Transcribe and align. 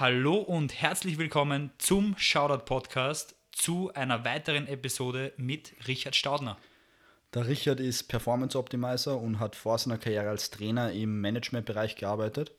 Hallo 0.00 0.36
und 0.36 0.80
herzlich 0.80 1.18
willkommen 1.18 1.72
zum 1.76 2.16
Shoutout 2.16 2.64
Podcast 2.64 3.34
zu 3.52 3.92
einer 3.92 4.24
weiteren 4.24 4.66
Episode 4.66 5.34
mit 5.36 5.74
Richard 5.86 6.16
Staudner. 6.16 6.56
Der 7.34 7.46
Richard 7.46 7.80
ist 7.80 8.04
Performance 8.04 8.58
Optimizer 8.58 9.20
und 9.20 9.40
hat 9.40 9.56
vor 9.56 9.76
seiner 9.76 9.98
Karriere 9.98 10.30
als 10.30 10.48
Trainer 10.48 10.90
im 10.92 11.20
Managementbereich 11.20 11.96
gearbeitet. 11.96 12.50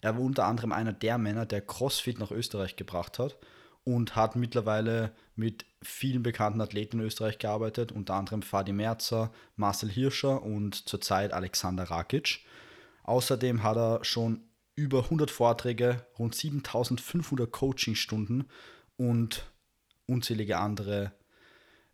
Er 0.00 0.16
war 0.16 0.22
unter 0.22 0.46
anderem 0.46 0.72
einer 0.72 0.92
der 0.92 1.18
Männer, 1.18 1.46
der 1.46 1.60
CrossFit 1.60 2.18
nach 2.18 2.32
Österreich 2.32 2.74
gebracht 2.74 3.20
hat 3.20 3.36
und 3.84 4.16
hat 4.16 4.34
mittlerweile 4.34 5.12
mit 5.36 5.66
vielen 5.80 6.24
bekannten 6.24 6.60
Athleten 6.60 6.98
in 6.98 7.06
Österreich 7.06 7.38
gearbeitet, 7.38 7.92
unter 7.92 8.14
anderem 8.14 8.42
Fadi 8.42 8.72
Merzer, 8.72 9.30
Marcel 9.54 9.88
Hirscher 9.88 10.42
und 10.42 10.88
zurzeit 10.88 11.32
Alexander 11.32 11.84
Rakic. 11.84 12.40
Außerdem 13.04 13.62
hat 13.62 13.76
er 13.76 14.04
schon 14.04 14.47
über 14.78 15.04
100 15.04 15.30
Vorträge, 15.30 16.06
rund 16.18 16.36
7500 16.36 17.50
Coachingstunden 17.50 18.48
und 18.96 19.44
unzählige 20.06 20.58
andere 20.58 21.12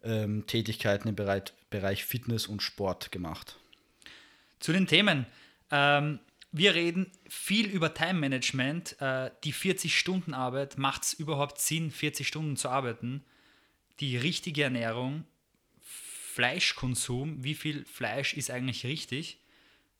ähm, 0.03 0.47
Tätigkeiten 0.47 1.09
im 1.09 1.17
Bereich, 1.17 1.45
Bereich 1.71 2.05
Fitness 2.05 2.47
und 2.47 2.63
Sport 2.63 3.11
gemacht. 3.11 3.59
Zu 4.61 4.73
den 4.73 4.87
Themen. 4.87 5.25
Ähm, 5.71 6.21
wir 6.53 6.75
reden 6.75 7.11
viel 7.27 7.67
über 7.69 7.95
Time 7.95 8.21
Management. 8.21 9.01
Äh, 9.01 9.31
die 9.45 9.55
40-Stunden-Arbeit, 9.55 10.77
macht 10.77 11.05
es 11.05 11.15
überhaupt 11.15 11.61
Sinn, 11.61 11.91
40 11.91 12.29
Stunden 12.29 12.57
zu 12.57 12.69
arbeiten? 12.69 13.25
Die 14.01 14.19
richtige 14.19 14.63
Ernährung, 14.63 15.25
Fleischkonsum, 15.81 17.43
wie 17.43 17.55
viel 17.55 17.87
Fleisch 17.87 18.35
ist 18.35 18.51
eigentlich 18.51 18.85
richtig? 18.85 19.39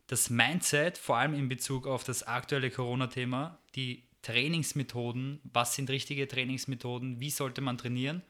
Das 0.07 0.31
Mindset, 0.31 0.99
vor 0.99 1.17
allem 1.17 1.35
in 1.35 1.49
Bezug 1.49 1.87
auf 1.87 2.05
das 2.05 2.23
aktuelle 2.23 2.71
Corona-Thema, 2.71 3.59
die 3.75 4.05
Trainingsmethoden, 4.23 5.41
was 5.45 5.75
sind 5.75 5.91
richtige 5.91 6.27
Trainingsmethoden, 6.27 7.21
wie 7.21 7.31
sollte 7.31 7.61
man 7.61 7.79
trainieren 7.79 8.23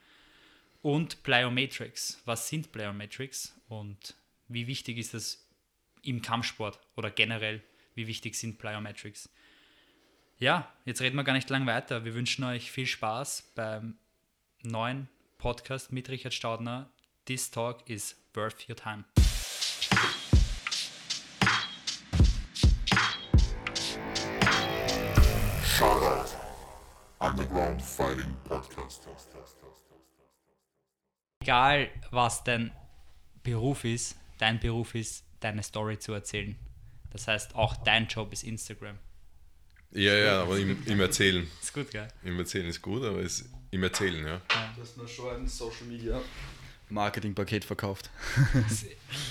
und 0.81 1.23
Plyometrics, 1.23 2.21
was 2.25 2.49
sind 2.49 2.71
Plyometrics 2.71 3.59
und 3.67 4.15
wie 4.47 4.67
wichtig 4.67 4.97
ist 4.97 5.13
das 5.13 5.47
im 6.03 6.21
Kampfsport 6.21 6.79
oder 6.95 7.09
generell, 7.09 7.63
wie 7.95 8.07
wichtig 8.07 8.35
sind 8.35 8.59
Plyometrics. 8.59 9.29
Ja, 10.37 10.71
jetzt 10.83 11.01
reden 11.01 11.15
wir 11.15 11.23
gar 11.23 11.33
nicht 11.33 11.49
lang 11.49 11.65
weiter. 11.65 12.03
Wir 12.03 12.13
wünschen 12.13 12.43
euch 12.43 12.71
viel 12.71 12.85
Spaß 12.85 13.53
beim 13.55 13.97
neuen 14.63 15.07
Podcast 15.37 15.91
mit 15.93 16.09
Richard 16.09 16.33
Staudner. 16.33 16.89
This 17.25 17.49
talk 17.49 17.89
is 17.89 18.15
worth 18.33 18.67
your 18.69 18.75
time. 18.75 19.05
Underground 27.37 27.81
Fighting 27.81 28.33
Podcast. 28.45 29.01
Egal, 31.41 31.89
was 32.09 32.45
dein 32.45 32.71
Beruf 33.43 33.83
ist, 33.83 34.15
dein 34.37 34.57
Beruf 34.57 34.95
ist, 34.95 35.25
deine 35.41 35.61
Story 35.61 35.99
zu 35.99 36.13
erzählen. 36.13 36.55
Das 37.11 37.27
heißt, 37.27 37.55
auch 37.55 37.75
dein 37.75 38.07
Job 38.07 38.31
ist 38.31 38.45
Instagram. 38.45 38.97
Ja, 39.91 40.13
ja, 40.13 40.41
aber 40.43 40.57
im, 40.59 40.81
im 40.85 41.01
Erzählen. 41.01 41.45
Ist 41.61 41.73
gut, 41.73 41.91
gell? 41.91 42.07
Im 42.23 42.39
Erzählen 42.39 42.67
ist 42.67 42.81
gut, 42.81 43.03
aber 43.03 43.19
es, 43.19 43.43
im 43.69 43.83
Erzählen, 43.83 44.25
ja. 44.25 44.41
Du 44.73 44.81
hast 44.81 44.95
nur 44.95 45.07
schon 45.09 45.35
ein 45.35 45.47
Social 45.47 45.87
Media 45.89 46.21
Marketing-Paket 46.87 47.65
verkauft. 47.65 48.11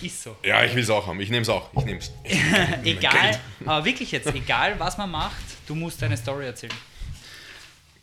Ist 0.02 0.22
so. 0.22 0.36
Ja, 0.42 0.62
ich 0.62 0.74
will 0.74 0.83
es 0.83 0.91
auch 0.91 1.06
haben. 1.06 1.20
Ich 1.20 1.30
nehme 1.30 1.42
es 1.42 1.48
auch. 1.48 1.70
Ich 1.72 1.84
nehme 1.86 2.00
es. 2.00 2.12
egal, 2.84 3.41
aber 3.64 3.86
wirklich 3.86 4.12
jetzt, 4.12 4.27
egal 4.27 4.78
was 4.78 4.98
man 4.98 5.11
macht, 5.11 5.42
du 5.66 5.74
musst 5.74 6.02
deine 6.02 6.18
Story 6.18 6.44
erzählen. 6.44 6.74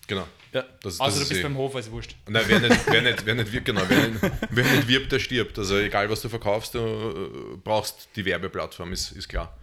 Genau. 0.07 0.27
Ja. 0.53 0.65
Das, 0.81 0.99
Außer 0.99 1.05
das 1.05 1.15
du 1.15 1.21
ist 1.23 1.29
bist 1.29 1.39
eh- 1.39 1.43
beim 1.43 1.57
Hofer, 1.57 1.79
ist 1.79 1.91
wurscht. 1.91 2.15
Nein, 2.27 2.43
wer 2.47 2.59
nicht, 2.59 2.85
wer 2.87 3.01
nicht, 3.01 3.25
wer 3.25 3.35
nicht, 3.35 3.51
wirbt, 3.53 3.65
genau, 3.65 3.81
wer 3.87 4.07
nicht, 4.09 4.21
wer 4.49 4.63
nicht 4.75 4.87
wirbt, 4.87 5.11
der 5.11 5.19
stirbt. 5.19 5.57
Also 5.57 5.77
egal, 5.77 6.09
was 6.09 6.21
du 6.21 6.27
verkaufst, 6.29 6.73
du 6.73 6.79
äh, 6.79 7.57
brauchst 7.63 8.09
die 8.15 8.25
Werbeplattform, 8.25 8.91
ist, 8.91 9.11
ist 9.11 9.29
klar. 9.29 9.57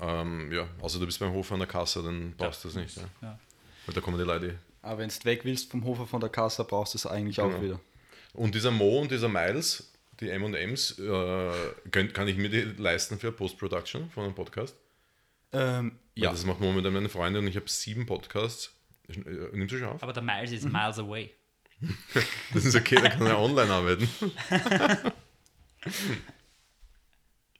Ähm, 0.00 0.52
ja, 0.52 0.68
außer 0.80 0.98
du 1.00 1.06
bist 1.06 1.18
beim 1.18 1.32
Hof 1.32 1.50
an 1.52 1.58
der 1.60 1.68
Kasse, 1.68 2.02
dann 2.02 2.34
brauchst 2.36 2.62
du 2.64 2.68
das 2.68 2.76
nicht. 2.76 2.96
Ja. 2.96 3.02
Ja. 3.22 3.38
Weil 3.86 3.94
da 3.94 4.00
kommen 4.00 4.18
die 4.18 4.24
Leute. 4.24 4.58
Aber 4.82 4.98
wenn 4.98 5.08
du 5.08 5.24
weg 5.24 5.44
willst 5.44 5.70
vom 5.70 5.84
Hofer 5.84 6.06
von 6.06 6.20
der 6.20 6.30
Kasse, 6.30 6.62
brauchst 6.64 6.94
du 6.94 6.98
es 6.98 7.06
eigentlich 7.06 7.40
auch 7.40 7.48
Genau. 7.48 7.62
wieder. 7.62 7.80
Und 8.34 8.54
dieser 8.54 8.70
Mo 8.70 9.00
und 9.00 9.10
dieser 9.10 9.28
Miles, 9.28 9.92
die 10.20 10.28
M&M's, 10.30 10.98
äh, 10.98 11.50
könnt, 11.90 12.14
kann 12.14 12.28
ich 12.28 12.36
mir 12.36 12.48
die 12.50 12.62
leisten 12.80 13.18
für 13.18 13.32
Post-Production 13.32 14.10
von 14.10 14.24
einem 14.24 14.34
Podcast? 14.34 14.76
Ähm, 15.52 15.92
Ja. 16.14 16.24
ja. 16.26 16.30
Das 16.32 16.44
macht 16.44 16.60
momentan 16.60 16.92
meine 16.92 17.08
Freundin 17.08 17.42
und 17.42 17.48
ich 17.48 17.56
habe 17.56 17.68
sieben 17.68 18.06
Podcasts. 18.06 18.70
Äh, 19.08 19.56
Nimmst 19.56 19.74
du 19.74 19.78
schon 19.78 19.88
auf? 19.88 20.02
Aber 20.02 20.12
der 20.12 20.22
Miles 20.22 20.52
ist 20.52 20.64
miles 20.64 20.98
away. 20.98 21.30
Das 22.54 22.64
ist 22.64 22.74
okay, 22.76 22.96
da 22.96 23.08
kann 23.08 23.26
er 23.26 23.38
online 23.38 23.70
arbeiten. 23.70 24.08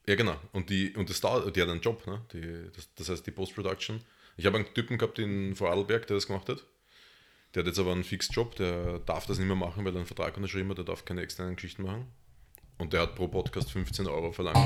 ja, 0.06 0.14
genau. 0.14 0.36
Und, 0.52 0.70
die, 0.70 0.94
und 0.94 1.10
das 1.10 1.20
dauert, 1.20 1.54
die 1.54 1.60
hat 1.60 1.68
einen 1.68 1.80
Job, 1.80 2.06
ne? 2.06 2.22
Die, 2.32 2.70
das, 2.74 2.88
das 2.94 3.08
heißt 3.08 3.26
die 3.26 3.32
Post-Production. 3.32 4.00
Ich 4.36 4.46
habe 4.46 4.56
einen 4.56 4.72
Typen 4.72 4.96
gehabt 4.98 5.18
in 5.18 5.54
Vorarlberg, 5.54 6.06
der 6.06 6.16
das 6.16 6.26
gemacht 6.26 6.48
hat. 6.48 6.64
Der 7.54 7.62
hat 7.62 7.66
jetzt 7.68 7.78
aber 7.78 7.92
einen 7.92 8.04
Fixjob, 8.04 8.56
der 8.56 8.98
darf 9.00 9.26
das 9.26 9.38
nicht 9.38 9.46
mehr 9.46 9.56
machen, 9.56 9.84
weil 9.84 9.92
er 9.92 9.98
einen 9.98 10.06
Vertrag 10.06 10.36
unterschrieben 10.36 10.70
hat, 10.70 10.78
der 10.78 10.84
darf 10.84 11.04
keine 11.04 11.20
externen 11.20 11.54
Geschichten 11.54 11.82
machen. 11.82 12.06
Und 12.78 12.92
der 12.92 13.02
hat 13.02 13.14
pro 13.14 13.28
Podcast 13.28 13.70
15 13.70 14.08
Euro 14.08 14.32
verlangt. 14.32 14.58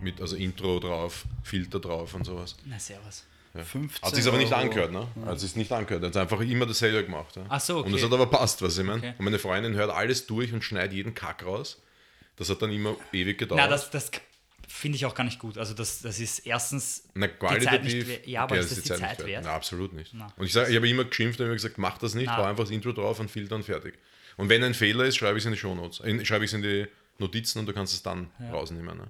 Mit, 0.00 0.20
also 0.20 0.34
Intro 0.36 0.80
drauf, 0.80 1.24
Filter 1.42 1.78
drauf 1.78 2.14
und 2.14 2.24
sowas. 2.24 2.56
Na, 2.64 2.78
servus. 2.78 3.24
15 3.64 4.02
Hat 4.06 4.14
sich 4.14 4.26
aber 4.26 4.38
nicht 4.38 4.52
Euro. 4.52 4.60
angehört, 4.62 4.92
ne? 4.92 5.06
Hat 5.26 5.40
sich 5.40 5.56
nicht 5.56 5.72
angehört. 5.72 6.02
Er 6.02 6.08
hat 6.08 6.16
einfach 6.16 6.40
immer 6.40 6.66
dasselbe 6.66 7.04
gemacht. 7.04 7.36
Ja? 7.36 7.44
Ach 7.48 7.60
so, 7.60 7.78
okay. 7.78 7.86
Und 7.86 7.92
das 7.92 8.02
hat 8.02 8.12
aber 8.12 8.26
passt, 8.26 8.62
was 8.62 8.76
ich 8.78 8.84
meine. 8.84 8.98
Okay. 8.98 9.14
Und 9.18 9.24
meine 9.24 9.38
Freundin 9.38 9.74
hört 9.74 9.90
alles 9.90 10.26
durch 10.26 10.52
und 10.52 10.62
schneidet 10.62 10.92
jeden 10.92 11.14
Kack 11.14 11.44
raus. 11.44 11.80
Das 12.36 12.48
hat 12.50 12.62
dann 12.62 12.70
immer 12.72 12.96
ewig 13.12 13.38
gedauert. 13.38 13.60
Na, 13.62 13.68
das, 13.68 13.90
das 13.90 14.10
finde 14.68 14.96
ich 14.96 15.06
auch 15.06 15.14
gar 15.14 15.24
nicht 15.24 15.38
gut. 15.38 15.58
Also 15.58 15.74
das, 15.74 16.02
das 16.02 16.20
ist 16.20 16.40
erstens 16.40 17.04
Na, 17.14 17.26
die 17.26 17.32
Zeit 17.32 17.38
qualitativ. 17.40 17.94
nicht 17.94 18.08
wert. 18.08 18.26
Ja, 18.26 18.42
aber 18.44 18.58
ist 18.58 18.70
das 18.70 18.82
die 18.82 18.88
Zeit, 18.88 19.18
nicht 19.18 19.26
wert? 19.26 19.44
Na, 19.44 19.54
absolut 19.54 19.92
nicht. 19.92 20.12
Na. 20.14 20.32
Und 20.36 20.46
ich, 20.46 20.52
sag, 20.52 20.68
ich 20.68 20.76
habe 20.76 20.88
immer 20.88 21.04
geschimpft 21.04 21.40
und 21.40 21.46
immer 21.46 21.54
gesagt, 21.54 21.78
mach 21.78 21.98
das 21.98 22.14
nicht, 22.14 22.26
Na. 22.26 22.36
hau 22.36 22.44
einfach 22.44 22.64
das 22.64 22.70
Intro 22.70 22.92
drauf 22.92 23.18
und 23.18 23.30
Filter 23.30 23.56
und 23.56 23.64
fertig. 23.64 23.94
Und 24.36 24.48
wenn 24.48 24.62
ein 24.62 24.74
Fehler 24.74 25.04
ist, 25.04 25.16
schreibe 25.16 25.38
ich 25.38 25.42
es 25.42 25.46
in 25.46 25.52
die 25.52 25.58
Shownotes. 25.58 25.96
Schreibe 26.26 26.44
ich 26.44 26.50
es 26.50 26.54
in 26.54 26.62
die 26.62 26.86
Notizen 27.18 27.58
und 27.58 27.66
du 27.66 27.72
kannst 27.72 27.92
es 27.92 28.02
dann 28.02 28.30
rausnehmen. 28.52 28.96
Ne? 28.96 29.08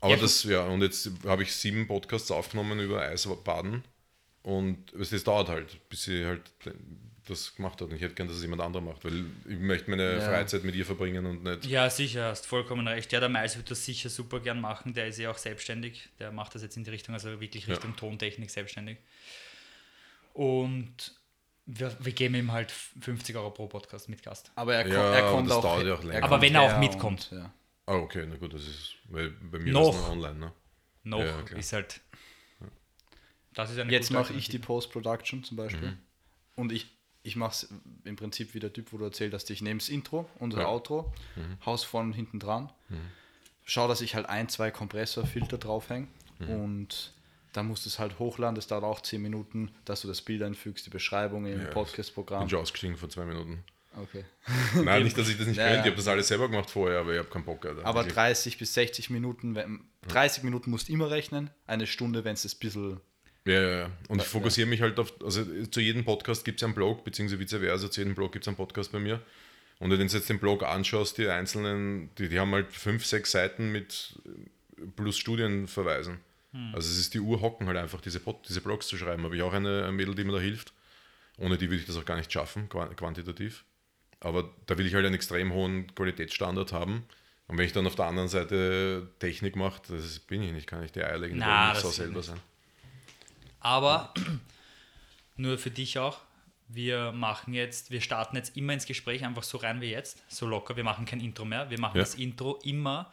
Ja. 0.00 0.04
Aber 0.06 0.14
Ja, 0.14 0.20
das, 0.20 0.42
ja, 0.44 0.62
und 0.64 0.82
jetzt 0.82 1.10
habe 1.26 1.42
ich 1.42 1.52
sieben 1.54 1.86
Podcasts 1.86 2.30
aufgenommen 2.30 2.78
über 2.80 3.00
Eisbaden. 3.02 3.84
Und 4.42 4.92
es 4.94 5.10
das 5.10 5.24
dauert 5.24 5.48
halt, 5.48 5.88
bis 5.90 6.04
sie 6.04 6.24
halt 6.24 6.42
das 7.26 7.54
gemacht 7.54 7.80
hat. 7.80 7.88
Und 7.90 7.96
ich 7.96 8.00
hätte 8.00 8.14
gern, 8.14 8.26
dass 8.28 8.36
es 8.38 8.42
jemand 8.42 8.62
anderer 8.62 8.80
macht, 8.82 9.04
weil 9.04 9.24
ich 9.46 9.58
möchte 9.58 9.90
meine 9.90 10.14
Ja. 10.14 10.20
Freizeit 10.20 10.64
mit 10.64 10.74
ihr 10.74 10.86
verbringen 10.86 11.26
und 11.26 11.42
nicht. 11.42 11.66
Ja, 11.66 11.90
sicher, 11.90 12.26
hast 12.28 12.46
vollkommen 12.46 12.86
recht. 12.88 13.12
Ja, 13.12 13.20
der 13.20 13.28
Miles 13.28 13.56
wird 13.58 13.70
das 13.70 13.84
sicher 13.84 14.08
super 14.08 14.40
gern 14.40 14.60
machen. 14.60 14.94
Der 14.94 15.08
ist 15.08 15.18
ja 15.18 15.30
auch 15.30 15.36
selbstständig. 15.36 16.08
Der 16.18 16.30
macht 16.32 16.54
das 16.54 16.62
jetzt 16.62 16.76
in 16.78 16.84
die 16.84 16.90
Richtung, 16.90 17.14
also 17.14 17.38
wirklich 17.40 17.66
Ja. 17.66 17.74
Richtung 17.74 17.94
Tontechnik 17.96 18.50
selbstständig. 18.50 18.96
Und 20.32 21.12
wir, 21.66 21.94
wir 22.00 22.12
geben 22.12 22.34
ihm 22.36 22.52
halt 22.52 22.70
50 22.70 23.36
Euro 23.36 23.50
pro 23.50 23.66
Podcast 23.66 24.08
mit 24.08 24.22
Gast. 24.22 24.50
Aber 24.54 24.74
er, 24.74 24.84
ko 24.84 24.90
Ja, 24.90 25.14
er 25.14 25.30
kommt 25.30 25.50
das 25.50 25.56
auch, 25.58 25.62
dauert 25.62 25.86
ja 25.86 25.94
auch 25.94 26.02
länger. 26.02 26.14
er 26.14 26.22
Aber 26.24 26.36
kommt 26.36 26.42
wenn 26.42 26.54
er 26.54 26.62
auch 26.62 26.78
mitkommt. 26.78 27.28
Und, 27.32 27.38
ja. 27.38 27.52
Ah, 27.88 27.96
okay, 27.96 28.26
na 28.28 28.36
gut, 28.36 28.52
das 28.52 28.62
ist, 28.66 28.96
weil 29.08 29.30
bei 29.30 29.58
mir 29.58 29.72
Noch. 29.72 29.90
ist 29.90 29.96
es 29.96 30.02
nur 30.02 30.10
online, 30.12 30.38
ne? 30.38 30.52
Noch 31.04 31.20
Ja, 31.20 31.40
ist 31.56 31.72
halt. 31.72 32.00
Das 33.54 33.70
ist 33.70 33.78
eine 33.78 33.90
Jetzt 33.90 34.10
mache 34.10 34.34
ich 34.34 34.48
die. 34.48 34.58
Post-Production 34.58 35.42
zum 35.42 35.56
Beispiel. 35.56 35.92
Mhm. 35.92 35.98
Und 36.54 36.70
ich, 36.72 36.86
ich 37.22 37.34
mache 37.36 37.52
es 37.52 37.74
im 38.04 38.16
Prinzip 38.16 38.52
wie 38.54 38.60
der 38.60 38.72
Typ, 38.72 38.92
wo 38.92 38.98
du 38.98 39.04
erzählt 39.04 39.32
hast, 39.32 39.48
ich 39.50 39.62
nehme 39.62 39.78
das 39.80 39.88
Intro, 39.88 40.28
unser 40.38 40.58
Ja. 40.60 40.64
Mhm. 40.66 40.70
Outro, 40.74 41.12
haus 41.64 41.82
vorne 41.82 42.08
und 42.08 42.12
hinten 42.14 42.38
dran, 42.40 42.70
schau, 43.64 43.88
dass 43.88 44.00
ich 44.02 44.14
halt 44.14 44.26
ein, 44.26 44.48
zwei 44.48 44.70
Kompressorfilter 44.70 45.56
draufhänge 45.58 46.08
Mhm. 46.40 46.48
und 46.50 47.12
dann 47.54 47.66
musst 47.66 47.84
du 47.86 47.88
es 47.88 47.98
halt 47.98 48.18
hochladen, 48.20 48.54
das 48.54 48.66
dauert 48.68 48.84
auch 48.84 49.00
10 49.00 49.20
Minuten, 49.22 49.72
dass 49.86 50.02
du 50.02 50.08
das 50.08 50.20
Bild 50.22 50.42
einfügst, 50.42 50.84
die 50.86 50.90
Beschreibung 50.90 51.46
im 51.46 51.58
Ja, 51.58 51.64
Ich 51.64 51.70
Podcast-Programm. 51.70 52.40
bin 52.42 52.50
schon 52.50 52.60
ausgestiegen 52.60 52.96
vor 52.96 53.08
zwei 53.08 53.24
Minuten. 53.24 53.64
Okay. 53.96 54.24
Nein, 54.84 55.02
nicht, 55.04 55.16
dass 55.18 55.28
ich 55.28 55.36
das 55.38 55.46
nicht 55.46 55.56
Ja, 55.56 55.64
könnte. 55.64 55.76
ja. 55.78 55.82
Ich 55.84 55.86
habe 55.90 55.96
das 55.96 56.08
alles 56.08 56.28
selber 56.28 56.48
gemacht 56.48 56.70
vorher, 56.70 57.00
aber 57.00 57.12
ich 57.12 57.18
habe 57.18 57.28
keinen 57.28 57.44
Bock. 57.44 57.64
Alter. 57.66 57.84
Aber 57.84 58.00
Wirklich. 58.00 58.14
30 58.14 58.58
bis 58.58 58.74
60 58.74 59.10
Minuten, 59.10 59.54
wenn, 59.54 59.80
30 60.08 60.42
Minuten 60.44 60.70
musst 60.70 60.88
du 60.88 60.92
immer 60.92 61.10
rechnen, 61.10 61.50
eine 61.66 61.86
Stunde, 61.86 62.24
wenn 62.24 62.34
es 62.34 62.42
das 62.42 62.54
bisschen 62.54 63.00
Ja, 63.44 63.54
ja, 63.60 63.78
ja. 63.80 63.90
Und 64.08 64.20
ich 64.22 64.28
fokussiere 64.28 64.68
mich 64.68 64.82
halt 64.82 64.98
auf, 65.00 65.12
also 65.22 65.44
zu 65.66 65.80
jedem 65.80 66.04
Podcast 66.04 66.44
gibt 66.44 66.60
es 66.60 66.64
einen 66.64 66.74
Blog, 66.74 67.02
beziehungsweise 67.04 67.40
vice 67.40 67.58
versa, 67.58 67.90
zu 67.90 68.00
jedem 68.00 68.14
Blog 68.14 68.32
gibt 68.32 68.44
es 68.44 68.48
einen 68.48 68.56
Podcast 68.56 68.92
bei 68.92 69.00
mir. 69.00 69.20
Und 69.80 69.90
wenn 69.90 69.98
du 69.98 70.04
jetzt 70.04 70.28
den 70.28 70.38
Blog 70.38 70.62
anschaust, 70.64 71.18
die 71.18 71.28
einzelnen, 71.28 72.10
die, 72.18 72.28
die 72.28 72.38
haben 72.38 72.52
halt 72.52 72.72
fünf, 72.72 73.06
sechs 73.06 73.30
Seiten 73.32 73.70
mit 73.72 74.14
äh, 74.26 74.86
plus 74.96 75.16
Studienverweisen. 75.18 76.18
Also 76.72 76.88
es 76.90 76.98
ist 76.98 77.12
die 77.14 77.20
Urhocken 77.20 77.66
halt 77.68 77.76
einfach, 77.76 78.00
diese, 78.00 78.20
Pod, 78.20 78.48
diese 78.48 78.60
Blogs 78.62 78.86
zu 78.88 78.96
schreiben. 78.96 79.22
Habe 79.22 79.36
ich 79.36 79.42
auch 79.42 79.52
eine, 79.52 79.82
eine 79.84 79.92
Mädel, 79.92 80.14
die 80.14 80.24
mir 80.24 80.32
da 80.32 80.40
hilft. 80.40 80.72
Ohne 81.36 81.56
die 81.58 81.66
würde 81.68 81.80
ich 81.80 81.86
das 81.86 81.96
auch 81.96 82.04
gar 82.06 82.16
nicht 82.16 82.32
schaffen, 82.32 82.68
qua- 82.68 82.92
quantitativ. 82.94 83.64
Aber 84.20 84.50
da 84.66 84.76
will 84.78 84.86
ich 84.86 84.94
halt 84.94 85.06
einen 85.06 85.14
extrem 85.14 85.52
hohen 85.52 85.94
Qualitätsstandard 85.94 86.72
haben. 86.72 87.04
Und 87.46 87.56
wenn 87.56 87.64
ich 87.64 87.72
dann 87.72 87.86
auf 87.86 87.94
der 87.94 88.06
anderen 88.06 88.28
Seite 88.28 89.08
Technik 89.20 89.56
mache, 89.56 89.80
das 89.88 90.18
bin 90.18 90.42
ich 90.42 90.52
nicht, 90.52 90.66
kann 90.66 90.82
ich 90.84 90.92
die 90.92 91.02
eierlegende 91.02 91.44
Na, 91.46 91.66
Wollmilchsau 91.68 91.88
das 91.88 91.96
selber 91.96 92.16
nicht. 92.18 92.26
sein. 92.26 92.40
Aber 93.60 94.12
Nur 95.36 95.56
für 95.56 95.70
dich 95.70 95.98
auch. 95.98 96.18
Wir 96.66 97.12
machen 97.12 97.54
jetzt, 97.54 97.90
wir 97.92 98.00
starten 98.00 98.36
jetzt 98.36 98.56
immer 98.56 98.72
ins 98.74 98.84
Gespräch 98.86 99.24
einfach 99.24 99.44
so 99.44 99.56
rein 99.58 99.80
wie 99.80 99.90
jetzt, 99.90 100.22
so 100.28 100.46
locker. 100.46 100.76
Wir 100.76 100.82
machen 100.84 101.06
kein 101.06 101.20
Intro 101.20 101.44
mehr. 101.44 101.70
Wir 101.70 101.78
machen 101.80 101.96
Ja. 101.96 102.02
das 102.02 102.16
Intro 102.16 102.58
immer 102.64 103.10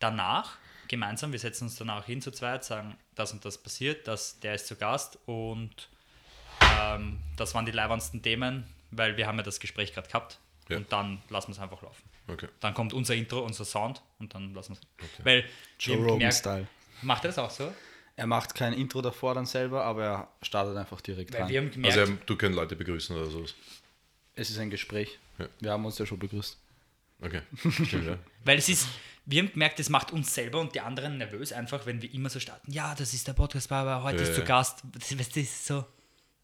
danach 0.00 0.58
gemeinsam. 0.88 1.32
Wir 1.32 1.38
setzen 1.38 1.64
uns 1.64 1.76
danach 1.76 2.04
hin 2.04 2.20
zu 2.20 2.30
zweit, 2.32 2.64
sagen, 2.64 2.96
das 3.14 3.32
und 3.32 3.44
das 3.44 3.58
passiert, 3.58 4.06
das, 4.08 4.40
der 4.40 4.56
ist 4.56 4.66
zu 4.66 4.76
Gast 4.76 5.18
und 5.26 5.88
ähm, 6.80 7.18
das 7.36 7.54
waren 7.54 7.64
die 7.64 7.72
leibendsten 7.72 8.20
Themen, 8.22 8.64
weil 8.90 9.16
wir 9.16 9.26
haben 9.26 9.36
ja 9.38 9.42
das 9.44 9.60
Gespräch 9.60 9.92
gerade 9.94 10.08
gehabt 10.08 10.38
Ja. 10.68 10.76
und 10.78 10.90
dann 10.92 11.22
lassen 11.30 11.48
wir 11.48 11.52
es 11.52 11.58
einfach 11.60 11.82
laufen. 11.82 12.02
Okay. 12.28 12.48
Dann 12.60 12.74
kommt 12.74 12.92
unser 12.92 13.14
Intro, 13.14 13.40
unser 13.40 13.64
Sound 13.64 14.02
und 14.18 14.34
dann 14.34 14.52
lassen 14.54 14.76
wir 14.98 15.06
es. 15.18 15.24
Weil 15.24 15.44
Joe 15.78 15.94
wir 15.94 15.94
haben 15.94 16.02
Rogan 16.04 16.18
gemerkt- 16.18 16.34
Style. 16.38 16.66
Macht 17.02 17.24
er 17.24 17.28
das 17.28 17.38
auch 17.38 17.50
so? 17.50 17.72
Er 18.16 18.26
macht 18.26 18.54
kein 18.54 18.72
Intro 18.72 19.00
davor 19.00 19.34
dann 19.34 19.46
selber, 19.46 19.84
aber 19.84 20.04
er 20.04 20.28
startet 20.42 20.76
einfach 20.76 21.00
direkt 21.00 21.32
Weil 21.32 21.42
rein. 21.42 21.50
wir 21.50 21.60
haben 21.60 21.70
gemerkt, 21.70 21.96
Also 21.96 22.12
er, 22.12 22.18
du 22.26 22.36
kannst 22.36 22.56
Leute 22.56 22.74
begrüßen 22.76 23.16
oder 23.16 23.26
so. 23.26 23.44
es 24.34 24.50
ist 24.50 24.58
ein 24.58 24.70
Gespräch. 24.70 25.18
Ja. 25.38 25.48
Wir 25.60 25.70
haben 25.72 25.84
uns 25.86 25.96
ja 25.98 26.04
schon 26.06 26.18
begrüßt. 26.18 26.56
Okay, 27.22 27.42
stimmt, 27.84 28.06
ja. 28.06 28.18
Weil 28.44 28.58
es 28.58 28.68
ist, 28.68 28.88
wir 29.24 29.42
haben 29.42 29.52
gemerkt, 29.52 29.78
es 29.80 29.88
macht 29.88 30.12
uns 30.12 30.34
selber 30.34 30.60
und 30.60 30.74
die 30.74 30.80
anderen 30.80 31.18
nervös 31.18 31.52
einfach, 31.52 31.86
wenn 31.86 32.02
wir 32.02 32.12
immer 32.12 32.28
so 32.28 32.40
starten. 32.40 32.70
Ja, 32.72 32.94
das 32.96 33.14
ist 33.14 33.26
der 33.28 33.32
Podcast, 33.34 33.70
aber 33.72 34.02
heute 34.02 34.22
Ja, 34.22 34.28
ist 34.28 34.34
zu. 34.34 34.44
Gast. 34.44 34.82
Das, 34.92 35.08
das 35.16 35.36
ist 35.36 35.66
so. 35.66 35.84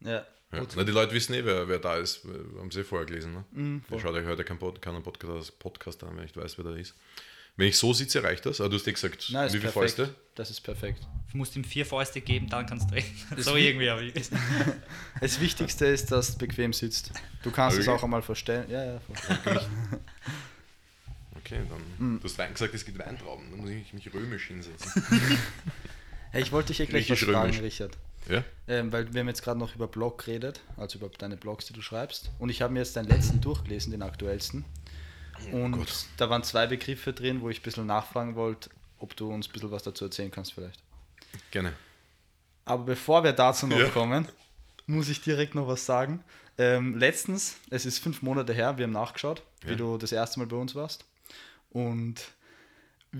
Ja. 0.01 0.25
Ja. 0.53 0.63
Na, 0.75 0.83
die 0.83 0.91
Leute 0.91 1.13
wissen 1.13 1.33
eh, 1.33 1.43
wer, 1.45 1.67
wer 1.67 1.79
da 1.79 1.97
ist. 1.97 2.23
Haben 2.57 2.71
sie 2.71 2.81
eh 2.81 2.83
vorher 2.83 3.05
gelesen. 3.05 3.33
Ne? 3.33 3.45
Mhm, 3.51 3.83
Der 3.91 3.99
schaut 3.99 4.13
euch 4.13 4.25
heute 4.25 4.43
keinen 4.43 4.59
Pod, 4.59 4.81
keinen 4.81 5.03
Podcast, 5.03 5.57
Podcast 5.59 6.03
an, 6.03 6.15
wenn 6.17 6.25
ich 6.25 6.35
weiß, 6.35 6.57
wer 6.57 6.65
da 6.65 6.75
ist. 6.75 6.95
Wenn 7.57 7.69
ich 7.69 7.77
so 7.77 7.93
sitze, 7.93 8.21
reicht 8.21 8.45
das? 8.45 8.59
Aber 8.59 8.69
du 8.69 8.75
hast 8.75 8.85
eh 8.87 8.91
gesagt, 8.91 9.29
Nein, 9.31 9.47
wie 9.53 9.59
viele. 9.59 9.71
Fäuste? 9.71 10.13
Das 10.35 10.49
ist 10.49 10.59
perfekt. 10.59 11.07
Du 11.31 11.37
musst 11.37 11.55
ihm 11.55 11.63
vier 11.63 11.85
Fäuste 11.85 12.19
geben, 12.19 12.49
dann 12.49 12.65
kannst 12.65 12.91
du 12.91 12.95
reden. 12.95 13.07
Das 13.33 13.45
so 13.45 13.55
wie- 13.55 13.67
irgendwie. 13.67 13.87
Aber 13.89 14.01
ich, 14.01 14.13
Das 15.21 15.39
Wichtigste 15.39 15.85
ist, 15.85 16.11
dass 16.11 16.33
du 16.33 16.39
bequem 16.39 16.73
sitzt. 16.73 17.11
Du 17.43 17.51
kannst 17.51 17.77
es 17.77 17.87
Okay. 17.87 17.97
auch 17.97 18.03
einmal 18.03 18.21
verstellen. 18.21 18.69
Ja, 18.69 18.83
ja. 18.85 18.99
voll. 18.99 19.61
Okay, 21.37 21.61
dann. 21.69 21.81
Hm. 21.99 22.19
Du 22.19 22.23
hast 22.27 22.37
Wein 22.39 22.53
gesagt, 22.53 22.73
es 22.73 22.83
gibt 22.85 22.97
Weintrauben. 22.97 23.51
Dann 23.51 23.59
muss 23.59 23.69
ich 23.69 23.93
mich 23.93 24.11
römisch 24.11 24.47
hinsetzen. 24.47 25.03
Hey, 26.31 26.41
ich 26.41 26.51
wollte 26.51 26.69
dich 26.69 26.79
ja 26.79 26.85
gleich 26.85 27.09
was 27.09 27.19
fragen, 27.19 27.55
Richard. 27.59 27.95
Ja? 28.29 28.43
Ähm, 28.67 28.91
weil 28.91 29.13
wir 29.13 29.21
haben 29.21 29.27
jetzt 29.27 29.43
gerade 29.43 29.59
noch 29.59 29.75
über 29.75 29.87
Blog 29.87 30.25
geredet, 30.25 30.61
also 30.77 30.97
über 30.99 31.09
deine 31.09 31.37
Blogs, 31.37 31.65
die 31.65 31.73
du 31.73 31.81
schreibst. 31.81 32.31
Und 32.39 32.49
ich 32.49 32.61
habe 32.61 32.73
mir 32.73 32.79
jetzt 32.79 32.95
deinen 32.95 33.07
letzten 33.07 33.41
durchgelesen, 33.41 33.91
den 33.91 34.01
aktuellsten. 34.01 34.65
Und 35.51 35.75
Oh 35.75 35.85
da 36.17 36.29
waren 36.29 36.43
zwei 36.43 36.65
Begriffe 36.65 37.13
drin, 37.13 37.41
wo 37.41 37.49
ich 37.49 37.59
ein 37.59 37.63
bisschen 37.63 37.85
nachfragen 37.85 38.35
wollte, 38.35 38.69
ob 38.99 39.15
du 39.15 39.31
uns 39.31 39.47
ein 39.47 39.51
bisschen 39.53 39.71
was 39.71 39.83
dazu 39.83 40.05
erzählen 40.05 40.31
kannst 40.31 40.53
vielleicht. 40.53 40.81
Gerne. 41.51 41.73
Aber 42.63 42.83
bevor 42.85 43.23
wir 43.23 43.33
dazu 43.33 43.67
noch 43.67 43.77
Ja. 43.77 43.89
kommen, 43.89 44.27
muss 44.87 45.09
ich 45.09 45.21
direkt 45.21 45.53
noch 45.53 45.67
was 45.67 45.85
sagen. 45.85 46.23
Ähm, 46.57 46.97
letztens, 46.97 47.57
es 47.69 47.85
ist 47.85 47.99
fünf 47.99 48.21
Monate 48.21 48.53
her, 48.53 48.77
wir 48.77 48.85
haben 48.85 48.93
nachgeschaut, 48.93 49.43
Ja. 49.63 49.69
wie 49.71 49.75
du 49.75 49.97
das 49.97 50.11
erste 50.13 50.39
Mal 50.39 50.45
bei 50.47 50.55
uns 50.55 50.73
warst. 50.73 51.03
Und 51.71 52.15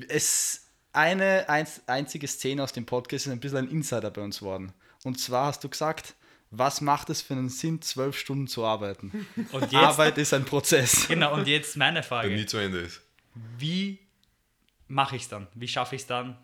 es 0.07 0.61
eine 0.93 1.49
einz, 1.49 1.81
einzige 1.87 2.27
Szene 2.27 2.63
aus 2.63 2.71
dem 2.71 2.85
Podcast 2.85 3.27
ist 3.27 3.31
ein 3.33 3.39
bisschen 3.41 3.57
ein 3.57 3.69
Insider 3.69 4.09
bei 4.09 4.21
uns 4.21 4.41
worden. 4.41 4.71
Und 5.05 5.19
zwar 5.19 5.45
hast 5.47 5.63
du 5.63 5.69
gesagt, 5.69 6.15
was 6.51 6.81
macht 6.81 7.09
es 7.09 7.21
für 7.21 7.33
einen 7.33 7.49
Sinn, 7.49 7.81
zwölf 7.81 8.17
Stunden 8.17 8.47
zu 8.47 8.65
arbeiten? 8.65 9.25
und 9.51 9.61
jetzt, 9.63 9.75
Arbeit 9.75 10.17
ist 10.17 10.33
ein 10.33 10.45
Prozess. 10.45 11.07
genau, 11.07 11.33
und 11.35 11.47
jetzt 11.47 11.77
meine 11.77 11.95
Der 11.95 12.03
Frage. 12.03 12.29
nie 12.35 12.45
zu 12.45 12.57
Ende 12.57 12.79
ist. 12.79 13.01
Wie 13.57 13.99
mache 14.87 15.15
ich 15.15 15.23
es 15.23 15.29
dann? 15.29 15.47
Wie 15.53 15.67
schaffe 15.67 15.95
ich 15.95 16.01
es 16.01 16.07
dann, 16.07 16.37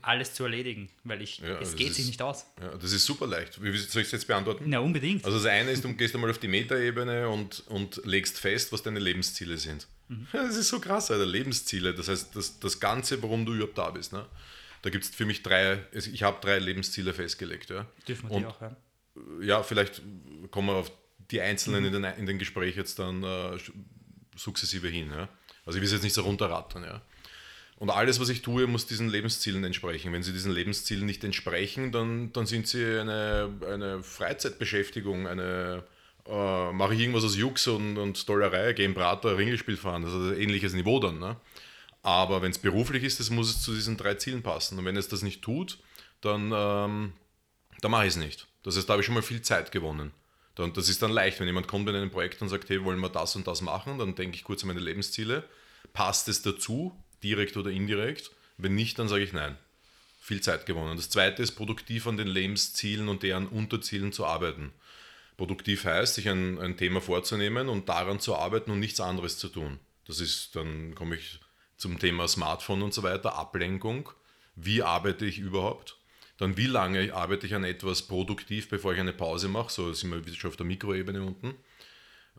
alles 0.00 0.32
zu 0.34 0.44
erledigen? 0.44 0.88
Weil 1.04 1.22
ich, 1.22 1.40
Mhm. 1.40 1.48
Ja, 1.48 1.58
es 1.60 1.74
geht 1.76 1.88
ist- 1.90 1.96
sich 1.96 2.06
nicht 2.06 2.22
aus. 2.22 2.46
Ja, 2.60 2.76
das 2.76 2.92
ist 2.92 3.04
super 3.04 3.26
leicht. 3.26 3.60
Wie, 3.62 3.76
soll 3.76 4.02
ich 4.02 4.06
es 4.06 4.12
jetzt 4.12 4.26
beantworten? 4.26 4.64
Na, 4.68 4.78
unbedingt. 4.78 5.24
Also 5.24 5.38
das 5.38 5.46
eine 5.46 5.70
ist, 5.72 5.84
du 5.84 5.92
gehst 5.94 6.14
einmal 6.14 6.30
auf 6.30 6.38
die 6.38 6.48
Metaebene 6.48 7.28
und, 7.28 7.64
und 7.68 8.00
legst 8.04 8.38
fest, 8.38 8.72
was 8.72 8.82
deine 8.82 9.00
Lebensziele 9.00 9.58
sind. 9.58 9.86
Ja, 10.32 10.44
das 10.44 10.54
ist 10.56 10.68
so 10.68 10.78
krass, 10.78 11.10
Alter. 11.10 11.26
Lebensziele. 11.26 11.92
Das 11.94 12.06
heißt, 12.08 12.34
das, 12.36 12.58
das 12.60 12.78
Ganze, 12.78 13.20
warum 13.22 13.44
du 13.44 13.54
überhaupt 13.54 13.76
da 13.76 13.90
bist. 13.90 14.12
Ne? 14.12 14.24
Da 14.82 14.90
gibt 14.90 15.04
es 15.04 15.10
für 15.10 15.24
mich 15.24 15.42
drei, 15.42 15.84
also 15.94 16.10
ich 16.10 16.22
habe 16.22 16.38
drei 16.40 16.58
Lebensziele 16.58 17.12
festgelegt. 17.12 17.70
Ja? 17.70 17.86
Dürfen 18.06 18.28
wir 18.28 18.36
und 18.36 18.42
die 18.42 18.46
auch 18.46 18.60
hören? 18.60 18.76
ja, 19.40 19.62
vielleicht 19.62 20.02
kommen 20.50 20.68
wir 20.68 20.74
auf 20.74 20.92
die 21.30 21.40
einzelnen 21.40 21.84
in, 21.84 21.92
den, 21.92 22.04
in 22.04 22.26
den 22.26 22.38
Gespräch 22.38 22.76
jetzt 22.76 22.98
dann 22.98 23.22
äh, 23.22 23.58
sukzessive 24.36 24.88
hin. 24.88 25.10
Ja? 25.10 25.28
Also 25.64 25.78
ich 25.78 25.80
will 25.80 25.86
es 25.86 25.92
jetzt 25.92 26.04
nicht 26.04 26.14
so 26.14 26.22
runterrattern. 26.22 26.84
Ja? 26.84 27.02
Und 27.78 27.90
alles, 27.90 28.20
was 28.20 28.28
ich 28.28 28.42
tue, 28.42 28.66
muss 28.66 28.86
diesen 28.86 29.08
Lebenszielen 29.08 29.64
entsprechen. 29.64 30.12
Wenn 30.12 30.22
sie 30.22 30.32
diesen 30.32 30.52
Lebenszielen 30.52 31.04
nicht 31.04 31.24
entsprechen, 31.24 31.92
dann, 31.92 32.32
dann 32.32 32.46
sind 32.46 32.68
sie 32.68 32.84
eine, 32.84 33.50
eine 33.68 34.02
Freizeitbeschäftigung, 34.02 35.26
eine 35.26 35.84
äh, 36.26 36.72
mache 36.72 36.94
ich 36.94 37.00
irgendwas 37.00 37.24
aus 37.24 37.36
Jux 37.36 37.66
und, 37.68 37.98
und 37.98 38.28
Dollerei, 38.28 38.72
Game 38.72 38.94
Prater, 38.94 39.36
Ringelspiel 39.36 39.76
fahren, 39.76 40.02
das 40.02 40.12
ist 40.12 40.18
ein 40.18 40.40
ähnliches 40.40 40.72
Niveau 40.74 40.98
dann. 40.98 41.18
Ne? 41.18 41.36
Aber 42.06 42.40
wenn 42.40 42.52
es 42.52 42.58
beruflich 42.58 43.02
ist, 43.02 43.18
das 43.18 43.30
muss 43.30 43.50
es 43.50 43.62
zu 43.62 43.74
diesen 43.74 43.96
drei 43.96 44.14
Zielen 44.14 44.44
passen. 44.44 44.78
Und 44.78 44.84
wenn 44.84 44.96
es 44.96 45.08
das 45.08 45.22
nicht 45.22 45.42
tut, 45.42 45.78
dann, 46.20 46.52
ähm, 46.54 47.12
dann 47.80 47.90
mache 47.90 48.04
ich 48.04 48.10
es 48.10 48.16
nicht. 48.16 48.46
Das 48.62 48.76
heißt, 48.76 48.88
da 48.88 48.92
habe 48.92 49.00
ich 49.00 49.06
schon 49.06 49.16
mal 49.16 49.22
viel 49.22 49.42
Zeit 49.42 49.72
gewonnen. 49.72 50.12
Dann, 50.54 50.72
das 50.72 50.88
ist 50.88 51.02
dann 51.02 51.10
leicht, 51.10 51.40
wenn 51.40 51.48
jemand 51.48 51.66
kommt 51.66 51.88
in 51.88 51.96
einem 51.96 52.12
Projekt 52.12 52.40
und 52.42 52.48
sagt, 52.48 52.68
hey, 52.68 52.84
wollen 52.84 53.00
wir 53.00 53.08
das 53.08 53.34
und 53.34 53.48
das 53.48 53.60
machen, 53.60 53.98
dann 53.98 54.14
denke 54.14 54.36
ich 54.36 54.44
kurz 54.44 54.62
an 54.62 54.68
meine 54.68 54.78
Lebensziele. 54.78 55.42
Passt 55.94 56.28
es 56.28 56.42
dazu, 56.42 56.96
direkt 57.24 57.56
oder 57.56 57.72
indirekt? 57.72 58.30
Wenn 58.56 58.76
nicht, 58.76 59.00
dann 59.00 59.08
sage 59.08 59.24
ich 59.24 59.32
nein. 59.32 59.58
Viel 60.20 60.40
Zeit 60.40 60.64
gewonnen. 60.64 60.96
Das 60.96 61.10
zweite 61.10 61.42
ist, 61.42 61.56
produktiv 61.56 62.06
an 62.06 62.16
den 62.16 62.28
Lebenszielen 62.28 63.08
und 63.08 63.24
deren 63.24 63.48
Unterzielen 63.48 64.12
zu 64.12 64.26
arbeiten. 64.26 64.72
Produktiv 65.36 65.84
heißt, 65.84 66.14
sich 66.14 66.28
ein, 66.28 66.60
ein 66.60 66.76
Thema 66.76 67.00
vorzunehmen 67.00 67.68
und 67.68 67.88
daran 67.88 68.20
zu 68.20 68.36
arbeiten 68.36 68.70
und 68.70 68.78
nichts 68.78 69.00
anderes 69.00 69.38
zu 69.38 69.48
tun. 69.48 69.80
Das 70.06 70.20
ist, 70.20 70.54
dann 70.54 70.94
komme 70.94 71.16
ich 71.16 71.40
zum 71.76 71.98
Thema 71.98 72.28
Smartphone 72.28 72.82
und 72.82 72.94
so 72.94 73.02
weiter, 73.02 73.36
Ablenkung. 73.36 74.10
Wie 74.54 74.82
arbeite 74.82 75.26
ich 75.26 75.38
überhaupt? 75.38 75.96
Dann 76.38 76.56
wie 76.56 76.66
lange 76.66 77.14
arbeite 77.14 77.46
ich 77.46 77.54
an 77.54 77.64
etwas 77.64 78.02
produktiv, 78.02 78.68
bevor 78.68 78.92
ich 78.92 79.00
eine 79.00 79.12
Pause 79.12 79.48
mache? 79.48 79.72
So 79.72 79.92
sind 79.92 80.10
wir 80.12 80.34
schon 80.34 80.50
auf 80.50 80.56
der 80.56 80.66
Mikroebene 80.66 81.22
unten. 81.22 81.54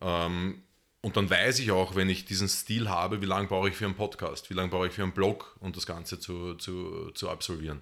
Ähm, 0.02 0.62
und 1.02 1.16
dann 1.16 1.30
weiß 1.30 1.60
ich 1.60 1.72
auch, 1.72 1.96
wenn 1.96 2.10
ich 2.10 2.26
diesen 2.26 2.48
Stil 2.48 2.90
habe, 2.90 3.22
wie 3.22 3.26
lange 3.28 3.48
brauche 3.48 3.70
ich 3.70 3.76
für 3.76 3.86
einen 3.86 3.96
Podcast, 3.96 4.50
wie 4.50 4.54
lange 4.56 4.70
brauche 4.70 4.88
ich 4.88 4.94
für 4.94 5.04
einen 5.04 5.14
Blog 5.14 5.56
und 5.60 5.78
das 5.78 5.86
Ganze 5.86 6.20
zu, 6.20 6.56
zu, 6.56 7.12
zu 7.12 7.30
absolvieren. 7.30 7.82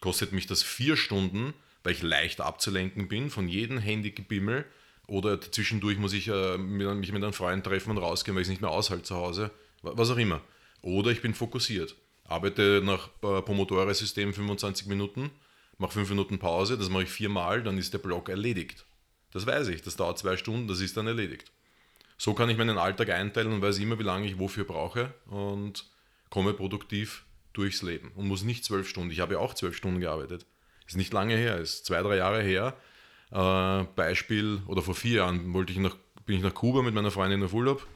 Kostet 0.00 0.32
mich 0.32 0.46
das 0.46 0.62
vier 0.62 0.96
Stunden, 0.96 1.54
weil 1.82 1.92
ich 1.92 2.02
leicht 2.02 2.40
abzulenken 2.40 3.08
bin 3.08 3.30
von 3.30 3.48
jedem 3.48 3.78
Handygebimmel 3.78 4.64
oder 5.06 5.40
zwischendurch 5.40 5.98
muss 5.98 6.12
ich 6.12 6.28
äh, 6.28 6.56
mich 6.58 7.12
mit 7.12 7.22
einem 7.22 7.32
Freund 7.32 7.64
treffen 7.64 7.90
und 7.90 7.98
rausgehen, 7.98 8.34
weil 8.34 8.42
ich 8.42 8.46
es 8.46 8.50
nicht 8.50 8.62
mehr 8.62 8.70
aushalte 8.70 9.02
zu 9.04 9.16
Hause, 9.16 9.50
wa- 9.82 9.92
was 9.94 10.10
auch 10.10 10.16
immer. 10.16 10.40
Oder 10.82 11.12
ich 11.12 11.22
bin 11.22 11.32
fokussiert, 11.32 11.94
arbeite 12.24 12.82
nach 12.84 13.08
äh, 13.22 13.40
Pomodore-System 13.40 14.34
25 14.34 14.86
Minuten, 14.88 15.30
mache 15.78 15.92
5 15.92 16.10
Minuten 16.10 16.38
Pause, 16.38 16.76
das 16.76 16.90
mache 16.90 17.04
ich 17.04 17.10
viermal, 17.10 17.62
dann 17.62 17.78
ist 17.78 17.94
der 17.94 17.98
Blog 17.98 18.28
erledigt. 18.28 18.84
Das 19.32 19.46
weiß 19.46 19.68
ich, 19.68 19.82
das 19.82 19.96
dauert 19.96 20.18
zwei 20.18 20.36
Stunden, 20.36 20.68
das 20.68 20.80
ist 20.80 20.96
dann 20.96 21.06
erledigt. 21.06 21.50
So 22.18 22.34
kann 22.34 22.50
ich 22.50 22.58
meinen 22.58 22.78
Alltag 22.78 23.10
einteilen 23.10 23.52
und 23.52 23.62
weiß 23.62 23.78
immer, 23.78 23.98
wie 23.98 24.04
lange 24.04 24.26
ich 24.26 24.38
wofür 24.38 24.64
brauche 24.64 25.14
und 25.26 25.86
komme 26.30 26.52
produktiv 26.52 27.24
durchs 27.52 27.82
Leben 27.82 28.12
und 28.14 28.28
muss 28.28 28.42
nicht 28.42 28.64
zwölf 28.64 28.88
Stunden. 28.88 29.10
Ich 29.10 29.20
habe 29.20 29.34
ja 29.34 29.40
auch 29.40 29.54
zwölf 29.54 29.76
Stunden 29.76 30.00
gearbeitet. 30.00 30.46
Ist 30.86 30.96
nicht 30.96 31.12
lange 31.12 31.36
her, 31.36 31.58
ist 31.58 31.86
zwei, 31.86 32.02
drei 32.02 32.16
Jahre 32.16 32.42
her. 32.42 32.76
Äh, 33.30 33.84
Beispiel, 33.94 34.62
oder 34.66 34.82
vor 34.82 34.94
vier 34.94 35.16
Jahren 35.16 35.52
wollte 35.54 35.72
ich 35.72 35.78
nach, 35.78 35.96
bin 36.26 36.36
ich 36.36 36.42
nach 36.42 36.54
Kuba 36.54 36.82
mit 36.82 36.94
meiner 36.94 37.10
Freundin 37.10 37.42
auf 37.42 37.54
Urlaub 37.54 37.86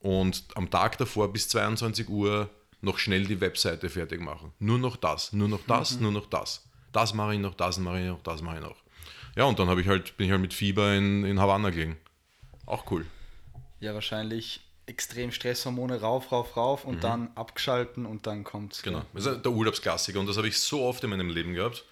und 0.00 0.44
am 0.54 0.70
Tag 0.70 0.98
davor 0.98 1.32
bis 1.32 1.48
22 1.48 2.08
Uhr 2.08 2.50
noch 2.80 2.98
schnell 2.98 3.26
die 3.26 3.40
Webseite 3.40 3.88
fertig 3.90 4.20
machen. 4.20 4.52
Nur 4.58 4.78
noch 4.78 4.96
das, 4.96 5.32
nur 5.32 5.48
noch 5.48 5.60
das, 5.66 6.00
nur 6.00 6.12
noch 6.12 6.26
das. 6.26 6.64
Das 6.92 7.14
mache 7.14 7.34
ich 7.34 7.40
noch, 7.40 7.54
das 7.54 7.78
mache 7.78 8.00
ich 8.00 8.06
noch, 8.06 8.22
das 8.22 8.42
mache 8.42 8.56
ich 8.56 8.62
noch. 8.62 8.76
Ja, 9.36 9.44
und 9.44 9.58
dann 9.58 9.68
habe 9.68 9.80
ich 9.80 9.86
halt, 9.86 10.16
bin 10.16 10.26
ich 10.26 10.32
halt 10.32 10.40
mit 10.40 10.54
Fieber 10.54 10.94
in, 10.94 11.24
in 11.24 11.38
Havanna 11.38 11.70
gelegen. 11.70 11.96
Auch 12.66 12.90
cool. 12.90 13.06
Ja, 13.80 13.94
wahrscheinlich 13.94 14.60
extrem 14.86 15.30
Stresshormone 15.30 16.00
rauf, 16.00 16.32
rauf, 16.32 16.56
rauf 16.56 16.84
und 16.84 17.04
dann 17.04 17.30
abgeschalten 17.36 18.06
und 18.06 18.26
dann 18.26 18.42
kommt's. 18.42 18.82
Genau. 18.82 19.02
Das 19.14 19.26
ist 19.26 19.42
der 19.44 19.52
Urlaubsklassiker 19.52 20.18
und 20.18 20.26
das 20.26 20.36
habe 20.36 20.48
ich 20.48 20.58
so 20.58 20.82
oft 20.82 21.04
in 21.04 21.10
meinem 21.10 21.30
Leben 21.30 21.54
gehabt. 21.54 21.84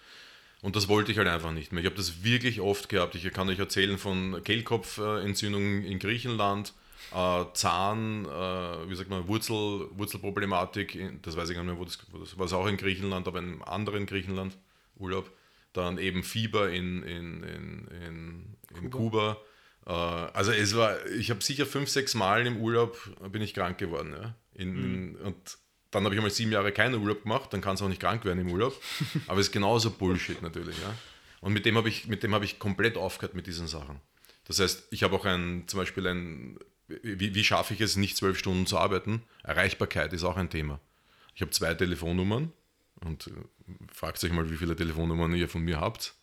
Und 0.61 0.75
das 0.75 0.89
wollte 0.89 1.13
ich 1.13 1.17
halt 1.17 1.29
einfach 1.29 1.51
nicht 1.51 1.71
mehr. 1.71 1.81
Ich 1.81 1.85
habe 1.85 1.95
das 1.95 2.23
wirklich 2.23 2.59
oft 2.59 2.89
gehabt. 2.89 3.15
Ich 3.15 3.23
kann 3.31 3.47
euch 3.47 3.59
erzählen 3.59 3.97
von 3.97 4.43
Kehlkopfentzündungen 4.43 5.85
in 5.85 5.99
Griechenland, 5.99 6.73
äh, 7.13 7.45
Zahn, 7.53 8.25
äh, 8.25 8.89
wie 8.89 8.95
sagt 8.95 9.09
man, 9.09 9.27
Wurzel, 9.27 9.89
Wurzelproblematik, 9.91 11.21
das 11.21 11.35
weiß 11.35 11.49
ich 11.49 11.55
gar 11.55 11.63
nicht 11.63 11.71
mehr, 11.71 11.79
wo 11.79 11.85
das, 11.85 11.99
wo 12.11 12.17
das 12.19 12.37
war. 12.37 12.45
Es 12.45 12.53
auch 12.53 12.67
in 12.67 12.77
Griechenland, 12.77 13.27
aber 13.27 13.39
in 13.39 13.45
einem 13.45 13.61
anderen 13.63 14.05
Griechenland 14.05 14.57
Urlaub. 14.95 15.31
Dann 15.73 15.97
eben 15.97 16.23
Fieber 16.23 16.69
in, 16.69 17.03
in, 17.03 17.43
in, 17.43 17.87
in, 17.87 18.55
in 18.81 18.89
Kuba. 18.89 19.37
Äh, 19.85 19.91
also 19.91 20.51
es 20.51 20.75
war, 20.75 21.05
ich 21.07 21.29
habe 21.29 21.43
sicher 21.43 21.65
fünf, 21.65 21.89
sechs 21.89 22.15
Mal 22.15 22.45
im 22.45 22.57
Urlaub 22.57 22.97
bin 23.31 23.41
ich 23.41 23.53
krank 23.53 23.77
geworden. 23.77 24.13
Ja? 24.19 24.35
In, 24.53 24.77
in, 24.77 25.15
und 25.17 25.57
dann 25.91 26.03
habe 26.03 26.13
ich 26.13 26.19
einmal 26.19 26.31
sieben 26.31 26.51
Jahre 26.51 26.71
keinen 26.71 26.95
Urlaub 26.95 27.23
gemacht, 27.23 27.53
dann 27.53 27.61
kann 27.61 27.75
es 27.75 27.81
auch 27.81 27.87
nicht 27.87 28.01
krank 28.01 28.25
werden 28.25 28.39
im 28.39 28.51
Urlaub. 28.51 28.79
Aber 29.27 29.39
es 29.39 29.47
ist 29.47 29.51
genauso 29.51 29.91
Bullshit 29.91 30.41
natürlich. 30.41 30.77
Ja? 30.81 30.93
Und 31.41 31.53
mit 31.53 31.65
dem 31.65 31.77
habe 31.77 31.89
ich, 31.89 32.07
mit 32.07 32.23
dem 32.23 32.33
habe 32.33 32.45
ich 32.45 32.59
komplett 32.59 32.97
aufgehört 32.97 33.35
mit 33.35 33.47
diesen 33.47 33.67
Sachen. 33.67 33.99
Das 34.45 34.59
heißt, 34.59 34.87
ich 34.91 35.03
habe 35.03 35.15
auch 35.15 35.25
ein, 35.25 35.63
zum 35.67 35.79
Beispiel 35.79 36.07
ein, 36.07 36.59
wie, 37.03 37.35
wie 37.35 37.43
schaffe 37.43 37.73
ich 37.73 37.81
es, 37.81 37.95
nicht 37.95 38.17
zwölf 38.17 38.37
Stunden 38.37 38.65
zu 38.65 38.77
arbeiten? 38.77 39.23
Erreichbarkeit 39.43 40.13
ist 40.13 40.23
auch 40.23 40.37
ein 40.37 40.49
Thema. 40.49 40.79
Ich 41.35 41.41
habe 41.41 41.51
zwei 41.51 41.73
Telefonnummern 41.73 42.51
und 43.01 43.27
äh, 43.27 43.31
fragt 43.93 44.23
euch 44.23 44.31
mal, 44.31 44.49
wie 44.49 44.57
viele 44.57 44.75
Telefonnummern 44.75 45.33
ihr 45.33 45.49
von 45.49 45.61
mir 45.61 45.79
habt. 45.79 46.13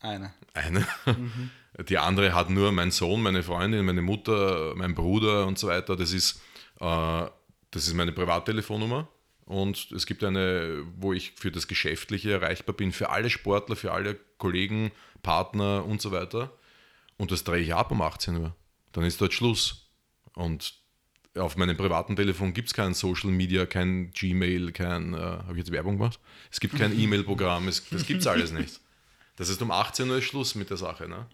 Eine. 0.00 0.32
Eine. 0.54 0.86
Die 1.88 1.98
andere 1.98 2.34
hat 2.34 2.50
nur 2.50 2.72
mein 2.72 2.90
Sohn, 2.90 3.22
meine 3.22 3.42
Freundin, 3.42 3.84
meine 3.84 4.02
Mutter, 4.02 4.74
mein 4.76 4.94
Bruder 4.94 5.46
und 5.46 5.58
so 5.58 5.68
weiter. 5.68 5.96
Das 5.96 6.12
ist, 6.12 6.40
äh, 6.80 7.26
das 7.70 7.86
ist 7.86 7.94
meine 7.94 8.12
Privattelefonnummer. 8.12 9.08
Und 9.44 9.90
es 9.90 10.06
gibt 10.06 10.22
eine, 10.22 10.84
wo 10.96 11.12
ich 11.12 11.32
für 11.32 11.50
das 11.50 11.66
Geschäftliche 11.66 12.32
erreichbar 12.32 12.74
bin, 12.74 12.92
für 12.92 13.10
alle 13.10 13.30
Sportler, 13.30 13.74
für 13.74 13.92
alle 13.92 14.16
Kollegen, 14.38 14.92
Partner 15.22 15.84
und 15.84 16.00
so 16.00 16.12
weiter. 16.12 16.52
Und 17.16 17.32
das 17.32 17.42
drehe 17.42 17.60
ich 17.60 17.74
ab 17.74 17.90
um 17.90 18.00
18 18.00 18.36
Uhr. 18.36 18.54
Dann 18.92 19.04
ist 19.04 19.20
dort 19.20 19.32
Schluss. 19.32 19.90
Und 20.34 20.74
auf 21.36 21.56
meinem 21.56 21.76
privaten 21.76 22.16
Telefon 22.16 22.52
gibt 22.52 22.68
es 22.68 22.74
kein 22.74 22.94
Social 22.94 23.30
Media, 23.30 23.66
kein 23.66 24.10
Gmail, 24.10 24.72
kein, 24.72 25.14
äh, 25.14 25.16
habe 25.16 25.52
ich 25.52 25.58
jetzt 25.58 25.70
Werbung 25.70 25.98
gemacht? 25.98 26.18
Es 26.50 26.60
gibt 26.60 26.76
kein 26.76 26.98
E-Mail-Programm, 26.98 27.66
das 27.66 27.86
gibt 28.06 28.20
es 28.20 28.26
alles 28.26 28.52
nicht. 28.52 28.80
Das 29.36 29.48
heißt, 29.48 29.62
um 29.62 29.70
18 29.70 30.10
Uhr 30.10 30.18
ist 30.18 30.24
Schluss 30.24 30.54
mit 30.54 30.70
der 30.70 30.76
Sache. 30.76 31.08
Ne? 31.08 31.26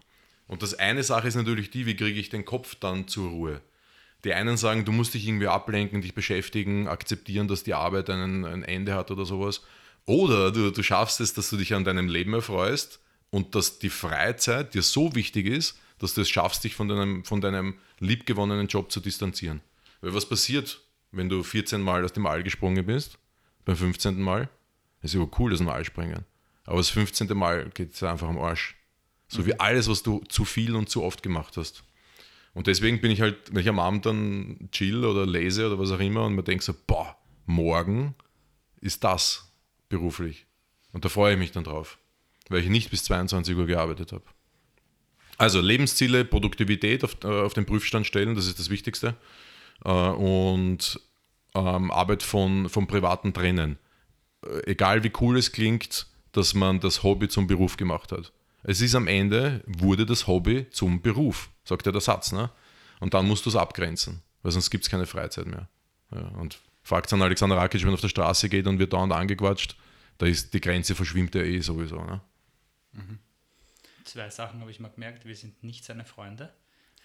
Und 0.47 0.61
das 0.63 0.75
eine 0.75 1.03
Sache 1.03 1.27
ist 1.27 1.35
natürlich 1.35 1.71
die, 1.71 1.85
wie 1.85 1.95
kriege 1.95 2.19
ich 2.19 2.29
den 2.29 2.45
Kopf 2.45 2.75
dann 2.75 3.07
zur 3.07 3.29
Ruhe? 3.29 3.61
Die 4.23 4.33
einen 4.33 4.57
sagen, 4.57 4.85
du 4.85 4.91
musst 4.91 5.13
dich 5.13 5.27
irgendwie 5.27 5.47
ablenken, 5.47 6.01
dich 6.01 6.13
beschäftigen, 6.13 6.87
akzeptieren, 6.87 7.47
dass 7.47 7.63
die 7.63 7.73
Arbeit 7.73 8.09
einen, 8.09 8.45
ein 8.45 8.63
Ende 8.63 8.95
hat 8.95 9.11
oder 9.11 9.25
sowas. 9.25 9.61
Oder 10.05 10.51
du, 10.51 10.71
du 10.71 10.83
schaffst 10.83 11.19
es, 11.21 11.33
dass 11.33 11.49
du 11.49 11.57
dich 11.57 11.73
an 11.73 11.83
deinem 11.83 12.07
Leben 12.07 12.33
erfreust 12.33 12.99
und 13.29 13.55
dass 13.55 13.79
die 13.79 13.89
Freizeit 13.89 14.73
dir 14.73 14.81
so 14.81 15.13
wichtig 15.13 15.45
ist, 15.45 15.77
dass 15.99 16.13
du 16.13 16.21
es 16.21 16.29
schaffst, 16.29 16.63
dich 16.63 16.75
von 16.75 16.87
deinem, 16.87 17.23
von 17.23 17.41
deinem 17.41 17.75
liebgewonnenen 17.99 18.67
Job 18.67 18.91
zu 18.91 18.99
distanzieren. 18.99 19.61
Weil 20.01 20.13
was 20.13 20.27
passiert, 20.27 20.81
wenn 21.11 21.29
du 21.29 21.43
14 21.43 21.81
Mal 21.81 22.03
aus 22.03 22.13
dem 22.13 22.25
All 22.25 22.43
gesprungen 22.43 22.85
bist, 22.85 23.17
beim 23.65 23.75
15. 23.75 24.21
Mal? 24.21 24.49
Das 25.01 25.13
ist 25.13 25.19
ja 25.19 25.27
cool, 25.39 25.51
das 25.51 25.61
All 25.61 25.85
springen. 25.85 26.25
Aber 26.65 26.77
das 26.77 26.89
15. 26.89 27.27
Mal 27.35 27.69
geht 27.73 27.93
es 27.93 28.03
einfach 28.03 28.27
am 28.27 28.37
Arsch. 28.37 28.75
So 29.27 29.41
mhm. 29.41 29.45
wie 29.47 29.59
alles, 29.59 29.89
was 29.89 30.03
du 30.03 30.23
zu 30.29 30.45
viel 30.45 30.75
und 30.75 30.89
zu 30.89 31.03
oft 31.03 31.23
gemacht 31.23 31.57
hast. 31.57 31.83
Und 32.53 32.67
deswegen 32.67 33.01
bin 33.01 33.11
ich 33.11 33.21
halt, 33.21 33.53
wenn 33.53 33.61
ich 33.61 33.69
am 33.69 33.79
Abend 33.79 34.05
dann 34.05 34.69
chill 34.71 35.05
oder 35.05 35.25
lese 35.25 35.67
oder 35.67 35.77
was 35.77 35.91
auch 35.91 35.99
immer 35.99 36.25
und 36.25 36.33
mir 36.33 36.43
denke 36.43 36.63
so, 36.63 36.73
boah, 36.87 37.15
morgen 37.45 38.15
ist 38.81 39.03
das 39.03 39.51
beruflich. 39.89 40.45
Und 40.91 41.05
da 41.05 41.09
freue 41.09 41.33
ich 41.33 41.39
mich 41.39 41.51
dann 41.51 41.63
drauf, 41.63 41.99
weil 42.49 42.61
ich 42.61 42.69
nicht 42.69 42.89
bis 42.89 43.03
22 43.03 43.55
Uhr 43.55 43.67
gearbeitet 43.67 44.11
habe. 44.11 44.23
Also 45.37 45.61
Lebensziele, 45.61 46.25
Produktivität 46.25 47.03
auf, 47.03 47.17
äh, 47.23 47.27
auf 47.27 47.53
den 47.53 47.65
Prüfstand 47.65 48.07
stellen, 48.07 48.35
das 48.35 48.47
ist 48.47 48.59
das 48.59 48.69
Wichtigste. 48.69 49.15
Äh, 49.85 49.89
und 49.89 50.99
ähm, 51.53 51.91
Arbeit 51.91 52.23
von, 52.23 52.69
vom 52.69 52.87
Privaten 52.87 53.33
trennen. 53.33 53.77
Äh, 54.45 54.71
egal 54.71 55.03
wie 55.03 55.11
cool 55.21 55.37
es 55.37 55.51
klingt, 55.51 56.07
dass 56.31 56.53
man 56.53 56.79
das 56.79 57.03
Hobby 57.03 57.27
zum 57.27 57.47
Beruf 57.47 57.77
gemacht 57.77 58.11
hat. 58.11 58.31
Es 58.63 58.81
ist 58.81 58.95
am 58.95 59.07
Ende, 59.07 59.63
wurde 59.65 60.05
das 60.05 60.27
Hobby 60.27 60.67
zum 60.71 61.01
Beruf, 61.01 61.49
sagt 61.63 61.85
ja 61.85 61.91
der 61.91 62.01
Satz. 62.01 62.31
Ne? 62.31 62.49
Und 62.99 63.13
dann 63.13 63.27
musst 63.27 63.45
du 63.45 63.49
es 63.49 63.55
abgrenzen, 63.55 64.21
weil 64.43 64.51
sonst 64.51 64.69
gibt 64.69 64.83
es 64.83 64.89
keine 64.89 65.05
Freizeit 65.05 65.45
mehr. 65.45 65.69
Ja, 66.11 66.27
und 66.39 66.59
fragt 66.83 67.11
an 67.13 67.21
Alexander 67.21 67.57
Rakic, 67.57 67.81
wenn 67.81 67.89
er 67.89 67.95
auf 67.95 68.01
der 68.01 68.07
Straße 68.09 68.49
geht 68.49 68.65
und 68.67 68.79
wird 68.79 68.93
dauernd 68.93 69.13
angequatscht, 69.13 69.75
da 70.17 70.25
ist 70.25 70.53
die 70.53 70.61
Grenze 70.61 70.95
verschwimmt 70.95 71.35
ja 71.35 71.41
eh 71.41 71.59
sowieso. 71.59 72.03
Ne? 72.03 72.21
Mhm. 72.93 73.19
Zwei 74.07 74.29
Sachen 74.29 74.61
habe 74.61 74.71
ich 74.71 74.79
mal 74.79 74.89
gemerkt, 74.89 75.25
wir 75.25 75.35
sind 75.35 75.63
nicht 75.63 75.83
seine 75.83 76.05
Freunde. 76.05 76.53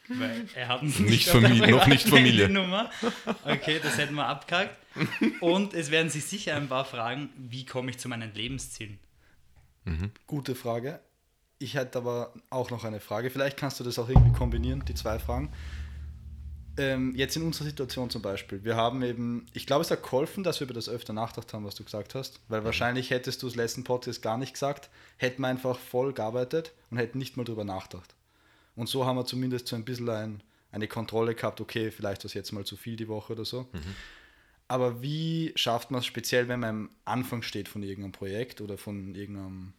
Weil 0.08 0.48
er 0.54 0.68
hat 0.68 0.82
nicht, 0.82 1.00
nicht 1.00 1.28
Familie, 1.28 1.70
noch 1.70 1.86
nicht 1.86 2.08
Familie. 2.08 2.48
Nummer. 2.48 2.90
Okay, 3.44 3.80
das 3.82 3.98
hätten 3.98 4.14
wir 4.14 4.26
abgehakt. 4.26 4.76
Und 5.40 5.74
es 5.74 5.90
werden 5.90 6.10
sich 6.10 6.24
sicher 6.24 6.56
ein 6.56 6.68
paar 6.68 6.84
fragen, 6.84 7.30
wie 7.36 7.64
komme 7.64 7.90
ich 7.90 7.98
zu 7.98 8.08
meinen 8.08 8.34
Lebenszielen? 8.34 8.98
Mhm. 9.84 10.10
Gute 10.26 10.54
Frage. 10.54 11.00
Ich 11.58 11.74
hätte 11.74 11.98
aber 11.98 12.34
auch 12.50 12.70
noch 12.70 12.84
eine 12.84 12.98
Frage. 12.98 13.30
Vielleicht 13.30 13.56
kannst 13.56 13.78
du 13.78 13.84
das 13.84 13.98
auch 13.98 14.08
irgendwie 14.08 14.32
kombinieren, 14.32 14.84
die 14.84 14.94
zwei 14.94 15.18
Fragen. 15.18 15.52
Ähm, 16.78 17.14
jetzt 17.14 17.36
in 17.36 17.42
unserer 17.42 17.66
Situation 17.66 18.08
zum 18.08 18.22
Beispiel. 18.22 18.64
Wir 18.64 18.76
haben 18.76 19.02
eben, 19.02 19.46
ich 19.52 19.66
glaube, 19.66 19.82
es 19.82 19.90
hat 19.90 20.02
geholfen, 20.02 20.42
dass 20.42 20.60
wir 20.60 20.64
über 20.64 20.74
das 20.74 20.88
öfter 20.88 21.12
nachgedacht 21.12 21.52
haben, 21.52 21.64
was 21.64 21.74
du 21.74 21.84
gesagt 21.84 22.14
hast. 22.14 22.40
Weil 22.48 22.62
mhm. 22.62 22.64
wahrscheinlich 22.66 23.10
hättest 23.10 23.42
du 23.42 23.46
das 23.46 23.56
letzten 23.56 23.84
Podcast 23.84 24.22
gar 24.22 24.38
nicht 24.38 24.54
gesagt, 24.54 24.88
hätten 25.16 25.42
wir 25.42 25.48
einfach 25.48 25.78
voll 25.78 26.12
gearbeitet 26.12 26.72
und 26.90 26.96
hätten 26.96 27.18
nicht 27.18 27.36
mal 27.36 27.44
drüber 27.44 27.64
nachgedacht. 27.64 28.14
Und 28.74 28.88
so 28.88 29.04
haben 29.04 29.16
wir 29.16 29.26
zumindest 29.26 29.68
so 29.68 29.76
ein 29.76 29.84
bisschen 29.84 30.08
ein, 30.08 30.42
eine 30.70 30.88
Kontrolle 30.88 31.34
gehabt, 31.34 31.60
okay, 31.60 31.90
vielleicht 31.90 32.22
war 32.22 32.26
es 32.26 32.34
jetzt 32.34 32.52
mal 32.52 32.64
zu 32.64 32.76
viel 32.76 32.96
die 32.96 33.08
Woche 33.08 33.34
oder 33.34 33.44
so. 33.44 33.62
Mhm. 33.72 33.94
Aber 34.68 35.02
wie 35.02 35.52
schafft 35.54 35.90
man 35.90 35.98
es 35.98 36.06
speziell, 36.06 36.48
wenn 36.48 36.60
man 36.60 36.70
am 36.70 36.90
Anfang 37.04 37.42
steht 37.42 37.68
von 37.68 37.82
irgendeinem 37.82 38.12
Projekt 38.12 38.62
oder 38.62 38.78
von 38.78 39.14
irgendeinem 39.14 39.74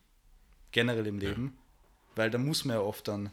generell 0.71 1.07
im 1.07 1.17
Leben? 1.17 1.45
Ja. 1.45 1.61
Weil 2.15 2.29
da 2.29 2.37
muss 2.37 2.63
man 2.63 2.77
ja 2.77 2.81
oft 2.83 3.07
dann, 3.07 3.31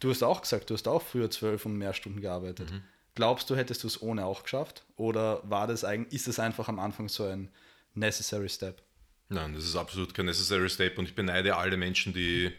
du 0.00 0.10
hast 0.10 0.22
auch 0.22 0.42
gesagt, 0.42 0.70
du 0.70 0.74
hast 0.74 0.88
auch 0.88 1.02
früher 1.02 1.30
zwölf 1.30 1.64
und 1.66 1.76
mehr 1.76 1.94
Stunden 1.94 2.20
gearbeitet. 2.20 2.70
Mhm. 2.70 2.82
Glaubst 3.14 3.50
du, 3.50 3.56
hättest 3.56 3.82
du 3.84 3.86
es 3.86 4.00
ohne 4.02 4.24
auch 4.24 4.42
geschafft? 4.42 4.84
Oder 4.96 5.42
war 5.44 5.66
das 5.66 5.84
eigentlich, 5.84 6.14
ist 6.14 6.28
das 6.28 6.38
einfach 6.38 6.68
am 6.68 6.78
Anfang 6.78 7.08
so 7.08 7.24
ein 7.24 7.50
necessary 7.94 8.48
step? 8.48 8.82
Nein, 9.28 9.54
das 9.54 9.64
ist 9.64 9.76
absolut 9.76 10.14
kein 10.14 10.26
necessary 10.26 10.68
step 10.68 10.98
und 10.98 11.06
ich 11.06 11.14
beneide 11.14 11.56
alle 11.56 11.76
Menschen, 11.76 12.12
die, 12.12 12.50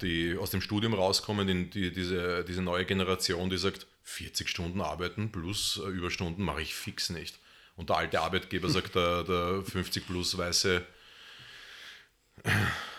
die 0.00 0.36
aus 0.36 0.50
dem 0.50 0.60
Studium 0.60 0.94
rauskommen, 0.94 1.48
in 1.48 1.70
die, 1.70 1.92
diese, 1.92 2.44
diese 2.44 2.62
neue 2.62 2.84
Generation, 2.84 3.50
die 3.50 3.58
sagt, 3.58 3.86
40 4.02 4.48
Stunden 4.48 4.80
arbeiten 4.80 5.30
plus 5.30 5.80
äh, 5.84 5.88
Überstunden 5.88 6.44
mache 6.44 6.62
ich 6.62 6.74
fix 6.74 7.10
nicht. 7.10 7.38
Und 7.76 7.90
der 7.90 7.96
alte 7.96 8.20
Arbeitgeber 8.20 8.68
sagt, 8.70 8.94
der, 8.94 9.24
der 9.24 9.62
50 9.62 10.06
plus 10.06 10.36
weiße 10.36 10.84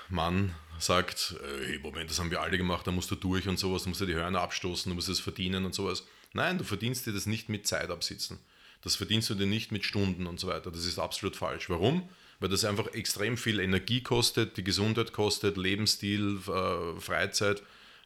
Mann 0.10 0.54
sagt, 0.82 1.36
äh, 1.44 1.68
hey, 1.68 1.80
Moment, 1.80 2.10
das 2.10 2.20
haben 2.20 2.32
wir 2.32 2.42
alle 2.42 2.58
gemacht, 2.58 2.86
da 2.88 2.92
musst 2.92 3.12
du 3.12 3.16
durch 3.16 3.48
und 3.48 3.58
sowas, 3.58 3.84
du 3.84 3.90
musst 3.90 4.02
dir 4.02 4.06
die 4.06 4.16
Hörner 4.16 4.42
abstoßen, 4.42 4.90
du 4.90 4.96
musst 4.96 5.10
es 5.10 5.20
verdienen 5.20 5.66
und 5.66 5.74
sowas. 5.74 6.06
Nein, 6.34 6.58
du 6.58 6.64
verdienst 6.64 7.06
dir 7.06 7.14
das 7.14 7.26
nicht 7.26 7.50
mit 7.50 7.68
Zeit 7.68 7.90
absitzen. 7.90 8.40
Das 8.82 8.96
verdienst 8.96 9.30
du 9.30 9.36
dir 9.36 9.46
nicht 9.46 9.72
mit 9.72 9.86
Stunden 9.86 10.26
und 10.26 10.40
so 10.40 10.48
weiter. 10.48 10.72
Das 10.72 10.86
ist 10.86 10.98
absolut 10.98 11.36
falsch. 11.36 11.70
Warum? 11.70 12.10
Weil 12.40 12.50
das 12.50 12.66
einfach 12.66 12.88
extrem 12.94 13.38
viel 13.38 13.60
Energie 13.60 14.02
kostet, 14.02 14.58
die 14.58 14.64
Gesundheit 14.64 15.14
kostet, 15.14 15.58
Lebensstil, 15.58 16.40
äh, 16.48 17.00
Freizeit, 17.00 17.62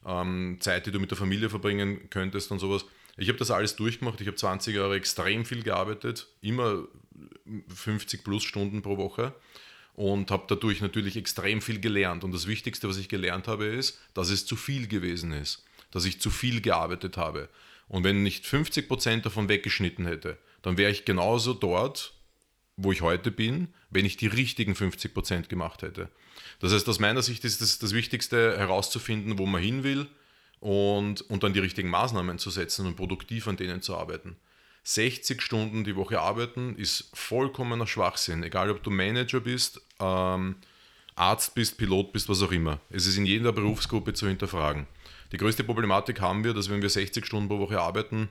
ähm, 0.05 0.57
Zeit, 0.59 0.85
die 0.85 0.91
du 0.91 0.99
mit 0.99 1.11
der 1.11 1.17
Familie 1.17 1.49
verbringen 1.49 2.09
könntest 2.09 2.51
und 2.51 2.59
sowas. 2.59 2.85
Ich 3.17 3.29
habe 3.29 3.39
das 3.39 3.51
alles 3.51 3.77
durchgemacht. 3.77 4.19
Ich 4.19 4.27
habe 4.27 4.35
20 4.35 4.75
Jahre 4.75 4.95
extrem 4.95 5.45
viel 5.45 5.63
gearbeitet, 5.63 6.27
immer 6.41 6.85
50 7.73 8.25
plus 8.25 8.43
Stunden 8.43 8.81
pro 8.81 8.97
Woche 8.97 9.33
und 9.95 10.31
habe 10.31 10.45
dadurch 10.47 10.81
natürlich 10.81 11.17
extrem 11.17 11.61
viel 11.61 11.79
gelernt. 11.79 12.23
Und 12.23 12.33
das 12.33 12.47
Wichtigste, 12.47 12.87
was 12.87 12.97
ich 12.97 13.09
gelernt 13.09 13.47
habe, 13.47 13.65
ist, 13.65 13.99
dass 14.13 14.29
es 14.29 14.45
zu 14.45 14.55
viel 14.55 14.87
gewesen 14.87 15.31
ist, 15.31 15.63
dass 15.91 16.05
ich 16.05 16.21
zu 16.21 16.29
viel 16.29 16.61
gearbeitet 16.61 17.17
habe. 17.17 17.49
Und 17.87 18.03
wenn 18.03 18.23
nicht 18.23 18.45
50 18.45 18.87
Prozent 18.87 19.25
davon 19.25 19.47
weggeschnitten 19.47 20.05
hätte, 20.05 20.37
dann 20.61 20.77
wäre 20.77 20.91
ich 20.91 21.05
genauso 21.05 21.53
dort, 21.53 22.13
wo 22.77 22.91
ich 22.91 23.01
heute 23.01 23.31
bin, 23.31 23.69
wenn 23.89 24.05
ich 24.05 24.17
die 24.17 24.27
richtigen 24.27 24.75
50 24.75 25.13
Prozent 25.13 25.49
gemacht 25.49 25.81
hätte. 25.81 26.09
Das 26.59 26.73
heißt, 26.73 26.89
aus 26.89 26.99
meiner 26.99 27.21
Sicht 27.21 27.45
ist 27.45 27.61
das, 27.61 27.79
das 27.79 27.93
Wichtigste 27.93 28.57
herauszufinden, 28.57 29.37
wo 29.37 29.45
man 29.45 29.61
hin 29.61 29.83
will, 29.83 30.07
und, 30.59 31.21
und 31.29 31.43
dann 31.43 31.53
die 31.53 31.59
richtigen 31.59 31.89
Maßnahmen 31.89 32.39
zu 32.39 32.49
setzen 32.49 32.87
und 32.87 32.95
produktiv 32.95 33.47
an 33.47 33.57
denen 33.57 33.83
zu 33.83 33.95
arbeiten. 33.95 34.35
60 34.83 35.41
Stunden 35.41 35.83
die 35.83 35.95
Woche 35.95 36.19
arbeiten 36.19 36.75
ist 36.75 37.09
vollkommener 37.13 37.87
Schwachsinn, 37.87 38.43
egal 38.43 38.69
ob 38.69 38.81
du 38.83 38.89
Manager 38.89 39.41
bist, 39.41 39.81
ähm, 39.99 40.55
Arzt 41.15 41.55
bist, 41.55 41.77
Pilot 41.77 42.11
bist, 42.11 42.27
was 42.27 42.41
auch 42.41 42.51
immer. 42.51 42.79
Es 42.89 43.07
ist 43.07 43.17
in 43.17 43.25
jeder 43.25 43.51
Berufsgruppe 43.51 44.13
zu 44.13 44.27
hinterfragen. 44.27 44.87
Die 45.31 45.37
größte 45.37 45.63
Problematik 45.63 46.21
haben 46.21 46.43
wir, 46.43 46.53
dass 46.53 46.69
wenn 46.69 46.81
wir 46.81 46.89
60 46.89 47.25
Stunden 47.25 47.49
pro 47.49 47.59
Woche 47.59 47.79
arbeiten, 47.79 48.29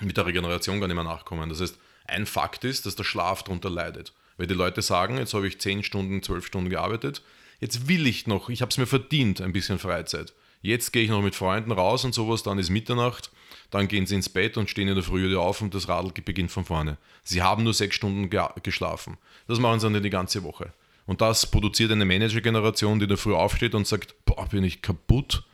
mit 0.00 0.16
der 0.16 0.26
Regeneration 0.26 0.80
gar 0.80 0.86
nicht 0.86 0.94
mehr 0.94 1.04
nachkommen. 1.04 1.48
Das 1.48 1.60
heißt, 1.60 1.78
ein 2.06 2.26
Fakt 2.26 2.64
ist, 2.64 2.86
dass 2.86 2.96
der 2.96 3.04
Schlaf 3.04 3.42
darunter 3.42 3.70
leidet. 3.70 4.12
Weil 4.36 4.46
die 4.46 4.54
Leute 4.54 4.82
sagen, 4.82 5.18
jetzt 5.18 5.34
habe 5.34 5.46
ich 5.46 5.60
10 5.60 5.82
Stunden, 5.82 6.22
12 6.22 6.46
Stunden 6.46 6.70
gearbeitet, 6.70 7.22
jetzt 7.60 7.88
will 7.88 8.06
ich 8.06 8.26
noch, 8.26 8.48
ich 8.48 8.62
habe 8.62 8.70
es 8.70 8.78
mir 8.78 8.86
verdient, 8.86 9.40
ein 9.40 9.52
bisschen 9.52 9.78
Freizeit. 9.78 10.32
Jetzt 10.62 10.92
gehe 10.92 11.02
ich 11.02 11.10
noch 11.10 11.22
mit 11.22 11.34
Freunden 11.34 11.72
raus 11.72 12.04
und 12.04 12.14
sowas, 12.14 12.42
dann 12.42 12.58
ist 12.58 12.70
Mitternacht, 12.70 13.30
dann 13.70 13.88
gehen 13.88 14.06
sie 14.06 14.14
ins 14.14 14.28
Bett 14.28 14.56
und 14.56 14.70
stehen 14.70 14.88
in 14.88 14.94
der 14.94 15.02
Früh 15.02 15.28
wieder 15.28 15.40
auf 15.40 15.60
und 15.60 15.74
das 15.74 15.88
Radl 15.88 16.12
beginnt 16.22 16.52
von 16.52 16.64
vorne. 16.64 16.98
Sie 17.24 17.42
haben 17.42 17.64
nur 17.64 17.74
sechs 17.74 17.96
Stunden 17.96 18.30
ge 18.30 18.42
geschlafen. 18.62 19.18
Das 19.48 19.58
machen 19.58 19.80
sie 19.80 19.90
dann 19.90 20.02
die 20.02 20.10
ganze 20.10 20.44
Woche. 20.44 20.72
Und 21.06 21.20
das 21.20 21.50
produziert 21.50 21.90
eine 21.92 22.04
Manager-Generation, 22.04 23.00
die 23.00 23.06
der 23.06 23.16
Früh 23.16 23.34
aufsteht 23.34 23.74
und 23.74 23.86
sagt, 23.86 24.14
boah, 24.24 24.48
bin 24.48 24.64
ich 24.64 24.82
kaputt. 24.82 25.44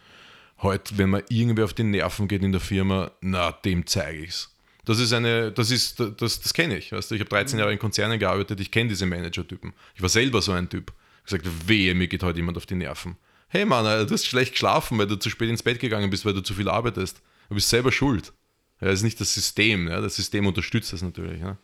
Heute, 0.60 0.98
wenn 0.98 1.10
mir 1.10 1.24
irgendwer 1.28 1.64
auf 1.64 1.74
die 1.74 1.84
Nerven 1.84 2.28
geht 2.28 2.42
in 2.42 2.52
der 2.52 2.60
Firma, 2.60 3.10
na, 3.20 3.52
dem 3.52 3.86
zeige 3.86 4.24
ich's. 4.24 4.54
Das 4.84 4.98
ist 4.98 5.12
eine, 5.12 5.52
das 5.52 5.70
ist, 5.70 6.00
das, 6.00 6.40
das 6.40 6.54
kenne 6.54 6.76
ich. 6.76 6.92
Weißt 6.92 7.10
du? 7.10 7.14
Ich 7.14 7.20
habe 7.20 7.30
13 7.30 7.58
Jahre 7.58 7.72
in 7.72 7.78
Konzernen 7.78 8.18
gearbeitet, 8.18 8.60
ich 8.60 8.70
kenne 8.70 8.88
diese 8.88 9.06
Manager-Typen. 9.06 9.72
Ich 9.94 10.02
war 10.02 10.08
selber 10.08 10.42
so 10.42 10.52
ein 10.52 10.68
Typ 10.68 10.92
Gesagt, 11.28 11.68
wehe, 11.68 11.94
mir 11.94 12.08
geht 12.08 12.22
heute 12.22 12.38
jemand 12.38 12.56
auf 12.56 12.64
die 12.64 12.74
Nerven. 12.74 13.18
Hey 13.48 13.66
Mann, 13.66 13.84
Alter, 13.84 14.06
du 14.06 14.14
hast 14.14 14.24
schlecht 14.24 14.52
geschlafen, 14.52 14.96
weil 14.96 15.06
du 15.06 15.16
zu 15.16 15.28
spät 15.28 15.50
ins 15.50 15.62
Bett 15.62 15.78
gegangen 15.78 16.08
bist, 16.08 16.24
weil 16.24 16.32
du 16.32 16.40
zu 16.40 16.54
viel 16.54 16.70
arbeitest. 16.70 17.20
Du 17.50 17.54
bist 17.54 17.68
selber 17.68 17.92
schuld. 17.92 18.32
Ja, 18.80 18.86
das 18.86 19.00
ist 19.00 19.02
nicht 19.02 19.20
das 19.20 19.34
System. 19.34 19.88
Ja? 19.88 20.00
Das 20.00 20.16
System 20.16 20.46
unterstützt 20.46 20.90
das 20.94 21.02
natürlich. 21.02 21.42
Ja? 21.42 21.58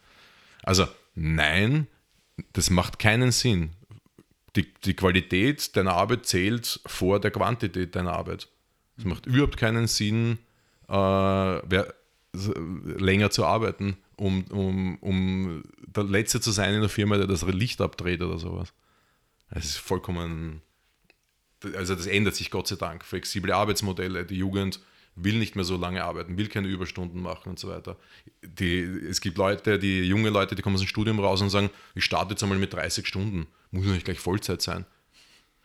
Also, 0.63 0.87
nein, 1.15 1.87
das 2.53 2.71
macht 2.71 2.99
keinen 2.99 3.33
Sinn. 3.33 3.71
Die, 4.57 4.73
die 4.85 4.95
Qualität 4.95 5.77
deiner 5.77 5.95
Arbeit 5.95 6.27
zählt 6.27 6.81
vor 6.87 7.21
der 7.21 7.31
Quantität 7.31 7.97
deiner 7.97 8.13
Arbeit. 8.13 8.49
Es 8.97 9.05
macht 9.05 9.27
überhaupt 9.27 9.57
keinen 9.57 9.89
Sinn, 9.89 10.39
äh, 10.89 10.93
wer, 10.93 11.93
länger 12.35 13.31
zu 13.31 13.45
arbeiten, 13.45 13.97
um, 14.17 14.45
um, 14.51 14.97
um 14.99 15.63
der 15.87 16.05
Letzte 16.05 16.41
zu 16.41 16.51
sein 16.51 16.75
in 16.75 16.81
der 16.81 16.91
Firma, 16.91 17.17
der 17.17 17.27
das 17.27 17.43
Licht 17.43 17.81
abdreht 17.81 18.23
oder 18.23 18.39
sowas. 18.39 18.73
Es 19.51 19.67
ist 19.67 19.77
vollkommen, 19.77 20.63
also 21.77 21.95
das 21.95 22.07
ändert 22.07 22.35
sich 22.35 22.51
Gott 22.51 22.67
sei 22.67 22.77
Dank. 22.77 23.05
Flexible 23.05 23.53
Arbeitsmodelle, 23.53 24.25
die 24.25 24.37
Jugend 24.37 24.81
will 25.17 25.39
nicht 25.39 25.55
mehr 25.55 25.65
so 25.65 25.77
lange 25.77 26.05
arbeiten, 26.05 26.37
will 26.37 26.49
keine 26.49 26.69
Überstunden 26.69 27.23
machen 27.23 27.51
und 27.51 27.59
so 27.59 27.69
weiter. 27.69 27.97
Die, 28.43 28.81
es 28.81 29.21
gibt 29.21 29.39
Leute, 29.39 29.79
die 29.79 30.03
junge 30.03 30.31
Leute, 30.31 30.55
die 30.55 30.63
kommen 30.63 30.75
aus 30.75 30.83
dem 30.83 30.89
Studium 30.89 31.21
raus 31.21 31.41
und 31.41 31.51
sagen, 31.51 31.71
ich 31.95 32.05
starte 32.05 32.31
jetzt 32.31 32.43
einmal 32.43 32.59
mit 32.59 32.73
30 32.73 33.07
Stunden, 33.07 33.47
muss 33.71 33.87
nicht 33.87 34.05
gleich 34.05 34.19
Vollzeit 34.19 34.63
sein. 34.63 34.87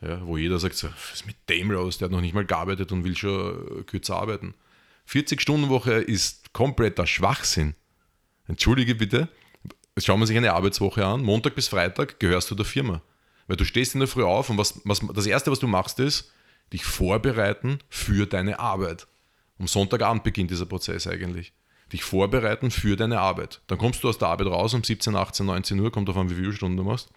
Ja, 0.01 0.25
wo 0.25 0.37
jeder 0.37 0.59
sagt, 0.59 0.75
so, 0.75 0.87
was 0.87 1.15
ist 1.15 1.27
mit 1.27 1.35
dem 1.49 1.71
los, 1.71 1.97
der 1.97 2.05
hat 2.05 2.11
noch 2.11 2.21
nicht 2.21 2.33
mal 2.33 2.45
gearbeitet 2.45 2.91
und 2.91 3.03
will 3.03 3.17
schon 3.17 3.85
kürzer 3.85 4.15
arbeiten. 4.15 4.53
40-Stunden-Woche 5.09 5.93
ist 5.93 6.53
kompletter 6.53 7.05
Schwachsinn. 7.05 7.75
Entschuldige 8.47 8.95
bitte, 8.95 9.27
schauen 9.97 10.19
wir 10.19 10.27
sich 10.27 10.37
eine 10.37 10.53
Arbeitswoche 10.53 11.05
an, 11.05 11.21
Montag 11.21 11.55
bis 11.55 11.67
Freitag 11.67 12.19
gehörst 12.19 12.49
du 12.49 12.55
der 12.55 12.65
Firma. 12.65 13.01
Weil 13.47 13.57
du 13.57 13.65
stehst 13.65 13.95
in 13.95 13.99
der 13.99 14.07
Früh 14.07 14.23
auf 14.23 14.49
und 14.49 14.57
was, 14.57 14.79
was, 14.85 15.01
das 15.13 15.25
Erste, 15.25 15.51
was 15.51 15.59
du 15.59 15.67
machst, 15.67 15.99
ist, 15.99 16.31
dich 16.71 16.85
vorbereiten 16.85 17.79
für 17.89 18.25
deine 18.27 18.59
Arbeit. 18.59 19.07
Am 19.59 19.67
Sonntagabend 19.67 20.23
beginnt 20.23 20.51
dieser 20.51 20.65
Prozess 20.65 21.05
eigentlich. 21.05 21.53
Dich 21.91 22.03
vorbereiten 22.03 22.71
für 22.71 22.95
deine 22.95 23.19
Arbeit. 23.19 23.61
Dann 23.67 23.77
kommst 23.77 24.03
du 24.03 24.09
aus 24.09 24.17
der 24.17 24.29
Arbeit 24.29 24.47
raus 24.47 24.73
um 24.73 24.83
17, 24.83 25.15
18, 25.15 25.45
19 25.45 25.79
Uhr, 25.79 25.91
kommt 25.91 26.09
auf 26.09 26.17
an, 26.17 26.29
wie 26.29 26.35
viele 26.35 26.53
Stunden 26.53 26.77
du 26.77 26.83
machst. 26.83 27.09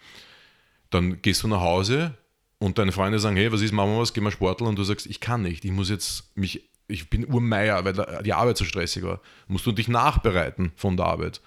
Dann 0.91 1.23
gehst 1.23 1.43
du 1.43 1.49
nach 1.49 1.61
Hause 1.61 2.15
und 2.59 2.79
deine 2.79 2.93
Freunde 2.93 3.19
sagen, 3.19 3.37
hey, 3.37 3.53
was 3.53 3.61
ist, 3.61 3.73
machen 3.73 3.91
wir 3.91 4.01
was, 4.01 4.13
gehen 4.13 4.25
wir 4.25 4.31
Sportler 4.31 4.69
und 4.69 4.77
du 4.77 4.85
sagst, 4.85 5.07
ich 5.07 5.21
kann 5.21 5.43
nicht, 5.43 5.65
ich 5.65 5.73
muss 5.73 5.89
jetzt 5.89 6.37
mich, 6.37 6.69
ich 6.89 7.11
bin 7.11 7.27
Urmeier, 7.27 7.85
weil 7.85 8.23
die 8.23 8.33
Arbeit 8.33 8.57
so 8.57 8.65
stressig 8.65 9.03
war. 9.03 9.21
Musst 9.47 9.67
du 9.67 9.73
dich 9.73 9.89
nachbereiten 9.89 10.73
von 10.77 10.97
der 10.97 11.07
Arbeit. 11.07 11.41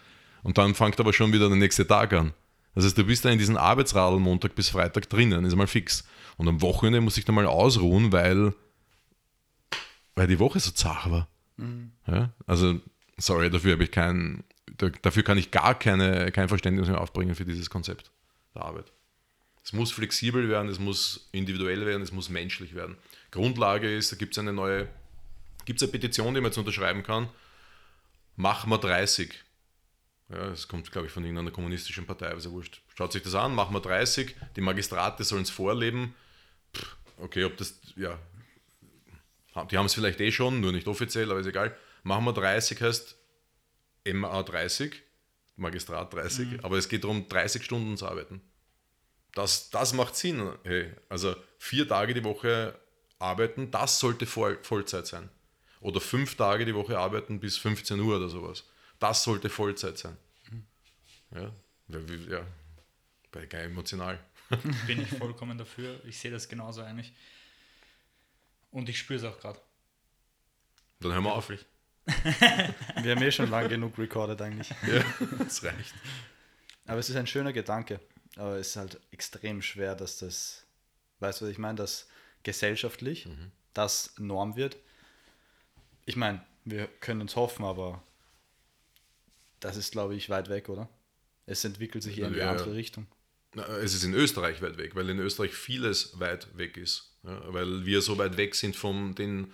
Und 0.43 0.57
dann 0.57 0.75
fängt 0.75 0.99
aber 0.99 1.13
schon 1.13 1.33
wieder 1.33 1.47
der 1.47 1.57
nächste 1.57 1.87
Tag 1.87 2.13
an. 2.13 2.33
Das 2.75 2.85
heißt, 2.85 2.97
du 2.97 3.05
bist 3.05 3.25
da 3.25 3.29
in 3.29 3.39
diesem 3.39 3.57
Arbeitsradl 3.57 4.19
Montag 4.19 4.53
bis 4.53 4.69
Freitag 4.69 5.09
drinnen, 5.09 5.45
ist 5.45 5.55
mal 5.55 5.65
fix. 5.65 6.05
Und 6.37 6.47
am 6.47 6.61
Wochenende 6.61 7.01
muss 7.01 7.17
ich 7.17 7.25
dann 7.25 7.35
mal 7.35 7.47
ausruhen, 7.47 8.11
weil 8.11 8.53
weil 10.15 10.27
die 10.27 10.39
Woche 10.39 10.59
so 10.59 10.71
zart 10.71 11.09
war. 11.11 11.27
Mhm. 11.57 11.91
Ja? 12.07 12.33
Also, 12.47 12.79
sorry, 13.17 13.49
dafür 13.49 13.73
habe 13.73 13.83
ich 13.83 13.91
kein, 13.91 14.43
dafür 15.01 15.23
kann 15.23 15.37
ich 15.37 15.51
gar 15.51 15.77
keine, 15.77 16.31
kein 16.31 16.47
Verständnis 16.47 16.87
mehr 16.87 17.01
aufbringen 17.01 17.35
für 17.35 17.45
dieses 17.45 17.69
Konzept 17.69 18.11
der 18.55 18.63
Arbeit. 18.63 18.91
Es 19.63 19.73
muss 19.73 19.91
flexibel 19.91 20.47
werden, 20.47 20.69
es 20.69 20.79
muss 20.79 21.27
individuell 21.31 21.85
werden, 21.85 22.01
es 22.01 22.11
muss 22.11 22.29
menschlich 22.29 22.75
werden. 22.75 22.97
Grundlage 23.31 23.93
ist, 23.93 24.11
da 24.11 24.15
gibt 24.15 24.33
es 24.33 24.39
eine 24.39 24.53
neue, 24.53 24.87
gibt 25.65 25.81
es 25.81 25.83
eine 25.83 25.91
Petition, 25.91 26.33
die 26.33 26.41
man 26.41 26.51
jetzt 26.51 26.57
unterschreiben 26.57 27.03
kann. 27.03 27.29
Mach 28.35 28.65
mal 28.65 28.77
30. 28.77 29.33
Ja, 30.29 30.49
das 30.49 30.67
kommt, 30.67 30.91
glaube 30.91 31.07
ich, 31.07 31.13
von 31.13 31.23
irgendeiner 31.23 31.51
kommunistischen 31.51 32.05
Partei, 32.05 32.27
also 32.27 32.51
wurscht. 32.51 32.81
Schaut 32.95 33.11
sich 33.11 33.23
das 33.23 33.35
an, 33.35 33.53
mach 33.53 33.69
mal 33.69 33.79
30, 33.79 34.35
die 34.55 34.61
Magistrate 34.61 35.23
sollen 35.23 35.43
es 35.43 35.49
vorleben. 35.49 36.15
Pff, 36.75 36.95
okay, 37.17 37.43
ob 37.43 37.57
das, 37.57 37.79
ja, 37.95 38.17
die 39.63 39.77
haben 39.77 39.85
es 39.85 39.93
vielleicht 39.93 40.19
eh 40.19 40.31
schon, 40.31 40.59
nur 40.59 40.71
nicht 40.71 40.87
offiziell, 40.87 41.31
aber 41.31 41.39
ist 41.39 41.47
egal. 41.47 41.75
Machen 42.03 42.25
wir 42.25 42.33
30 42.33 42.81
heißt 42.81 43.17
MA 44.13 44.43
30, 44.43 45.01
Magistrat 45.55 46.13
30, 46.13 46.47
mhm. 46.47 46.59
aber 46.61 46.77
es 46.77 46.89
geht 46.89 47.03
darum, 47.03 47.27
30 47.27 47.63
Stunden 47.63 47.97
zu 47.97 48.07
arbeiten. 48.07 48.41
Das, 49.33 49.69
das 49.69 49.93
macht 49.93 50.15
Sinn. 50.15 50.51
Hey, 50.63 50.91
also 51.09 51.35
vier 51.57 51.87
Tage 51.87 52.13
die 52.13 52.23
Woche 52.23 52.77
arbeiten, 53.19 53.71
das 53.71 53.99
sollte 53.99 54.25
Voll, 54.25 54.59
Vollzeit 54.61 55.07
sein. 55.07 55.29
Oder 55.81 56.01
fünf 56.01 56.35
Tage 56.35 56.65
die 56.65 56.75
Woche 56.75 56.97
arbeiten 56.97 57.39
bis 57.39 57.57
15 57.57 57.99
Uhr 57.99 58.17
oder 58.17 58.29
sowas. 58.29 58.65
Das 58.99 59.23
sollte 59.23 59.49
Vollzeit 59.49 59.97
sein. 59.97 60.17
Ja, 61.31 61.51
ja, 61.89 61.99
ja 62.29 62.45
geil 63.45 63.65
emotional. 63.65 64.19
Bin 64.87 65.01
ich 65.01 65.09
vollkommen 65.09 65.57
dafür. 65.57 65.99
Ich 66.05 66.19
sehe 66.19 66.31
das 66.31 66.47
genauso 66.47 66.81
eigentlich. 66.81 67.13
Und 68.75 68.89
ich 68.89 68.99
spüre 68.99 69.19
es 69.19 69.23
auch 69.23 69.39
gerade. 69.39 69.57
Dann 70.99 71.13
hören 71.13 71.23
wir 71.23 71.33
auf. 71.33 71.47
wir 71.49 71.61
haben 73.15 73.21
eh 73.21 73.31
schon 73.31 73.49
lange 73.49 73.69
genug 73.69 73.97
recorded 73.97 74.41
eigentlich. 74.41 74.69
Ja, 74.85 75.01
das 75.39 75.63
reicht. 75.63 75.95
Aber 76.85 76.99
es 76.99 77.09
ist 77.09 77.15
ein 77.15 77.25
schöner 77.25 77.53
Gedanke. 77.53 78.01
Aber 78.35 78.57
es 78.57 78.67
ist 78.67 78.75
halt 78.75 78.99
extrem 79.11 79.61
schwer, 79.61 79.95
dass 79.95 80.17
das, 80.17 80.65
weißt 81.19 81.39
du, 81.39 81.45
was 81.45 81.51
ich 81.53 81.57
meine, 81.57 81.75
dass 81.75 82.09
gesellschaftlich 82.43 83.27
mhm. 83.27 83.53
das 83.73 84.13
Norm 84.17 84.57
wird. 84.57 84.75
Ich 86.05 86.17
meine, 86.17 86.45
wir 86.65 86.87
können 86.99 87.21
uns 87.21 87.37
hoffen, 87.37 87.63
aber 87.63 88.03
das 89.61 89.77
ist, 89.77 89.93
glaube 89.93 90.15
ich, 90.15 90.29
weit 90.29 90.49
weg, 90.49 90.67
oder? 90.67 90.89
Es 91.45 91.63
entwickelt 91.63 92.03
sich 92.03 92.19
eher 92.19 92.27
in 92.27 92.33
die 92.33 92.39
ja, 92.39 92.51
andere 92.51 92.75
Richtung. 92.75 93.07
Es 93.79 93.93
ist 93.93 94.03
in 94.03 94.13
Österreich 94.13 94.61
weit 94.61 94.75
weg, 94.77 94.95
weil 94.95 95.09
in 95.09 95.19
Österreich 95.19 95.53
vieles 95.53 96.19
weit 96.19 96.57
weg 96.57 96.75
ist. 96.75 97.14
Ja, 97.25 97.41
weil 97.47 97.85
wir 97.85 98.01
so 98.01 98.17
weit 98.17 98.37
weg 98.37 98.55
sind 98.55 98.75
von 98.75 99.15
den 99.15 99.51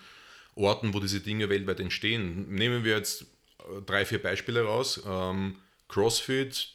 Orten, 0.54 0.92
wo 0.92 1.00
diese 1.00 1.20
Dinge 1.20 1.48
weltweit 1.48 1.80
entstehen. 1.80 2.54
Nehmen 2.54 2.84
wir 2.84 2.96
jetzt 2.96 3.22
äh, 3.58 3.80
drei, 3.86 4.04
vier 4.04 4.20
Beispiele 4.20 4.62
raus. 4.62 5.02
Ähm, 5.06 5.56
CrossFit, 5.88 6.68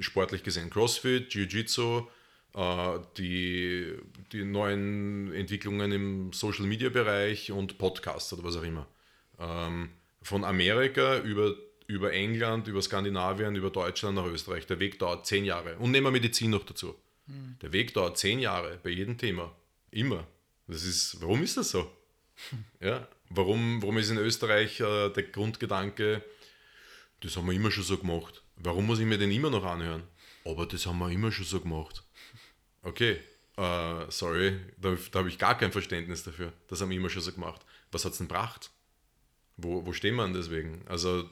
sportlich 0.00 0.42
gesehen 0.42 0.70
CrossFit, 0.70 1.32
Jiu-Jitsu, 1.32 2.06
äh, 2.54 2.98
die, 3.16 3.94
die 4.32 4.44
neuen 4.44 5.32
Entwicklungen 5.32 5.92
im 5.92 6.32
Social-Media-Bereich 6.32 7.52
und 7.52 7.78
Podcasts 7.78 8.32
oder 8.32 8.44
was 8.44 8.56
auch 8.56 8.62
immer. 8.62 8.86
Ähm, 9.38 9.90
von 10.22 10.44
Amerika 10.44 11.18
über, 11.18 11.54
über 11.86 12.12
England, 12.12 12.68
über 12.68 12.82
Skandinavien, 12.82 13.54
über 13.56 13.70
Deutschland 13.70 14.16
nach 14.16 14.26
Österreich. 14.26 14.66
Der 14.66 14.80
Weg 14.80 14.98
dauert 14.98 15.26
zehn 15.26 15.44
Jahre. 15.44 15.76
Und 15.78 15.90
nehmen 15.92 16.06
wir 16.06 16.10
Medizin 16.12 16.50
noch 16.50 16.64
dazu. 16.64 16.94
Mhm. 17.26 17.56
Der 17.62 17.72
Weg 17.72 17.94
dauert 17.94 18.18
zehn 18.18 18.38
Jahre 18.38 18.78
bei 18.82 18.90
jedem 18.90 19.18
Thema. 19.18 19.54
Immer. 19.92 20.26
Das 20.66 20.84
ist, 20.84 21.20
warum 21.20 21.42
ist 21.42 21.56
das 21.56 21.70
so? 21.70 21.90
Ja, 22.80 23.06
warum, 23.28 23.80
warum 23.80 23.98
ist 23.98 24.10
in 24.10 24.16
Österreich 24.16 24.80
äh, 24.80 25.10
der 25.10 25.22
Grundgedanke, 25.24 26.24
das 27.20 27.36
haben 27.36 27.46
wir 27.46 27.52
immer 27.52 27.70
schon 27.70 27.84
so 27.84 27.96
gemacht. 27.98 28.42
Warum 28.56 28.86
muss 28.86 28.98
ich 28.98 29.06
mir 29.06 29.18
den 29.18 29.30
immer 29.30 29.50
noch 29.50 29.64
anhören? 29.64 30.02
Aber 30.44 30.66
das 30.66 30.86
haben 30.86 30.98
wir 30.98 31.10
immer 31.10 31.30
schon 31.30 31.44
so 31.44 31.60
gemacht. 31.60 32.02
Okay, 32.82 33.20
äh, 33.56 34.10
sorry, 34.10 34.58
da, 34.78 34.96
da 35.12 35.18
habe 35.20 35.28
ich 35.28 35.38
gar 35.38 35.56
kein 35.56 35.70
Verständnis 35.70 36.24
dafür. 36.24 36.52
Das 36.68 36.80
haben 36.80 36.90
wir 36.90 36.96
immer 36.96 37.10
schon 37.10 37.22
so 37.22 37.32
gemacht. 37.32 37.60
Was 37.92 38.04
hat 38.04 38.12
es 38.12 38.18
denn 38.18 38.28
gebracht? 38.28 38.70
Wo, 39.56 39.86
wo 39.86 39.92
stehen 39.92 40.16
wir 40.16 40.24
denn 40.24 40.34
deswegen? 40.34 40.82
Also 40.88 41.28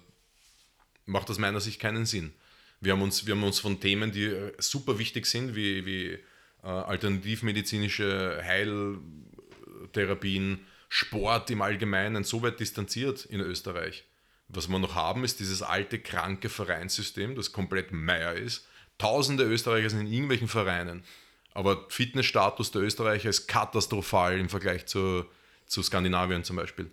macht 1.07 1.31
aus 1.31 1.39
meiner 1.39 1.61
Sicht 1.61 1.81
keinen 1.81 2.07
Sinn. 2.07 2.33
Wir 2.81 2.93
haben 2.93 3.03
uns, 3.03 3.27
wir 3.27 3.35
haben 3.35 3.43
uns 3.43 3.59
von 3.59 3.81
Themen, 3.81 4.13
die 4.13 4.27
äh, 4.27 4.53
super 4.59 4.99
wichtig 4.99 5.27
sind, 5.27 5.57
wie, 5.57 5.85
wie 5.85 6.19
alternativmedizinische 6.63 8.41
Heiltherapien, 8.43 10.67
Sport 10.89 11.51
im 11.51 11.63
Allgemeinen 11.63 12.25
so 12.25 12.43
weit 12.43 12.59
distanziert 12.59 13.25
in 13.25 13.41
Österreich. 13.41 14.05
Was 14.49 14.69
wir 14.69 14.81
noch 14.81 14.97
haben, 14.97 15.23
ist 15.23 15.39
dieses 15.39 15.63
alte, 15.63 16.01
kranke 16.01 16.49
Vereinssystem, 16.49 17.37
das 17.37 17.53
komplett 17.53 17.93
Meier 17.93 18.35
ist. 18.35 18.67
Tausende 18.99 19.45
Österreicher 19.45 19.91
sind 19.91 20.01
in 20.01 20.13
irgendwelchen 20.13 20.49
Vereinen. 20.49 21.05
Aber 21.53 21.87
Fitnessstatus 21.89 22.73
der 22.73 22.83
Österreicher 22.83 23.31
ist 23.31 23.47
katastrophal 23.47 24.39
im 24.39 24.49
Vergleich 24.49 24.87
zu, 24.87 25.25
zu 25.67 25.83
Skandinavien 25.83 26.43
zum 26.43 26.57
Beispiel. 26.57 26.91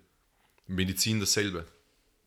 Medizin 0.67 1.19
dasselbe. 1.19 1.65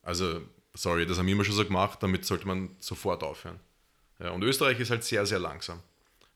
Also, 0.03 0.43
sorry, 0.75 1.07
das 1.07 1.19
haben 1.19 1.27
wir 1.27 1.35
immer 1.35 1.45
schon 1.45 1.55
so 1.55 1.65
gemacht, 1.65 2.03
damit 2.03 2.25
sollte 2.25 2.47
man 2.47 2.75
sofort 2.81 3.23
aufhören. 3.23 3.61
Ja, 4.19 4.31
und 4.31 4.43
Österreich 4.43 4.81
ist 4.81 4.91
halt 4.91 5.05
sehr, 5.05 5.27
sehr 5.27 5.39
langsam. 5.39 5.81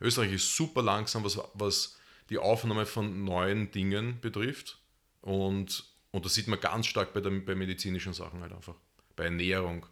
Österreich 0.01 0.33
ist 0.33 0.57
super 0.57 0.83
langsam, 0.83 1.25
was, 1.25 1.39
was 1.55 1.99
die 2.31 2.39
Aufnahme 2.39 2.87
von 2.87 3.25
neuen 3.25 3.71
Dingen 3.71 4.21
betrifft. 4.21 4.79
Und, 5.21 5.85
und 6.11 6.25
das 6.25 6.35
sieht 6.35 6.49
man 6.49 6.61
ganz 6.61 6.87
stark 6.87 7.13
bei, 7.13 7.21
der, 7.21 7.31
bei 7.31 7.55
medizinischen 7.55 8.13
Sachen 8.13 8.41
halt 8.41 8.53
einfach. 8.53 8.75
Bei 9.17 9.25
Ernährung, 9.25 9.87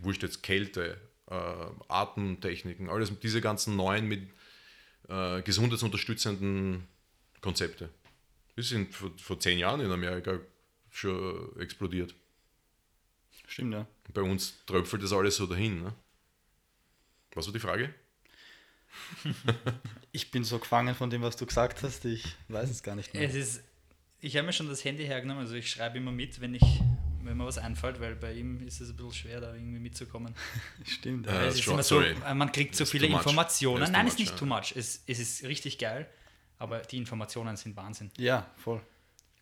wurscht 0.00 0.22
jetzt 0.22 0.42
Kälte, 0.42 1.00
äh, 1.28 1.34
Atemtechniken, 1.88 2.88
alles 2.88 3.12
diese 3.20 3.40
ganzen 3.40 3.76
neuen 3.76 4.06
mit 4.06 4.28
äh, 5.08 5.42
gesundheitsunterstützenden 5.42 6.86
Konzepte. 7.40 7.90
Die 8.56 8.62
sind 8.62 8.94
vor, 8.94 9.10
vor 9.18 9.38
zehn 9.38 9.58
Jahren 9.58 9.80
in 9.80 9.90
Amerika 9.90 10.38
schon 10.90 11.54
explodiert. 11.58 12.14
Stimmt, 13.46 13.74
ja. 13.74 13.86
Bei 14.12 14.22
uns 14.22 14.64
tröpfelt 14.66 15.02
das 15.02 15.12
alles 15.12 15.36
so 15.36 15.46
dahin. 15.46 15.82
Ne? 15.82 15.94
Was 17.34 17.46
war 17.46 17.52
die 17.52 17.60
Frage? 17.60 17.94
Ich 20.12 20.30
bin 20.30 20.44
so 20.44 20.58
gefangen 20.58 20.94
von 20.94 21.10
dem, 21.10 21.20
was 21.20 21.36
du 21.36 21.44
gesagt 21.44 21.82
hast, 21.82 22.06
ich 22.06 22.24
weiß 22.48 22.70
es 22.70 22.82
gar 22.82 22.96
nicht 22.96 23.12
mehr. 23.12 23.28
Es 23.28 23.34
ist, 23.34 23.62
ich 24.20 24.34
habe 24.36 24.46
mir 24.46 24.52
schon 24.54 24.66
das 24.66 24.82
Handy 24.82 25.04
hergenommen, 25.04 25.42
also 25.42 25.56
ich 25.56 25.70
schreibe 25.70 25.98
immer 25.98 26.10
mit, 26.10 26.40
wenn 26.40 26.54
ich 26.54 26.80
wenn 27.26 27.36
mir 27.36 27.44
was 27.44 27.58
einfällt, 27.58 28.00
weil 28.00 28.14
bei 28.14 28.32
ihm 28.32 28.66
ist 28.66 28.80
es 28.80 28.90
ein 28.90 28.96
bisschen 28.96 29.12
schwer, 29.12 29.40
da 29.40 29.54
irgendwie 29.54 29.78
mitzukommen. 29.78 30.34
Stimmt. 30.84 31.26
Ja, 31.26 31.46
ist 31.46 31.66
immer 31.66 31.82
so, 31.82 32.02
man 32.34 32.52
kriegt 32.52 32.74
so 32.74 32.86
viele. 32.86 33.08
Informationen. 33.08 33.84
Too 33.84 33.92
Nein, 33.92 34.06
es 34.06 34.12
much, 34.12 34.12
ist 34.12 34.18
nicht 34.20 34.32
ja. 34.32 34.38
too 34.38 34.46
much. 34.46 34.72
Es, 34.74 35.02
es 35.06 35.18
ist 35.18 35.44
richtig 35.44 35.78
geil, 35.78 36.08
aber 36.58 36.80
die 36.80 36.96
Informationen 36.96 37.56
sind 37.56 37.76
Wahnsinn. 37.76 38.10
Ja, 38.16 38.50
voll. 38.56 38.80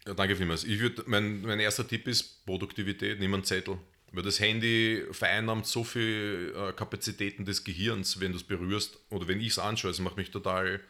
Ja, 0.07 0.15
danke 0.15 0.37
vielmals. 0.37 0.65
Ich 0.65 0.81
würd, 0.81 1.07
mein, 1.07 1.43
mein 1.43 1.61
erster 1.61 1.87
Tipp 1.87 2.09
ist 2.09 2.45
Produktivität, 2.45 3.21
nimm 3.21 3.33
einen 3.35 3.45
Zettel. 3.45 3.79
Weil 4.15 4.23
das 4.23 4.39
Handy 4.39 5.03
vereinnahmt 5.11 5.67
so 5.67 5.83
viel 5.83 6.55
äh, 6.57 6.73
Kapazitäten 6.73 7.45
des 7.45 7.65
Gehirns, 7.65 8.21
wenn 8.21 8.33
du 8.33 8.39
es 8.39 8.45
berührst 8.45 8.99
oder 9.11 9.27
wenn 9.27 9.41
ich 9.41 9.49
es 9.49 9.59
anschaue. 9.59 9.91
Es 9.91 9.99
macht 9.99 10.17
mich 10.17 10.31
total. 10.31 10.81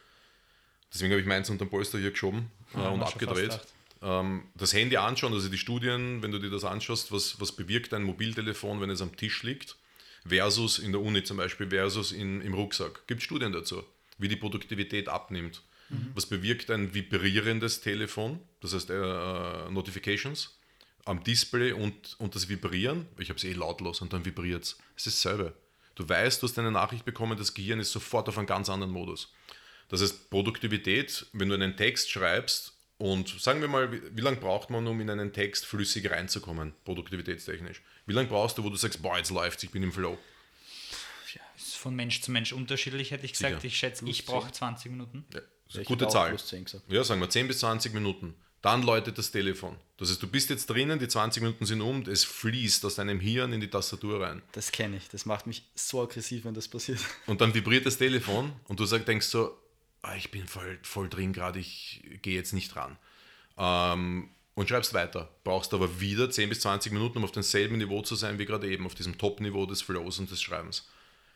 Deswegen 0.93 1.11
habe 1.13 1.21
ich 1.21 1.27
meins 1.27 1.49
unter 1.49 1.65
den 1.65 1.71
Polster 1.71 1.99
hier 1.99 2.11
geschoben 2.11 2.51
äh, 2.75 2.79
Ja, 2.79 2.89
und 2.91 3.01
schon 3.01 3.01
fast 3.01 3.15
abgedreht. 3.15 3.61
Ähm, 4.03 4.43
das 4.55 4.75
Handy 4.75 4.97
anschauen, 4.99 5.33
also 5.33 5.49
die 5.49 5.59
Studien, 5.59 6.23
wenn 6.23 6.33
du 6.33 6.39
dir 6.39 6.51
das 6.51 6.65
anschaust, 6.65 7.13
was, 7.13 7.41
was 7.41 7.53
bewirkt 7.53 7.95
ein 7.95 8.03
Mobiltelefon, 8.03 8.81
wenn 8.81 8.91
es 8.91 9.01
am 9.01 9.17
Tisch 9.17 9.43
liegt, 9.43 9.77
versus 10.27 10.79
in 10.79 10.93
der 10.93 11.01
Uni 11.01 11.25
zum 11.25 11.39
Beispiel, 11.39 11.71
versus 11.71 12.13
in, 12.13 12.43
im 12.43 12.53
Rucksack. 12.53 13.07
Gibt 13.07 13.23
Studien 13.23 13.53
dazu, 13.53 13.83
wie 14.19 14.29
die 14.29 14.37
Produktivität 14.37 15.09
abnimmt. 15.09 15.63
Was 16.15 16.27
bewirkt 16.27 16.71
ein 16.71 16.95
vibrierendes 16.95 17.81
Telefon, 17.81 18.41
das 18.61 18.75
heißt 18.75 18.91
äh, 18.91 18.95
äh, 18.95 19.71
Notifications 19.71 20.54
am 21.05 21.23
Display 21.23 21.73
und, 21.73 22.17
und 22.19 22.35
das 22.35 22.49
Vibrieren. 22.49 23.07
Ich 23.19 23.29
habe 23.29 23.39
es 23.39 23.45
eh 23.45 23.53
lautlos 23.53 24.01
und 24.01 24.13
dann 24.13 24.25
vibriert 24.25 24.65
es. 24.65 24.79
Es 24.97 25.07
ist 25.07 25.25
dasselbe. 25.25 25.55
Du 25.95 26.09
weißt, 26.09 26.43
du 26.43 26.49
hast 26.49 26.59
eine 26.59 26.71
Nachricht 26.71 27.05
bekommen, 27.05 27.39
das 27.39 27.55
Gehirn 27.55 27.79
ist 27.81 27.93
sofort 27.93 28.29
auf 28.29 28.39
einen 28.39 28.47
ganz 28.47 28.69
anderen 28.69 28.93
Modus. 28.93 29.33
Das 29.89 30.01
heißt, 30.01 30.31
Produktivität, 30.31 31.27
wenn 31.33 31.49
du 31.49 31.55
einen 31.55 31.77
Text 31.77 32.11
schreibst 32.11 32.73
und 32.99 33.29
sagen 33.41 33.61
wir 33.61 33.69
mal, 33.69 33.93
wie, 33.93 34.01
wie 34.17 34.21
lange 34.21 34.39
braucht 34.39 34.71
man, 34.71 34.87
um 34.87 35.01
in 35.01 35.11
einen 35.11 35.33
Text 35.33 35.67
flüssig 35.67 36.11
reinzukommen, 36.11 36.73
produktivitätstechnisch? 36.85 37.83
Wie 38.07 38.13
lange 38.13 38.29
brauchst 38.29 38.59
du, 38.59 38.65
wo 38.65 38.71
du 38.71 38.77
sagst, 38.77 39.03
boah, 39.03 39.19
jetzt 39.19 39.31
läuft's, 39.31 39.63
ich 39.63 39.71
bin 39.71 39.83
im 39.83 39.93
Flow? 39.93 40.19
Ist 41.57 41.77
von 41.77 41.95
Mensch 41.95 42.21
zu 42.21 42.31
Mensch 42.31 42.53
unterschiedlich, 42.53 43.11
hätte 43.11 43.25
ich 43.25 43.33
gesagt. 43.33 43.61
Sicher. 43.61 43.67
Ich 43.67 43.79
schätze, 43.79 44.05
ich 44.07 44.27
brauche 44.27 44.51
20 44.51 44.91
Minuten. 44.91 45.25
Ja, 45.33 45.83
gute 45.85 46.09
Zahl. 46.09 46.31
plus 46.31 46.47
10 46.49 46.65
gesagt. 46.65 46.85
Ja, 46.91 47.05
sagen 47.05 47.21
wir 47.21 47.31
10 47.31 47.47
bis 47.49 47.61
20 47.61 47.95
Minuten. 47.95 48.35
Dann 48.65 48.83
läutet 48.83 49.19
das 49.19 49.31
Telefon. 49.31 49.77
Das 49.99 50.09
heißt, 50.09 50.23
du 50.23 50.27
bist 50.27 50.49
jetzt 50.49 50.71
drinnen, 50.71 50.99
die 50.99 51.07
20 51.07 51.43
Minuten 51.43 51.67
sind 51.67 51.83
um, 51.83 52.01
es 52.09 52.25
fließt 52.25 52.83
aus 52.87 52.95
deinem 52.95 53.21
Hirn 53.21 53.53
in 53.53 53.61
die 53.61 53.69
Tastatur 53.69 54.23
rein. 54.23 54.41
Das 54.53 54.73
kenne 54.73 54.97
ich. 54.97 55.07
Das 55.11 55.27
macht 55.27 55.47
mich 55.47 55.65
so 55.75 56.03
aggressiv, 56.03 56.47
wenn 56.47 56.55
das 56.55 56.67
passiert. 56.69 56.99
Und 57.27 57.43
dann 57.43 57.53
vibriert 57.53 57.85
das 57.85 57.99
Telefon 57.99 58.53
und 58.67 58.81
du 58.81 58.87
sag, 58.87 59.05
denkst 59.05 59.27
so, 59.27 59.55
ah, 60.01 60.17
ich 60.17 60.31
bin 60.31 60.49
voll, 60.49 60.79
voll 60.81 61.11
drin 61.11 61.35
gerade, 61.35 61.59
ich 61.59 62.03
gehe 62.23 62.35
jetzt 62.35 62.55
nicht 62.55 62.75
ran. 62.75 62.97
Ähm, 63.59 64.31
und 64.55 64.71
schreibst 64.71 64.95
weiter. 64.95 65.29
Brauchst 65.45 65.75
aber 65.75 66.01
wieder 66.01 66.31
10 66.31 66.49
bis 66.49 66.61
20 66.61 66.91
Minuten, 66.91 67.19
um 67.19 67.25
auf 67.25 67.33
demselben 67.33 67.77
Niveau 67.77 68.01
zu 68.01 68.15
sein 68.15 68.39
wie 68.39 68.47
gerade 68.47 68.67
eben, 68.71 68.87
auf 68.87 68.95
diesem 68.95 69.19
Top-Niveau 69.19 69.67
des 69.67 69.83
Flows 69.83 70.19
und 70.21 70.31
des 70.31 70.41
Schreibens. 70.41 70.89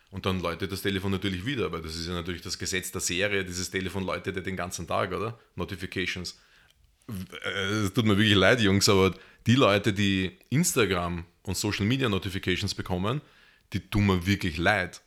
Und 0.09 0.25
dann 0.25 0.39
läutet 0.39 0.71
das 0.71 0.81
Telefon 0.81 1.11
natürlich 1.11 1.45
wieder, 1.45 1.71
weil 1.71 1.83
das 1.83 1.95
ist 1.95 2.07
ja 2.07 2.13
natürlich 2.13 2.41
das 2.41 2.57
Gesetz 2.57 2.91
der 2.91 3.01
Serie. 3.01 3.45
Dieses 3.45 3.69
Telefon 3.69 4.03
läutet 4.03 4.35
ja 4.35 4.41
den 4.41 4.55
ganzen 4.55 4.87
Tag, 4.87 5.11
oder? 5.11 5.37
Notifications. 5.55 6.39
Äh, 7.43 7.85
Es 7.85 7.93
tut 7.93 8.05
mir 8.05 8.17
wirklich 8.17 8.35
leid, 8.37 8.61
Jungs, 8.61 8.87
aber 8.89 9.13
die 9.47 9.55
Leute, 9.55 9.93
die 9.93 10.37
Instagram 10.49 11.25
und 11.43 11.57
Social 11.57 11.85
Media 11.85 12.09
Notifications 12.09 12.75
bekommen, 12.75 13.21
die 13.73 13.79
tun 13.79 14.07
mir 14.07 14.25
wirklich 14.25 14.57
leid. 14.57 15.01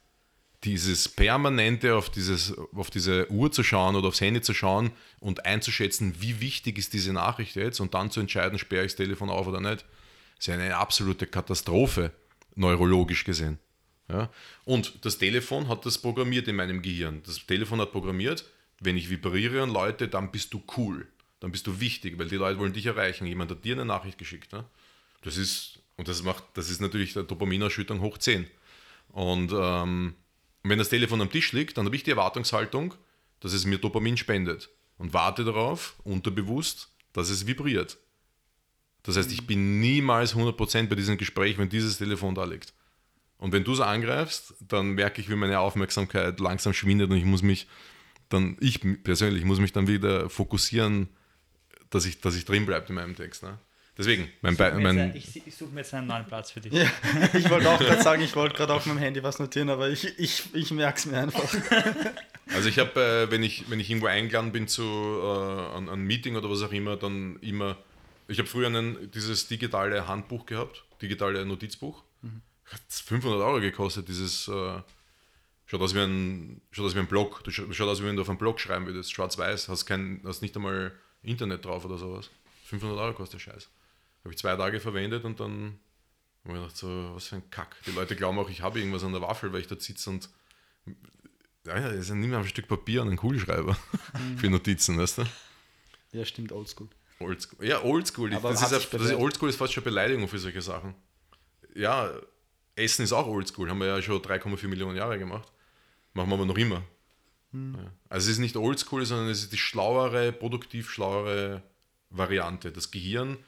Dieses 0.65 1.09
permanente 1.09 1.97
auf, 1.97 2.09
dieses, 2.11 2.57
auf 2.75 2.91
diese 2.91 3.31
Uhr 3.31 3.51
zu 3.51 3.65
schauen 3.65 3.97
oder 3.97 4.09
aufs 4.09 4.21
Handy 4.21 4.41
zu 4.43 4.55
schauen 4.55 4.93
und 5.19 5.45
einzuschätzen, 5.45 6.15
wie 6.21 6.41
wichtig 6.41 6.79
ist 6.79 6.93
diese 6.93 7.13
Nachricht 7.13 7.57
jetzt 7.57 7.81
und 7.81 7.95
dann 7.95 8.11
zu 8.13 8.21
entscheiden, 8.21 8.59
sperre 8.59 8.85
ich 8.85 8.93
das 8.93 8.97
Telefon 8.97 9.29
auf 9.29 9.49
oder 9.49 9.61
nicht, 9.61 9.85
ist 10.39 10.47
ja 10.47 10.55
eine 10.55 10.77
absolute 10.77 11.27
Katastrophe, 11.27 12.13
neurologisch 12.55 13.25
gesehen. 13.25 13.59
Ja? 14.09 14.31
Und 14.65 15.05
das 15.05 15.19
Telefon 15.19 15.69
hat 15.69 15.85
das 15.85 15.99
programmiert 15.99 16.47
in 16.47 16.57
meinem 16.57 16.81
Gehirn. 16.81 17.23
Das 17.27 17.45
Telefon 17.45 17.81
hat 17.81 17.91
programmiert, 17.91 18.45
wenn 18.81 18.97
ich 18.97 19.11
vibriere 19.11 19.63
und 19.65 19.71
läute, 19.71 20.07
dann 20.07 20.31
bist 20.31 20.55
du 20.55 20.63
cool. 20.77 21.09
Dann 21.43 21.51
bist 21.51 21.67
du 21.67 21.81
wichtig, 21.81 22.21
weil 22.21 22.29
die 22.29 22.37
Leute 22.37 22.61
wollen 22.61 22.73
dich 22.73 22.87
erreichen. 22.87 23.27
Jemand 23.27 23.51
hat 23.51 23.65
dir 23.65 23.75
eine 23.75 23.85
Nachricht 23.85 24.17
geschickt. 24.17 24.53
Ne? 24.53 24.65
Das 25.23 25.37
ist, 25.37 25.81
und 25.97 26.07
das 26.07 26.23
macht, 26.23 26.45
das 26.55 26.71
ist 26.71 26.81
natürlich 26.81 27.15
der 27.15 27.25
Dopaminausschüttung 27.25 28.01
hoch 28.01 28.17
10. 28.17 28.47
Und 29.09 29.53
ähm, 29.53 30.15
wenn 30.63 30.79
das 30.79 30.89
Telefon 30.89 31.21
am 31.21 31.33
Tisch 31.33 31.51
liegt, 31.51 31.77
dann 31.77 31.87
habe 31.87 31.97
ich 31.97 32.05
die 32.05 32.13
Erwartungshaltung, 32.13 32.95
dass 33.41 33.55
es 33.55 33.67
mir 33.67 33.79
Dopamin 33.79 34.17
spendet. 34.17 34.71
Und 34.99 35.15
warte 35.15 35.43
darauf, 35.43 35.97
unterbewusst, 36.05 36.93
dass 37.13 37.29
es 37.29 37.45
vibriert. 37.45 37.99
Das 39.03 39.17
heißt, 39.17 39.33
ich 39.33 39.45
bin 39.45 39.81
niemals 39.81 40.37
100% 40.37 40.87
bei 40.87 40.95
diesem 40.95 41.19
Gespräch, 41.19 41.59
wenn 41.59 41.69
dieses 41.69 41.99
Telefon 41.99 42.37
da 42.37 42.45
liegt. 42.45 42.73
Und 43.39 43.51
wenn 43.51 43.65
du 43.65 43.73
es 43.73 43.81
angreifst, 43.81 44.55
dann 44.61 44.91
merke 44.91 45.21
ich, 45.21 45.29
wie 45.29 45.35
meine 45.35 45.59
Aufmerksamkeit 45.59 46.39
langsam 46.39 46.73
schwindet 46.73 47.11
und 47.11 47.17
ich 47.17 47.25
muss 47.25 47.43
mich 47.43 47.67
dann, 48.29 48.57
ich 48.61 48.81
persönlich, 49.03 49.45
muss 49.45 49.59
mich 49.59 49.73
dann 49.73 49.89
wieder 49.89 50.31
fokussieren, 50.31 51.09
dass 51.93 52.07
ich, 52.07 52.21
dass 52.21 52.35
ich 52.35 52.45
drin 52.45 52.67
bleibe 52.67 52.89
in 52.89 52.95
meinem 52.95 53.15
Text. 53.15 53.43
Ne? 53.43 53.59
Deswegen, 53.97 54.31
mein, 54.41 54.57
Be 54.57 54.73
mein, 54.81 55.15
ich, 55.15 55.47
ich 55.47 55.55
suche 55.55 55.71
mir 55.73 55.81
jetzt 55.81 55.93
einen 55.93 56.07
neuen 56.07 56.25
Platz 56.25 56.51
für 56.51 56.61
dich. 56.61 56.73
Ja, 56.73 56.91
ich 57.35 57.49
wollte 57.51 57.69
auch 57.69 57.79
gerade 57.79 58.03
sagen, 58.03 58.23
ich 58.23 58.35
wollte 58.35 58.57
gerade 58.57 58.73
auf 58.73 58.87
meinem 58.87 58.99
Handy 58.99 59.23
was 59.23 59.39
notieren, 59.39 59.69
aber 59.69 59.91
ich, 59.91 60.19
ich, 60.19 60.45
ich 60.55 60.71
merke 60.71 60.99
es 60.99 61.07
mir 61.07 61.19
einfach. 61.19 61.43
Also 62.55 62.69
ich 62.69 62.79
habe, 62.79 63.01
äh, 63.01 63.31
wenn, 63.31 63.43
ich, 63.43 63.71
wenn 63.71 63.81
ich 63.81 63.89
irgendwo 63.89 64.09
eingeladen 64.09 64.53
bin 64.53 64.69
zu 64.69 64.83
äh, 64.83 65.77
an, 65.77 65.89
an 65.89 66.03
Meeting 66.03 66.37
oder 66.37 66.51
was 66.51 66.61
auch 66.61 66.73
immer, 66.73 66.97
dann 66.97 67.39
immer, 67.41 67.79
ich 68.29 68.39
habe 68.39 68.49
früher 68.49 68.67
einen, 68.67 69.11
dieses 69.13 69.47
digitale 69.47 70.07
Handbuch 70.07 70.45
gehabt, 70.45 70.85
digitale 71.01 71.47
Notizbuch. 71.47 72.03
Hat 72.67 72.81
500 72.89 73.41
Euro 73.41 73.61
gekostet, 73.61 74.09
dieses, 74.09 74.49
äh, 74.49 74.83
schaut, 75.67 75.81
aus 75.81 75.95
wie 75.95 76.01
ein, 76.01 76.61
schaut 76.73 76.87
aus 76.87 76.95
wie 76.95 76.99
ein 76.99 77.07
Blog, 77.07 77.43
du 77.45 77.51
schaut 77.51 77.89
aus 77.89 78.03
wie 78.03 78.07
wenn 78.07 78.17
du 78.17 78.23
auf 78.23 78.29
einen 78.29 78.39
Blog 78.39 78.61
schreiben 78.61 78.87
würdest, 78.87 79.13
schwarz-weiß, 79.13 79.69
hast, 79.69 79.87
kein, 79.87 80.21
hast 80.25 80.43
nicht 80.43 80.55
einmal 80.57 80.93
Internet 81.23 81.65
drauf 81.65 81.85
oder 81.85 81.99
sowas. 81.99 82.31
500 82.65 82.99
Euro 82.99 83.13
kostet 83.15 83.35
der 83.35 83.53
Scheiß. 83.53 83.69
Habe 84.25 84.33
ich 84.35 84.39
zwei 84.39 84.57
Tage 84.57 84.81
verwendet 84.81 85.25
und 85.25 85.39
dann 85.41 85.79
habe 86.45 86.55
ich 86.57 86.61
gedacht, 86.63 86.77
so, 86.77 87.11
was 87.15 87.27
für 87.27 87.37
ein 87.37 87.51
Kack. 87.51 87.77
Die 87.87 87.91
Leute 87.93 88.17
glauben 88.17 88.39
auch, 88.39 88.49
ich 88.51 88.61
habe 88.63 88.79
irgendwas 88.79 89.05
an 89.05 89.13
der 89.13 89.23
Waffel, 89.23 89.53
weil 89.53 89.61
ich 89.61 89.67
dort 89.69 89.83
sitze 89.83 90.11
und 90.11 90.29
ja, 91.65 91.79
ja, 91.79 91.89
das 91.91 91.97
ist 92.09 92.11
nimm 92.11 92.35
ein 92.35 92.45
Stück 92.47 92.67
Papier 92.67 93.03
und 93.03 93.09
einen 93.09 93.17
Kugelschreiber 93.17 93.77
für 94.37 94.51
Notizen, 94.51 94.99
weißt 94.99 95.19
du? 95.19 95.25
Ja, 96.13 96.25
stimmt, 96.25 96.51
oldschool. 96.53 96.89
Oldschool. 97.21 97.65
Ja, 97.65 97.83
oldschool. 97.85 98.35
Aber 98.35 98.51
Das 98.51 98.63
ist, 98.63 98.73
ja- 98.73 98.99
das 98.99 99.09
ist, 99.09 99.15
oldschool 99.15 99.49
ist 99.49 99.57
fast 99.57 99.73
schon 99.73 99.85
Beleidigung 99.85 100.27
für 100.27 100.39
solche 100.41 100.61
Sachen. 100.61 100.95
Ja, 101.75 102.11
Essen 102.75 103.03
ist 103.05 103.13
auch 103.13 103.27
oldschool. 103.29 103.71
Haben 103.71 103.79
wir 103.79 103.87
ja 103.87 104.03
schon 104.03 104.21
3,4 104.21 104.67
Millionen 104.67 104.97
Jahre 104.97 105.19
gemacht. 105.19 105.51
Machen 106.15 106.29
wir 106.31 106.35
aber 106.35 106.47
noch 106.47 106.57
immer. 106.59 106.83
Hm. 107.53 107.77
Also 108.09 108.27
es 108.27 108.33
ist 108.33 108.39
nicht 108.39 108.57
oldschool, 108.57 109.05
sondern 109.05 109.29
es 109.29 109.43
ist 109.43 109.53
die 109.53 109.59
schlauere, 109.59 110.33
produktiv 110.33 110.91
schlauere 110.91 111.63
Variante. 112.11 112.73
Das 112.73 112.91
Gehirn, 112.91 113.39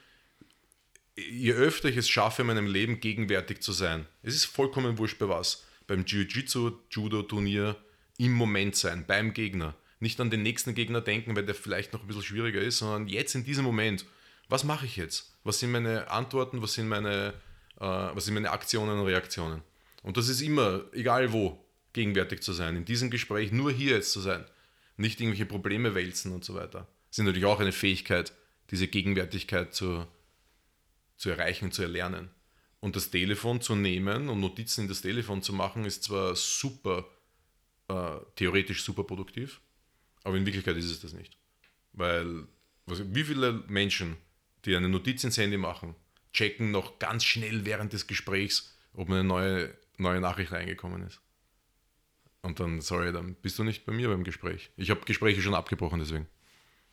je 1.17 1.53
öfter 1.53 1.89
ich 1.89 1.97
es 1.97 2.09
schaffe, 2.09 2.43
in 2.43 2.49
meinem 2.49 2.67
Leben 2.67 3.01
gegenwärtig 3.01 3.61
zu 3.61 3.73
sein, 3.73 4.07
es 4.23 4.35
ist 4.35 4.45
vollkommen 4.45 4.99
wurscht 4.99 5.19
bei 5.19 5.29
was. 5.29 5.65
Beim 5.87 6.05
Jiu-Jitsu, 6.05 6.79
Judo-Turnier, 6.91 7.77
im 8.17 8.33
Moment 8.33 8.77
sein, 8.77 9.05
beim 9.07 9.35
Gegner. 9.35 9.75
Nicht 10.01 10.21
an 10.21 10.31
den 10.31 10.43
nächsten 10.43 10.75
Gegner 10.75 11.01
denken, 11.01 11.37
weil 11.37 11.45
der 11.45 11.55
vielleicht 11.55 11.93
noch 11.93 12.03
ein 12.03 12.07
bisschen 12.07 12.23
schwieriger 12.23 12.61
ist, 12.61 12.79
sondern 12.79 13.09
jetzt 13.09 13.35
in 13.35 13.45
diesem 13.45 13.65
Moment. 13.65 14.07
Was 14.49 14.65
mache 14.65 14.87
ich 14.87 14.97
jetzt? 14.97 15.35
Was 15.45 15.59
sind 15.59 15.73
meine 15.73 16.11
Antworten? 16.11 16.63
Was 16.63 16.75
sind 16.75 16.89
meine, 16.89 17.35
äh, 17.77 17.81
was 17.81 18.27
sind 18.27 18.35
meine 18.35 18.51
Aktionen 18.51 18.99
und 18.99 19.07
Reaktionen? 19.07 19.63
Und 20.03 20.17
das 20.17 20.29
ist 20.29 20.43
immer, 20.43 20.85
egal 20.93 21.33
wo, 21.33 21.64
gegenwärtig 21.95 22.43
zu 22.43 22.53
sein. 22.53 22.77
In 22.77 22.85
diesem 22.85 23.11
Gespräch 23.11 23.51
nur 23.51 23.73
hier 23.73 23.97
jetzt 23.97 24.13
zu 24.13 24.21
sein. 24.21 24.45
Nicht 24.97 25.21
irgendwelche 25.21 25.47
Probleme 25.47 25.95
wälzen 25.95 26.33
und 26.33 26.45
so 26.45 26.55
weiter. 26.55 26.87
Das 27.09 27.19
ist 27.19 27.25
natürlich 27.25 27.47
auch 27.47 27.61
eine 27.61 27.73
Fähigkeit, 27.73 28.33
diese 28.71 28.89
Gegenwärtigkeit 28.89 29.75
zu, 29.75 30.07
zu 31.17 31.31
erreichen, 31.31 31.73
zu 31.73 31.83
erlernen. 31.83 32.31
Und 32.81 32.97
das 32.97 33.11
Telefon 33.11 33.61
zu 33.61 33.75
nehmen 33.75 34.29
und 34.29 34.41
Notizen 34.41 34.83
in 34.83 34.89
das 34.89 35.01
Telefon 35.01 35.43
zu 35.43 35.53
machen, 35.55 35.85
ist 35.85 36.05
zwar 36.05 36.37
super, 36.37 37.07
äh, 37.89 38.17
theoretisch 38.37 38.83
super 38.83 39.05
produktiv, 39.05 39.61
aber 40.23 40.37
in 40.37 40.45
Wirklichkeit 40.45 40.77
ist 40.77 40.91
es 40.91 41.01
das 41.01 41.15
nicht. 41.15 41.39
Weil, 41.93 42.47
was, 42.87 43.03
wie 43.15 43.25
viele 43.25 43.65
Menschen, 43.69 44.17
die 44.65 44.77
eine 44.77 44.89
Notiz 44.89 45.25
ins 45.25 45.39
Handy 45.39 45.57
machen, 45.57 45.95
checken 46.33 46.73
noch 46.73 46.99
ganz 46.99 47.25
schnell 47.25 47.65
während 47.65 47.93
des 47.93 48.07
Gesprächs, 48.07 48.77
ob 48.93 49.09
eine 49.09 49.25
neue, 49.25 49.75
neue 49.97 50.21
Nachricht 50.21 50.53
reingekommen 50.53 51.07
ist. 51.07 51.21
Und 52.45 52.61
dann, 52.61 52.83
sorry, 52.83 53.11
dann 53.11 53.37
bist 53.37 53.59
du 53.59 53.65
nicht 53.65 53.87
bei 53.87 53.93
mir 53.93 54.09
beim 54.09 54.23
Gespräch. 54.23 54.71
Ich 54.77 54.91
habe 54.91 55.01
Gespräche 55.07 55.41
schon 55.41 55.55
abgebrochen, 55.55 55.99
deswegen. 55.99 56.27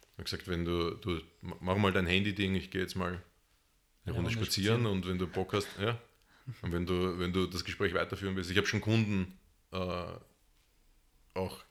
Ich 0.02 0.14
habe 0.14 0.24
gesagt, 0.24 0.48
wenn 0.48 0.64
du, 0.64 0.92
du 0.92 1.20
mach 1.42 1.76
mal 1.76 1.92
dein 1.92 2.06
Handy-Ding, 2.06 2.56
ich 2.56 2.72
gehe 2.72 2.80
jetzt 2.80 2.96
mal 2.96 3.22
eine 4.06 4.16
Runde 4.16 4.30
Runde 4.30 4.32
spazieren 4.32 4.86
und 4.86 5.06
wenn 5.06 5.18
du 5.18 5.28
Bock 5.28 5.52
hast, 5.52 5.68
ja. 5.78 6.00
Und 6.62 6.72
wenn 6.72 6.86
du, 6.86 7.20
wenn 7.20 7.34
du 7.34 7.48
das 7.48 7.66
Gespräch 7.66 7.94
weiterführen 7.94 8.38
willst, 8.38 8.50
ich 8.50 8.56
habe 8.56 8.66
schon 8.66 8.80
Kunden 8.80 9.38
äh, 9.74 10.06
auch 11.34 11.64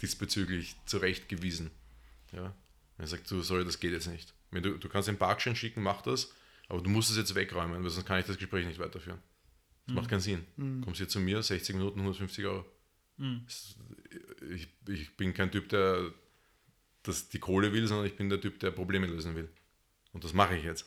diesbezüglich 0.00 0.74
zurechtgewiesen. 0.86 1.70
Ja? 2.32 2.54
Er 2.96 3.06
sagt, 3.06 3.30
du 3.30 3.42
sorry, 3.42 3.66
das 3.66 3.80
geht 3.80 3.92
jetzt 3.92 4.08
nicht. 4.08 4.32
Wenn 4.50 4.62
du, 4.62 4.78
du 4.78 4.88
kannst 4.88 5.08
den 5.08 5.18
Parkschein 5.18 5.56
schicken, 5.56 5.82
mach 5.82 6.00
das, 6.00 6.32
aber 6.68 6.80
du 6.80 6.88
musst 6.88 7.10
es 7.10 7.18
jetzt 7.18 7.34
wegräumen, 7.34 7.84
weil 7.84 7.90
sonst 7.90 8.06
kann 8.06 8.18
ich 8.18 8.24
das 8.24 8.38
Gespräch 8.38 8.66
nicht 8.66 8.78
weiterführen. 8.78 9.20
Das 9.86 9.94
macht 9.96 10.08
keinen 10.10 10.20
Sinn. 10.20 10.44
Kommst 10.84 10.98
hier 10.98 11.08
zu 11.08 11.18
mir, 11.20 11.42
60 11.42 11.74
Minuten, 11.74 11.98
150 12.00 12.44
Euro. 12.46 12.64
Das- 13.18 13.76
Ich, 14.54 14.68
ich 14.88 15.16
bin 15.16 15.32
kein 15.34 15.50
Typ, 15.50 15.68
der 15.68 16.10
das 17.04 17.28
die 17.28 17.38
Kohle 17.38 17.72
will, 17.72 17.86
sondern 17.86 18.06
ich 18.06 18.16
bin 18.16 18.28
der 18.28 18.40
Typ, 18.40 18.58
der 18.60 18.70
Probleme 18.70 19.06
lösen 19.06 19.34
will. 19.34 19.48
Und 20.12 20.22
das 20.24 20.32
mache 20.32 20.56
ich 20.56 20.64
jetzt. 20.64 20.86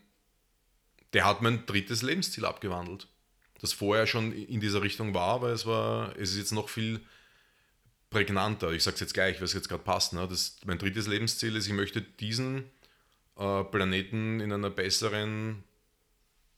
der 1.13 1.27
hat 1.27 1.43
mein 1.43 1.67
drittes 1.67 2.01
Lebensziel 2.01 2.47
abgewandelt. 2.47 3.07
Das 3.61 3.73
vorher 3.73 4.07
schon 4.07 4.33
in 4.33 4.61
dieser 4.61 4.83
Richtung 4.83 5.13
war, 5.15 5.35
aber 5.35 5.51
es 5.51 5.67
war, 5.67 6.17
es 6.17 6.31
ist 6.33 6.39
jetzt 6.39 6.53
noch 6.53 6.69
viel 6.69 7.01
prägnanter. 8.09 8.73
Ich 8.73 8.83
sage 8.83 8.95
es 8.95 9.01
jetzt 9.01 9.15
gleich, 9.15 9.37
weil 9.37 9.45
es 9.45 9.53
jetzt 9.53 9.69
gerade 9.69 9.83
passt. 9.83 10.13
Ne? 10.13 10.27
Das, 10.29 10.57
mein 10.65 10.79
drittes 10.79 11.07
Lebensziel 11.07 11.57
ist, 11.57 11.67
ich 11.67 11.73
möchte 11.73 12.01
diesen 12.01 12.65
äh, 13.37 13.65
Planeten 13.65 14.41
in 14.41 14.53
einer 14.53 14.71
besseren 14.71 15.63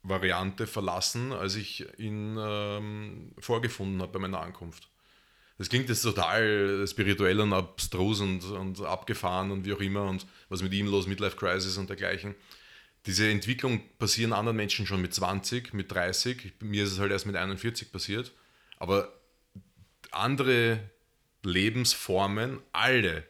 Variante 0.02 0.66
verlassen, 0.66 1.32
als 1.32 1.54
ich 1.54 1.86
ihn 1.98 2.36
ähm, 2.38 3.32
vorgefunden 3.38 4.00
habe 4.02 4.12
bei 4.12 4.18
meiner 4.18 4.40
Ankunft. 4.40 4.88
Das 5.58 5.68
klingt 5.68 5.88
jetzt 5.88 6.02
total 6.02 6.84
spirituell 6.88 7.38
und 7.38 7.52
abstrus 7.52 8.20
und, 8.20 8.42
und 8.44 8.80
abgefahren 8.80 9.52
und 9.52 9.64
wie 9.64 9.72
auch 9.74 9.80
immer 9.80 10.04
und 10.04 10.26
was 10.48 10.62
mit 10.62 10.72
ihm 10.72 10.86
los, 10.86 11.06
Midlife 11.06 11.36
Crisis 11.36 11.76
und 11.76 11.88
dergleichen. 11.88 12.34
Diese 13.06 13.28
Entwicklung 13.28 13.82
passieren 13.98 14.32
anderen 14.32 14.56
Menschen 14.56 14.86
schon 14.86 15.02
mit 15.02 15.12
20, 15.12 15.74
mit 15.74 15.90
30. 15.90 16.54
Mir 16.60 16.84
ist 16.84 16.92
es 16.92 16.98
halt 16.98 17.10
erst 17.10 17.26
mit 17.26 17.36
41 17.36 17.90
passiert. 17.90 18.32
Aber 18.78 19.12
andere 20.12 20.78
Lebensformen, 21.42 22.60
alle 22.72 23.26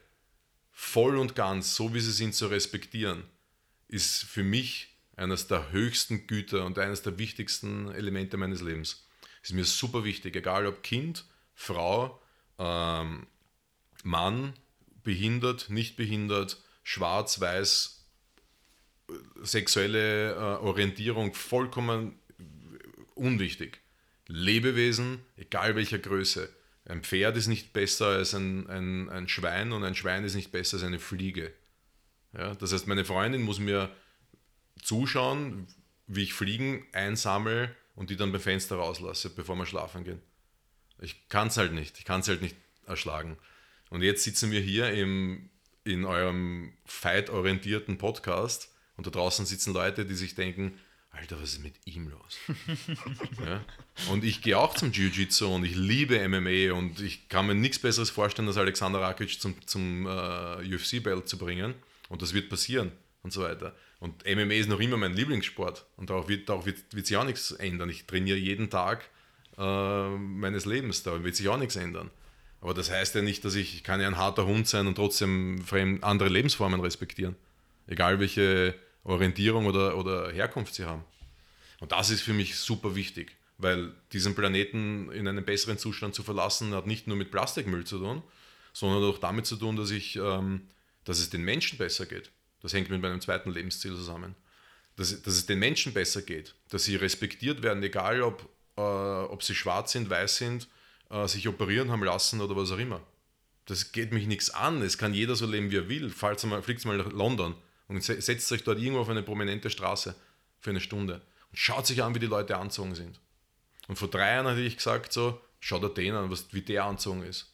voll 0.71 1.17
und 1.17 1.35
ganz, 1.35 1.75
so 1.75 1.95
wie 1.95 2.01
sie 2.01 2.13
sind, 2.13 2.35
zu 2.35 2.49
respektieren, 2.49 3.25
ist 3.89 4.25
für 4.25 4.43
mich 4.43 4.97
eines 5.17 5.47
der 5.47 5.71
höchsten 5.71 6.27
Güter 6.27 6.65
und 6.67 6.79
eines 6.79 7.03
der 7.03 7.19
wichtigsten 7.19 7.91
Elemente 7.93 8.37
meines 8.37 8.61
Lebens. 8.61 9.07
Ist 9.43 9.53
mir 9.53 9.65
super 9.65 10.05
wichtig, 10.05 10.37
egal 10.37 10.67
ob 10.67 10.83
Kind, 10.83 11.25
Frau, 11.55 12.21
ähm, 12.59 13.27
Mann, 14.03 14.55
behindert, 15.03 15.69
nicht 15.69 15.97
behindert, 15.97 16.59
schwarz, 16.83 17.41
weiß, 17.41 18.02
sexuelle 19.43 20.33
äh, 20.33 20.37
Orientierung 20.37 21.35
vollkommen 21.35 22.19
unwichtig. 23.15 23.81
Lebewesen, 24.27 25.21
egal 25.37 25.77
welcher 25.77 25.99
Größe. 25.99 26.49
Ein 26.85 27.03
Pferd 27.03 27.37
ist 27.37 27.47
nicht 27.47 27.73
besser 27.73 28.07
als 28.07 28.35
ein, 28.35 28.69
ein, 28.69 29.09
ein 29.09 29.29
Schwein 29.29 29.73
und 29.73 29.85
ein 29.85 29.95
Schwein 29.95 30.25
ist 30.25 30.35
nicht 30.35 30.53
besser 30.53 30.77
als 30.77 30.85
eine 30.85 30.99
Fliege. 30.99 31.53
Ja, 32.37 32.55
das 32.55 32.73
heißt, 32.73 32.87
meine 32.87 33.05
Freundin 33.05 33.43
muss 33.43 33.59
mir 33.59 33.95
zuschauen, 34.81 35.67
wie 36.07 36.23
ich 36.25 36.35
Fliegen 36.35 36.87
einsammle 36.93 37.75
und 37.95 38.11
die 38.11 38.17
dann 38.17 38.33
beim 38.33 38.41
Fenster 38.41 38.77
rauslasse, 38.77 39.31
bevor 39.31 39.57
wir 39.57 39.67
schlafen 39.67 40.05
gehen. 40.05 40.21
Ich 41.01 41.29
kann 41.29 41.49
es 41.49 41.57
halt 41.57 41.73
nicht. 41.73 41.99
Ich 41.99 42.05
kann 42.05 42.21
es 42.21 42.29
halt 42.29 42.43
nicht 42.43 42.57
erschlagen. 42.87 43.37
Und 43.91 44.03
jetzt 44.03 44.25
sitzen 44.25 44.51
wir 44.51 44.61
hier 44.61 44.93
im, 44.93 45.51
in 45.85 46.05
eurem 46.05 46.73
fight-orientierten 46.87 47.99
Podcast 47.99 48.72
und 48.97 49.07
da 49.07 49.11
draußen 49.11 49.47
sitzen 49.47 49.73
Leute, 49.73 50.05
die 50.05 50.15
sich 50.15 50.35
denken, 50.35 50.79
Alter, 51.11 51.41
was 51.41 51.53
ist 51.53 51.63
mit 51.63 51.75
ihm 51.85 52.09
los? 52.09 52.39
ja? 53.45 53.63
Und 54.11 54.25
ich 54.25 54.41
gehe 54.41 54.59
auch 54.59 54.75
zum 54.75 54.93
Jiu-Jitsu 54.93 55.47
und 55.47 55.65
ich 55.65 55.75
liebe 55.77 56.27
MMA 56.27 56.73
und 56.73 57.01
ich 57.01 57.29
kann 57.29 57.47
mir 57.47 57.55
nichts 57.55 57.79
Besseres 57.79 58.09
vorstellen, 58.09 58.49
als 58.49 58.57
Alexander 58.57 59.01
Rakic 59.01 59.39
zum, 59.41 59.55
zum 59.67 60.07
äh, 60.07 60.75
UFC-Belt 60.75 61.29
zu 61.29 61.37
bringen. 61.37 61.75
Und 62.09 62.23
das 62.23 62.33
wird 62.33 62.49
passieren 62.49 62.93
und 63.23 63.33
so 63.33 63.43
weiter. 63.43 63.75
Und 64.01 64.25
MMA 64.25 64.55
ist 64.55 64.69
noch 64.69 64.81
immer 64.81 64.97
mein 64.97 65.15
Lieblingssport 65.15 65.87
und 65.97 66.11
darauf 66.11 66.29
wird, 66.29 66.49
darauf 66.49 66.67
wird, 66.67 66.79
wird 66.93 67.07
sich 67.07 67.17
auch 67.17 67.25
nichts 67.25 67.53
ändern. 67.53 67.91
Ich 67.91 68.07
trainiere 68.07 68.39
jeden 68.39 68.71
Tag 68.71 69.09
äh, 69.59 70.09
meines 70.09 70.65
Lebens, 70.65 71.03
da 71.03 71.23
wird 71.23 71.37
sich 71.37 71.49
auch 71.49 71.59
nichts 71.59 71.77
ändern. 71.77 72.11
Aber 72.61 72.75
das 72.75 72.91
heißt 72.91 73.15
ja 73.15 73.23
nicht, 73.23 73.45
dass 73.45 73.55
ich, 73.55 73.75
ich 73.75 73.85
kann 73.85 74.01
ja 74.01 74.07
ein 74.07 74.17
harter 74.17 74.47
Hund 74.47 74.67
sein 74.67 74.87
und 74.87 74.95
trotzdem 74.95 75.65
andere 76.01 76.29
Lebensformen 76.29 76.81
respektieren. 76.81 77.37
Egal 77.87 78.21
welche 78.21 78.75
Orientierung 79.05 79.67
oder, 79.67 79.97
oder 79.97 80.31
Herkunft 80.31 80.75
sie 80.75 80.85
haben. 80.85 81.05
Und 81.81 81.93
das 81.93 82.11
ist 82.11 82.23
für 82.23 82.33
mich 82.33 82.57
super 82.57 82.95
wichtig, 82.95 83.37
weil 83.59 83.93
diesen 84.13 84.35
Planeten 84.35 85.11
in 85.11 85.27
einen 85.27 85.45
besseren 85.45 85.79
Zustand 85.79 86.15
zu 86.15 86.23
verlassen, 86.23 86.75
hat 86.75 86.87
nicht 86.87 87.09
nur 87.09 87.17
mit 87.17 87.31
Plastikmüll 87.31 87.85
zu 87.85 87.99
tun, 87.99 88.23
sondern 88.73 89.03
auch 89.03 89.19
damit 89.19 89.47
zu 89.47 89.57
tun, 89.57 89.77
dass, 89.77 89.91
ich, 89.91 90.17
ähm, 90.17 90.69
dass 91.05 91.19
es 91.19 91.31
den 91.31 91.43
Menschen 91.43 91.79
besser 91.79 92.07
geht. 92.07 92.31
Das 92.61 92.73
hängt 92.73 92.89
mit 92.91 93.03
meinem 93.03 93.21
zweiten 93.21 93.51
Lebensziel 93.51 93.95
zusammen. 93.97 94.37
Dass, 94.95 95.23
dass 95.23 95.35
es 95.35 95.47
den 95.47 95.59
Menschen 95.59 95.93
besser 95.93 96.23
geht, 96.23 96.55
dass 96.69 96.85
sie 96.85 96.97
respektiert 96.97 97.63
werden, 97.63 97.83
egal 97.83 98.23
ob, 98.23 98.49
äh, 98.77 98.81
ob 98.81 99.43
sie 99.43 99.55
schwarz 99.55 99.93
sind, 99.93 100.09
weiß 100.09 100.37
sind, 100.37 100.69
äh, 101.11 101.27
sich 101.27 101.49
operieren 101.49 101.91
haben 101.91 102.05
lassen 102.05 102.41
oder 102.41 102.55
was 102.55 102.71
auch 102.71 102.79
immer. 102.79 103.01
Das 103.65 103.91
geht 103.93 104.13
mich 104.13 104.27
nichts 104.27 104.51
an. 104.51 104.83
Es 104.83 104.99
kann 104.99 105.15
jeder 105.15 105.35
so 105.35 105.47
leben, 105.47 105.71
wie 105.71 105.79
er 105.79 105.89
will. 105.89 106.11
Falls 106.11 106.45
mal, 106.45 106.63
fliegt 106.63 106.85
mal 106.85 106.99
nach 106.99 107.11
London 107.11 107.55
und 107.89 108.03
se- 108.03 108.21
setzt 108.21 108.51
euch 108.53 108.65
dort 108.65 108.79
irgendwo 108.79 109.01
auf 109.01 109.09
eine 109.09 109.23
prominente 109.23 109.71
Straße 109.71 110.15
für 110.61 110.71
eine 110.71 110.81
Stunde 110.81 111.23
und 111.51 111.59
schaut 111.59 111.87
sich 111.87 112.03
an, 112.03 112.15
wie 112.15 112.19
die 112.21 112.27
Leute 112.27 112.57
anzogen 112.57 112.95
sind. 112.95 113.21
Und 113.89 113.97
vor 113.97 114.09
drei 114.09 114.35
Jahren 114.35 114.47
hatte 114.47 114.61
ich 114.61 114.77
gesagt, 114.77 115.13
so, 115.13 115.41
schau 115.61 115.79
dir 115.79 115.91
den 115.91 116.15
an, 116.15 116.31
was, 116.31 116.53
wie 116.53 116.63
der 116.63 116.85
anzogen 116.85 117.23
ist. 117.23 117.53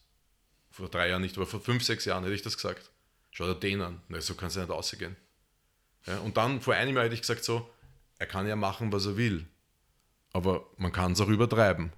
Vor 0.70 0.88
drei 0.88 1.08
Jahren 1.08 1.22
nicht, 1.22 1.36
aber 1.36 1.46
vor 1.46 1.60
fünf, 1.60 1.82
sechs 1.82 2.04
Jahren 2.04 2.22
hätte 2.22 2.34
ich 2.34 2.42
das 2.42 2.56
gesagt. 2.56 2.90
Schau 3.30 3.46
dir 3.46 3.58
den 3.58 3.80
an. 3.80 4.00
Na, 4.08 4.20
so 4.20 4.34
kann 4.34 4.48
es 4.48 4.54
ja 4.54 4.62
nicht 4.62 4.70
ausgehen. 4.70 5.16
Ja, 6.06 6.18
und 6.20 6.36
dann 6.36 6.60
vor 6.60 6.74
einem 6.74 6.94
Jahr 6.94 7.04
hätte 7.04 7.14
ich 7.14 7.22
gesagt, 7.22 7.44
so, 7.44 7.68
er 8.18 8.26
kann 8.26 8.46
ja 8.46 8.56
machen, 8.56 8.92
was 8.92 9.06
er 9.06 9.16
will. 9.16 9.46
Aber 10.32 10.66
man 10.76 10.92
kann 10.92 11.12
es 11.12 11.20
auch 11.20 11.28
übertreiben. 11.28 11.92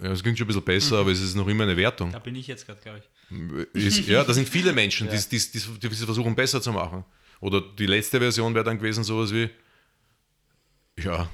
Ja, 0.00 0.10
das 0.10 0.22
klingt 0.22 0.38
schon 0.38 0.44
ein 0.44 0.48
bisschen 0.48 0.64
besser, 0.64 0.98
aber 0.98 1.10
es 1.10 1.20
ist 1.20 1.34
noch 1.34 1.48
immer 1.48 1.64
eine 1.64 1.76
Wertung. 1.76 2.12
Da 2.12 2.18
bin 2.20 2.36
ich 2.36 2.46
jetzt 2.46 2.66
gerade, 2.66 2.80
glaube 2.80 3.00
ich. 3.00 3.74
Ist, 3.74 4.06
ja, 4.06 4.22
da 4.22 4.32
sind 4.32 4.48
viele 4.48 4.72
Menschen, 4.74 5.08
die, 5.10 5.18
die, 5.18 5.38
die, 5.38 5.88
die 5.88 5.88
versuchen 5.88 6.34
besser 6.34 6.62
zu 6.62 6.72
machen. 6.72 7.04
Oder 7.40 7.60
die 7.60 7.86
letzte 7.86 8.18
Version 8.18 8.54
wäre 8.54 8.64
dann 8.64 8.78
gewesen 8.78 9.04
sowas 9.04 9.32
wie, 9.32 9.50
ja, 10.98 11.28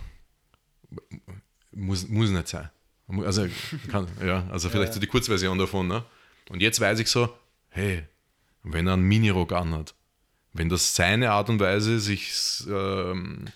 muss, 1.72 2.08
muss 2.08 2.30
nicht 2.30 2.48
sein. 2.48 2.70
Also, 3.08 3.46
kann, 3.90 4.08
ja, 4.24 4.46
also 4.50 4.70
vielleicht 4.70 4.94
so 4.94 5.00
die 5.00 5.06
Kurzversion 5.06 5.58
davon. 5.58 5.88
Ne? 5.88 6.04
Und 6.48 6.62
jetzt 6.62 6.80
weiß 6.80 6.98
ich 7.00 7.08
so, 7.08 7.34
hey, 7.68 8.04
wenn 8.62 8.86
er 8.86 8.94
einen 8.94 9.02
Minirock 9.02 9.52
anhat, 9.52 9.94
wenn 10.52 10.68
das 10.68 10.94
seine 10.94 11.32
Art 11.32 11.50
und 11.50 11.60
Weise, 11.60 12.00
sich, 12.00 12.32
ähm, 12.68 13.46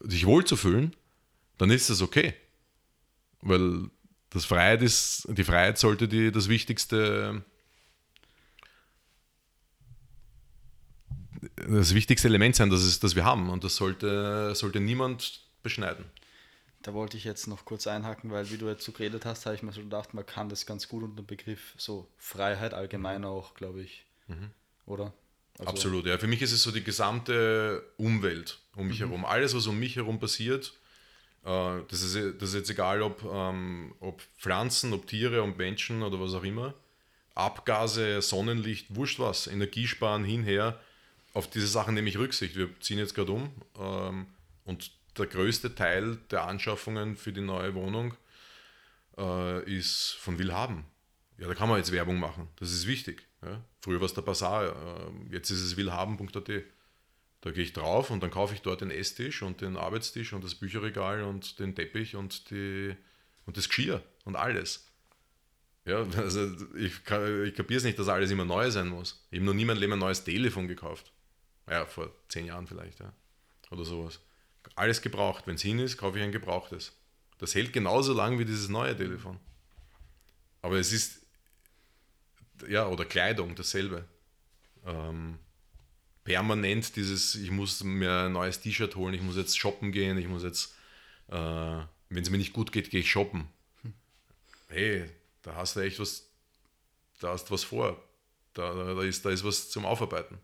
sich 0.00 0.26
wohlzufühlen, 0.26 0.94
dann 1.58 1.70
ist 1.70 1.90
das 1.90 2.02
okay. 2.02 2.34
Weil 3.40 3.88
das 4.36 4.44
Freiheit 4.44 4.82
ist, 4.82 5.26
die 5.30 5.44
Freiheit 5.44 5.78
sollte 5.78 6.06
die, 6.08 6.30
das 6.30 6.48
wichtigste, 6.48 7.42
das 11.56 11.94
wichtigste 11.94 12.28
Element 12.28 12.54
sein, 12.56 12.70
das, 12.70 12.84
ist, 12.84 13.02
das 13.02 13.16
wir 13.16 13.24
haben. 13.24 13.50
Und 13.50 13.64
das 13.64 13.76
sollte, 13.76 14.54
sollte 14.54 14.80
niemand 14.80 15.40
beschneiden. 15.62 16.04
Da 16.82 16.94
wollte 16.94 17.16
ich 17.16 17.24
jetzt 17.24 17.48
noch 17.48 17.64
kurz 17.64 17.86
einhaken, 17.86 18.30
weil 18.30 18.50
wie 18.50 18.58
du 18.58 18.68
jetzt 18.68 18.84
so 18.84 18.92
geredet 18.92 19.24
hast, 19.24 19.46
habe 19.46 19.56
ich 19.56 19.62
mir 19.62 19.72
so 19.72 19.80
gedacht, 19.80 20.14
man 20.14 20.24
kann 20.24 20.48
das 20.48 20.66
ganz 20.66 20.86
gut 20.86 21.02
unter 21.02 21.22
dem 21.22 21.26
Begriff 21.26 21.74
so 21.76 22.08
Freiheit 22.18 22.74
allgemein 22.74 23.24
auch, 23.24 23.54
glaube 23.54 23.82
ich, 23.82 24.04
oder? 24.84 25.12
Also- 25.58 25.70
Absolut, 25.70 26.06
ja. 26.06 26.18
Für 26.18 26.26
mich 26.26 26.42
ist 26.42 26.52
es 26.52 26.62
so 26.62 26.70
die 26.70 26.84
gesamte 26.84 27.82
Umwelt 27.96 28.58
um 28.76 28.86
mich 28.88 29.00
herum. 29.00 29.24
Alles, 29.24 29.56
was 29.56 29.66
um 29.66 29.78
mich 29.78 29.96
herum 29.96 30.20
passiert, 30.20 30.74
äh, 31.46 31.82
das, 31.88 32.02
ist, 32.02 32.42
das 32.42 32.50
ist 32.50 32.54
jetzt 32.54 32.70
egal, 32.70 33.02
ob, 33.02 33.22
ähm, 33.24 33.94
ob 34.00 34.20
Pflanzen, 34.36 34.92
ob 34.92 35.06
Tiere, 35.06 35.42
ob 35.42 35.56
Menschen 35.56 36.02
oder 36.02 36.20
was 36.20 36.34
auch 36.34 36.44
immer. 36.44 36.74
Abgase, 37.34 38.20
Sonnenlicht, 38.20 38.94
wurscht 38.94 39.20
was, 39.20 39.46
Energiesparen 39.46 40.24
hinher. 40.24 40.80
Auf 41.34 41.48
diese 41.48 41.68
Sachen 41.68 41.94
nehme 41.94 42.08
ich 42.08 42.18
Rücksicht. 42.18 42.56
Wir 42.56 42.68
ziehen 42.80 42.98
jetzt 42.98 43.14
gerade 43.14 43.32
um 43.32 43.52
ähm, 43.78 44.26
und 44.64 44.90
der 45.16 45.26
größte 45.26 45.74
Teil 45.74 46.18
der 46.30 46.44
Anschaffungen 46.44 47.16
für 47.16 47.32
die 47.32 47.40
neue 47.42 47.74
Wohnung 47.74 48.14
äh, 49.16 49.62
ist 49.70 50.16
von 50.18 50.38
Willhaben. 50.38 50.84
Ja, 51.38 51.46
da 51.46 51.54
kann 51.54 51.68
man 51.68 51.78
jetzt 51.78 51.92
Werbung 51.92 52.18
machen. 52.18 52.48
Das 52.58 52.72
ist 52.72 52.86
wichtig. 52.86 53.26
Ja. 53.42 53.62
Früher 53.80 54.00
war 54.00 54.06
es 54.06 54.14
der 54.14 54.22
Bazar, 54.22 54.64
äh, 54.64 55.32
jetzt 55.32 55.50
ist 55.50 55.62
es 55.62 55.76
willhaben.at. 55.76 56.50
Da 57.40 57.50
gehe 57.50 57.62
ich 57.62 57.72
drauf 57.72 58.10
und 58.10 58.22
dann 58.22 58.30
kaufe 58.30 58.54
ich 58.54 58.62
dort 58.62 58.80
den 58.80 58.90
Esstisch 58.90 59.42
und 59.42 59.60
den 59.60 59.76
Arbeitstisch 59.76 60.32
und 60.32 60.42
das 60.42 60.54
Bücherregal 60.54 61.22
und 61.22 61.58
den 61.58 61.74
Teppich 61.74 62.16
und, 62.16 62.50
die, 62.50 62.96
und 63.44 63.56
das 63.56 63.68
Geschirr 63.68 64.02
und 64.24 64.36
alles. 64.36 64.86
Ja, 65.84 66.04
also 66.16 66.52
ich, 66.74 66.92
ich 66.94 67.04
kapiere 67.04 67.76
es 67.76 67.84
nicht, 67.84 67.98
dass 67.98 68.08
alles 68.08 68.30
immer 68.30 68.44
neu 68.44 68.70
sein 68.70 68.88
muss. 68.88 69.24
Ich 69.30 69.38
habe 69.38 69.46
noch 69.46 69.54
nie 69.54 69.62
in 69.62 69.68
meinem 69.68 69.78
Leben 69.78 69.92
ein 69.94 69.98
neues 70.00 70.24
Telefon 70.24 70.68
gekauft. 70.68 71.12
Ja, 71.68 71.86
vor 71.86 72.12
zehn 72.28 72.46
Jahren 72.46 72.66
vielleicht, 72.66 73.00
ja. 73.00 73.12
Oder 73.70 73.84
sowas. 73.84 74.20
Alles 74.74 75.00
gebraucht. 75.00 75.46
Wenn 75.46 75.54
es 75.54 75.62
hin 75.62 75.78
ist, 75.78 75.96
kaufe 75.96 76.18
ich 76.18 76.24
ein 76.24 76.32
gebrauchtes. 76.32 76.96
Das 77.38 77.54
hält 77.54 77.72
genauso 77.72 78.12
lang 78.12 78.38
wie 78.38 78.44
dieses 78.44 78.68
neue 78.68 78.96
Telefon. 78.96 79.38
Aber 80.62 80.76
es 80.78 80.92
ist, 80.92 81.20
ja, 82.68 82.86
oder 82.88 83.04
Kleidung, 83.04 83.54
dasselbe. 83.54 84.04
Ähm, 84.84 85.38
permanent 86.26 86.96
dieses, 86.96 87.36
ich 87.36 87.52
muss 87.52 87.82
mir 87.84 88.24
ein 88.24 88.32
neues 88.32 88.60
T-Shirt 88.60 88.96
holen, 88.96 89.14
ich 89.14 89.22
muss 89.22 89.36
jetzt 89.36 89.56
shoppen 89.56 89.92
gehen, 89.92 90.18
ich 90.18 90.26
muss 90.26 90.42
jetzt, 90.42 90.74
äh, 91.28 91.34
wenn 91.34 92.22
es 92.22 92.30
mir 92.30 92.38
nicht 92.38 92.52
gut 92.52 92.72
geht, 92.72 92.90
gehe 92.90 93.00
ich 93.00 93.10
shoppen. 93.10 93.48
Hey, 94.68 95.08
da 95.42 95.54
hast 95.54 95.76
du 95.76 95.80
echt 95.80 96.00
was, 96.00 96.28
da 97.20 97.28
hast 97.28 97.48
du 97.48 97.54
was 97.54 97.62
vor. 97.62 98.02
Da, 98.54 98.74
da, 98.74 99.02
ist, 99.02 99.24
da 99.24 99.30
ist 99.30 99.44
was 99.44 99.70
zum 99.70 99.86
Aufarbeiten. 99.86 100.38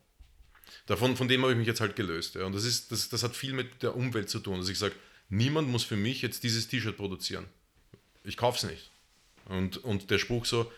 Davon, 0.86 1.16
von 1.16 1.26
dem 1.26 1.42
habe 1.42 1.52
ich 1.52 1.58
mich 1.58 1.66
jetzt 1.66 1.80
halt 1.80 1.96
gelöst. 1.96 2.36
Ja. 2.36 2.44
Und 2.44 2.54
das, 2.54 2.64
ist, 2.64 2.92
das, 2.92 3.08
das 3.08 3.24
hat 3.24 3.34
viel 3.34 3.52
mit 3.52 3.82
der 3.82 3.96
Umwelt 3.96 4.30
zu 4.30 4.38
tun. 4.38 4.60
Dass 4.60 4.68
ich 4.68 4.78
sage, 4.78 4.94
niemand 5.30 5.68
muss 5.68 5.82
für 5.82 5.96
mich 5.96 6.22
jetzt 6.22 6.44
dieses 6.44 6.68
T-Shirt 6.68 6.96
produzieren. 6.96 7.46
Ich 8.22 8.36
kaufe 8.36 8.58
es 8.58 8.70
nicht. 8.70 8.90
Und, 9.46 9.78
und 9.78 10.10
der 10.10 10.18
Spruch 10.18 10.44
so, 10.44 10.70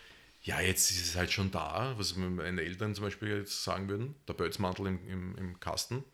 ja, 0.44 0.60
jetzt 0.60 0.90
ist 0.90 1.02
es 1.02 1.16
halt 1.16 1.32
schon 1.32 1.50
da, 1.50 1.94
was 1.96 2.16
meine 2.16 2.60
Eltern 2.60 2.94
zum 2.94 3.04
Beispiel 3.04 3.28
jetzt 3.38 3.64
sagen 3.64 3.88
würden, 3.88 4.14
der 4.28 4.34
Bötzmantel 4.34 4.86
im, 4.86 5.08
im, 5.08 5.36
im 5.36 5.60
Kasten. 5.60 6.04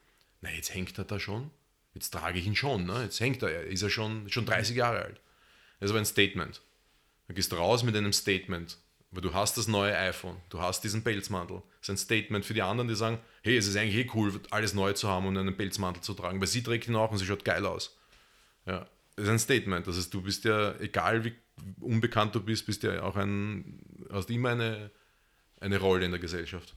Na, 0.41 0.51
jetzt 0.51 0.73
hängt 0.73 0.97
er 0.99 1.05
da 1.05 1.19
schon. 1.19 1.51
Jetzt 1.95 2.11
trage 2.11 2.39
ich 2.39 2.47
ihn 2.47 2.55
schon. 2.55 2.87
Ne? 2.87 3.03
Jetzt 3.03 3.19
hängt 3.19 3.43
er. 3.43 3.65
Ist 3.65 3.83
er 3.83 3.91
schon, 3.91 4.29
schon 4.31 4.47
30 4.47 4.77
Jahre 4.77 5.03
alt. 5.03 5.21
Das 5.81 5.91
war 5.91 5.99
ein 5.99 6.07
Statement. 6.07 6.63
Du 7.27 7.35
gehst 7.35 7.53
raus 7.53 7.83
mit 7.83 7.97
einem 7.97 8.13
Statement, 8.13 8.79
weil 9.11 9.23
du 9.23 9.35
hast 9.35 9.57
das 9.57 9.67
neue 9.67 9.97
iPhone, 9.97 10.37
du 10.49 10.61
hast 10.61 10.83
diesen 10.83 11.03
Pelzmantel. 11.03 11.63
Das 11.81 11.89
ist 11.89 11.91
ein 11.91 11.97
Statement 11.97 12.45
für 12.45 12.55
die 12.55 12.63
anderen, 12.63 12.89
die 12.89 12.95
sagen, 12.95 13.19
hey, 13.43 13.57
es 13.57 13.67
ist 13.67 13.77
eigentlich 13.77 14.07
eh 14.07 14.11
cool, 14.15 14.41
alles 14.51 14.75
neu 14.75 14.93
zu 14.93 15.09
haben 15.09 15.27
und 15.27 15.37
einen 15.37 15.57
Pelzmantel 15.57 16.03
zu 16.03 16.15
tragen, 16.15 16.41
weil 16.41 16.49
sie 16.49 16.63
trägt 16.63 16.89
ihn 16.89 16.97
auch 16.97 17.11
und 17.11 17.19
sie 17.19 17.27
schaut 17.27 17.45
geil 17.45 17.67
aus. 17.67 17.97
Ja, 18.67 18.87
das 19.17 19.25
ist 19.27 19.31
ein 19.31 19.39
Statement. 19.39 19.87
Das 19.87 19.97
heißt, 19.97 20.13
du 20.13 20.23
bist 20.23 20.45
ja, 20.45 20.77
egal 20.81 21.25
wie 21.25 21.35
unbekannt 21.81 22.35
du 22.35 22.41
bist, 22.41 22.67
bist 22.67 22.83
ja 22.83 23.03
auch 23.03 23.17
ein, 23.17 23.81
hast 24.11 24.31
immer 24.31 24.51
eine, 24.51 24.91
eine 25.61 25.79
Rolle 25.79 26.05
in 26.05 26.11
der 26.11 26.21
Gesellschaft. 26.21 26.75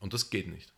Und 0.00 0.12
das 0.12 0.30
geht 0.30 0.48
nicht. 0.48 0.72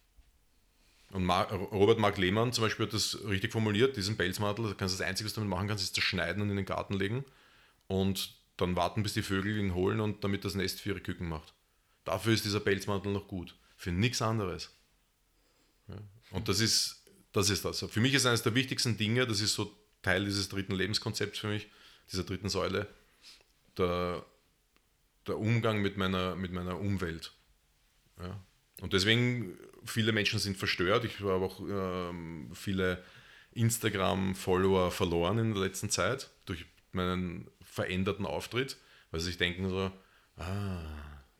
Und 1.11 1.25
Mar 1.25 1.53
Robert 1.53 1.99
Mark 1.99 2.19
Lehmann 2.19 2.53
zum 2.53 2.65
Beispiel 2.65 2.87
hat 2.87 2.93
das 2.93 3.25
richtig 3.27 3.53
formuliert, 3.53 3.97
diesen 3.97 4.17
Pelzmantel, 4.17 4.67
du 4.67 4.75
das 4.75 5.01
Einzige, 5.01 5.27
was 5.27 5.35
du 5.35 5.41
damit 5.41 5.51
machen 5.51 5.69
kannst, 5.69 5.85
ist 5.85 5.95
zerschneiden 5.95 6.43
und 6.43 6.51
in 6.51 6.57
den 6.57 6.67
Garten 6.67 6.95
legen 6.95 7.25
und 7.87 8.35
dann 8.57 8.77
warten, 8.77 9.03
bis 9.03 9.15
die 9.15 9.23
Vögel 9.23 9.57
ihn 9.59 9.75
holen 9.75 10.01
und 10.01 10.25
damit 10.25 10.45
das 10.45 10.55
Nest 10.55 10.81
für 10.81 10.91
ihre 10.91 11.01
Küken 11.01 11.29
macht. 11.29 11.55
Dafür 12.05 12.33
ist 12.33 12.45
dieser 12.45 12.61
Pelzmantel 12.61 13.13
noch 13.13 13.29
gut. 13.29 13.55
Für 13.77 13.93
nichts 13.93 14.23
anderes. 14.23 14.71
Und 16.31 16.49
das 16.49 16.61
ist, 16.61 17.05
das 17.33 17.51
ist 17.51 17.65
das. 17.65 17.85
Für 17.89 18.01
mich 18.01 18.15
ist 18.15 18.27
eines 18.27 18.43
der 18.43 18.55
wichtigsten 18.55 18.97
Dinge, 18.97 19.27
das 19.27 19.41
ist 19.41 19.55
so 19.55 19.77
Teil 20.03 20.25
dieses 20.25 20.49
dritten 20.49 20.75
Lebenskonzepts 20.75 21.39
für 21.39 21.49
mich, 21.49 21.69
dieser 22.11 22.25
dritten 22.25 22.49
Säule, 22.49 22.87
der, 23.77 24.25
der 25.27 25.39
Umgang 25.39 25.83
mit 25.83 25.97
meiner, 25.97 26.37
mit 26.37 26.53
meiner 26.53 26.79
Umwelt. 26.79 27.33
Ja. 28.19 28.41
Und 28.81 28.93
deswegen, 28.93 29.57
viele 29.85 30.13
Menschen 30.13 30.39
sind 30.39 30.57
verstört. 30.57 31.05
Ich 31.05 31.21
habe 31.21 31.45
auch 31.45 31.61
ähm, 31.61 32.51
viele 32.55 33.03
Instagram-Follower 33.53 34.91
verloren 34.91 35.39
in 35.39 35.55
der 35.55 35.63
letzten 35.63 35.91
Zeit 35.91 36.31
durch 36.45 36.67
meinen 36.93 37.51
veränderten 37.65 38.27
Auftritt, 38.27 38.77
weil 39.11 39.21
sie 39.21 39.27
sich 39.27 39.39
denken 39.39 39.69
so, 39.69 39.91
ah, 40.37 40.83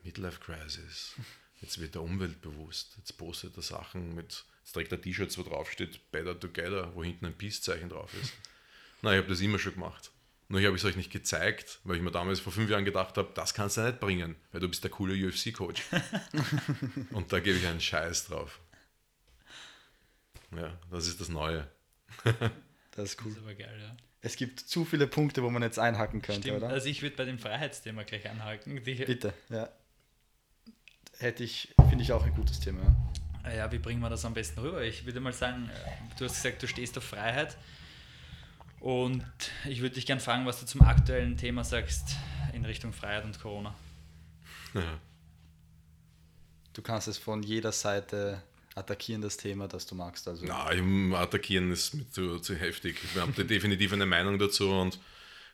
Midlife 0.03 0.41
Crisis, 0.41 1.15
jetzt 1.61 1.81
wird 1.81 1.97
er 1.97 2.03
umweltbewusst, 2.03 2.95
jetzt 2.97 3.19
postet 3.19 3.57
er 3.57 3.63
Sachen 3.63 4.15
mit, 4.15 4.45
jetzt 4.63 4.73
trägt 4.73 4.93
er 4.93 5.01
T-Shirts, 5.01 5.37
wo 5.37 5.43
drauf 5.43 5.71
steht 5.71 6.11
Better 6.11 6.39
Together, 6.39 6.95
wo 6.95 7.05
hinten 7.05 7.27
ein 7.27 7.37
Peace-Zeichen 7.37 7.91
drauf 7.91 8.13
ist. 8.23 8.33
Na, 9.03 9.13
ich 9.13 9.19
habe 9.19 9.29
das 9.29 9.41
immer 9.41 9.59
schon 9.59 9.75
gemacht. 9.75 10.11
Nur 10.49 10.61
ich 10.61 10.67
habe 10.67 10.77
es 10.77 10.85
euch 10.85 10.97
nicht 10.97 11.11
gezeigt, 11.11 11.81
weil 11.85 11.97
ich 11.97 12.03
mir 12.03 12.13
damals 12.13 12.39
vor 12.39 12.53
fünf 12.53 12.71
Jahren 12.71 12.85
gedacht 12.85 13.17
habe, 13.17 13.31
das 13.35 13.53
kannst 13.53 13.79
du 13.79 13.81
nicht 13.83 13.99
bringen, 13.99 14.37
weil 14.53 14.61
du 14.61 14.69
bist 14.69 14.85
der 14.85 14.91
coole 14.91 15.15
UFC-Coach. 15.15 15.83
Und 17.13 17.33
da 17.33 17.41
gebe 17.41 17.59
ich 17.59 17.67
einen 17.67 17.81
Scheiß 17.81 18.27
drauf. 18.27 18.61
Ja, 20.57 20.79
das 20.91 21.07
ist 21.09 21.21
das 21.21 21.29
Neue. 21.29 21.69
Das 22.93 23.11
ist 23.11 23.21
cool. 23.21 23.29
Das 23.29 23.37
ist 23.37 23.43
aber 23.45 23.55
geil, 23.55 23.79
ja. 23.79 23.95
Es 24.23 24.37
gibt 24.37 24.59
zu 24.59 24.87
viele 24.87 25.07
Punkte, 25.07 25.43
wo 25.43 25.51
man 25.51 25.61
jetzt 25.63 25.79
einhaken 25.79 26.23
könnte, 26.23 26.49
Stimmt. 26.49 26.63
oder? 26.63 26.71
Also 26.71 26.89
ich 26.89 27.03
würde 27.03 27.15
bei 27.15 27.27
dem 27.27 27.39
Freiheitsthema 27.39 28.05
gleich 28.05 28.27
anhalten. 28.31 28.83
Die, 28.83 28.95
Bitte, 28.95 29.35
ja. 29.51 29.69
Hätte 31.19 31.45
ich, 31.45 31.75
finde 31.91 32.03
ich 32.03 32.13
auch 32.13 32.25
ein 32.25 32.35
gutes 32.35 32.59
Thema. 32.59 32.81
ja. 32.83 32.97
Ah 33.43 33.53
Ja, 33.55 33.73
wie 33.73 33.79
bringen 33.79 34.01
wir 34.01 34.09
das 34.09 34.25
am 34.25 34.33
besten 34.33 34.61
rüber? 34.61 34.83
Ich 34.83 35.05
würde 35.05 35.21
mal 35.21 35.35
sagen, 35.35 35.69
äh, 35.69 36.19
du 36.19 36.25
hast 36.25 36.43
gesagt, 36.43 36.63
du 36.63 36.67
stehst 36.67 36.97
auf 36.97 37.05
Freiheit. 37.05 37.59
Und 38.81 39.25
ich 39.69 39.81
würde 39.81 39.95
dich 39.95 40.07
gerne 40.07 40.21
fragen, 40.21 40.47
was 40.47 40.61
du 40.61 40.67
zum 40.67 40.83
aktuellen 40.83 41.37
Thema 41.37 41.65
sagst 41.65 42.17
in 42.53 42.65
Richtung 42.65 42.93
Freiheit 42.93 43.25
und 43.25 43.41
Corona. 43.41 43.75
Ja. 44.75 45.01
Du 46.73 46.83
kannst 46.83 47.09
es 47.09 47.17
von 47.17 47.43
jeder 47.43 47.73
Seite 47.73 48.43
attackieren, 48.75 49.23
das 49.23 49.39
Thema, 49.39 49.67
das 49.67 49.87
du 49.87 49.95
magst. 49.95 50.29
Also 50.29 50.45
Nein, 50.45 51.15
attackieren 51.15 51.73
ist 51.73 51.95
mir 51.95 52.09
zu, 52.11 52.39
zu 52.39 52.55
heftig. 52.55 52.99
Ich 53.03 53.21
habe 53.21 53.33
da 53.33 53.43
definitiv 53.45 53.93
eine 53.93 54.07
Meinung 54.07 54.39
dazu 54.39 54.71
und 54.71 54.99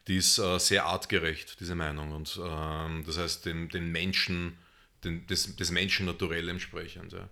die 0.08 0.16
ist 0.16 0.38
äh, 0.38 0.58
sehr 0.58 0.84
artgerecht, 0.86 1.60
diese 1.60 1.76
Meinung. 1.76 2.10
Und 2.10 2.40
ähm, 2.44 3.04
das 3.06 3.18
heißt, 3.18 3.46
den, 3.46 3.68
den 3.68 3.92
Menschen, 3.92 4.58
den, 5.04 5.26
des, 5.28 5.54
des 5.54 5.70
Menschen 5.70 6.06
naturell 6.06 6.48
entsprechend. 6.48 7.12
Ja. 7.12 7.28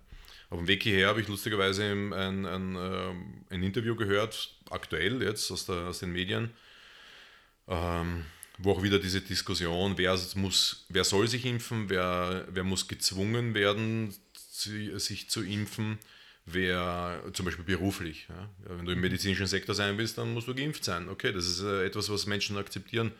Auf 0.49 0.59
dem 0.59 0.67
Weg 0.67 0.83
hierher 0.83 1.09
habe 1.09 1.19
ich 1.19 1.27
lustigerweise 1.27 1.83
ein, 1.83 2.13
ein, 2.13 2.45
ein, 2.45 2.75
ähm, 2.77 3.45
ein 3.49 3.63
Interview 3.63 3.95
gehört, 3.95 4.57
aktuell 4.71 5.21
jetzt 5.21 5.51
aus, 5.51 5.65
der, 5.65 5.75
aus 5.87 5.99
den 5.99 6.11
Medien, 6.11 6.51
ähm, 7.67 8.25
wo 8.57 8.71
auch 8.73 8.83
wieder 8.83 8.99
diese 8.99 9.21
Diskussion, 9.21 9.97
wer, 9.97 10.17
muss, 10.35 10.85
wer 10.89 11.03
soll 11.03 11.27
sich 11.27 11.45
impfen, 11.45 11.89
wer, 11.89 12.45
wer 12.49 12.63
muss 12.63 12.87
gezwungen 12.87 13.53
werden, 13.53 14.13
sich 14.33 15.29
zu 15.29 15.43
impfen, 15.43 15.97
wer 16.45 17.23
zum 17.33 17.45
Beispiel 17.45 17.65
beruflich. 17.65 18.27
Ja, 18.29 18.49
Wenn 18.77 18.85
du 18.85 18.91
im 18.91 19.01
medizinischen 19.01 19.47
Sektor 19.47 19.73
sein 19.73 19.97
willst, 19.97 20.17
dann 20.17 20.33
musst 20.33 20.47
du 20.47 20.55
geimpft 20.55 20.83
sein. 20.83 21.09
Okay, 21.09 21.31
das 21.31 21.45
ist 21.45 21.61
äh, 21.61 21.85
etwas, 21.85 22.09
was 22.09 22.25
Menschen 22.25 22.57
akzeptieren 22.57 23.11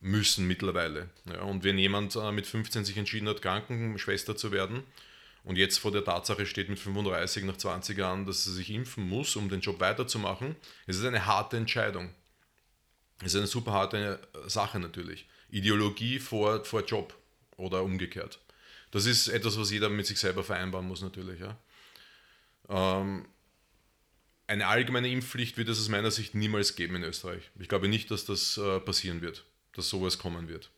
müssen 0.00 0.46
mittlerweile. 0.46 1.08
Ja, 1.26 1.42
und 1.42 1.64
wenn 1.64 1.78
jemand 1.78 2.14
äh, 2.16 2.32
mit 2.32 2.46
15 2.46 2.84
sich 2.84 2.96
entschieden 2.96 3.28
hat, 3.28 3.40
Krankenschwester 3.40 4.36
zu 4.36 4.52
werden 4.52 4.82
und 5.44 5.56
jetzt 5.56 5.78
vor 5.78 5.92
der 5.92 6.04
Tatsache 6.04 6.46
steht 6.46 6.70
mit 6.70 6.78
35 6.78 7.44
nach 7.44 7.56
20 7.56 7.98
Jahren, 7.98 8.26
dass 8.26 8.46
er 8.46 8.52
sich 8.52 8.70
impfen 8.70 9.08
muss, 9.08 9.36
um 9.36 9.48
den 9.48 9.60
Job 9.60 9.78
weiterzumachen, 9.78 10.56
ist 10.86 10.96
es 10.96 11.04
eine 11.04 11.26
harte 11.26 11.58
Entscheidung. 11.58 12.10
Das 13.18 13.28
ist 13.28 13.36
eine 13.36 13.46
super 13.46 13.72
harte 13.72 14.20
Sache 14.46 14.80
natürlich. 14.80 15.26
Ideologie 15.50 16.18
vor, 16.18 16.64
vor 16.64 16.84
Job 16.84 17.14
oder 17.56 17.82
umgekehrt. 17.82 18.40
Das 18.90 19.06
ist 19.06 19.28
etwas, 19.28 19.58
was 19.58 19.70
jeder 19.70 19.88
mit 19.90 20.06
sich 20.06 20.18
selber 20.18 20.42
vereinbaren 20.42 20.86
muss 20.86 21.02
natürlich. 21.02 21.40
Ja. 21.40 21.58
Ähm, 22.68 23.26
eine 24.46 24.66
allgemeine 24.66 25.08
Impfpflicht 25.08 25.56
wird 25.56 25.68
es 25.68 25.78
aus 25.78 25.88
meiner 25.88 26.10
Sicht 26.10 26.34
niemals 26.34 26.76
geben 26.76 26.96
in 26.96 27.04
Österreich. 27.04 27.50
Ich 27.58 27.68
glaube 27.68 27.88
nicht, 27.88 28.10
dass 28.10 28.24
das 28.24 28.56
äh, 28.56 28.80
passieren 28.80 29.20
wird, 29.20 29.44
dass 29.74 29.88
sowas 29.88 30.18
kommen 30.18 30.48
wird. 30.48 30.70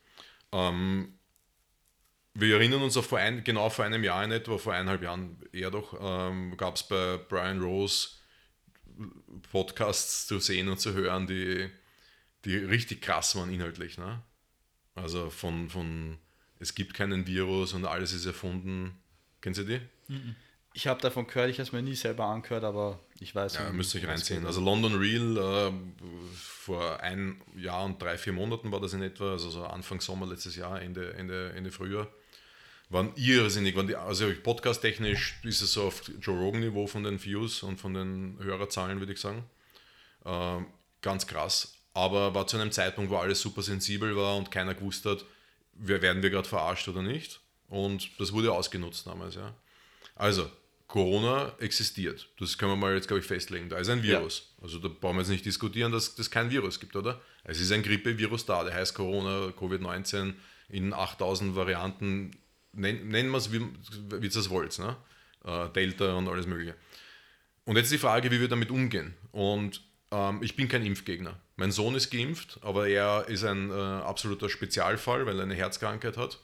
Ähm, 0.53 1.15
wir 2.39 2.57
erinnern 2.57 2.83
uns 2.83 2.97
auch 2.97 3.05
vor 3.05 3.19
ein, 3.19 3.45
genau 3.45 3.69
vor 3.71 3.85
einem 3.85 4.05
Jahr 4.05 4.25
in 4.25 4.31
etwa, 4.31 4.59
vor 4.59 4.73
eineinhalb 4.75 5.03
Jahren 5.03 5.37
eher 5.53 5.71
doch, 5.71 5.97
ähm, 6.01 6.57
gab 6.57 6.77
es 6.77 6.83
bei 6.83 7.19
Brian 7.29 7.61
Rose 7.61 8.09
Podcasts 9.51 10.27
zu 10.27 10.39
sehen 10.39 10.69
und 10.69 10.79
zu 10.79 10.95
hören, 10.95 11.27
die, 11.27 11.71
die 12.45 12.57
richtig 12.57 13.03
krass 13.03 13.37
waren 13.37 13.53
inhaltlich. 13.53 13.99
Ne? 13.99 14.23
Also 14.95 15.31
von, 15.31 15.69
von 15.69 16.19
es 16.59 16.75
gibt 16.75 16.95
keinen 16.95 17.27
Virus 17.27 17.73
und 17.73 17.85
alles 17.85 18.13
ist 18.13 18.27
erfunden. 18.27 18.99
Kennen 19.41 19.55
Sie 19.55 19.67
die? 19.67 19.81
Ich 20.73 20.87
habe 20.87 21.01
davon 21.01 21.27
gehört, 21.27 21.51
ich 21.51 21.57
habe 21.57 21.67
es 21.67 21.73
mir 21.73 21.83
nie 21.83 21.95
selber 21.95 22.25
angehört, 22.25 22.65
aber 22.65 23.01
ich 23.19 23.35
weiß. 23.35 23.55
Ja, 23.55 23.69
um 23.69 23.77
müsst 23.77 23.95
ihr 23.95 24.03
euch 24.03 24.09
reinziehen. 24.09 24.47
Also 24.47 24.61
London 24.61 24.95
Real, 24.95 25.37
äh, 25.37 25.73
vor 26.35 27.01
ein 27.01 27.41
Jahr 27.57 27.85
und 27.85 28.01
drei, 28.01 28.19
vier 28.19 28.33
Monaten 28.33 28.73
war 28.73 28.81
das 28.81 28.93
in 28.93 29.03
etwa, 29.03 29.33
also 29.33 29.51
so 29.51 29.65
Anfang 29.65 30.01
Sommer 30.01 30.27
letztes 30.27 30.57
Jahr, 30.57 30.81
Ende, 30.81 31.15
Ende, 31.15 31.53
Ende 31.53 31.71
Frühjahr, 31.71 32.09
waren 32.89 33.13
irrsinnig. 33.17 33.77
Waren 33.77 33.87
die, 33.87 33.97
also 33.97 34.31
podcast-technisch 34.43 35.41
ist 35.43 35.63
es 35.63 35.73
so 35.73 35.85
auf 35.85 36.03
Joe 36.21 36.39
Rogan-Niveau 36.39 36.87
von 36.87 37.03
den 37.03 37.23
Views 37.23 37.63
und 37.63 37.81
von 37.81 37.95
den 37.95 38.39
Hörerzahlen, 38.41 39.01
würde 39.01 39.13
ich 39.13 39.21
sagen. 39.21 39.45
Ähm, 40.25 40.67
ganz 41.03 41.27
krass. 41.27 41.75
Aber 41.95 42.35
war 42.35 42.47
zu 42.47 42.59
einem 42.59 42.73
Zeitpunkt, 42.73 43.11
wo 43.11 43.17
alles 43.17 43.41
super 43.41 43.63
sensibel 43.63 44.17
war 44.17 44.37
und 44.37 44.51
keiner 44.51 44.75
gewusst 44.75 45.07
hat, 45.07 45.25
wer, 45.73 46.03
werden 46.03 46.23
wir 46.23 46.31
gerade 46.31 46.49
verarscht 46.49 46.89
oder 46.89 47.03
nicht. 47.03 47.41
Und 47.69 48.11
das 48.21 48.33
wurde 48.33 48.53
ausgenutzt 48.53 49.07
damals, 49.07 49.35
ja. 49.35 49.55
Also, 50.15 50.51
Corona 50.87 51.53
existiert. 51.59 52.29
Das 52.39 52.57
können 52.59 52.73
wir 52.73 52.77
mal 52.77 52.95
jetzt, 52.95 53.09
glaube 53.09 53.21
ich, 53.21 53.27
festlegen. 53.27 53.69
Da 53.69 53.79
ist 53.79 53.89
ein 53.89 54.03
Virus. 54.03 54.53
Also 54.63 54.79
da 54.79 54.89
brauchen 54.89 55.17
wir 55.17 55.23
jetzt 55.23 55.31
nicht 55.31 55.45
diskutieren, 55.45 55.91
dass 55.91 56.17
es 56.19 56.31
kein 56.31 56.51
Virus 56.51 56.79
gibt, 56.79 56.95
oder? 56.95 57.21
Es 57.45 57.61
ist 57.61 57.73
ein 57.73 57.83
Grippevirus 57.83 58.47
da, 58.47 58.63
der 58.63 58.75
heißt 58.75 58.95
Corona, 58.95 59.49
Covid-19 59.59 60.35
in 60.69 60.93
8000 60.93 61.57
Varianten. 61.57 62.37
Nen, 62.77 63.09
nennen 63.09 63.31
wir 63.31 63.39
es, 63.39 63.53
wie 63.53 63.61
wie 63.61 64.27
ihr 64.27 64.31
das 64.31 64.51
wollt. 64.51 64.79
Ne? 64.79 64.97
Äh, 65.45 65.69
Delta 65.71 66.15
und 66.15 66.29
alles 66.29 66.47
Mögliche. 66.47 66.75
Und 67.65 67.77
jetzt 67.77 67.91
die 67.91 67.99
Frage, 67.99 68.31
wie 68.31 68.41
wir 68.41 68.49
damit 68.49 68.71
umgehen. 68.71 69.15
Und 69.33 69.81
ähm, 70.13 70.43
ich 70.43 70.55
bin 70.55 70.69
kein 70.69 70.85
Impfgegner. 70.87 71.41
Mein 71.57 71.73
Sohn 71.73 71.95
ist 71.95 72.11
geimpft, 72.11 72.59
aber 72.63 72.87
er 72.89 73.27
ist 73.29 73.45
ein 73.45 73.71
äh, 73.71 73.75
absoluter 73.75 74.49
Spezialfall, 74.49 75.27
weil 75.27 75.39
er 75.39 75.43
eine 75.43 75.55
Herzkrankheit 75.55 76.17
hat. 76.17 76.39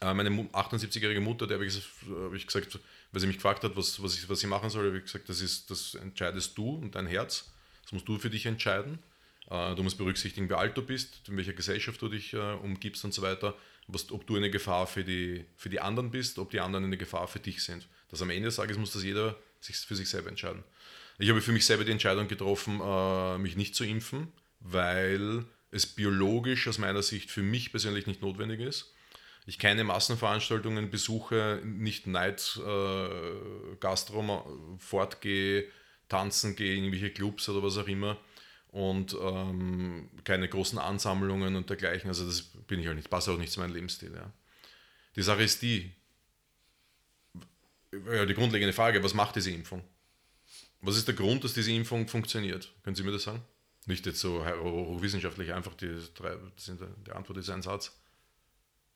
Äh, 0.00 0.12
meine 0.14 0.30
Mu- 0.30 0.48
78-jährige 0.52 1.20
Mutter, 1.20 1.46
der 1.46 1.56
habe 1.58 1.66
ich, 1.66 1.76
hab 1.76 2.34
ich 2.34 2.46
gesagt, 2.46 2.78
weil 3.12 3.20
sie 3.20 3.26
mich 3.28 3.36
gefragt 3.36 3.62
hat, 3.62 3.76
was, 3.76 4.02
was, 4.02 4.18
ich, 4.18 4.28
was 4.28 4.40
sie 4.40 4.48
machen 4.48 4.70
soll, 4.70 4.86
habe 4.86 4.98
ich 4.98 5.04
gesagt, 5.04 5.28
das, 5.28 5.40
ist, 5.40 5.70
das 5.70 5.94
entscheidest 5.94 6.58
du 6.58 6.68
und 6.76 6.94
dein 6.96 7.06
Herz. 7.06 7.52
Das 7.82 7.92
musst 7.92 8.08
du 8.08 8.18
für 8.18 8.30
dich 8.30 8.46
entscheiden. 8.46 8.98
Äh, 9.50 9.74
du 9.76 9.82
musst 9.84 9.98
berücksichtigen, 9.98 10.48
wie 10.48 10.54
alt 10.54 10.76
du 10.76 10.82
bist, 10.82 11.28
in 11.28 11.36
welcher 11.36 11.52
Gesellschaft 11.52 12.00
du 12.02 12.08
dich 12.08 12.32
äh, 12.32 12.54
umgibst 12.54 13.04
und 13.04 13.14
so 13.14 13.22
weiter. 13.22 13.54
Was, 13.86 14.10
ob 14.10 14.26
du 14.26 14.36
eine 14.36 14.50
Gefahr 14.50 14.86
für 14.86 15.04
die, 15.04 15.44
für 15.56 15.68
die 15.68 15.80
anderen 15.80 16.10
bist, 16.10 16.38
ob 16.38 16.50
die 16.50 16.60
anderen 16.60 16.84
eine 16.84 16.96
Gefahr 16.96 17.28
für 17.28 17.40
dich 17.40 17.62
sind. 17.62 17.86
Das 18.08 18.22
am 18.22 18.30
Ende 18.30 18.46
des 18.46 18.56
Tages 18.56 18.78
muss 18.78 18.92
das 18.92 19.04
jeder 19.04 19.36
sich 19.60 19.76
für 19.76 19.96
sich 19.96 20.08
selber 20.08 20.30
entscheiden. 20.30 20.64
Ich 21.18 21.28
habe 21.28 21.40
für 21.40 21.52
mich 21.52 21.66
selber 21.66 21.84
die 21.84 21.92
Entscheidung 21.92 22.26
getroffen, 22.28 22.80
äh, 22.82 23.38
mich 23.38 23.56
nicht 23.56 23.74
zu 23.74 23.84
impfen, 23.84 24.32
weil 24.60 25.44
es 25.70 25.86
biologisch 25.86 26.66
aus 26.66 26.78
meiner 26.78 27.02
Sicht 27.02 27.30
für 27.30 27.42
mich 27.42 27.70
persönlich 27.70 28.06
nicht 28.06 28.22
notwendig 28.22 28.60
ist. 28.60 28.92
Ich 29.46 29.58
keine 29.58 29.84
Massenveranstaltungen 29.84 30.90
besuche, 30.90 31.60
nicht 31.64 32.06
Night 32.06 32.58
äh, 32.66 33.76
Gastro 33.80 34.22
ma- 34.22 34.46
fortgehe, 34.78 35.66
tanzen 36.08 36.56
gehe, 36.56 36.74
irgendwelche 36.74 37.10
Clubs 37.10 37.48
oder 37.48 37.62
was 37.62 37.76
auch 37.76 37.88
immer 37.88 38.16
und 38.74 39.16
ähm, 39.22 40.10
keine 40.24 40.48
großen 40.48 40.80
Ansammlungen 40.80 41.54
und 41.54 41.70
dergleichen. 41.70 42.08
Also 42.08 42.26
das 42.26 42.42
bin 42.42 42.80
ich 42.80 42.88
halt 42.88 42.96
nicht, 42.96 43.08
passt 43.08 43.28
auch 43.28 43.38
nicht 43.38 43.52
zu 43.52 43.60
meinem 43.60 43.72
Lebensstil. 43.72 44.12
Ja. 44.12 44.32
Die 45.14 45.22
Sache 45.22 45.44
ist 45.44 45.62
die, 45.62 45.92
ja, 47.92 48.26
die 48.26 48.34
grundlegende 48.34 48.72
Frage, 48.72 49.00
was 49.04 49.14
macht 49.14 49.36
diese 49.36 49.52
Impfung? 49.52 49.84
Was 50.80 50.96
ist 50.96 51.06
der 51.06 51.14
Grund, 51.14 51.44
dass 51.44 51.54
diese 51.54 51.70
Impfung 51.70 52.08
funktioniert? 52.08 52.74
Können 52.82 52.96
Sie 52.96 53.04
mir 53.04 53.12
das 53.12 53.22
sagen? 53.22 53.42
Nicht 53.86 54.06
jetzt 54.06 54.18
so 54.18 54.44
hochwissenschaftlich, 54.44 55.52
einfach 55.52 55.74
die, 55.74 55.96
die 57.06 57.12
Antwort 57.12 57.38
ist 57.38 57.50
ein 57.50 57.62
Satz. 57.62 57.96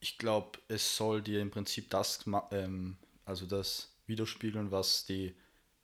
Ich 0.00 0.18
glaube, 0.18 0.58
es 0.66 0.96
soll 0.96 1.22
dir 1.22 1.40
im 1.40 1.52
Prinzip 1.52 1.88
das, 1.90 2.24
ähm, 2.50 2.96
also 3.24 3.46
das 3.46 3.92
widerspiegeln, 4.06 4.72
was 4.72 5.06
die, 5.06 5.36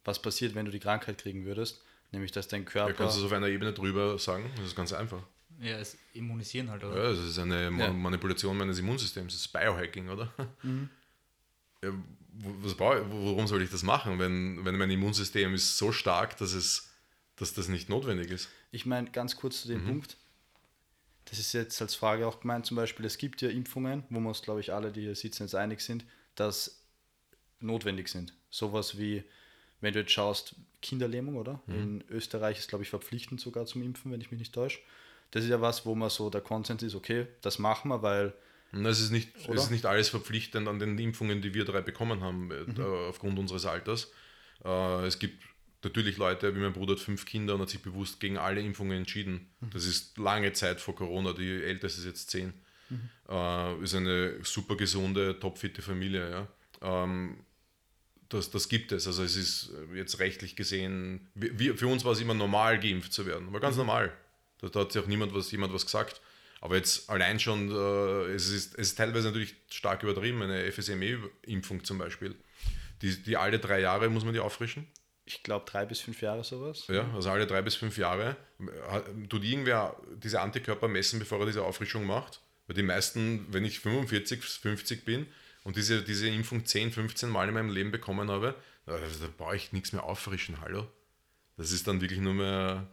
was 0.05 0.21
passiert, 0.21 0.57
wenn 0.57 0.67
du 0.67 0.73
die 0.73 0.81
Krankheit 0.81 1.19
kriegen 1.19 1.45
würdest, 1.45 1.81
nämlich 2.15 2.33
dass 2.33 2.49
dein 2.49 2.63
Ja, 2.63 2.71
Körper. 2.71 2.95
kannst 2.95 3.17
du 3.17 3.21
es 3.21 3.27
auf 3.27 3.33
einer 3.33 3.49
Ebene 3.49 3.73
drüber 3.73 4.19
sagen? 4.19 4.51
Das 4.57 4.67
ist 4.67 4.77
ganz 4.77 4.93
einfach. 4.93 5.23
Ja, 5.61 5.79
es 5.79 5.97
immunisieren 6.15 6.71
halt, 6.71 6.83
oder? 6.83 6.97
Ja, 6.97 7.11
das 7.11 7.19
ist 7.21 7.39
eine 7.39 7.71
Ma 7.71 7.85
Ja. 7.85 7.93
Manipulation 7.93 8.57
meines 8.57 8.79
Immunsystems. 8.79 9.33
Das 9.35 9.41
ist 9.43 9.53
Biohacking, 9.53 10.09
oder? 10.09 10.33
Ja, 11.83 11.91
wo- 12.33 12.55
was 12.67 12.79
worum 12.79 13.47
soll 13.47 13.63
ich 13.63 13.71
das 13.71 13.83
machen, 13.83 14.19
wenn, 14.19 14.65
wenn 14.65 14.77
mein 14.77 14.91
Immunsystem 14.91 15.55
ist 15.55 15.77
so 15.79 15.93
stark, 15.93 16.37
dass, 16.39 16.53
es, 16.55 16.91
dass 17.37 17.55
das 17.55 17.69
nicht 17.69 17.89
notwendig 17.89 18.31
ist? 18.31 18.49
Ich 18.73 18.87
meine, 18.87 19.11
ganz 19.11 19.37
kurz 19.37 19.63
zu 19.63 19.69
dem 19.69 19.83
Mhm. 19.85 19.87
Punkt. 19.89 20.17
Das 21.27 21.39
ist 21.39 21.53
jetzt 21.53 21.81
als 21.81 21.95
Frage 21.95 22.27
auch 22.27 22.41
gemeint, 22.41 22.67
zum 22.67 22.77
Beispiel, 22.77 23.07
es 23.07 23.17
gibt 23.17 23.41
ja 23.41 23.49
Impfungen, 23.49 24.05
wo 24.11 24.21
wir 24.21 24.29
uns, 24.29 24.43
glaube 24.43 24.61
ich, 24.61 24.73
alle, 24.73 24.93
die 24.93 25.03
hier 25.03 25.15
sitzen, 25.15 25.45
jetzt 25.45 25.55
einig 25.55 25.81
sind, 25.81 26.05
dass 26.35 26.83
notwendig 27.61 28.09
sind. 28.09 28.35
Sowas 28.51 28.99
wie, 28.99 29.25
wenn 29.85 29.93
du 29.95 30.01
jetzt 30.01 30.13
schaust, 30.13 30.57
Kinderlähmung, 30.83 31.37
oder? 31.37 31.61
Mhm. 31.67 31.75
In 31.75 32.05
Österreich 32.11 32.59
ist, 32.59 32.69
glaube 32.69 32.83
ich, 32.85 32.91
verpflichtend 32.91 33.41
sogar 33.41 33.67
zum 33.67 33.83
Impfen, 33.83 34.11
wenn 34.13 34.21
ich 34.21 34.31
mich 34.31 34.39
nicht 34.41 34.55
täusche. 34.55 34.81
Das 35.31 35.45
ist 35.45 35.51
ja 35.51 35.61
was, 35.61 35.87
wo 35.87 35.95
man 35.95 36.11
so 36.11 36.31
der 36.31 36.41
Konsens 36.41 36.83
ist, 36.83 36.95
okay, 36.95 37.27
das 37.41 37.59
machen 37.59 37.89
wir, 37.91 38.03
weil 38.03 38.35
es 38.73 39.01
ist, 39.01 39.11
nicht, 39.11 39.31
Oder? 39.47 39.55
es 39.57 39.65
ist 39.65 39.71
nicht 39.71 39.87
alles 39.87 40.09
verpflichtend 40.09 40.67
an 40.67 40.79
den 40.81 40.99
Impfungen, 40.99 41.41
die 41.43 41.55
wir 41.55 41.65
drei 41.65 41.81
bekommen 41.81 42.23
haben, 42.23 42.51
äh, 42.51 42.65
Mhm. 42.65 42.81
aufgrund 43.09 43.39
unseres 43.39 43.67
Alters. 43.67 44.11
Äh, 44.65 45.07
es 45.07 45.19
gibt 45.21 45.43
natürlich 45.85 46.17
Leute, 46.17 46.55
wie 46.57 46.61
mein 46.61 46.73
Bruder 46.73 46.95
hat 46.95 47.01
fünf 47.01 47.25
Kinder 47.25 47.55
und 47.55 47.61
hat 47.61 47.71
sich 47.71 47.83
bewusst 47.83 48.19
gegen 48.21 48.37
alle 48.39 48.61
Impfungen 48.61 48.99
entschieden. 48.99 49.49
Mhm. 49.61 49.71
Das 49.71 49.85
ist 49.87 50.19
lange 50.19 50.53
Zeit 50.55 50.81
vor 50.81 50.95
Corona, 50.97 51.33
die 51.33 51.63
älteste 51.63 52.01
ist 52.01 52.07
jetzt 52.07 52.31
zehn. 52.31 52.53
Mhm. 52.91 53.09
Äh, 53.29 53.83
ist 53.83 53.95
eine 53.95 54.43
super 54.45 54.77
gesunde, 54.77 55.39
topfitte 55.39 55.81
Familie. 55.83 56.31
Ja. 56.31 57.05
Das, 58.35 58.51
das 58.51 58.69
gibt 58.69 58.91
es. 58.91 59.07
Also 59.07 59.23
es 59.23 59.37
ist 59.37 59.71
äh, 59.93 59.97
jetzt 59.97 60.19
rechtlich 60.19 60.57
gesehen, 60.57 61.31
wir, 61.37 61.77
für 61.77 61.87
uns 61.87 62.05
war 62.05 62.13
es 62.13 62.21
immer 62.21 62.35
normal, 62.35 62.81
geimpft 62.81 63.13
zu 63.13 63.27
werden. 63.27 63.53
War 63.53 63.61
ganz 63.61 63.77
normal. 63.77 64.13
Da, 64.61 64.69
da 64.69 64.81
hat 64.81 64.91
sich 64.91 65.01
auch 65.01 65.07
niemand 65.07 65.33
was, 65.33 65.53
jemand 65.53 65.73
was 65.73 65.85
gesagt. 65.85 66.21
Aber 66.61 66.75
jetzt 66.75 67.09
allein 67.09 67.39
schon, 67.39 67.71
äh, 67.71 68.33
es, 68.33 68.49
ist, 68.49 68.75
es 68.75 68.89
ist 68.89 68.97
teilweise 68.97 69.29
natürlich 69.29 69.55
stark 69.71 70.03
übertrieben, 70.03 70.43
eine 70.43 70.73
FSME-Impfung 70.73 71.85
zum 71.85 71.99
Beispiel. 71.99 72.35
Die, 73.03 73.23
die 73.23 73.37
alle 73.37 73.61
drei 73.61 73.81
Jahre 73.81 74.09
muss 74.11 74.25
man 74.25 74.35
die 74.35 74.41
auffrischen. 74.41 74.89
ich 75.27 75.45
glaube, 75.45 75.71
drei 75.71 75.87
bis 75.87 76.01
fünf 76.01 76.21
Jahre 76.21 76.43
sowas. 76.43 76.89
Ja, 76.89 77.09
also 77.15 77.31
alle 77.31 77.47
drei 77.47 77.63
bis 77.63 77.77
fünf 77.77 77.97
Jahre. 77.99 78.37
Tut 79.29 79.45
irgendwer 79.45 79.97
diese 80.17 80.41
Antikörper 80.41 80.89
messen, 80.89 81.21
bevor 81.21 81.39
er 81.39 81.47
diese 81.47 81.63
Auffrischung 81.63 82.05
macht? 82.05 82.41
Weil 82.67 82.75
die 82.75 82.83
meisten, 82.83 83.47
wenn 83.51 83.65
ich 83.65 83.79
45, 83.79 84.43
50 84.43 85.05
bin 85.05 85.29
und 85.65 85.77
diese, 85.77 86.03
diese 86.05 86.29
Impfung 86.29 86.65
10, 86.65 86.93
15 86.93 87.29
Mal 87.29 87.49
in 87.49 87.55
meinem 87.55 87.71
Leben 87.71 87.91
bekommen 87.91 88.31
habe, 88.31 88.55
da, 88.87 88.97
da 88.99 89.29
brauche 89.37 89.57
ich 89.57 89.73
nichts 89.73 89.93
mehr 89.93 90.05
auffrischen, 90.05 90.61
hallo? 90.61 90.87
Das 91.57 91.73
ist 91.73 91.87
dann 91.89 92.01
wirklich 92.01 92.21
nur 92.21 92.35
mehr 92.35 92.87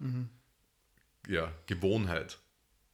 ja, 1.27 1.51
Gewohnheit. 1.67 2.39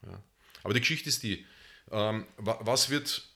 Ja. 0.06 0.22
Aber 0.64 0.74
die 0.74 0.80
Geschichte 0.82 1.10
ist 1.10 1.24
die, 1.24 1.46
ähm, 1.92 2.26
wa- 2.38 2.60
was 2.62 2.90
wird 2.90 3.28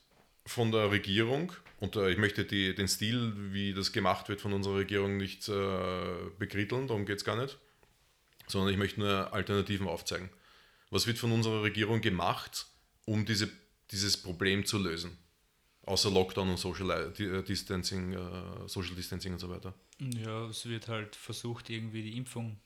von 0.44 0.72
der 0.72 0.90
Regierung, 0.90 1.52
und 1.78 1.96
äh, 1.96 2.10
ich 2.10 2.18
möchte 2.18 2.44
die, 2.44 2.74
den 2.74 2.88
Stil, 2.88 3.32
wie 3.52 3.74
das 3.74 3.92
gemacht 3.92 4.28
wird 4.28 4.40
von 4.40 4.52
unserer 4.52 4.76
Regierung, 4.76 5.16
nicht 5.16 5.48
äh, 5.48 6.14
bekritteln, 6.38 6.86
darum 6.88 7.06
geht 7.06 7.18
es 7.18 7.24
gar 7.24 7.36
nicht, 7.36 7.58
sondern 8.46 8.70
ich 8.72 8.78
möchte 8.78 9.00
nur 9.00 9.32
Alternativen 9.32 9.86
aufzeigen. 9.88 10.30
Was 10.90 11.06
wird 11.06 11.18
von 11.18 11.32
unserer 11.32 11.62
Regierung 11.62 12.00
gemacht, 12.00 12.66
um 13.04 13.24
diese, 13.24 13.48
dieses 13.90 14.16
Problem 14.16 14.64
zu 14.66 14.78
lösen? 14.78 15.16
Außer 15.84 16.10
Lockdown 16.10 16.50
und 16.50 16.58
Social 16.58 17.12
Di- 17.12 17.42
Distancing, 17.42 18.12
äh, 18.12 18.18
Social 18.68 18.94
Distancing 18.94 19.32
und 19.32 19.38
so 19.40 19.48
weiter. 19.50 19.74
Ja, 19.98 20.46
es 20.46 20.66
wird 20.66 20.86
halt 20.88 21.16
versucht, 21.16 21.70
irgendwie 21.70 22.02
die 22.02 22.16
Impfung 22.16 22.58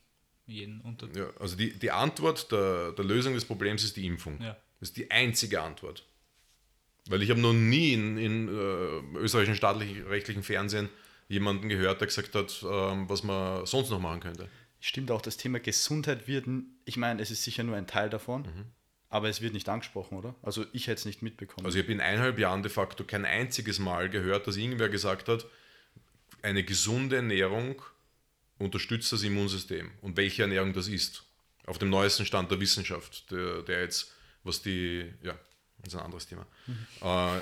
jeden 0.46 0.80
unter. 0.82 1.08
Ja, 1.16 1.30
also 1.40 1.56
die, 1.56 1.72
die 1.78 1.90
Antwort 1.90 2.52
der, 2.52 2.92
der 2.92 3.04
Lösung 3.04 3.32
des 3.34 3.44
Problems 3.46 3.82
ist 3.84 3.96
die 3.96 4.06
Impfung. 4.06 4.40
Ja. 4.40 4.56
Das 4.80 4.90
ist 4.90 4.96
die 4.98 5.10
einzige 5.10 5.62
Antwort. 5.62 6.04
Weil 7.08 7.22
ich 7.22 7.30
habe 7.30 7.40
noch 7.40 7.52
nie 7.54 7.92
in, 7.94 8.18
in 8.18 8.48
äh, 8.48 9.18
österreichischen 9.18 9.56
staatlich-rechtlichen 9.56 10.42
Fernsehen 10.42 10.88
jemanden 11.28 11.68
gehört, 11.68 12.00
der 12.00 12.08
gesagt 12.08 12.34
hat, 12.34 12.64
ähm, 12.68 13.08
was 13.08 13.22
man 13.22 13.64
sonst 13.64 13.90
noch 13.90 14.00
machen 14.00 14.20
könnte. 14.20 14.48
Stimmt 14.80 15.10
auch, 15.10 15.22
das 15.22 15.36
Thema 15.38 15.58
Gesundheit 15.58 16.28
wird, 16.28 16.46
ich 16.84 16.96
meine, 16.96 17.22
es 17.22 17.30
ist 17.30 17.42
sicher 17.44 17.62
nur 17.64 17.76
ein 17.76 17.86
Teil 17.86 18.10
davon, 18.10 18.42
Mhm. 18.42 18.64
Aber 19.08 19.28
es 19.28 19.40
wird 19.40 19.54
nicht 19.54 19.68
angesprochen, 19.68 20.18
oder? 20.18 20.34
Also 20.42 20.66
ich 20.72 20.88
hätte 20.88 20.98
es 20.98 21.04
nicht 21.04 21.22
mitbekommen. 21.22 21.64
Also 21.64 21.78
ich 21.78 21.84
habe 21.84 21.92
in 21.92 22.00
eineinhalb 22.00 22.38
Jahren 22.38 22.62
de 22.62 22.70
facto 22.70 23.04
kein 23.04 23.24
einziges 23.24 23.78
Mal 23.78 24.10
gehört, 24.10 24.46
dass 24.46 24.56
irgendwer 24.56 24.88
gesagt 24.88 25.28
hat, 25.28 25.46
eine 26.42 26.64
gesunde 26.64 27.16
Ernährung 27.16 27.82
unterstützt 28.58 29.12
das 29.12 29.22
Immunsystem 29.22 29.90
und 30.00 30.16
welche 30.16 30.42
Ernährung 30.42 30.72
das 30.72 30.88
ist. 30.88 31.24
Auf 31.66 31.78
dem 31.78 31.90
neuesten 31.90 32.24
Stand 32.24 32.50
der 32.50 32.60
Wissenschaft, 32.60 33.30
der, 33.30 33.62
der 33.62 33.82
jetzt, 33.82 34.12
was 34.44 34.62
die, 34.62 35.12
ja, 35.22 35.36
das 35.78 35.94
ist 35.94 35.98
ein 35.98 36.04
anderes 36.04 36.26
Thema. 36.26 36.46
Äh, 37.02 37.40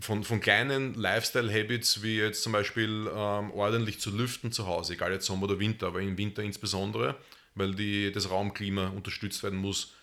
von, 0.00 0.24
von 0.24 0.40
kleinen 0.40 0.94
Lifestyle-Habits 0.94 2.02
wie 2.02 2.18
jetzt 2.18 2.42
zum 2.42 2.52
Beispiel 2.52 3.08
ähm, 3.14 3.52
ordentlich 3.52 4.00
zu 4.00 4.10
lüften 4.10 4.50
zu 4.50 4.66
Hause, 4.66 4.94
egal 4.94 5.12
jetzt 5.12 5.26
Sommer 5.26 5.44
oder 5.44 5.60
Winter, 5.60 5.88
aber 5.88 6.00
im 6.00 6.18
Winter 6.18 6.42
insbesondere, 6.42 7.16
weil 7.54 7.74
die, 7.74 8.10
das 8.10 8.28
Raumklima 8.28 8.88
unterstützt 8.88 9.42
werden 9.44 9.58
muss 9.58 9.94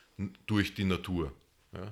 durch 0.46 0.74
die 0.74 0.84
Natur. 0.84 1.32
Ja? 1.74 1.92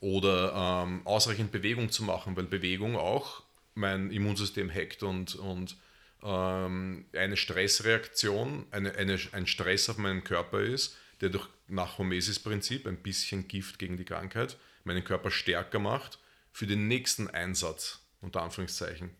Oder 0.00 0.84
ähm, 0.84 1.06
ausreichend 1.06 1.52
Bewegung 1.52 1.90
zu 1.90 2.02
machen, 2.02 2.36
weil 2.36 2.44
Bewegung 2.44 2.96
auch 2.96 3.42
mein 3.74 4.10
Immunsystem 4.10 4.70
hackt 4.70 5.02
und, 5.02 5.36
und 5.36 5.76
ähm, 6.22 7.04
eine 7.12 7.36
Stressreaktion, 7.36 8.66
eine, 8.70 8.94
eine, 8.94 9.18
ein 9.32 9.46
Stress 9.46 9.88
auf 9.88 9.98
meinen 9.98 10.24
Körper 10.24 10.60
ist, 10.60 10.96
der 11.20 11.30
durch 11.30 11.48
nach 11.68 11.98
Hormesis-Prinzip 11.98 12.86
ein 12.86 12.96
bisschen 12.96 13.48
Gift 13.48 13.78
gegen 13.78 13.96
die 13.96 14.04
Krankheit 14.04 14.56
meinen 14.84 15.04
Körper 15.04 15.30
stärker 15.30 15.78
macht 15.78 16.18
für 16.50 16.66
den 16.66 16.88
nächsten 16.88 17.28
Einsatz, 17.28 18.00
unter 18.20 18.42
Anführungszeichen, 18.42 19.10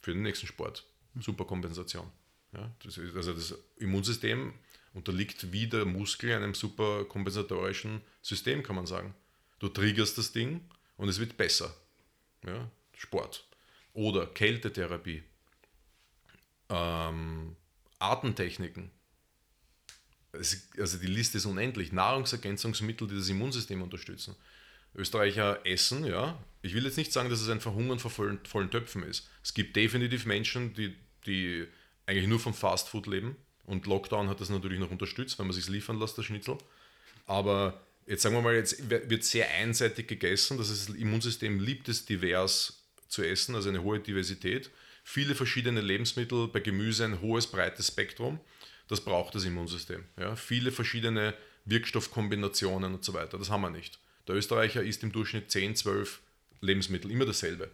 für 0.00 0.12
den 0.12 0.22
nächsten 0.22 0.46
Sport. 0.46 0.86
Super 1.20 1.44
Kompensation. 1.44 2.10
Ja, 2.52 2.74
das 2.82 2.98
ist, 2.98 3.14
also 3.14 3.32
das 3.32 3.54
Immunsystem 3.76 4.54
unterliegt 4.92 5.52
wie 5.52 5.66
der 5.66 5.84
Muskel 5.84 6.32
einem 6.32 6.54
super 6.54 7.04
kompensatorischen 7.04 8.00
System, 8.22 8.62
kann 8.62 8.76
man 8.76 8.86
sagen. 8.86 9.14
Du 9.58 9.68
triggerst 9.68 10.18
das 10.18 10.32
Ding 10.32 10.60
und 10.96 11.08
es 11.08 11.20
wird 11.20 11.36
besser. 11.36 11.74
Ja, 12.46 12.70
Sport. 12.96 13.46
Oder 13.92 14.26
Kältetherapie. 14.26 15.22
Ähm, 16.68 17.56
Atemtechniken. 17.98 18.90
Es, 20.32 20.68
also 20.78 20.98
die 20.98 21.06
Liste 21.06 21.38
ist 21.38 21.46
unendlich. 21.46 21.92
Nahrungsergänzungsmittel, 21.92 23.08
die 23.08 23.16
das 23.16 23.28
Immunsystem 23.28 23.82
unterstützen. 23.82 24.36
Österreicher 24.94 25.64
essen, 25.64 26.04
ja. 26.04 26.42
Ich 26.62 26.74
will 26.74 26.84
jetzt 26.84 26.96
nicht 26.96 27.12
sagen, 27.12 27.30
dass 27.30 27.40
es 27.40 27.48
ein 27.48 27.60
Verhungern 27.60 27.98
vor 27.98 28.10
vollen, 28.10 28.44
vollen 28.44 28.70
Töpfen 28.70 29.02
ist. 29.02 29.28
Es 29.42 29.54
gibt 29.54 29.76
definitiv 29.76 30.26
Menschen, 30.26 30.74
die, 30.74 30.96
die 31.26 31.66
eigentlich 32.06 32.26
nur 32.26 32.40
vom 32.40 32.54
Fastfood 32.54 33.06
leben. 33.06 33.36
Und 33.70 33.86
Lockdown 33.86 34.28
hat 34.28 34.40
das 34.40 34.50
natürlich 34.50 34.80
noch 34.80 34.90
unterstützt, 34.90 35.38
wenn 35.38 35.46
man 35.46 35.54
sich 35.54 35.68
liefern 35.68 36.00
lässt, 36.00 36.18
das 36.18 36.24
Schnitzel. 36.24 36.58
Aber 37.26 37.80
jetzt 38.04 38.22
sagen 38.22 38.34
wir 38.34 38.42
mal, 38.42 38.56
jetzt 38.56 38.90
wird 38.90 39.22
sehr 39.22 39.48
einseitig 39.48 40.08
gegessen. 40.08 40.58
Das, 40.58 40.70
ist, 40.70 40.88
Immunsystem 40.88 41.60
liebt 41.60 41.88
es 41.88 42.04
divers 42.04 42.82
zu 43.06 43.22
essen, 43.22 43.54
also 43.54 43.68
eine 43.68 43.84
hohe 43.84 44.00
Diversität. 44.00 44.70
Viele 45.04 45.36
verschiedene 45.36 45.80
Lebensmittel, 45.80 46.48
bei 46.48 46.58
Gemüse 46.58 47.04
ein 47.04 47.20
hohes, 47.20 47.46
breites 47.46 47.86
Spektrum. 47.86 48.40
Das 48.88 49.02
braucht 49.02 49.36
das 49.36 49.44
Immunsystem. 49.44 50.02
Ja? 50.18 50.34
Viele 50.34 50.72
verschiedene 50.72 51.34
Wirkstoffkombinationen 51.64 52.94
und 52.94 53.04
so 53.04 53.14
weiter. 53.14 53.38
Das 53.38 53.50
haben 53.50 53.60
wir 53.60 53.70
nicht. 53.70 54.00
Der 54.26 54.34
Österreicher 54.34 54.82
isst 54.82 55.04
im 55.04 55.12
Durchschnitt 55.12 55.48
10, 55.48 55.76
12 55.76 56.20
Lebensmittel, 56.60 57.08
immer 57.08 57.24
dasselbe. 57.24 57.70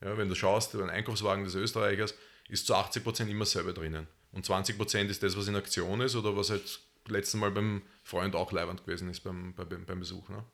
Ja, 0.00 0.16
wenn 0.16 0.30
du 0.30 0.34
schaust, 0.34 0.74
ein 0.74 0.88
Einkaufswagen 0.88 1.44
des 1.44 1.54
Österreichers 1.56 2.14
ist 2.48 2.66
zu 2.66 2.74
80% 2.74 3.28
immer 3.28 3.44
selber 3.44 3.74
drinnen. 3.74 4.06
Und 4.36 4.44
20% 4.44 5.06
ist 5.06 5.22
das, 5.22 5.34
was 5.34 5.48
in 5.48 5.56
Aktion 5.56 6.02
ist 6.02 6.14
oder 6.14 6.36
was 6.36 6.50
halt 6.50 6.80
letzten 7.08 7.38
Mal 7.38 7.50
beim 7.52 7.80
Freund 8.02 8.36
auch 8.36 8.52
leibend 8.52 8.84
gewesen 8.84 9.08
ist 9.08 9.20
beim, 9.20 9.54
beim, 9.54 9.86
beim 9.86 9.98
Besuch. 9.98 10.28
Ne? 10.28 10.44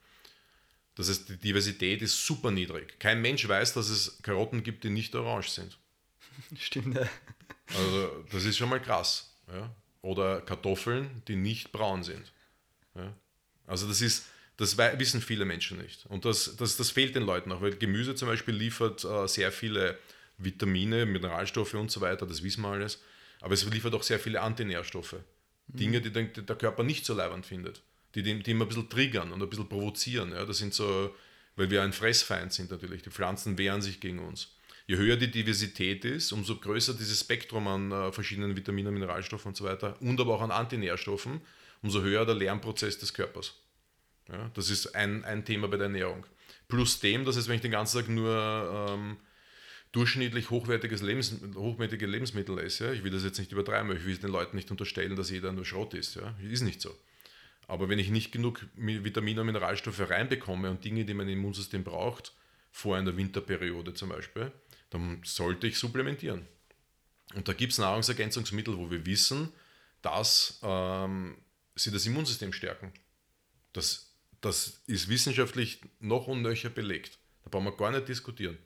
Das 0.95 1.09
heißt, 1.09 1.29
die 1.29 1.37
Diversität 1.37 2.01
ist 2.01 2.25
super 2.25 2.53
niedrig. 2.53 3.01
Kein 3.01 3.21
Mensch 3.21 3.49
weiß, 3.49 3.75
dass 3.75 3.89
es 3.89 4.23
Karotten 4.23 4.63
gibt, 4.63 4.85
die 4.85 4.91
nicht 4.91 5.17
orange 5.17 5.49
sind. 5.49 5.79
Stimmt, 6.57 6.95
ja. 6.95 7.09
Also 7.77 8.25
das 8.31 8.45
ist 8.45 8.57
schon 8.57 8.69
mal 8.69 8.81
krass. 8.81 9.35
Ja? 9.53 9.75
Oder 10.03 10.43
Kartoffeln, 10.43 11.21
die 11.27 11.35
nicht 11.35 11.73
braun 11.73 12.05
sind. 12.05 12.31
Ja? 12.95 13.13
Also 13.67 13.89
das 13.89 14.01
ist, 14.01 14.27
das 14.59 14.79
wissen 14.79 15.21
viele 15.21 15.45
Menschen 15.45 15.79
nicht. 15.79 16.07
Und 16.07 16.25
das, 16.25 16.55
das, 16.57 16.77
das 16.77 16.91
fehlt 16.93 17.17
den 17.17 17.25
Leuten 17.25 17.51
auch, 17.51 17.61
weil 17.61 17.75
Gemüse 17.75 18.15
zum 18.15 18.29
Beispiel 18.29 18.55
liefert 18.55 19.03
äh, 19.03 19.27
sehr 19.27 19.51
viele 19.51 19.99
Vitamine, 20.39 21.05
Mineralstoffe 21.05 21.75
und 21.75 21.91
so 21.91 22.01
weiter, 22.01 22.29
das 22.29 22.45
wissen 22.45 22.63
wir 22.63 22.69
alles. 22.69 23.03
Aber 23.43 23.55
es 23.55 23.65
liefert 23.65 23.95
auch 23.95 24.03
sehr 24.03 24.19
viele 24.19 24.41
Antinährstoffe. 24.41 25.17
Dinge, 25.67 26.01
die 26.01 26.11
die 26.13 26.47
der 26.47 26.57
Körper 26.57 26.83
nicht 26.85 27.05
so 27.05 27.15
leibend 27.15 27.45
findet. 27.45 27.83
Die, 28.15 28.23
die, 28.23 28.43
die 28.43 28.51
ihn 28.51 28.63
ein 28.63 28.69
bisschen 28.69 28.89
triggern 28.89 29.33
und 29.33 29.43
ein 29.43 29.49
bisschen 29.51 29.69
provozieren. 29.69 30.33
Ja? 30.33 30.45
Das 30.45 30.59
sind 30.59 30.75
so, 30.75 31.15
weil 31.57 31.71
wir 31.71 31.83
ein 31.83 31.93
Fressfeind 31.93 32.53
sind 32.53 32.71
natürlich. 32.71 33.03
Die 33.03 33.11
Pflanzen 33.11 33.59
wehren 33.59 33.83
sich 33.83 34.01
gegen 34.01 34.21
uns. 34.21 34.57
Je 34.87 34.97
höher 34.97 35.17
die 35.17 35.31
Diversität 35.31 36.05
ist, 36.05 36.33
umso 36.33 36.57
größer 36.57 36.95
dieses 36.95 37.21
Spektrum 37.21 37.69
an 37.69 37.93
äh, 37.93 38.13
verschiedenen 38.13 38.57
Vitaminen, 38.57 38.95
Mineralstoffen 38.95 39.51
und 39.51 39.57
so 39.57 39.65
weiter 39.65 40.01
und 40.01 40.21
aber 40.21 40.35
auch 40.35 40.43
an 40.43 40.51
Antinährstoffen, 40.51 41.41
umso 41.83 42.03
höher 42.03 42.27
der 42.27 42.35
Lernprozess 42.35 42.99
des 42.99 43.15
Körpers. 43.15 43.55
Ja, 44.29 44.51
das 44.55 44.71
ist 44.71 44.95
ein, 44.95 45.25
ein 45.25 45.45
Thema 45.45 45.69
bei 45.69 45.77
der 45.77 45.87
Ernährung. 45.87 46.27
Plus 46.69 47.01
dem, 47.01 47.25
dass 47.25 47.37
es, 47.37 47.49
wenn 47.49 47.57
ich 47.57 47.61
den 47.61 47.71
ganzen 47.71 48.01
Tag 48.01 48.09
nur 48.09 48.89
ähm, 48.91 49.17
durchschnittlich 49.93 50.51
hochwertiges 50.51 51.03
Lebens, 51.03 51.37
hochwertige 51.55 52.07
Lebensmittel 52.07 52.59
esse, 52.59 52.87
ja, 52.87 52.93
ich 52.93 53.05
will 53.05 53.11
das 53.11 53.25
jetzt 53.25 53.39
nicht 53.39 53.53
übertreiben, 53.53 53.91
aber 53.91 53.99
ich 53.99 54.07
will 54.07 54.17
den 54.17 54.31
Leuten 54.31 54.57
nicht 54.57 54.71
unterstellen, 54.71 55.17
dass 55.17 55.31
jeder 55.31 55.53
nur 55.53 55.65
Schrott 55.65 55.95
isst. 55.95 56.17
Ja. 56.17 56.35
Ist 56.43 56.63
nicht 56.63 56.81
so. 56.81 56.97
Aber 57.69 57.89
wenn 57.89 57.99
ich 57.99 58.11
nicht 58.11 58.33
genug 58.33 58.67
Mi- 58.77 59.05
Vitamine 59.05 59.41
und 59.41 59.47
Mineralstoffe 59.47 60.01
reinbekomme 60.01 60.71
und 60.71 60.85
Dinge, 60.85 61.05
die 61.05 61.15
mein 61.15 61.29
Immunsystem 61.29 61.85
braucht, 61.85 62.35
vor 62.71 62.97
einer 62.97 63.17
Winterperiode 63.17 63.93
zum 63.95 64.09
Beispiel, 64.09 64.51
dann 64.91 65.21
sollte 65.25 65.67
ich 65.67 65.79
supplementieren. 65.79 66.47
Und 67.35 67.49
da 67.49 67.53
gibt 67.53 67.73
es 67.73 67.79
Nahrungsergänzungsmittel, 67.79 68.77
wo 68.77 68.91
wir 68.91 69.07
wissen, 69.07 69.53
dass 70.01 70.59
ähm, 70.63 71.37
sie 71.75 71.91
das 71.91 72.05
Immunsystem 72.07 72.53
stärken. 72.53 72.93
Das, 73.73 74.11
das 74.41 74.83
ist 74.87 75.09
wissenschaftlich 75.09 75.81
noch 76.01 76.27
und 76.27 76.43
nöcher 76.43 76.71
belegt. 76.71 77.19
Da 77.45 77.51
brauchen 77.51 77.65
wir 77.65 77.77
gar 77.77 77.91
nicht 77.91 78.09
diskutieren. 78.09 78.59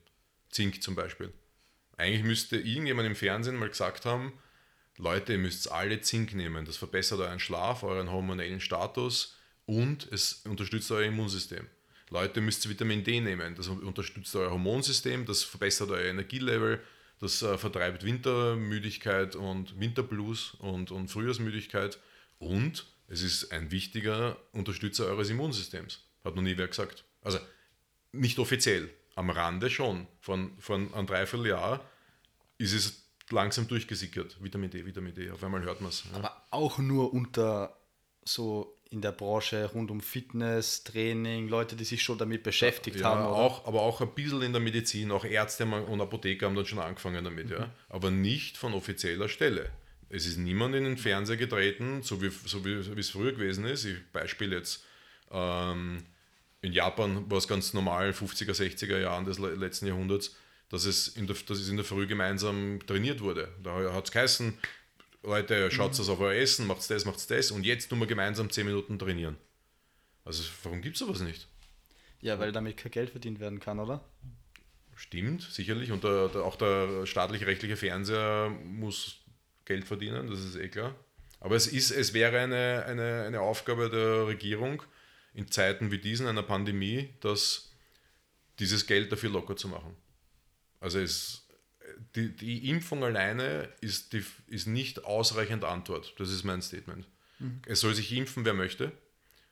Zink 0.51 0.82
zum 0.82 0.94
Beispiel. 0.94 1.32
Eigentlich 1.97 2.24
müsste 2.24 2.57
irgendjemand 2.57 3.07
im 3.07 3.16
Fernsehen 3.16 3.57
mal 3.57 3.68
gesagt 3.68 4.05
haben, 4.05 4.32
Leute, 4.99 5.32
ihr 5.32 5.38
müsst 5.38 5.70
alle 5.70 6.01
Zink 6.01 6.34
nehmen. 6.34 6.64
Das 6.64 6.76
verbessert 6.76 7.20
euren 7.20 7.40
Schlaf, 7.40 7.82
euren 7.82 8.11
hormonellen 8.11 8.61
Status 8.61 9.36
und 9.66 10.11
es 10.11 10.42
unterstützt 10.47 10.90
euer 10.90 11.07
Immunsystem. 11.07 11.66
Leute, 12.11 12.40
müsst 12.40 12.68
Vitamin 12.68 13.05
D 13.05 13.20
nehmen. 13.20 13.55
Das 13.57 13.68
unterstützt 13.68 14.34
euer 14.36 14.51
Hormonsystem, 14.51 15.26
das 15.26 15.42
verbessert 15.42 15.90
euer 15.90 16.07
Energielevel, 16.07 16.80
das 17.18 17.42
äh, 17.42 17.59
vertreibt 17.59 18.05
Wintermüdigkeit 18.05 19.34
und 19.34 19.78
Winterblues 19.80 20.55
und, 20.59 20.90
und 20.90 21.09
Frühjahrsmüdigkeit 21.09 21.99
und 22.38 22.86
es 23.09 23.22
ist 23.22 23.53
ein 23.53 23.70
wichtiger 23.70 24.36
Unterstützer 24.53 25.07
eures 25.07 25.30
Immunsystems. 25.30 26.05
Hat 26.24 26.36
noch 26.36 26.42
nie 26.42 26.57
wer 26.57 26.68
gesagt. 26.68 27.05
Also 27.22 27.38
nicht 28.12 28.38
offiziell, 28.38 28.90
am 29.17 29.31
Rande 29.31 29.69
schon. 29.71 30.07
Von, 30.21 30.53
von 30.61 30.95
einem 30.95 31.07
Dreivierteljahr 31.09 31.81
ist 32.59 32.73
es 32.73 33.09
langsam 33.31 33.67
durchgesickert. 33.67 34.37
Vitamin 34.41 34.71
D, 34.71 34.87
Vitamin 34.87 35.12
D. 35.14 35.31
Auf 35.33 35.43
einmal 35.43 35.62
hört 35.62 35.81
man 35.81 35.91
es. 35.91 36.05
Ja. 36.12 36.19
Aber 36.19 36.47
auch 36.53 36.79
nur 36.79 37.12
unter 37.12 37.77
so 38.25 38.73
in 38.91 39.01
der 39.01 39.11
Branche 39.12 39.69
rund 39.73 39.91
um 39.91 40.01
Fitness, 40.01 40.85
Training, 40.85 41.49
Leute, 41.49 41.75
die 41.75 41.85
sich 41.85 42.03
schon 42.05 42.19
damit 42.19 42.45
beschäftigt 42.45 43.01
Ja, 43.01 43.07
haben. 43.11 43.21
oder? 43.27 43.35
auch, 43.35 43.67
aber 43.67 43.83
auch 43.83 44.01
ein 44.01 44.14
bisschen 44.14 44.43
in 44.43 44.53
der 44.53 44.61
Medizin, 44.62 45.11
auch 45.11 45.25
Ärzte 45.25 45.64
und 45.67 46.01
Apotheker 46.01 46.47
haben 46.47 46.55
dann 46.55 46.67
schon 46.67 46.79
angefangen 46.79 47.25
damit, 47.25 47.47
Mhm. 47.47 47.53
ja. 47.53 47.71
Aber 47.89 48.12
nicht 48.12 48.57
von 48.57 48.75
offizieller 48.75 49.29
Stelle. 49.29 49.71
Es 50.09 50.25
ist 50.25 50.37
niemand 50.37 50.77
in 50.77 50.85
den 50.85 50.97
Fernseher 50.99 51.37
getreten, 51.37 52.03
so 52.03 52.23
wie, 52.23 52.31
so 52.31 52.64
wie, 52.64 52.95
wie 52.97 53.01
es 53.01 53.11
früher 53.11 53.33
gewesen 53.33 53.64
ist. 53.64 53.85
Ich 53.85 53.97
Beispiel 54.12 54.53
jetzt, 54.53 54.85
ähm, 55.33 56.05
in 56.67 56.73
Japan 56.73 57.31
war 57.31 57.39
es 57.39 57.49
ganz 57.49 57.73
normal, 57.75 58.11
50er, 58.11 58.53
60er 58.53 58.99
Jahren 58.99 59.25
des 59.25 59.39
le- 59.39 59.55
letzten 59.55 59.87
Jahrhunderts, 59.87 60.35
dass 60.69 60.85
es 60.85 61.09
in 61.09 61.27
der, 61.27 61.37
dass 61.47 61.59
es 61.59 61.69
in 61.69 61.77
der 61.77 61.85
Früh 61.85 62.07
gemeinsam 62.07 62.81
trainiert 62.87 63.21
wurde. 63.21 63.49
Da 63.62 63.93
hat 63.93 64.07
es 64.07 64.12
geheißen, 64.12 64.59
Leute, 65.23 65.71
schaut 65.71 65.93
Mhm. 65.93 65.97
das 65.97 66.09
auf 66.09 66.21
euer 66.21 66.35
Essen, 66.41 66.67
macht 66.67 66.89
das, 66.91 67.05
macht 67.05 67.31
das 67.31 67.51
und 67.51 67.64
jetzt 67.64 67.89
tun 67.89 67.99
wir 68.01 68.07
gemeinsam 68.07 68.51
10 68.51 68.67
Minuten 68.67 68.99
trainieren. 68.99 69.37
Also 70.25 70.43
warum 70.64 70.83
gibt 70.83 70.97
es 70.97 71.01
sowas 71.01 71.21
nicht? 71.21 71.47
Ja, 72.21 72.39
weil 72.39 72.51
damit 72.53 72.77
kein 72.77 72.91
Geld 72.91 73.11
verdient 73.11 73.39
werden 73.41 73.61
kann, 73.61 73.79
oder? 73.79 74.03
Stimmt, 74.97 75.43
sicherlich. 75.43 75.93
Und 75.93 76.05
der, 76.05 76.29
der, 76.29 76.43
auch 76.43 76.57
der 76.57 77.07
staatlich-rechtliche 77.07 77.77
Fernseher 77.77 78.49
muss 78.64 79.19
Geld 79.67 79.85
verdienen, 79.85 80.29
das 80.31 80.41
ist 80.45 80.57
eh 80.57 80.69
klar. 80.69 80.95
Aber 81.41 81.55
es, 81.55 81.67
ist, 81.67 81.91
es 81.91 82.14
wäre 82.14 82.39
eine, 82.41 82.85
eine, 82.87 83.25
eine 83.27 83.41
Aufgabe 83.41 83.91
der 83.91 84.27
Regierung 84.27 84.83
in 85.37 85.51
Zeiten 85.51 85.91
wie 85.91 85.99
diesen, 85.99 86.26
einer 86.26 86.43
Pandemie, 86.43 87.11
dass 87.20 87.70
dieses 88.59 88.87
Geld 88.87 89.12
dafür 89.12 89.28
locker 89.28 89.55
zu 89.55 89.68
machen. 89.68 89.95
Also 90.80 90.99
es, 90.99 91.47
die, 92.14 92.34
die 92.34 92.70
Impfung 92.70 93.05
alleine 93.05 93.68
ist, 93.82 94.14
die, 94.14 94.24
ist 94.47 94.66
nicht 94.66 95.05
ausreichend 95.05 95.62
Antwort. 95.62 96.14
Das 96.18 96.30
ist 96.30 96.45
mein 96.45 96.62
Statement. 96.62 97.07
Es 97.66 97.80
soll 97.80 97.95
sich 97.95 98.11
impfen, 98.12 98.47
wer 98.47 98.55
möchte. 98.55 98.93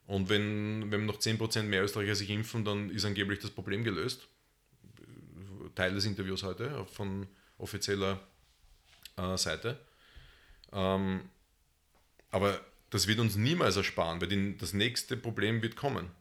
Und 0.06 0.30
wenn, 0.30 0.90
wenn 0.90 1.04
noch 1.04 1.18
10% 1.18 1.64
mehr 1.64 1.84
Österreicher 1.84 2.14
sich 2.14 2.30
impfen, 2.30 2.64
dann 2.64 2.88
ist 2.88 3.04
angeblich 3.04 3.40
das 3.40 3.50
Problem 3.50 3.84
gelöst. 3.84 4.26
Teil 5.74 5.92
des 5.94 6.06
Interviews 6.06 6.44
heute 6.44 6.86
von 6.86 7.26
offizieller 7.58 8.26
äh, 9.18 9.36
Seite. 9.36 9.78
Ähm, 10.72 11.28
aber 12.30 12.58
das 12.94 13.08
wird 13.08 13.18
uns 13.18 13.34
niemals 13.34 13.74
ersparen, 13.74 14.20
weil 14.20 14.28
die, 14.28 14.56
das 14.56 14.72
nächste 14.72 15.16
Problem 15.16 15.62
wird 15.62 15.74
kommen. 15.74 16.12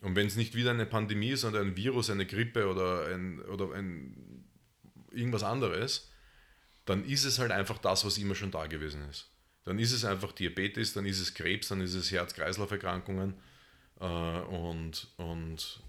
Und 0.00 0.16
wenn 0.16 0.26
es 0.26 0.34
nicht 0.34 0.56
wieder 0.56 0.72
eine 0.72 0.84
Pandemie 0.84 1.30
ist, 1.30 1.42
sondern 1.42 1.68
ein 1.68 1.76
Virus, 1.76 2.10
eine 2.10 2.26
Grippe 2.26 2.66
oder 2.66 3.06
ein, 3.06 3.40
oder 3.42 3.72
ein 3.72 4.44
irgendwas 5.12 5.44
anderes, 5.44 6.10
dann 6.86 7.04
ist 7.04 7.22
es 7.22 7.38
halt 7.38 7.52
einfach 7.52 7.78
das, 7.78 8.04
was 8.04 8.18
immer 8.18 8.34
schon 8.34 8.50
da 8.50 8.66
gewesen 8.66 9.08
ist. 9.08 9.30
Dann 9.62 9.78
ist 9.78 9.92
es 9.92 10.04
einfach 10.04 10.32
Diabetes, 10.32 10.92
dann 10.92 11.06
ist 11.06 11.20
es 11.20 11.34
Krebs, 11.34 11.68
dann 11.68 11.80
ist 11.80 11.94
es 11.94 12.10
Herz-Kreislauf-Erkrankungen 12.10 13.34
äh, 14.00 14.04
und, 14.04 15.06
und, 15.18 15.80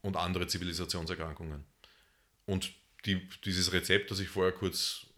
und 0.00 0.16
andere 0.16 0.46
Zivilisationserkrankungen. 0.46 1.62
Und 2.46 2.72
die, 3.04 3.28
dieses 3.44 3.70
Rezept, 3.74 4.10
das 4.10 4.20
ich 4.20 4.28
vorher 4.28 4.52
kurz 4.52 5.08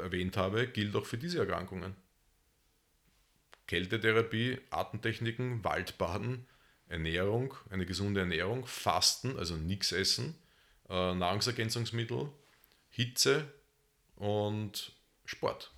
erwähnt 0.00 0.38
habe, 0.38 0.68
gilt 0.68 0.96
auch 0.96 1.04
für 1.04 1.18
diese 1.18 1.40
Erkrankungen. 1.40 1.94
Kältetherapie, 3.68 4.58
Atemtechniken, 4.70 5.62
Waldbaden, 5.62 6.46
Ernährung, 6.88 7.54
eine 7.70 7.86
gesunde 7.86 8.20
Ernährung, 8.20 8.66
Fasten, 8.66 9.38
also 9.38 9.56
nichts 9.56 9.92
essen, 9.92 10.34
äh, 10.88 11.14
Nahrungsergänzungsmittel, 11.14 12.30
Hitze 12.90 13.44
und 14.16 14.92
Sport. 15.26 15.70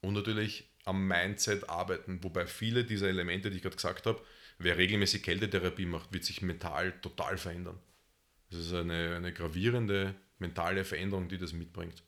Und 0.00 0.14
natürlich 0.14 0.68
am 0.84 1.06
Mindset 1.06 1.68
arbeiten, 1.68 2.22
wobei 2.22 2.46
viele 2.46 2.84
dieser 2.84 3.08
Elemente, 3.08 3.50
die 3.50 3.56
ich 3.56 3.62
gerade 3.62 3.76
gesagt 3.76 4.06
habe, 4.06 4.20
wer 4.58 4.78
regelmäßig 4.78 5.22
Kältetherapie 5.22 5.86
macht, 5.86 6.12
wird 6.12 6.24
sich 6.24 6.42
mental 6.42 6.92
total 7.00 7.38
verändern. 7.38 7.78
Das 8.50 8.60
ist 8.60 8.72
eine, 8.72 9.16
eine 9.16 9.32
gravierende 9.32 10.14
mentale 10.38 10.84
Veränderung, 10.84 11.28
die 11.28 11.38
das 11.38 11.52
mitbringt. 11.52 12.02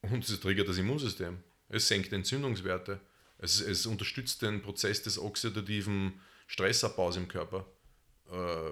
Und 0.00 0.26
es 0.26 0.40
triggert 0.40 0.68
das 0.68 0.78
Immunsystem. 0.78 1.38
Es 1.68 1.88
senkt 1.88 2.12
Entzündungswerte. 2.12 3.00
Es, 3.38 3.60
es 3.60 3.86
unterstützt 3.86 4.42
den 4.42 4.62
Prozess 4.62 5.02
des 5.02 5.18
oxidativen 5.18 6.20
Stressabbaus 6.46 7.16
im 7.16 7.28
Körper. 7.28 7.66
Äh, 8.30 8.70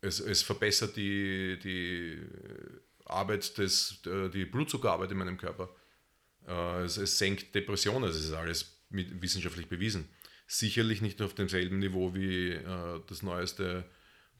es, 0.00 0.20
es 0.20 0.42
verbessert 0.42 0.96
die, 0.96 1.58
die 1.58 2.20
Arbeit 3.04 3.58
des, 3.58 4.00
die 4.04 4.44
Blutzuckerarbeit 4.44 5.10
in 5.10 5.18
meinem 5.18 5.38
Körper. 5.38 5.68
Äh, 6.46 6.82
es, 6.82 6.96
es 6.96 7.18
senkt 7.18 7.54
Depressionen, 7.54 8.08
das 8.08 8.16
ist 8.16 8.32
alles 8.32 8.82
mit, 8.90 9.20
wissenschaftlich 9.20 9.68
bewiesen. 9.68 10.08
Sicherlich 10.46 11.02
nicht 11.02 11.20
auf 11.20 11.34
demselben 11.34 11.78
Niveau 11.78 12.14
wie 12.14 12.52
äh, 12.52 13.00
das 13.06 13.22
neueste 13.22 13.84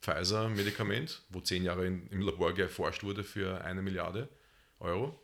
Pfizer-Medikament, 0.00 1.22
wo 1.28 1.40
zehn 1.40 1.64
Jahre 1.64 1.86
in, 1.86 2.06
im 2.08 2.22
Labor 2.22 2.54
geforscht 2.54 3.02
wurde 3.02 3.24
für 3.24 3.62
eine 3.64 3.82
Milliarde 3.82 4.28
Euro. 4.78 5.20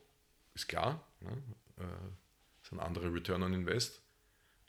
Ist 0.55 0.69
klar, 0.69 1.07
ne? 1.21 1.43
äh, 1.79 1.85
ist 2.65 2.73
ein 2.73 2.81
anderer 2.81 3.12
Return 3.12 3.43
on 3.43 3.55
Invest. 3.55 4.01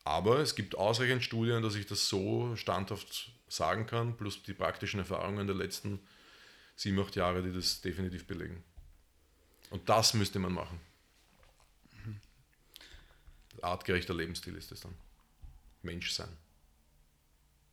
Aber 0.03 0.39
es 0.39 0.55
gibt 0.55 0.75
ausreichend 0.75 1.23
Studien, 1.23 1.63
dass 1.63 1.75
ich 1.75 1.87
das 1.87 2.07
so 2.07 2.55
standhaft 2.55 3.31
sagen 3.47 3.87
kann, 3.87 4.15
plus 4.17 4.43
die 4.43 4.53
praktischen 4.53 4.99
Erfahrungen 4.99 5.47
der 5.47 5.55
letzten 5.55 5.99
sieben, 6.75 6.99
acht 6.99 7.15
Jahre, 7.15 7.41
die 7.41 7.53
das 7.53 7.81
definitiv 7.81 8.27
belegen. 8.27 8.63
Und 9.71 9.89
das 9.89 10.13
müsste 10.13 10.37
man 10.39 10.53
machen. 10.53 10.79
Artgerechter 13.61 14.13
Lebensstil 14.13 14.55
ist 14.55 14.71
es 14.71 14.81
dann. 14.81 14.93
Mensch 15.81 16.11
sein. 16.11 16.29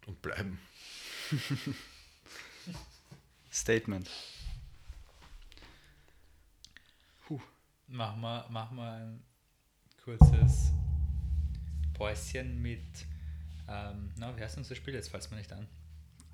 Und 0.07 0.23
bleiben. 0.23 0.59
Statement. 3.53 4.09
Machen 7.89 8.23
wir, 8.23 8.47
machen 8.49 8.77
wir 8.77 8.91
ein 8.91 9.23
kurzes 10.05 10.73
Päuschen 11.95 12.61
mit, 12.61 12.81
ähm, 13.69 14.11
na, 14.17 14.37
wie 14.37 14.41
heißt 14.43 14.57
unser 14.57 14.75
Spiel? 14.75 14.95
Jetzt 14.95 15.09
fällt 15.11 15.23
es 15.23 15.31
mir 15.31 15.37
nicht 15.37 15.53
an. 15.53 15.67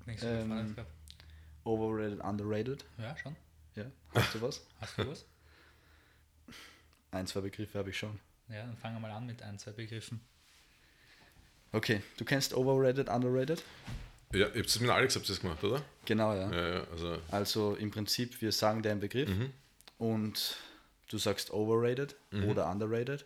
Ich 0.07 0.19
so 0.19 0.27
Ähm. 0.27 0.75
Overrated, 1.63 2.19
underrated. 2.21 2.85
Ja, 2.97 3.15
schon. 3.17 3.35
Ja. 3.75 3.85
Hast 4.15 4.33
du 4.33 4.41
was? 4.41 4.65
Hast 4.81 4.97
du 4.97 5.07
was? 5.07 5.25
Ein, 7.11 7.27
zwei 7.27 7.41
Begriffe 7.41 7.77
habe 7.77 7.89
ich 7.89 7.97
schon. 7.97 8.19
ja, 8.47 8.65
dann 8.65 8.77
fangen 8.77 8.95
wir 8.95 9.01
mal 9.01 9.11
an 9.11 9.25
mit 9.25 9.41
ein, 9.43 9.59
zwei 9.59 9.71
Begriffen. 9.71 10.19
Okay, 11.71 12.01
du 12.17 12.25
kennst 12.25 12.53
Overrated, 12.55 13.09
underrated? 13.09 13.63
Ja, 14.33 14.47
ihr 14.47 14.59
habt 14.59 14.65
es 14.69 14.79
mit 14.79 14.89
Alex 14.89 15.15
habt 15.15 15.25
ihr 15.25 15.29
das 15.33 15.41
gemacht, 15.41 15.63
oder? 15.63 15.83
Genau, 16.05 16.33
ja. 16.33 16.51
Ja, 16.51 16.67
ja, 16.77 16.83
also 16.91 17.17
Also 17.29 17.75
im 17.75 17.91
Prinzip, 17.91 18.41
wir 18.41 18.51
sagen 18.51 18.81
dir 18.81 18.91
einen 18.91 18.99
Begriff 18.99 19.29
Mhm. 19.29 19.53
und 19.99 20.55
du 21.09 21.17
sagst 21.19 21.51
overrated 21.51 22.15
oder 22.47 22.69
underrated. 22.71 23.25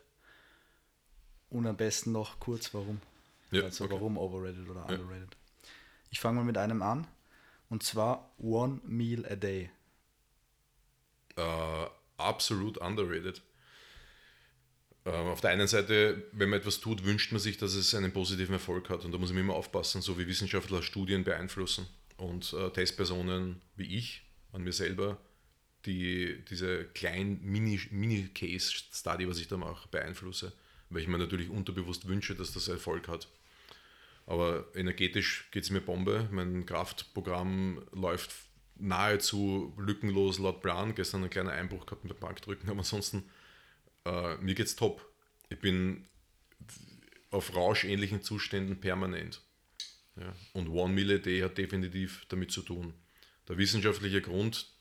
Und 1.53 1.67
am 1.67 1.77
besten 1.77 2.11
noch 2.11 2.39
kurz 2.39 2.73
warum. 2.73 2.99
Ja, 3.51 3.61
also 3.63 3.83
okay. 3.85 3.93
warum 3.93 4.17
overrated 4.17 4.67
oder 4.67 4.89
underrated. 4.89 5.37
Ich 6.09 6.19
fange 6.19 6.37
mal 6.39 6.45
mit 6.45 6.57
einem 6.57 6.81
an. 6.81 7.05
Und 7.69 7.83
zwar 7.83 8.33
One 8.39 8.81
Meal 8.83 9.25
a 9.31 9.35
Day. 9.35 9.69
äh, 11.35 11.85
absolut 12.17 12.77
underrated. 12.79 13.41
Ähm, 15.05 15.27
auf 15.27 15.41
der 15.41 15.51
einen 15.51 15.67
Seite, 15.67 16.23
wenn 16.31 16.49
man 16.49 16.59
etwas 16.59 16.79
tut, 16.79 17.03
wünscht 17.03 17.31
man 17.31 17.39
sich, 17.41 17.57
dass 17.57 17.73
es 17.73 17.93
einen 17.93 18.13
positiven 18.13 18.53
Erfolg 18.53 18.89
hat. 18.89 19.05
Und 19.05 19.11
da 19.11 19.17
muss 19.17 19.31
man 19.31 19.41
immer 19.41 19.53
aufpassen, 19.55 20.01
so 20.01 20.17
wie 20.17 20.27
Wissenschaftler 20.27 20.81
Studien 20.81 21.23
beeinflussen 21.23 21.87
und 22.17 22.53
äh, 22.53 22.69
Testpersonen 22.71 23.61
wie 23.75 23.95
ich 23.97 24.23
an 24.53 24.63
mir 24.63 24.73
selber, 24.73 25.17
die 25.85 26.43
diese 26.49 26.85
kleinen 26.85 27.41
Mini- 27.43 27.89
Mini-Case-Study, 27.91 29.27
was 29.27 29.39
ich 29.39 29.47
da 29.47 29.57
mache, 29.57 29.87
beeinflusse. 29.89 30.53
Weil 30.93 31.01
ich 31.01 31.07
mir 31.07 31.17
natürlich 31.17 31.49
unterbewusst 31.49 32.07
wünsche, 32.07 32.35
dass 32.35 32.53
das 32.53 32.67
Erfolg 32.67 33.07
hat. 33.07 33.27
Aber 34.25 34.65
energetisch 34.75 35.49
geht 35.51 35.63
es 35.63 35.69
mir 35.69 35.81
Bombe. 35.81 36.29
Mein 36.31 36.65
Kraftprogramm 36.65 37.83
läuft 37.91 38.31
nahezu 38.75 39.73
lückenlos 39.77 40.39
laut 40.39 40.61
Plan. 40.61 40.95
Gestern 40.95 41.23
ein 41.23 41.29
kleiner 41.29 41.51
Einbruch 41.51 41.85
gehabt 41.85 42.03
mit 42.03 42.19
Bankdrücken, 42.19 42.69
aber 42.69 42.79
ansonsten 42.79 43.23
äh, 44.05 44.37
mir 44.37 44.55
geht's 44.55 44.75
top. 44.75 45.05
Ich 45.49 45.59
bin 45.59 46.05
auf 47.31 47.55
rauschähnlichen 47.55 48.21
Zuständen 48.21 48.79
permanent. 48.79 49.41
Ja. 50.15 50.35
Und 50.53 50.67
One 50.69 50.93
Meal 50.93 51.15
a 51.15 51.17
Day 51.17 51.39
hat 51.39 51.57
definitiv 51.57 52.25
damit 52.29 52.51
zu 52.51 52.61
tun. 52.61 52.93
Der 53.47 53.57
wissenschaftliche 53.57 54.21
Grund, 54.21 54.71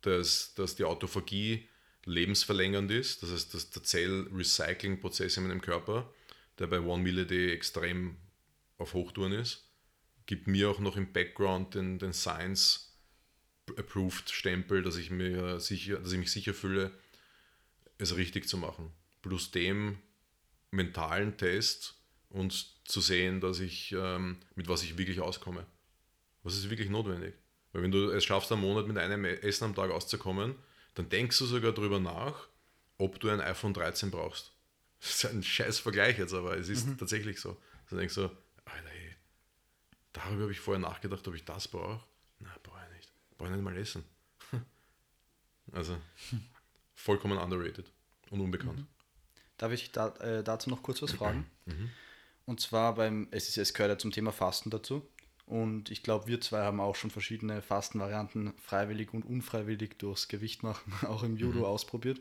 dass, 0.00 0.54
dass 0.54 0.74
die 0.74 0.84
Autophagie 0.84 1.68
lebensverlängernd 2.06 2.90
ist, 2.90 3.22
das 3.22 3.30
heißt, 3.30 3.52
dass 3.54 3.70
der 3.70 3.82
Zell-Recycling-Prozess 3.82 5.36
in 5.36 5.46
meinem 5.46 5.60
Körper, 5.60 6.10
der 6.58 6.66
bei 6.66 6.80
One 6.80 7.02
Meal 7.02 7.20
a 7.20 7.24
Day 7.24 7.52
extrem 7.52 8.16
auf 8.78 8.94
Hochtouren 8.94 9.32
ist, 9.32 9.68
gibt 10.26 10.46
mir 10.46 10.70
auch 10.70 10.78
noch 10.78 10.96
im 10.96 11.12
Background 11.12 11.74
den, 11.74 11.98
den 11.98 12.12
Science-Approved-Stempel, 12.12 14.82
dass 14.82 14.96
ich, 14.96 15.08
dass 15.08 15.70
ich 15.70 16.18
mich 16.18 16.30
sicher 16.30 16.54
fühle, 16.54 16.92
es 17.98 18.16
richtig 18.16 18.48
zu 18.48 18.56
machen. 18.56 18.92
Plus 19.22 19.50
dem 19.50 19.98
mentalen 20.70 21.36
Test 21.36 21.96
und 22.28 22.52
zu 22.84 23.00
sehen, 23.00 23.40
dass 23.40 23.58
ich 23.60 23.92
ähm, 23.92 24.38
mit 24.54 24.68
was 24.68 24.82
ich 24.82 24.98
wirklich 24.98 25.20
auskomme. 25.20 25.66
Was 26.42 26.56
ist 26.56 26.68
wirklich 26.68 26.90
notwendig? 26.90 27.34
Weil 27.72 27.82
wenn 27.82 27.90
du 27.90 28.10
es 28.10 28.24
schaffst, 28.24 28.52
einen 28.52 28.60
Monat 28.60 28.86
mit 28.86 28.98
einem 28.98 29.24
Essen 29.24 29.64
am 29.64 29.74
Tag 29.74 29.90
auszukommen, 29.90 30.54
dann 30.94 31.08
denkst 31.08 31.38
du 31.38 31.46
sogar 31.46 31.72
darüber 31.72 32.00
nach, 32.00 32.48
ob 32.98 33.18
du 33.20 33.28
ein 33.28 33.40
iPhone 33.40 33.74
13 33.74 34.10
brauchst. 34.10 34.52
Das 35.00 35.16
ist 35.16 35.26
ein 35.26 35.42
scheiß 35.42 35.80
Vergleich 35.80 36.16
jetzt, 36.18 36.32
aber 36.32 36.56
es 36.56 36.70
ist 36.70 36.88
tatsächlich 36.98 37.38
so. 37.38 37.60
Also 37.84 37.96
denkst 37.98 38.14
du, 38.14 38.22
Alter, 38.64 38.90
ey, 38.90 39.14
darüber 40.14 40.44
habe 40.44 40.52
ich 40.52 40.60
vorher 40.60 40.80
nachgedacht, 40.80 41.28
ob 41.28 41.34
ich 41.34 41.44
das 41.44 41.68
brauche. 41.68 42.02
Na, 42.38 42.48
brauche 42.62 42.80
ich 42.88 42.96
nicht. 42.96 43.12
Brauche 43.36 43.50
ich 43.50 43.54
nicht 43.54 43.64
mal 43.64 43.76
essen. 43.76 44.04
Also, 45.72 45.96
vollkommen 46.94 47.38
underrated 47.38 47.90
und 48.30 48.40
unbekannt. 48.40 48.86
Darf 49.56 49.72
ich 49.72 49.92
da, 49.92 50.08
äh, 50.16 50.44
dazu 50.44 50.70
noch 50.70 50.82
kurz 50.82 51.00
was 51.02 51.12
fragen? 51.20 51.50
Und 52.46 52.60
zwar 52.60 52.94
beim, 52.94 53.28
es, 53.30 53.48
ist, 53.48 53.58
es 53.58 53.74
gehört 53.74 53.90
ja 53.90 53.98
zum 53.98 54.10
Thema 54.10 54.30
Fasten 54.30 54.70
dazu. 54.70 55.06
Und 55.46 55.90
ich 55.90 56.02
glaube, 56.02 56.26
wir 56.26 56.40
zwei 56.40 56.62
haben 56.62 56.80
auch 56.80 56.96
schon 56.96 57.10
verschiedene 57.10 57.60
Fastenvarianten 57.60 58.54
freiwillig 58.58 59.12
und 59.12 59.24
unfreiwillig 59.24 59.98
durchs 59.98 60.28
Gewicht 60.28 60.62
machen, 60.62 60.92
auch 61.06 61.22
im 61.22 61.36
Judo 61.36 61.66
ausprobiert. 61.66 62.20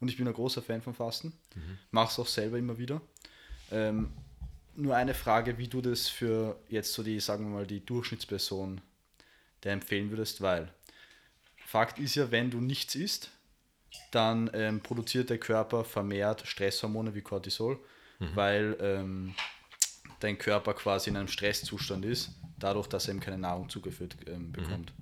Und 0.00 0.08
ich 0.08 0.16
bin 0.16 0.26
ein 0.26 0.34
großer 0.34 0.60
Fan 0.60 0.82
vom 0.82 0.94
Fasten. 0.94 1.32
Mache 1.90 2.10
es 2.10 2.18
auch 2.18 2.26
selber 2.26 2.58
immer 2.58 2.78
wieder. 2.78 3.00
Ähm, 3.70 4.12
nur 4.74 4.96
eine 4.96 5.14
Frage, 5.14 5.56
wie 5.56 5.68
du 5.68 5.80
das 5.80 6.08
für 6.08 6.58
jetzt 6.68 6.92
so 6.92 7.02
die, 7.02 7.20
sagen 7.20 7.44
wir 7.46 7.54
mal, 7.54 7.66
die 7.66 7.84
Durchschnittsperson 7.84 8.80
der 9.62 9.72
empfehlen 9.72 10.10
würdest, 10.10 10.40
weil 10.40 10.72
Fakt 11.64 11.98
ist 11.98 12.16
ja, 12.16 12.30
wenn 12.30 12.50
du 12.50 12.60
nichts 12.60 12.94
isst, 12.94 13.30
dann 14.10 14.50
ähm, 14.52 14.80
produziert 14.80 15.30
der 15.30 15.38
Körper 15.38 15.84
vermehrt 15.84 16.46
Stresshormone 16.46 17.14
wie 17.14 17.22
Cortisol, 17.22 17.78
weil 18.34 18.76
ähm, 18.80 19.34
dein 20.20 20.38
Körper 20.38 20.74
quasi 20.74 21.10
in 21.10 21.16
einem 21.16 21.28
Stresszustand 21.28 22.04
ist, 22.04 22.30
dadurch, 22.64 22.86
dass 22.88 23.08
er 23.08 23.14
ihm 23.14 23.20
keine 23.20 23.38
Nahrung 23.38 23.68
zugeführt 23.68 24.16
ähm, 24.26 24.50
bekommt. 24.50 24.92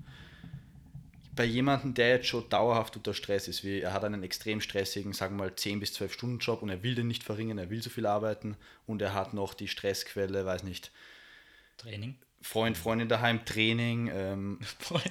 Bei 1.35 1.45
jemandem, 1.45 1.95
der 1.95 2.09
jetzt 2.09 2.27
schon 2.27 2.47
dauerhaft 2.49 2.95
unter 2.95 3.13
Stress 3.13 3.47
ist, 3.47 3.63
wie 3.63 3.79
er 3.79 3.93
hat 3.93 4.03
einen 4.03 4.21
extrem 4.21 4.61
stressigen, 4.61 5.13
sagen 5.13 5.35
wir 5.37 5.45
mal 5.45 5.55
10 5.55 5.79
bis 5.79 5.93
12 5.93 6.13
Stunden 6.13 6.39
Job 6.39 6.61
und 6.61 6.69
er 6.69 6.83
will 6.83 6.93
den 6.93 7.07
nicht 7.07 7.23
verringern, 7.23 7.57
er 7.57 7.71
will 7.71 7.81
so 7.81 7.89
viel 7.89 8.05
arbeiten 8.05 8.55
und 8.85 9.01
er 9.01 9.15
hat 9.15 9.33
noch 9.33 9.55
die 9.55 9.67
Stressquelle, 9.67 10.45
weiß 10.45 10.63
nicht, 10.63 10.91
Training. 11.77 12.15
Freund, 12.41 12.77
Freundin 12.77 13.07
daheim, 13.07 13.45
Training, 13.45 14.11
ähm, 14.13 14.59
Freund 14.79 15.05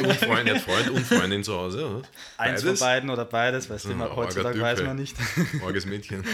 und 0.00 0.12
Freund, 0.16 0.48
er 0.48 0.56
hat 0.56 0.62
Freund 0.62 0.90
und 0.90 1.06
Freundin 1.06 1.44
zu 1.44 1.54
Hause, 1.54 1.88
oder? 1.88 2.08
eins 2.36 2.64
von 2.64 2.76
beiden 2.76 3.08
oder 3.08 3.24
beides, 3.24 3.70
weißt 3.70 3.84
du, 3.84 3.90
Ja, 3.90 3.94
immer, 3.94 4.16
heutzutage 4.16 4.48
arger 4.48 4.62
weiß 4.62 4.78
Typ, 4.78 4.86
man 4.88 4.96
nicht. 4.96 5.16
Arges 5.64 5.86
Mädchen. 5.86 6.24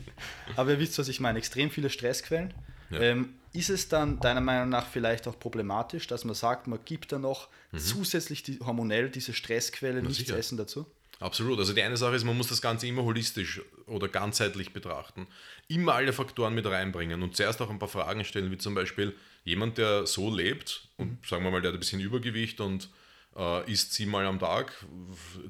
Aber 0.56 0.72
ihr 0.72 0.78
wisst, 0.78 0.98
was 0.98 1.08
ich 1.08 1.20
meine. 1.20 1.38
Extrem 1.38 1.70
viele 1.70 1.88
Stressquellen. 1.88 2.52
Ja. 2.90 3.00
Ähm, 3.00 3.30
ist 3.56 3.70
es 3.70 3.88
dann 3.88 4.20
deiner 4.20 4.40
Meinung 4.40 4.68
nach 4.68 4.86
vielleicht 4.86 5.26
auch 5.28 5.38
problematisch, 5.38 6.06
dass 6.06 6.24
man 6.24 6.34
sagt, 6.34 6.66
man 6.66 6.78
gibt 6.84 7.12
da 7.12 7.18
noch 7.18 7.48
zusätzlich 7.76 8.42
die, 8.42 8.58
hormonell 8.60 9.10
diese 9.10 9.32
Stressquelle 9.32 10.02
nichts 10.02 10.18
Mhm. 10.18 10.24
sicher. 10.24 10.38
essen 10.38 10.56
dazu? 10.58 10.86
Absolut. 11.18 11.58
Also 11.58 11.72
die 11.72 11.82
eine 11.82 11.96
Sache 11.96 12.14
ist, 12.14 12.24
man 12.24 12.36
muss 12.36 12.48
das 12.48 12.60
Ganze 12.60 12.86
immer 12.86 13.02
holistisch 13.02 13.62
oder 13.86 14.06
ganzheitlich 14.08 14.72
betrachten. 14.74 15.26
Immer 15.66 15.94
alle 15.94 16.12
Faktoren 16.12 16.54
mit 16.54 16.66
reinbringen 16.66 17.22
und 17.22 17.34
zuerst 17.36 17.60
auch 17.62 17.70
ein 17.70 17.78
paar 17.78 17.88
Fragen 17.88 18.22
stellen, 18.24 18.50
wie 18.50 18.58
zum 18.58 18.74
Beispiel 18.74 19.14
jemand, 19.44 19.78
der 19.78 20.06
so 20.06 20.32
lebt 20.34 20.88
und 20.98 21.26
sagen 21.26 21.42
wir 21.42 21.50
mal, 21.50 21.62
der 21.62 21.70
hat 21.70 21.76
ein 21.76 21.80
bisschen 21.80 22.00
Übergewicht 22.00 22.60
und 22.60 22.90
äh, 23.34 23.70
isst 23.72 23.94
siebenmal 23.94 24.26
am 24.26 24.38
Tag, 24.38 24.72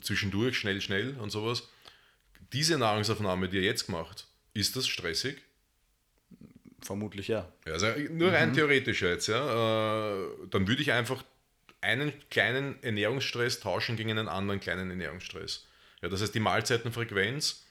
zwischendurch, 0.03 0.57
schnell, 0.57 0.81
schnell 0.81 1.17
und 1.19 1.31
sowas. 1.31 1.69
Diese 2.53 2.79
Nahrungsaufnahme, 2.79 3.49
die 3.49 3.59
er 3.59 3.65
jetzt 3.65 3.87
gemacht, 3.87 4.27
ist 4.55 4.77
das 4.77 4.87
stressig? 4.87 5.39
Vermutlich 6.87 7.29
ja. 7.29 7.53
Ja, 7.67 7.73
Also 7.73 7.89
nur 8.11 8.33
rein 8.33 8.53
theoretisch 8.53 9.03
jetzt, 9.03 9.27
ja. 9.27 10.15
Äh, 10.15 10.29
dann 10.51 10.69
würde 10.69 10.83
ich 10.83 10.93
einfach 10.93 11.25
einen 11.81 12.13
kleinen 12.31 12.83
Ernährungsstress 12.83 13.61
tauschen 13.61 13.97
gegen 13.97 14.11
einen 14.11 14.29
anderen 14.29 14.61
kleinen 14.61 14.91
Ernährungsstress. 14.91 15.67
Ja, 16.03 16.09
das 16.09 16.23
heißt, 16.23 16.35
die 16.35 16.41
Mahlzeitenfrequenz 16.41 17.65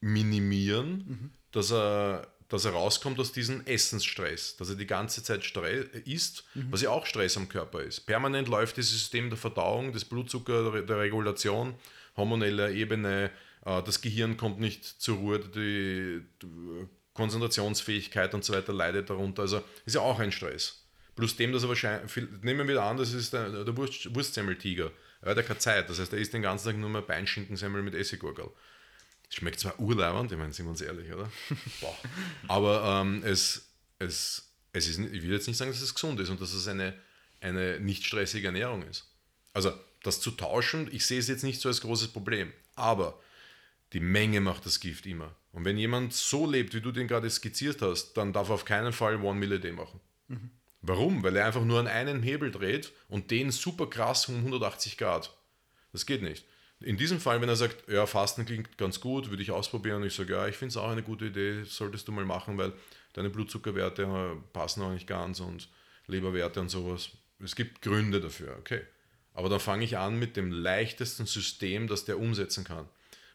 minimieren, 0.00 1.32
dass, 1.52 1.72
er, 1.72 2.28
dass 2.48 2.64
er 2.64 2.72
rauskommt 2.72 3.18
aus 3.18 3.32
diesem 3.32 3.66
Essensstress, 3.66 4.56
dass 4.56 4.68
er 4.68 4.76
die 4.76 4.86
ganze 4.86 5.22
Zeit 5.22 5.44
Stress 5.44 5.86
isst, 6.04 6.44
was 6.70 6.82
ja 6.82 6.90
auch 6.90 7.06
Stress 7.06 7.36
am 7.36 7.48
Körper 7.48 7.82
ist. 7.82 8.00
Permanent 8.00 8.48
läuft 8.48 8.78
das 8.78 8.90
System 8.90 9.30
der 9.30 9.38
Verdauung, 9.38 9.92
des 9.92 10.04
Blutzucker, 10.04 10.82
der, 10.82 10.98
Regulation, 10.98 11.74
hormoneller 12.16 12.70
Ebene, 12.70 13.30
äh, 13.64 13.82
das 13.82 14.00
Gehirn 14.00 14.36
kommt 14.36 14.60
nicht 14.60 14.84
zur 14.84 15.16
Ruhe, 15.16 15.40
die 15.40 16.22
Konzentrationsfähigkeit 17.16 18.34
und 18.34 18.44
so 18.44 18.52
weiter 18.52 18.72
leidet 18.72 19.10
darunter. 19.10 19.42
Also 19.42 19.62
ist 19.84 19.94
ja 19.94 20.00
auch 20.00 20.18
ein 20.18 20.30
Stress. 20.30 20.82
Plus 21.16 21.34
dem, 21.36 21.52
dass 21.52 21.62
er 21.62 21.70
wahrscheinlich, 21.70 22.14
nehmen 22.42 22.60
wir 22.60 22.68
wieder 22.68 22.84
an, 22.84 22.98
das 22.98 23.12
ist 23.12 23.32
der, 23.32 23.64
der 23.64 23.76
Wurst, 23.76 24.14
Wurstsemmeltiger. 24.14 24.92
Er 25.22 25.30
hat 25.30 25.36
ja 25.38 25.42
keine 25.42 25.58
Zeit, 25.58 25.88
das 25.88 25.98
heißt, 25.98 26.12
er 26.12 26.18
isst 26.18 26.34
den 26.34 26.42
ganzen 26.42 26.66
Tag 26.66 26.76
nur 26.76 26.90
mehr 26.90 27.02
Beinschinken-Semmel 27.02 27.82
mit 27.82 27.94
Essiggurkel. 27.94 28.50
Schmeckt 29.30 29.58
zwar 29.58 29.80
urleibernd, 29.80 30.30
ich 30.30 30.38
meine, 30.38 30.52
sind 30.52 30.66
wir 30.66 30.70
uns 30.70 30.82
ehrlich, 30.82 31.10
oder? 31.12 31.30
Boah. 31.80 31.96
Aber 32.48 33.00
ähm, 33.02 33.22
es, 33.24 33.70
es, 33.98 34.52
es 34.72 34.88
ist, 34.88 34.98
ich 34.98 35.22
will 35.22 35.32
jetzt 35.32 35.48
nicht 35.48 35.56
sagen, 35.56 35.70
dass 35.70 35.80
es 35.80 35.94
gesund 35.94 36.20
ist 36.20 36.28
und 36.28 36.40
dass 36.40 36.52
es 36.52 36.68
eine, 36.68 36.94
eine 37.40 37.80
nicht 37.80 38.04
stressige 38.04 38.48
Ernährung 38.48 38.82
ist. 38.82 39.10
Also 39.54 39.72
das 40.02 40.20
zu 40.20 40.32
tauschen, 40.32 40.88
ich 40.92 41.06
sehe 41.06 41.18
es 41.18 41.28
jetzt 41.28 41.42
nicht 41.42 41.60
so 41.60 41.68
als 41.68 41.80
großes 41.80 42.08
Problem. 42.08 42.52
Aber 42.74 43.18
die 43.96 44.00
Menge 44.00 44.42
macht 44.42 44.66
das 44.66 44.78
Gift 44.78 45.06
immer. 45.06 45.34
Und 45.52 45.64
wenn 45.64 45.78
jemand 45.78 46.12
so 46.12 46.48
lebt, 46.48 46.74
wie 46.74 46.82
du 46.82 46.92
den 46.92 47.08
gerade 47.08 47.30
skizziert 47.30 47.80
hast, 47.80 48.12
dann 48.18 48.34
darf 48.34 48.50
er 48.50 48.56
auf 48.56 48.66
keinen 48.66 48.92
Fall 48.92 49.16
One 49.16 49.40
Meal 49.40 49.54
a 49.54 49.56
Day 49.56 49.72
machen. 49.72 50.00
Warum? 50.82 51.22
Weil 51.22 51.34
er 51.34 51.46
einfach 51.46 51.64
nur 51.64 51.80
an 51.80 51.86
einen 51.86 52.22
Hebel 52.22 52.50
dreht 52.50 52.92
und 53.08 53.30
den 53.30 53.50
super 53.50 53.86
krass 53.88 54.28
um 54.28 54.36
180 54.36 54.98
Grad. 54.98 55.34
Das 55.92 56.04
geht 56.04 56.20
nicht. 56.20 56.44
In 56.80 56.98
diesem 56.98 57.20
Fall, 57.20 57.40
wenn 57.40 57.48
er 57.48 57.56
sagt, 57.56 57.88
ja, 57.90 58.04
Fasten 58.04 58.44
klingt 58.44 58.76
ganz 58.76 59.00
gut, 59.00 59.30
würde 59.30 59.42
ich 59.42 59.50
ausprobieren, 59.50 60.02
und 60.02 60.08
ich 60.08 60.14
sage, 60.14 60.34
ja, 60.34 60.46
ich 60.46 60.56
finde 60.56 60.72
es 60.72 60.76
auch 60.76 60.90
eine 60.90 61.02
gute 61.02 61.24
Idee, 61.24 61.62
solltest 61.64 62.06
du 62.06 62.12
mal 62.12 62.26
machen, 62.26 62.58
weil 62.58 62.74
deine 63.14 63.30
Blutzuckerwerte 63.30 64.02
äh, 64.02 64.36
passen 64.52 64.82
auch 64.82 64.92
nicht 64.92 65.06
ganz 65.06 65.40
und 65.40 65.70
Leberwerte 66.06 66.60
und 66.60 66.68
sowas. 66.68 67.12
Es 67.42 67.56
gibt 67.56 67.80
Gründe 67.80 68.20
dafür, 68.20 68.56
okay. 68.58 68.82
Aber 69.32 69.48
dann 69.48 69.60
fange 69.60 69.86
ich 69.86 69.96
an 69.96 70.18
mit 70.18 70.36
dem 70.36 70.52
leichtesten 70.52 71.24
System, 71.24 71.88
das 71.88 72.04
der 72.04 72.18
umsetzen 72.18 72.64
kann. 72.64 72.86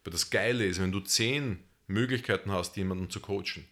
Weil 0.03 0.11
das 0.11 0.29
Geile 0.29 0.65
ist, 0.65 0.81
wenn 0.81 0.91
du 0.91 0.99
zehn 0.99 1.63
Möglichkeiten 1.87 2.51
hast, 2.51 2.75
jemanden 2.77 3.09
zu 3.09 3.19
coachen, 3.19 3.67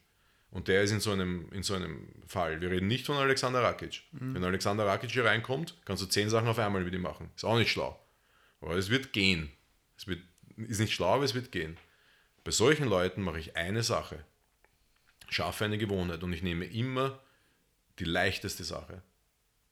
und 0.51 0.67
der 0.67 0.83
ist 0.83 0.91
in 0.91 0.99
so 0.99 1.11
einem, 1.11 1.47
in 1.51 1.61
so 1.61 1.75
einem 1.75 2.07
Fall. 2.25 2.59
Wir 2.59 2.71
reden 2.71 2.87
nicht 2.87 3.05
von 3.05 3.17
Alexander 3.17 3.61
Rakic. 3.61 4.01
Wenn 4.33 4.43
Alexander 4.43 4.85
Rakic 4.85 5.11
hier 5.11 5.25
reinkommt, 5.25 5.75
kannst 5.85 6.01
du 6.01 6.07
zehn 6.07 6.29
Sachen 6.29 6.47
auf 6.47 6.57
einmal 6.57 6.83
mit 6.83 6.93
ihm 6.93 7.01
machen. 7.01 7.29
Ist 7.35 7.45
auch 7.45 7.57
nicht 7.57 7.71
schlau. 7.71 7.99
Aber 8.61 8.75
es 8.75 8.89
wird 8.89 9.13
gehen. 9.13 9.51
Es 9.95 10.07
wird, 10.07 10.21
ist 10.57 10.79
nicht 10.79 10.93
schlau, 10.93 11.13
aber 11.13 11.23
es 11.23 11.35
wird 11.35 11.51
gehen. 11.51 11.77
Bei 12.43 12.51
solchen 12.51 12.87
Leuten 12.87 13.21
mache 13.21 13.39
ich 13.39 13.55
eine 13.55 13.83
Sache. 13.83 14.25
Schaffe 15.29 15.65
eine 15.65 15.77
Gewohnheit 15.77 16.23
und 16.23 16.33
ich 16.33 16.41
nehme 16.41 16.65
immer 16.65 17.19
die 17.99 18.05
leichteste 18.05 18.63
Sache. 18.63 19.03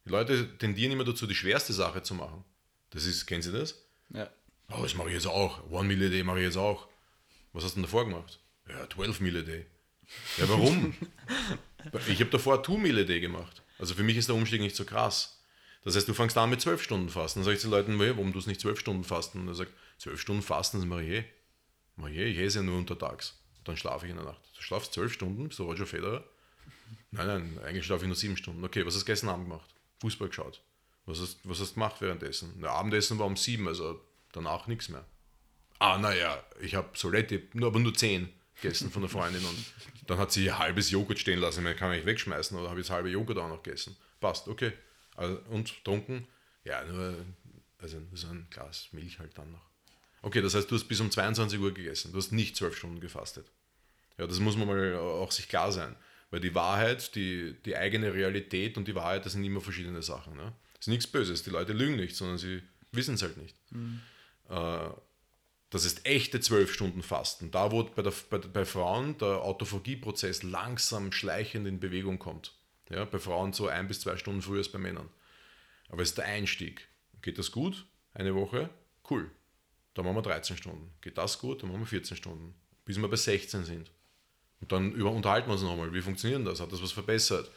Die 0.05 0.09
Leute 0.09 0.57
tendieren 0.59 0.91
immer 0.91 1.05
dazu, 1.05 1.25
die 1.25 1.35
schwerste 1.35 1.73
Sache 1.73 2.03
zu 2.03 2.13
machen. 2.13 2.43
Das 2.91 3.05
ist, 3.05 3.25
kennen 3.25 3.41
Sie 3.41 3.51
das? 3.51 3.83
Ja. 4.09 4.29
Oh, 4.69 4.81
das 4.81 4.95
mache 4.95 5.07
ich 5.07 5.13
jetzt 5.13 5.27
auch. 5.27 5.69
One 5.69 5.87
Meal 5.87 6.07
a 6.07 6.09
Day 6.09 6.23
mache 6.23 6.39
ich 6.39 6.45
jetzt 6.45 6.57
auch. 6.57 6.87
Was 7.53 7.63
hast 7.63 7.73
du 7.73 7.75
denn 7.77 7.83
davor 7.83 8.05
gemacht? 8.05 8.39
Ja, 8.67 8.89
12 8.89 9.19
Meal 9.21 9.37
a 9.37 9.41
Day. 9.41 9.65
Ja, 10.37 10.49
warum? 10.49 10.95
ich 12.07 12.19
habe 12.19 12.29
davor 12.29 12.61
Two 12.63 12.77
Meal 12.77 12.99
a 12.99 13.03
Day 13.03 13.19
gemacht. 13.19 13.61
Also 13.79 13.93
für 13.93 14.03
mich 14.03 14.17
ist 14.17 14.27
der 14.27 14.35
Umstieg 14.35 14.61
nicht 14.61 14.75
so 14.75 14.85
krass. 14.85 15.41
Das 15.83 15.95
heißt, 15.95 16.07
du 16.07 16.13
fängst 16.13 16.37
an 16.37 16.49
mit 16.49 16.59
12 16.59 16.81
Stunden 16.81 17.09
Fasten. 17.09 17.39
Dann 17.39 17.45
sage 17.45 17.55
ich 17.55 17.61
zu 17.61 17.67
den 17.67 17.71
Leuten, 17.71 17.97
"Hey, 17.99 18.09
warum 18.11 18.33
du 18.33 18.39
es 18.39 18.47
nicht 18.47 18.59
12 18.59 18.79
Stunden 18.79 19.03
fasten? 19.03 19.39
Und 19.39 19.47
er 19.47 19.53
sagt, 19.55 19.71
12 19.99 20.19
Stunden 20.19 20.41
Fasten, 20.41 20.79
das 20.79 20.87
mache 20.87 21.03
ich 21.03 21.09
eh. 21.09 21.25
Mach 21.95 22.09
ich 22.09 22.37
esse 22.37 22.59
ja 22.59 22.63
nur 22.63 22.77
untertags. 22.77 23.39
Dann 23.63 23.77
schlafe 23.77 24.05
ich 24.05 24.11
in 24.11 24.17
der 24.17 24.25
Nacht. 24.25 24.41
Du 24.55 24.61
schlafst 24.61 24.93
12 24.93 25.13
Stunden, 25.13 25.49
so 25.51 25.65
Roger 25.65 25.85
Federer? 25.85 26.23
Nein, 27.11 27.27
nein, 27.27 27.59
eigentlich 27.63 27.85
schlafe 27.85 28.03
ich 28.03 28.07
nur 28.07 28.15
7 28.15 28.37
Stunden. 28.37 28.63
Okay, 28.63 28.85
was 28.85 28.95
hast 28.95 29.03
du 29.03 29.05
gestern 29.05 29.29
Abend 29.29 29.45
gemacht? 29.49 29.73
Fußball 30.01 30.27
geschaut. 30.27 30.61
Was 31.05 31.19
hast, 31.19 31.39
was 31.43 31.59
hast 31.59 31.71
du 31.71 31.73
gemacht 31.75 32.01
währenddessen? 32.01 32.53
Na, 32.57 32.69
Abendessen 32.69 33.17
war 33.17 33.25
um 33.25 33.35
7, 33.37 33.67
also 33.67 33.99
danach 34.37 34.67
nichts 34.67 34.89
mehr. 34.89 35.05
Ah, 35.79 35.97
naja, 35.97 36.43
ich 36.61 36.75
habe 36.75 36.89
Soletti, 36.97 37.47
nur, 37.53 37.67
aber 37.67 37.79
nur 37.79 37.93
10 37.93 38.29
gegessen 38.61 38.89
von 38.89 39.03
der 39.03 39.09
Freundin 39.09 39.43
und 39.45 39.65
dann 40.07 40.17
hat 40.17 40.31
sie 40.31 40.51
halbes 40.51 40.89
Joghurt 40.89 41.19
stehen 41.19 41.39
lassen. 41.39 41.63
Man 41.63 41.75
kann 41.75 41.93
ich 41.93 42.05
wegschmeißen 42.05 42.57
oder 42.57 42.69
habe 42.69 42.79
ich 42.79 42.87
das 42.87 42.95
halbe 42.95 43.09
Joghurt 43.09 43.37
auch 43.37 43.49
noch 43.49 43.61
gegessen. 43.61 43.95
Passt, 44.19 44.47
okay. 44.47 44.73
Also, 45.15 45.39
und 45.49 45.83
trunken? 45.83 46.27
Ja, 46.63 46.83
nur 46.85 47.15
also 47.79 48.01
so 48.13 48.27
ein 48.27 48.47
Glas 48.49 48.89
Milch 48.91 49.19
halt 49.19 49.37
dann 49.37 49.51
noch. 49.51 49.61
Okay, 50.21 50.41
das 50.41 50.55
heißt, 50.55 50.69
du 50.69 50.75
hast 50.75 50.87
bis 50.87 50.99
um 50.99 51.11
22 51.11 51.59
Uhr 51.59 51.73
gegessen. 51.73 52.11
Du 52.11 52.17
hast 52.17 52.31
nicht 52.31 52.55
12 52.55 52.75
Stunden 52.75 52.99
gefastet. 52.99 53.51
Ja, 54.17 54.25
das 54.25 54.39
muss 54.39 54.57
man 54.57 54.67
mal 54.67 54.95
auch 54.95 55.31
sich 55.31 55.47
klar 55.47 55.71
sein. 55.71 55.95
Weil 56.31 56.39
die 56.39 56.55
Wahrheit, 56.55 57.15
die, 57.15 57.55
die 57.65 57.77
eigene 57.77 58.13
Realität 58.13 58.77
und 58.77 58.87
die 58.87 58.95
Wahrheit, 58.95 59.25
das 59.25 59.33
sind 59.33 59.43
immer 59.43 59.61
verschiedene 59.61 60.01
Sachen. 60.01 60.35
Ne? 60.35 60.53
Das 60.73 60.81
ist 60.81 60.87
nichts 60.87 61.07
Böses. 61.07 61.43
Die 61.43 61.51
Leute 61.51 61.73
lügen 61.73 61.95
nicht, 61.95 62.15
sondern 62.15 62.37
sie 62.37 62.61
wissen 62.91 63.15
es 63.15 63.21
halt 63.21 63.37
nicht. 63.37 63.55
Äh, 63.71 63.77
das 64.49 65.85
ist 65.85 66.05
echte 66.05 66.39
12 66.39 66.73
Stunden 66.73 67.03
Fasten. 67.03 67.51
Da, 67.51 67.71
wo 67.71 67.83
bei, 67.83 68.01
der, 68.01 68.13
bei, 68.29 68.37
bei 68.37 68.65
Frauen 68.65 69.17
der 69.17 69.41
Autophagieprozess 69.41 70.43
langsam 70.43 71.11
schleichend 71.11 71.67
in 71.67 71.79
Bewegung 71.79 72.19
kommt. 72.19 72.53
Ja, 72.89 73.03
bei 73.05 73.19
Frauen 73.19 73.51
so 73.51 73.67
ein 73.67 73.87
bis 73.87 73.99
zwei 73.99 74.15
Stunden 74.15 74.41
früher 74.41 74.59
als 74.59 74.71
bei 74.71 74.79
Männern. 74.79 75.09
Aber 75.89 76.01
es 76.01 76.09
ist 76.09 76.17
der 76.17 76.25
Einstieg. 76.25 76.87
Geht 77.21 77.37
das 77.37 77.51
gut? 77.51 77.85
Eine 78.13 78.33
Woche? 78.35 78.69
Cool. 79.09 79.29
Dann 79.93 80.05
machen 80.05 80.15
wir 80.15 80.21
13 80.21 80.57
Stunden. 80.57 80.93
Geht 81.01 81.17
das 81.17 81.39
gut? 81.39 81.61
Dann 81.61 81.69
machen 81.69 81.81
wir 81.81 81.87
14 81.87 82.15
Stunden. 82.17 82.53
Bis 82.85 82.99
wir 82.99 83.07
bei 83.07 83.15
16 83.15 83.65
sind. 83.65 83.91
Und 84.61 84.71
dann 84.71 84.93
über, 84.93 85.11
unterhalten 85.11 85.49
wir 85.49 85.53
uns 85.53 85.63
nochmal. 85.63 85.93
Wie 85.93 86.01
funktioniert 86.01 86.45
das? 86.47 86.59
Hat 86.61 86.71
das 86.71 86.81
was 86.81 86.91
verbessert? 86.91 87.51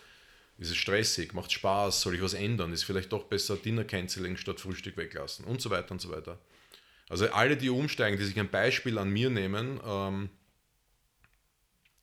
Ist 0.59 0.70
es 0.70 0.76
stressig? 0.76 1.32
Macht 1.32 1.53
Spaß? 1.53 2.01
Soll 2.01 2.14
ich 2.14 2.22
was 2.22 2.34
ändern? 2.34 2.72
Ist 2.72 2.84
vielleicht 2.84 3.12
doch 3.12 3.24
besser 3.24 3.57
Dinner 3.57 3.84
Canceling 3.84 4.36
statt 4.36 4.61
Frühstück 4.61 4.97
weglassen? 4.97 5.45
Und 5.45 5.61
so 5.61 5.70
weiter 5.70 5.93
und 5.93 6.01
so 6.01 6.11
weiter. 6.11 6.38
Also 7.11 7.28
alle, 7.32 7.56
die 7.56 7.68
umsteigen, 7.68 8.18
die 8.18 8.24
sich 8.24 8.38
ein 8.38 8.48
Beispiel 8.48 8.96
an 8.96 9.11
mir 9.11 9.30
nehmen, 9.30 9.80
ähm, 9.84 10.30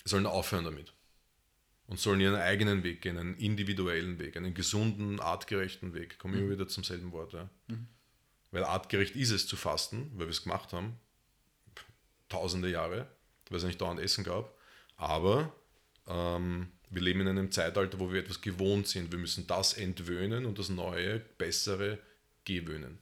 sollen 0.03 0.25
aufhören 0.25 0.65
damit. 0.65 0.93
Und 1.87 1.97
sollen 1.97 2.19
ihren 2.19 2.35
eigenen 2.35 2.83
Weg 2.83 3.01
gehen, 3.01 3.17
einen 3.17 3.37
individuellen 3.37 4.19
Weg, 4.19 4.35
einen 4.35 4.53
gesunden, 4.53 5.21
artgerechten 5.21 5.93
Weg. 5.93 6.19
Kommen 6.19 6.35
wir 6.35 6.49
wieder 6.49 6.67
zum 6.67 6.83
selben 6.83 7.13
Wort. 7.13 7.31
Ja. 7.31 7.49
Weil 8.51 8.65
artgerecht 8.65 9.15
ist 9.15 9.31
es 9.31 9.47
zu 9.47 9.55
fasten, 9.55 10.11
weil 10.15 10.27
wir 10.27 10.31
es 10.31 10.43
gemacht 10.43 10.73
haben, 10.73 10.99
tausende 12.27 12.69
Jahre, 12.69 13.07
weil 13.49 13.59
es 13.59 13.63
nicht 13.63 13.79
dauernd 13.79 14.01
Essen 14.01 14.25
gab. 14.25 14.53
Aber 14.97 15.53
ähm, 16.07 16.67
wir 16.89 17.01
leben 17.01 17.21
in 17.21 17.29
einem 17.29 17.51
Zeitalter, 17.51 17.97
wo 17.99 18.11
wir 18.11 18.19
etwas 18.19 18.41
gewohnt 18.41 18.89
sind. 18.89 19.13
Wir 19.13 19.19
müssen 19.19 19.47
das 19.47 19.73
entwöhnen 19.73 20.45
und 20.45 20.59
das 20.59 20.67
Neue, 20.67 21.19
Bessere 21.19 21.99
gewöhnen. 22.43 22.99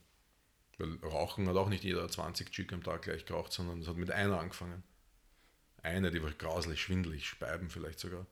Weil 0.78 0.96
Rauchen 1.02 1.48
hat 1.48 1.56
auch 1.56 1.68
nicht 1.68 1.84
jeder 1.84 2.08
20 2.08 2.50
Chick 2.50 2.72
am 2.72 2.82
Tag 2.82 3.02
gleich 3.02 3.24
geraucht, 3.24 3.52
sondern 3.52 3.80
es 3.80 3.88
hat 3.88 3.96
mit 3.96 4.10
einer 4.10 4.38
angefangen. 4.38 4.82
Eine, 5.82 6.10
die 6.10 6.22
war 6.22 6.30
grauslich, 6.32 6.80
schwindelig, 6.80 7.26
Speiben 7.26 7.70
vielleicht 7.70 7.98
sogar. 7.98 8.26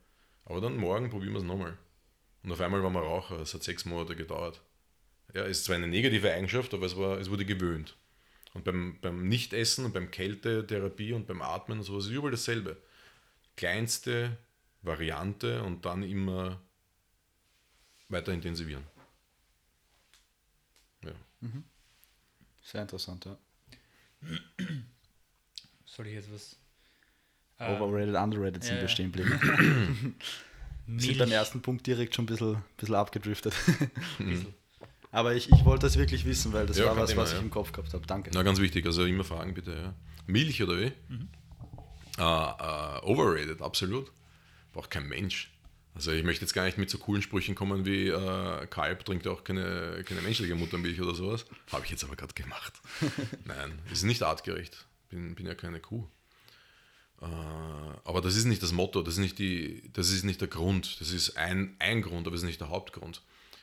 Aber 0.44 0.60
dann 0.60 0.76
morgen 0.76 1.10
probieren 1.10 1.32
wir 1.32 1.38
es 1.38 1.44
nochmal. 1.44 1.78
Und 2.42 2.52
auf 2.52 2.60
einmal 2.60 2.82
waren 2.82 2.92
wir 2.92 3.00
Raucher. 3.00 3.40
Es 3.40 3.54
hat 3.54 3.62
sechs 3.62 3.84
Monate 3.84 4.14
gedauert. 4.16 4.60
Ja, 5.32 5.44
ist 5.44 5.64
zwar 5.64 5.76
eine 5.76 5.88
negative 5.88 6.30
Eigenschaft, 6.30 6.74
aber 6.74 6.86
es, 6.86 6.96
war, 6.96 7.18
es 7.18 7.30
wurde 7.30 7.46
gewöhnt. 7.46 7.96
Und 8.52 8.64
beim, 8.64 8.98
beim 9.00 9.26
Nichtessen 9.28 9.84
und 9.84 9.94
beim 9.94 10.10
Kältetherapie 10.10 11.12
und 11.12 11.26
beim 11.26 11.42
Atmen 11.42 11.78
und 11.78 11.84
sowas 11.84 12.04
ist 12.04 12.10
überall 12.10 12.30
dasselbe. 12.30 12.76
Kleinste 13.56 14.36
Variante 14.82 15.62
und 15.62 15.84
dann 15.84 16.02
immer 16.02 16.60
weiter 18.08 18.32
intensivieren. 18.32 18.84
Ja. 21.02 21.12
Sehr 22.64 22.82
interessant, 22.82 23.24
ja. 23.26 23.36
Soll 25.84 26.08
ich 26.08 26.14
jetzt 26.14 26.32
was? 26.32 26.56
Overrated, 27.58 28.16
underrated 28.16 28.64
sind 28.64 28.74
ja, 28.76 28.80
wir 28.80 28.82
ja. 28.82 28.88
stehen 28.88 29.12
geblieben. 29.12 30.16
Wir 30.86 31.00
sind 31.00 31.18
beim 31.18 31.30
ersten 31.30 31.62
Punkt 31.62 31.86
direkt 31.86 32.14
schon 32.14 32.24
ein 32.24 32.26
bisschen, 32.26 32.62
bisschen 32.76 32.94
abgedriftet. 32.96 33.54
Bisschen. 34.18 34.54
Aber 35.12 35.34
ich, 35.34 35.48
ich 35.52 35.64
wollte 35.64 35.86
das 35.86 35.96
wirklich 35.96 36.24
wissen, 36.24 36.52
weil 36.52 36.66
das 36.66 36.76
Ja, 36.76 36.86
war 36.86 36.96
was, 36.96 37.10
Thema, 37.10 37.22
was 37.22 37.30
ich 37.30 37.36
ja. 37.36 37.42
im 37.42 37.50
Kopf 37.50 37.70
gehabt 37.70 37.94
habe. 37.94 38.04
Danke. 38.04 38.30
Na, 38.34 38.42
ganz 38.42 38.58
wichtig, 38.58 38.84
also 38.84 39.04
immer 39.04 39.22
fragen 39.22 39.54
bitte. 39.54 39.72
Ja. 39.72 39.94
Milch 40.26 40.60
oder 40.60 40.80
wie? 40.80 40.92
Ah, 42.16 42.56
ah, 42.58 43.02
overrated, 43.04 43.62
absolut. 43.62 44.10
Braucht 44.72 44.90
kein 44.90 45.06
Mensch. 45.06 45.52
Also 45.94 46.10
ich 46.10 46.24
möchte 46.24 46.44
jetzt 46.44 46.54
gar 46.54 46.64
nicht 46.64 46.76
mit 46.76 46.90
so 46.90 46.98
coolen 46.98 47.22
Sprüchen 47.22 47.54
kommen 47.54 47.86
wie 47.86 48.08
äh, 48.08 48.66
Kalb 48.66 49.04
trinkt 49.04 49.28
auch 49.28 49.44
keine, 49.44 50.02
keine 50.04 50.22
menschliche 50.22 50.54
Muttermilch 50.56 51.00
oder 51.00 51.14
sowas. 51.14 51.46
Habe 51.70 51.84
ich 51.84 51.90
jetzt 51.90 52.04
aber 52.04 52.16
gerade 52.16 52.34
gemacht. 52.34 52.72
Nein, 53.44 53.78
ist 53.92 54.02
nicht 54.02 54.22
artgerecht. 54.22 54.86
Bin, 55.08 55.34
bin 55.34 55.46
ja 55.46 55.54
keine 55.54 55.78
Kuh. 55.78 56.06
Äh, 57.22 57.26
aber 57.26 58.20
das 58.20 58.34
ist 58.34 58.46
nicht 58.46 58.62
das 58.62 58.72
Motto, 58.72 59.02
das 59.02 59.14
ist 59.14 59.20
nicht, 59.20 59.38
die, 59.38 59.88
das 59.92 60.10
ist 60.10 60.24
nicht 60.24 60.40
der 60.40 60.48
Grund. 60.48 61.00
Das 61.00 61.12
ist 61.12 61.36
ein, 61.36 61.76
ein 61.78 62.02
Grund, 62.02 62.26
aber 62.26 62.34
es 62.34 62.42
ist 62.42 62.48
nicht 62.48 62.60
der 62.60 62.70
Hauptgrund. 62.70 63.22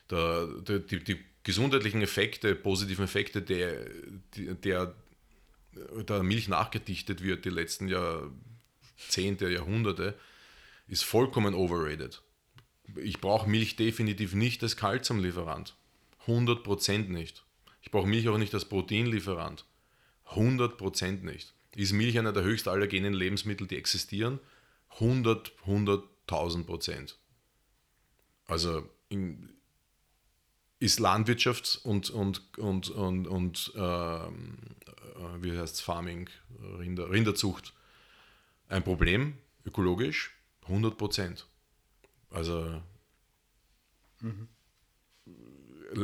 Der, 0.10 0.48
der, 0.48 0.80
die, 0.80 1.04
die 1.04 1.20
gesundheitlichen 1.44 2.02
Effekte, 2.02 2.56
positiven 2.56 3.04
Effekte, 3.04 3.42
der, 3.42 3.88
der 4.36 4.96
der 5.74 6.24
Milch 6.24 6.48
nachgedichtet 6.48 7.24
wird 7.24 7.46
die 7.46 7.50
letzten 7.50 7.88
Jahrzehnte, 7.88 9.50
Jahrhunderte, 9.50 10.16
ist 10.92 11.06
vollkommen 11.06 11.54
overrated. 11.54 12.22
Ich 12.98 13.22
brauche 13.22 13.50
Milch 13.50 13.78
definitiv 13.78 14.34
nicht 14.34 14.62
als 14.62 14.76
Kalziumlieferant. 14.76 15.78
100% 16.28 17.08
nicht. 17.08 17.46
Ich 17.82 17.92
brauche 17.92 18.08
Milch 18.08 18.28
auch 18.28 18.38
nicht 18.38 18.54
als 18.54 18.66
Proteinlieferant. 18.66 19.66
100% 20.32 21.24
nicht. 21.24 21.54
Ist 21.78 21.94
Milch 21.94 22.20
einer 22.20 22.34
der 22.34 22.44
höchst 22.44 22.68
allergenen 22.68 23.14
Lebensmittel, 23.14 23.68
die 23.68 23.78
existieren? 23.78 24.40
100, 24.96 25.54
100.000 25.66 26.66
Prozent. 26.66 27.18
Also 28.46 28.86
in, 29.08 29.50
ist 30.80 31.00
Landwirtschaft 31.00 31.80
und, 31.86 32.10
und, 32.10 32.58
und, 32.58 32.90
und, 32.90 33.28
und 33.28 33.72
ähm, 33.78 34.58
äh, 34.86 35.42
wie 35.42 35.58
heißt 35.58 35.82
Farming, 35.82 36.30
Rinder, 36.80 37.10
Rinderzucht 37.10 37.74
ein 38.68 38.84
Problem, 38.84 39.38
ökologisch? 39.66 40.32
100 40.72 40.98
Prozent. 40.98 41.48
Also 42.30 42.82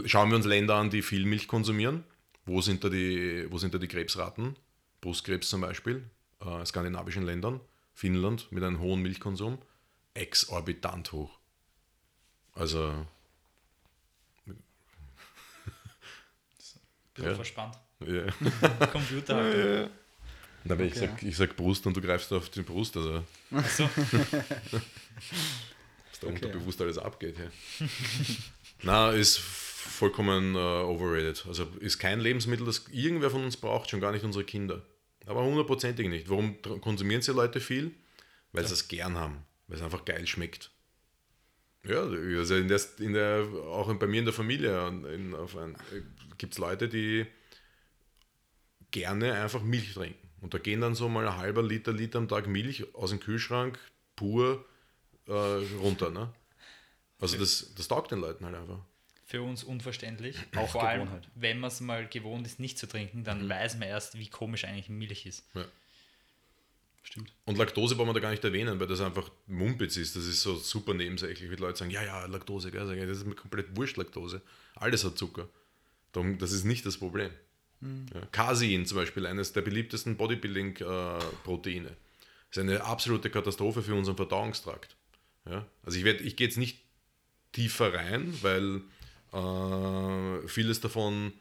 schauen 0.05 0.30
wir 0.30 0.36
uns 0.36 0.45
Länder 0.45 0.76
an, 0.76 0.89
die 0.89 1.01
viel 1.01 1.26
Milch 1.26 1.47
konsumieren. 1.47 2.03
Wo 2.45 2.61
sind 2.61 2.84
da 2.84 2.89
die, 2.89 3.45
wo 3.49 3.57
sind 3.57 3.74
da 3.74 3.78
die 3.78 3.88
Krebsraten? 3.88 4.55
Brustkrebs 5.01 5.49
zum 5.49 5.61
Beispiel, 5.61 6.09
äh, 6.41 6.65
skandinavischen 6.65 7.24
Ländern, 7.24 7.59
Finnland 7.93 8.51
mit 8.51 8.63
einem 8.63 8.80
hohen 8.80 9.01
Milchkonsum, 9.01 9.59
exorbitant 10.13 11.11
hoch. 11.11 11.38
Also, 12.53 13.05
Bisschen 17.13 17.30
Ja. 17.32 17.36
verspannt. 17.36 17.76
ja. 18.05 18.26
Computer 18.91 19.36
halt. 19.43 19.91
Na, 20.68 20.78
wenn 20.78 20.88
ich 20.88 20.97
Okay. 20.97 21.07
sag, 21.07 21.24
ich 21.24 21.38
sag 21.38 21.55
Brust 21.55 21.86
und 21.88 21.95
du 21.95 22.01
greifst 22.01 22.32
auf 22.34 22.49
die 22.49 22.61
Brust, 22.61 22.97
also 22.97 23.24
Achso, 23.51 23.89
was 23.95 24.11
da 26.22 26.28
unterbewusst 26.28 26.82
alles 26.82 26.97
abgeht. 26.97 27.38
Ja. 27.38 27.88
Na, 28.84 29.11
ist 29.11 29.39
vollkommen 29.39 30.55
äh, 30.55 30.57
overrated. 30.57 31.45
Also 31.47 31.63
ist 31.80 31.99
kein 31.99 32.20
Lebensmittel, 32.20 32.65
das 32.65 32.86
irgendwer 32.91 33.32
von 33.32 33.43
uns 33.43 33.57
braucht, 33.57 33.89
schon 33.89 34.01
gar 34.01 34.11
nicht 34.11 34.24
unsere 34.24 34.43
Kinder. 34.43 34.86
Aber 35.26 35.43
hundertprozentig 35.43 36.07
nicht. 36.07 36.30
Warum 36.30 36.61
konsumieren 36.82 37.22
sie 37.22 37.34
Leute 37.34 37.59
viel? 37.59 37.91
Weil 38.51 38.65
sie 38.65 38.74
es 38.74 38.88
gern 38.88 39.18
haben, 39.18 39.43
weil 39.68 39.78
es 39.78 39.84
einfach 39.84 40.05
geil 40.05 40.26
schmeckt. 40.26 40.72
Ja, 41.84 42.01
also 42.01 42.55
in 42.55 42.68
der, 42.68 42.82
in 42.99 43.13
der, 43.13 43.47
auch 43.68 43.93
bei 43.95 44.07
mir 44.07 44.20
in 44.20 44.26
der 44.26 44.34
Familie 44.34 44.88
ein, 44.88 45.36
gibt 46.38 46.53
es 46.53 46.59
Leute, 46.59 46.89
die 46.89 47.26
gerne 48.91 49.34
einfach 49.34 49.63
Milch 49.63 49.93
trinken. 49.93 50.26
Und 50.42 50.54
da 50.54 50.58
gehen 50.60 50.82
dann 50.82 50.96
so 50.96 51.10
mal 51.10 51.28
ein 51.28 51.38
halber 51.38 51.64
Liter, 51.64 51.92
Liter 51.92 52.20
am 52.20 52.28
Tag 52.28 52.48
Milch 52.48 52.94
aus 52.96 53.10
dem 53.10 53.20
Kühlschrank 53.20 53.80
pur 54.16 54.64
äh, 55.28 55.32
runter. 55.32 56.10
Ne? 56.12 56.32
Also 57.20 57.38
das, 57.38 57.74
das 57.76 57.88
taugt 57.88 58.12
den 58.12 58.20
Leuten 58.20 58.46
halt 58.46 58.56
einfach. 58.56 58.80
für 59.26 59.42
uns 59.42 59.64
unverständlich. 59.64 60.38
Auch 60.56 60.70
Vor 60.70 60.88
allem, 60.88 61.02
Gewohnheit. 61.06 61.28
wenn 61.36 61.60
man 61.60 61.70
es 61.70 61.82
mal 61.82 62.08
gewohnt 62.08 62.46
ist, 62.46 62.60
nicht 62.60 62.78
zu 62.78 62.88
trinken, 62.88 63.24
dann 63.24 63.46
Mhm. 63.46 63.50
weiß 63.50 63.78
man 63.80 63.88
erst, 63.90 64.18
wie 64.18 64.30
komisch 64.30 64.64
eigentlich 64.66 64.90
Milch 64.90 65.26
ist. 65.26 65.44
Ja. 65.54 65.66
Stimmt. 67.04 67.32
Und 67.46 67.58
Laktose 67.58 67.96
brauchen 67.96 68.10
wir 68.10 68.14
da 68.14 68.20
gar 68.20 68.32
nicht 68.32 68.44
erwähnen, 68.44 68.80
weil 68.80 68.88
das 68.88 69.00
einfach 69.00 69.30
Mumpitz 69.48 69.96
ist. 69.98 70.16
Das 70.18 70.26
ist 70.26 70.42
so 70.42 70.56
super 70.58 70.94
nebensächlich, 70.94 71.50
wie 71.50 71.56
Leute 71.56 71.80
sagen, 71.80 71.92
ja, 71.92 72.04
ja, 72.04 72.26
Laktose, 72.26 72.70
gell? 72.70 72.86
Das 73.08 73.18
ist 73.18 73.26
mir 73.26 73.36
komplett 73.36 73.76
wurscht, 73.78 73.96
Laktose. 73.98 74.42
Alles 74.76 75.04
hat 75.06 75.18
Zucker. 75.18 75.48
Darum, 76.12 76.38
das 76.38 76.52
ist 76.52 76.66
nicht 76.66 76.86
das 76.86 76.98
Problem. 76.98 77.32
Ja. 77.82 78.21
Casein 78.32 78.86
zum 78.86 78.97
Beispiel, 78.97 79.25
eines 79.25 79.53
der 79.53 79.61
beliebtesten 79.61 80.17
Bodybuilding-Proteine. 80.17 81.95
ist 82.49 82.57
eine 82.57 82.84
absolute 82.84 83.30
Katastrophe 83.30 83.84
für 83.84 83.95
unseren 83.95 84.15
Verdauungstrakt. 84.15 84.95
Ja? 85.45 85.65
Also 85.84 85.99
ich, 85.99 86.05
ich 86.05 86.36
gehe 86.36 86.47
jetzt 86.47 86.57
nicht 86.57 86.80
tiefer 87.51 87.93
rein, 87.93 88.34
weil 88.41 88.82
äh, 89.34 90.47
vieles 90.47 90.82
davon 90.82 91.34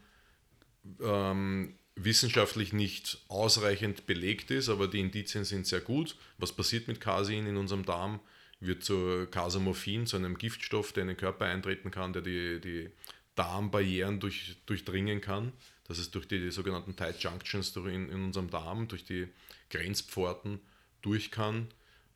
ähm, 1.01 1.75
wissenschaftlich 1.95 2.73
nicht 2.73 3.19
ausreichend 3.29 4.07
belegt 4.07 4.51
ist, 4.51 4.69
aber 4.69 4.87
die 4.89 5.01
Indizien 5.01 5.45
sind 5.45 5.67
sehr 5.67 5.81
gut. 5.81 6.17
Was 6.39 6.53
passiert 6.53 6.89
mit 6.89 7.01
Casein 7.01 7.47
in 7.47 7.57
unserem 7.57 7.85
Darm? 7.85 8.21
Wird 8.61 8.85
zu 8.85 9.27
Casomorphin, 9.31 10.07
zu 10.07 10.17
einem 10.17 10.39
Giftstoff, 10.39 10.93
der 10.93 11.03
in 11.03 11.09
den 11.09 11.17
Körper 11.17 11.47
eintreten 11.47 11.91
kann, 11.91 12.13
der 12.13 12.23
die, 12.23 12.61
die 12.61 12.91
Darmbarrieren 13.35 14.21
durch, 14.21 14.57
durchdringen 14.67 15.21
kann. 15.21 15.53
Das 15.89 15.99
ist 15.99 16.15
durch 16.15 16.27
die 16.27 16.51
sogenannten 16.51 16.97
Tight 16.97 17.23
Junctions 17.23 17.75
in, 17.77 18.11
in 18.11 18.25
unserem 18.25 18.51
Darm, 18.51 18.89
durch 18.89 19.05
die 19.05 19.29
Grenzpforten 19.71 20.61
durch 21.03 21.31
kann 21.31 21.69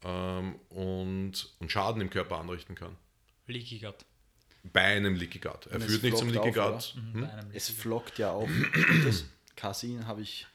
ähm, 0.05 0.57
und, 0.71 1.49
und 1.59 1.71
Schaden 1.71 2.01
im 2.03 2.11
Körper 2.11 2.39
anrichten 2.39 2.75
kann. 2.75 2.97
Leaky 3.47 3.79
Gut. 3.79 4.05
Bei 4.73 4.97
einem 4.97 5.15
Leaky 5.15 5.39
Gut. 5.39 5.67
Er 5.67 5.77
Und 5.77 5.83
es 5.83 5.87
führt 5.87 6.03
nicht 6.03 6.17
zum 6.17 6.31
Leaky 6.31 6.53
Gut. 6.53 6.95
Bei 7.15 7.31
einem 7.33 7.51
Es 7.53 7.69
flockt 7.69 8.19
ja 8.19 8.33
auch. 8.33 8.49
Das? 9.05 9.25
Casein 9.57 10.07
habe 10.07 10.23
ich 10.23 10.47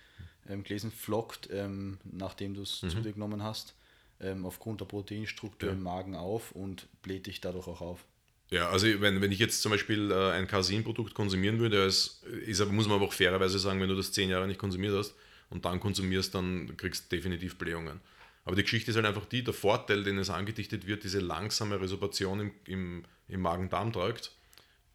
ähm, 0.50 0.64
gelesen, 0.64 0.92
flockt, 0.92 1.50
ähm, 1.52 2.00
nachdem 2.04 2.54
du 2.56 2.64
es 2.64 2.80
zu 2.80 2.88
dir 2.88 3.14
genommen 3.14 3.44
hast, 3.44 3.76
ähm, 4.20 4.46
aufgrund 4.46 4.82
der 4.82 4.86
Proteinstruktur 4.86 5.70
Ja. 5.70 5.76
im 5.76 5.84
Magen 5.84 6.16
auf 6.16 6.52
und 6.52 6.88
bläht 7.02 7.28
dich 7.28 7.42
dadurch 7.42 7.68
auch 7.68 7.82
auf. 7.82 8.06
Ja, 8.52 8.70
also 8.70 8.86
wenn, 9.02 9.22
wenn 9.22 9.32
ich 9.32 9.40
jetzt 9.40 9.62
zum 9.62 9.72
Beispiel 9.72 10.12
äh, 10.12 10.32
ein 10.32 10.48
Casein-Produkt 10.48 11.14
konsumieren 11.14 11.60
würde, 11.60 11.84
ist, 11.86 12.24
aber- 12.62 12.72
muss 12.72 12.88
man 12.88 12.98
aber 12.98 13.06
auch 13.06 13.14
fairerweise 13.14 13.58
sagen, 13.60 13.82
wenn 13.82 13.90
du 13.90 13.96
das 13.96 14.12
zehn 14.12 14.30
Jahre 14.30 14.48
nicht 14.48 14.60
konsumiert 14.60 14.94
hast 14.96 15.16
und 15.50 15.66
dann 15.66 15.80
konsumierst, 15.80 16.36
dann 16.36 16.78
kriegst 16.78 17.12
du 17.12 17.16
definitiv 17.16 17.58
Blähungen. 17.58 18.00
Aber 18.46 18.56
die 18.56 18.62
Geschichte 18.62 18.92
ist 18.92 18.98
halt 18.98 19.08
einfach 19.08 19.26
die, 19.26 19.44
der 19.44 19.56
Vorteil, 19.56 20.04
den 20.04 20.20
es 20.20 20.30
angedichtet 20.30 20.86
wird, 20.86 21.04
diese 21.04 21.20
langsame 21.20 21.82
Resorbation 21.82 22.40
im, 22.40 22.52
im, 22.66 23.04
im 23.28 23.42
Magen-Darm-Trakt. 23.42 24.32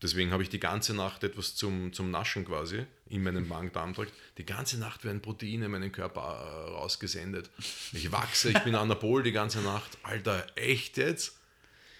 Deswegen 0.03 0.31
habe 0.31 0.43
ich 0.45 0.49
die 0.49 0.61
ganze 0.61 0.95
Nacht 0.95 1.25
etwas 1.25 1.57
zum, 1.57 1.93
zum 1.93 2.11
Naschen 2.13 2.45
quasi 2.47 2.87
in 3.09 3.23
meinem 3.25 3.49
Magen-Darm-Trakt. 3.49 4.13
Die 4.39 4.47
ganze 4.47 4.79
Nacht 4.79 5.05
werden 5.05 5.21
Proteine 5.21 5.65
in 5.67 5.71
meinen 5.73 5.91
Körper 5.93 6.21
äh, 6.21 6.71
rausgesendet. 6.71 7.51
Ich 7.93 8.11
wachse, 8.13 8.51
ich 8.51 8.59
bin 8.61 8.77
anabol 8.77 9.25
die 9.25 9.33
ganze 9.33 9.61
Nacht. 9.61 9.99
Alter, 10.05 10.47
echt 10.55 10.97
jetzt? 10.97 11.40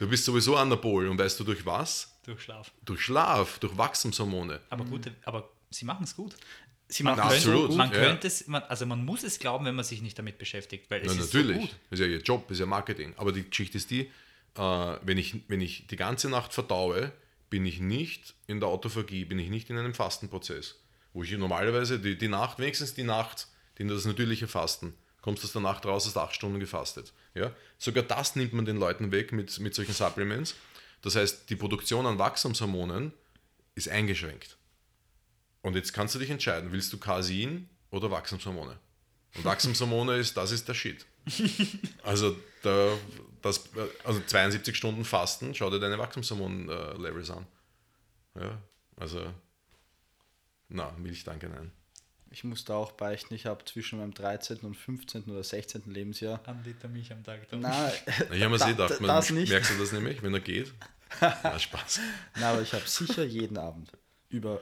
Du 0.01 0.09
bist 0.09 0.25
sowieso 0.25 0.57
anabol 0.57 1.07
und 1.09 1.19
weißt 1.19 1.39
du 1.39 1.45
durch 1.45 1.65
was? 1.67 2.19
Durch 2.25 2.41
Schlaf. 2.41 2.73
Durch 2.85 3.03
Schlaf, 3.03 3.59
durch 3.59 3.77
Wachstumshormone. 3.77 4.61
Aber 4.71 4.85
gute, 4.85 5.15
aber 5.25 5.51
sie 5.71 5.85
machen 5.85 6.05
es 6.05 6.17
gut. 6.17 6.35
Sie 6.89 7.03
machen 7.03 7.21
es 7.21 7.35
absolut, 7.35 7.69
gut. 7.69 7.77
man 7.77 7.93
ja. 7.93 7.99
könnte 7.99 8.27
es, 8.27 8.47
man, 8.49 8.63
also 8.65 8.87
man 8.87 9.05
muss 9.05 9.23
es 9.23 9.39
glauben, 9.39 9.65
wenn 9.67 9.75
man 9.75 9.85
sich 9.85 10.01
nicht 10.03 10.19
damit 10.19 10.39
beschäftigt, 10.39 10.91
weil 10.91 11.03
es 11.03 11.15
Ja, 11.15 11.21
ist 11.21 11.33
natürlich. 11.35 11.57
so 11.57 11.61
gut. 11.61 11.71
Das 11.91 12.01
ist 12.01 12.07
ja 12.07 12.11
ihr 12.11 12.21
Job, 12.23 12.49
das 12.49 12.57
ist 12.57 12.61
ja 12.61 12.67
Marketing. 12.67 13.13
Aber 13.19 13.31
die 13.31 13.49
Geschichte 13.49 13.77
ist 13.79 13.91
die, 13.91 14.11
äh, 14.57 14.97
wenn, 15.03 15.19
ich, 15.19 15.37
wenn 15.49 15.61
ich 15.61 15.87
die 15.87 15.97
ganze 15.97 16.29
Nacht 16.31 16.53
verdaue, 16.55 17.13
bin 17.51 17.67
ich 17.67 17.79
nicht 17.79 18.35
in 18.47 18.59
der 18.59 18.71
Autophagie, 18.71 19.25
bin 19.27 19.39
ich 19.39 19.51
nicht 19.51 19.69
in 19.71 19.77
einem 19.79 19.93
Fastenprozess. 19.95 20.77
wo 21.13 21.23
ich 21.23 21.31
normalerweise 21.33 21.99
die, 21.99 22.17
die 22.17 22.29
Nacht, 22.29 22.59
wenigstens 22.59 22.95
die 22.95 23.03
Nacht, 23.03 23.49
die 23.79 23.87
das 23.87 24.05
natürliche 24.07 24.49
Fasten, 24.49 24.95
kommst 25.23 25.45
aus 25.45 25.53
der 25.53 25.63
Nacht 25.63 25.87
raus, 25.87 26.07
hast 26.07 26.17
acht 26.17 26.35
Stunden 26.35 26.61
gefastet. 26.61 27.13
Ja? 27.35 27.53
Sogar 27.79 28.05
das 28.05 28.37
nimmt 28.37 28.53
man 28.53 28.65
den 28.65 28.77
Leuten 28.77 29.13
weg 29.13 29.33
mit, 29.33 29.59
mit 29.61 29.75
solchen 29.75 29.95
Supplements. 29.95 30.55
Das 31.03 31.17
heißt, 31.17 31.49
die 31.49 31.57
Produktion 31.57 32.07
an 32.07 32.19
Wachstumshormonen 32.19 33.13
ist 33.75 33.89
eingeschränkt. 33.89 34.57
Und 35.63 35.77
jetzt 35.77 35.93
kannst 35.93 36.15
du 36.15 36.19
dich 36.19 36.31
entscheiden, 36.31 36.73
willst 36.73 36.93
du 36.93 36.99
Casein 36.99 37.69
oder 37.91 38.11
Wachstumshormone? 38.11 38.79
Und 39.37 39.45
Wachstumshormone 39.45 40.17
ist, 40.17 40.37
das 40.37 40.51
ist 40.51 40.69
der 40.69 40.75
Shit. 40.75 41.07
Also, 42.03 42.37
da, 42.63 42.97
das, 43.43 43.69
also 44.05 44.21
72 44.27 44.75
Stunden 44.77 45.05
Fasten, 45.05 45.55
schau 45.55 45.71
dir 45.71 45.79
deine 45.79 45.99
Wachstumshormon-Levels 45.99 47.31
an. 47.31 47.47
Ja, 48.35 48.59
also, 48.97 49.33
na, 50.69 50.93
Milch, 50.99 51.25
danke, 51.25 51.49
nein. 51.49 51.73
Ich 52.33 52.45
muss 52.45 52.65
da 52.65 52.75
auch 52.75 52.93
beichten, 52.93 53.35
ich 53.35 53.47
habe 53.47 53.65
zwischen 53.65 53.99
meinem 53.99 54.15
13. 54.15 54.59
und 54.61 54.77
15. 54.77 55.25
oder 55.25 55.43
16. 55.43 55.83
Lebensjahr. 55.87 56.41
Ein 56.47 56.63
Liter 56.65 56.87
Milch 56.89 57.11
am 57.13 57.25
Tag. 57.25 57.41
Na, 57.51 57.89
Ich 57.93 58.11
habe 58.43 58.49
mir 58.51 58.59
da- 58.59 58.69
eh 58.69 58.71
gedacht, 58.73 59.01
man, 59.01 59.09
das 59.09 59.31
nicht. 59.31 59.51
merkst 59.51 59.73
du 59.73 59.79
das 59.79 59.91
nämlich, 59.93 60.23
wenn 60.23 60.33
er 60.35 60.41
geht? 60.41 60.73
Na, 61.21 61.59
Spaß. 61.59 62.01
Na, 62.39 62.53
aber 62.53 62.63
ich 62.63 62.73
habe 62.73 62.87
sicher 62.87 63.25
jeden 63.25 63.59
Abend 63.59 63.91
über 64.29 64.61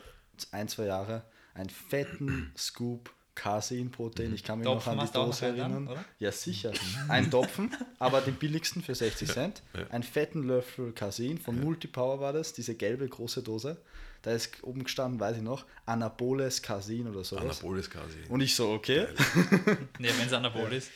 ein, 0.50 0.66
zwei 0.68 0.86
Jahre 0.86 1.24
einen 1.52 1.68
fetten 1.68 2.52
Scoop 2.56 3.12
Casein-Protein. 3.34 4.34
Ich 4.34 4.44
kann 4.44 4.58
mich 4.60 4.66
Topfen 4.66 4.94
noch 4.96 5.02
an 5.02 5.06
die 5.06 5.12
Dose 5.12 5.46
erinnern. 5.46 5.88
oder? 5.88 6.04
Ja, 6.18 6.32
sicher. 6.32 6.72
Ein 7.08 7.30
Topfen, 7.30 7.70
aber 7.98 8.20
den 8.22 8.34
billigsten 8.34 8.82
für 8.82 8.94
60 8.94 9.28
Cent. 9.28 9.62
Einen 9.90 10.02
fetten 10.04 10.42
Löffel 10.44 10.92
Casein 10.92 11.36
von 11.38 11.60
Multipower 11.60 12.18
war 12.18 12.32
das, 12.32 12.52
diese 12.54 12.74
gelbe 12.74 13.06
große 13.06 13.42
Dose. 13.42 13.76
Da 14.22 14.32
ist 14.32 14.62
oben 14.62 14.84
gestanden, 14.84 15.20
weiß 15.20 15.36
ich 15.36 15.42
noch, 15.42 15.64
Anaboles 15.86 16.62
Casein 16.62 17.06
oder 17.06 17.24
sowas. 17.24 17.42
Anaboles 17.42 17.88
Casein. 17.88 18.24
Und 18.28 18.40
ich 18.40 18.54
so, 18.54 18.70
okay. 18.70 19.06
Nee, 19.98 20.10
wenn 20.18 20.26
es 20.26 20.32
Anabol 20.32 20.72
ist. 20.72 20.90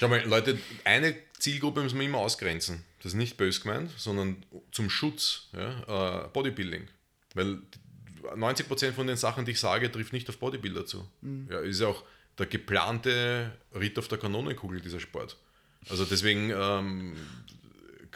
Schau 0.00 0.08
mal, 0.08 0.22
Leute, 0.26 0.58
eine 0.84 1.14
Zielgruppe 1.38 1.82
müssen 1.82 1.98
wir 1.98 2.06
immer 2.06 2.18
ausgrenzen. 2.18 2.84
Das 2.98 3.12
ist 3.12 3.18
nicht 3.18 3.36
bös 3.36 3.60
gemeint, 3.60 3.90
sondern 3.96 4.44
zum 4.70 4.90
Schutz. 4.90 5.48
Ja? 5.52 6.24
Äh, 6.24 6.28
Bodybuilding. 6.28 6.88
Weil 7.34 7.58
90% 8.22 8.92
von 8.92 9.06
den 9.06 9.16
Sachen, 9.16 9.44
die 9.44 9.52
ich 9.52 9.60
sage, 9.60 9.90
trifft 9.90 10.12
nicht 10.12 10.28
auf 10.28 10.38
Bodybuilder 10.38 10.86
zu. 10.86 11.06
Ja, 11.50 11.60
ist 11.60 11.80
ja 11.80 11.88
auch 11.88 12.04
der 12.38 12.46
geplante 12.46 13.52
Ritt 13.74 13.98
auf 13.98 14.08
der 14.08 14.18
Kanonenkugel, 14.18 14.80
dieser 14.80 15.00
Sport. 15.00 15.36
Also 15.88 16.04
deswegen 16.04 16.50
ähm, 16.50 17.16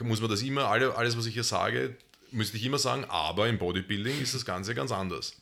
muss 0.00 0.20
man 0.20 0.30
das 0.30 0.42
immer, 0.42 0.68
alle, 0.68 0.94
alles, 0.96 1.16
was 1.16 1.26
ich 1.26 1.34
hier 1.34 1.44
sage, 1.44 1.96
müsste 2.30 2.56
ich 2.56 2.64
immer 2.64 2.78
sagen, 2.78 3.04
aber 3.08 3.48
im 3.48 3.58
Bodybuilding 3.58 4.20
ist 4.20 4.34
das 4.34 4.44
Ganze 4.44 4.74
ganz 4.74 4.92
anders. 4.92 5.40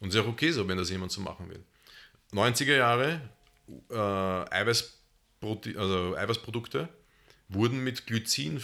Und 0.00 0.08
ist 0.08 0.14
ja 0.14 0.22
auch 0.22 0.28
okay 0.28 0.50
so, 0.50 0.66
wenn 0.68 0.78
das 0.78 0.90
jemand 0.90 1.12
so 1.12 1.20
machen 1.20 1.48
will. 1.48 1.62
90er 2.32 2.76
Jahre, 2.76 3.20
äh, 3.90 3.94
Eiweißprote 3.94 5.78
also 5.78 6.16
Eiweißprodukte 6.16 6.88
wurden 7.48 7.82
mit 7.84 8.06
Glycin 8.06 8.60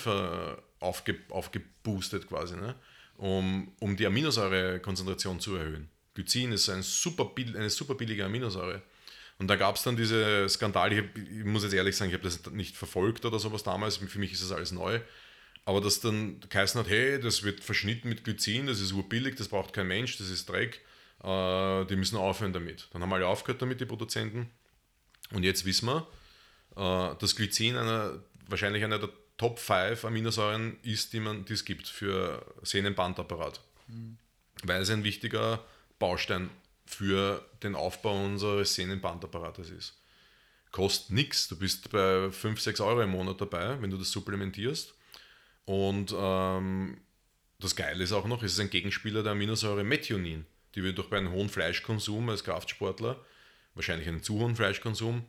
aufge 0.80 1.16
aufgeboostet 1.28 2.26
quasi, 2.26 2.56
ne? 2.56 2.74
um, 3.16 3.72
um 3.80 3.96
die 3.96 4.06
Aminosäurekonzentration 4.06 5.40
zu 5.40 5.56
erhöhen. 5.56 5.88
Glycin 6.14 6.52
ist 6.52 6.68
ein 6.68 6.82
super, 6.82 7.30
eine 7.36 7.70
super 7.70 7.94
billige 7.94 8.24
Aminosäure. 8.24 8.82
Und 9.38 9.48
da 9.48 9.56
gab 9.56 9.76
es 9.76 9.82
dann 9.82 9.96
diese 9.96 10.48
Skandale, 10.48 10.94
ich, 10.94 11.02
hab, 11.02 11.16
ich 11.16 11.44
muss 11.44 11.62
jetzt 11.62 11.72
ehrlich 11.72 11.96
sagen, 11.96 12.10
ich 12.10 12.14
habe 12.14 12.24
das 12.24 12.50
nicht 12.52 12.76
verfolgt 12.76 13.24
oder 13.24 13.38
sowas 13.38 13.62
damals, 13.62 13.96
für 13.96 14.18
mich 14.18 14.32
ist 14.32 14.42
das 14.42 14.52
alles 14.52 14.72
neu. 14.72 15.00
Aber 15.64 15.80
dass 15.80 16.00
dann 16.00 16.40
geheißen 16.48 16.80
hat, 16.80 16.88
hey, 16.88 17.20
das 17.20 17.42
wird 17.42 17.62
verschnitten 17.62 18.08
mit 18.08 18.24
Glycin, 18.24 18.66
das 18.66 18.80
ist 18.80 18.92
urbillig, 18.92 19.36
das 19.36 19.48
braucht 19.48 19.72
kein 19.72 19.88
Mensch, 19.88 20.18
das 20.18 20.28
ist 20.28 20.48
Dreck, 20.48 20.80
äh, 21.22 21.84
die 21.86 21.96
müssen 21.96 22.16
aufhören 22.16 22.52
damit. 22.52 22.88
Dann 22.92 23.02
haben 23.02 23.12
alle 23.12 23.26
aufgehört 23.26 23.62
damit, 23.62 23.80
die 23.80 23.86
Produzenten. 23.86 24.50
Und 25.32 25.44
jetzt 25.44 25.64
wissen 25.64 25.86
wir, 25.86 26.06
äh, 26.76 27.14
dass 27.18 27.36
Glycin 27.36 27.76
einer, 27.76 28.22
wahrscheinlich 28.48 28.82
einer 28.84 28.98
der 28.98 29.10
Top 29.36 29.58
5 29.58 30.04
Aminosäuren 30.04 30.76
ist, 30.82 31.12
die, 31.12 31.20
man, 31.20 31.44
die 31.44 31.54
es 31.54 31.64
gibt 31.64 31.88
für 31.88 32.44
Sehnenbandapparat. 32.62 33.60
Weil 34.64 34.82
es 34.82 34.90
ein 34.90 35.04
wichtiger 35.04 35.64
Baustein 35.98 36.50
für 36.84 37.44
den 37.62 37.74
Aufbau 37.74 38.22
unseres 38.24 38.74
Sehnenbandapparates 38.74 39.70
ist. 39.70 39.96
Kostet 40.72 41.12
nichts. 41.12 41.48
Du 41.48 41.56
bist 41.56 41.90
bei 41.90 42.30
5, 42.30 42.60
6 42.60 42.80
Euro 42.80 43.02
im 43.02 43.10
Monat 43.10 43.40
dabei, 43.40 43.80
wenn 43.80 43.90
du 43.90 43.96
das 43.96 44.10
supplementierst. 44.10 44.94
Und 45.70 46.12
ähm, 46.18 46.96
das 47.60 47.76
Geile 47.76 48.02
ist 48.02 48.10
auch 48.10 48.26
noch, 48.26 48.42
es 48.42 48.54
ist 48.54 48.58
ein 48.58 48.70
Gegenspieler 48.70 49.22
der 49.22 49.32
Aminosäure 49.32 49.84
Methionin, 49.84 50.44
die 50.74 50.82
wir 50.82 50.92
durch 50.92 51.08
bei 51.08 51.18
einem 51.18 51.30
hohen 51.30 51.48
Fleischkonsum 51.48 52.28
als 52.28 52.42
Kraftsportler, 52.42 53.24
wahrscheinlich 53.76 54.08
einen 54.08 54.20
zu 54.20 54.40
hohen 54.40 54.56
Fleischkonsum, 54.56 55.24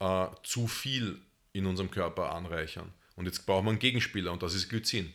äh, 0.00 0.26
zu 0.42 0.66
viel 0.66 1.18
in 1.54 1.64
unserem 1.64 1.90
Körper 1.90 2.34
anreichern. 2.34 2.92
Und 3.16 3.24
jetzt 3.24 3.46
brauchen 3.46 3.64
wir 3.64 3.70
einen 3.70 3.78
Gegenspieler 3.78 4.30
und 4.30 4.42
das 4.42 4.52
ist 4.52 4.68
Glycin. 4.68 5.14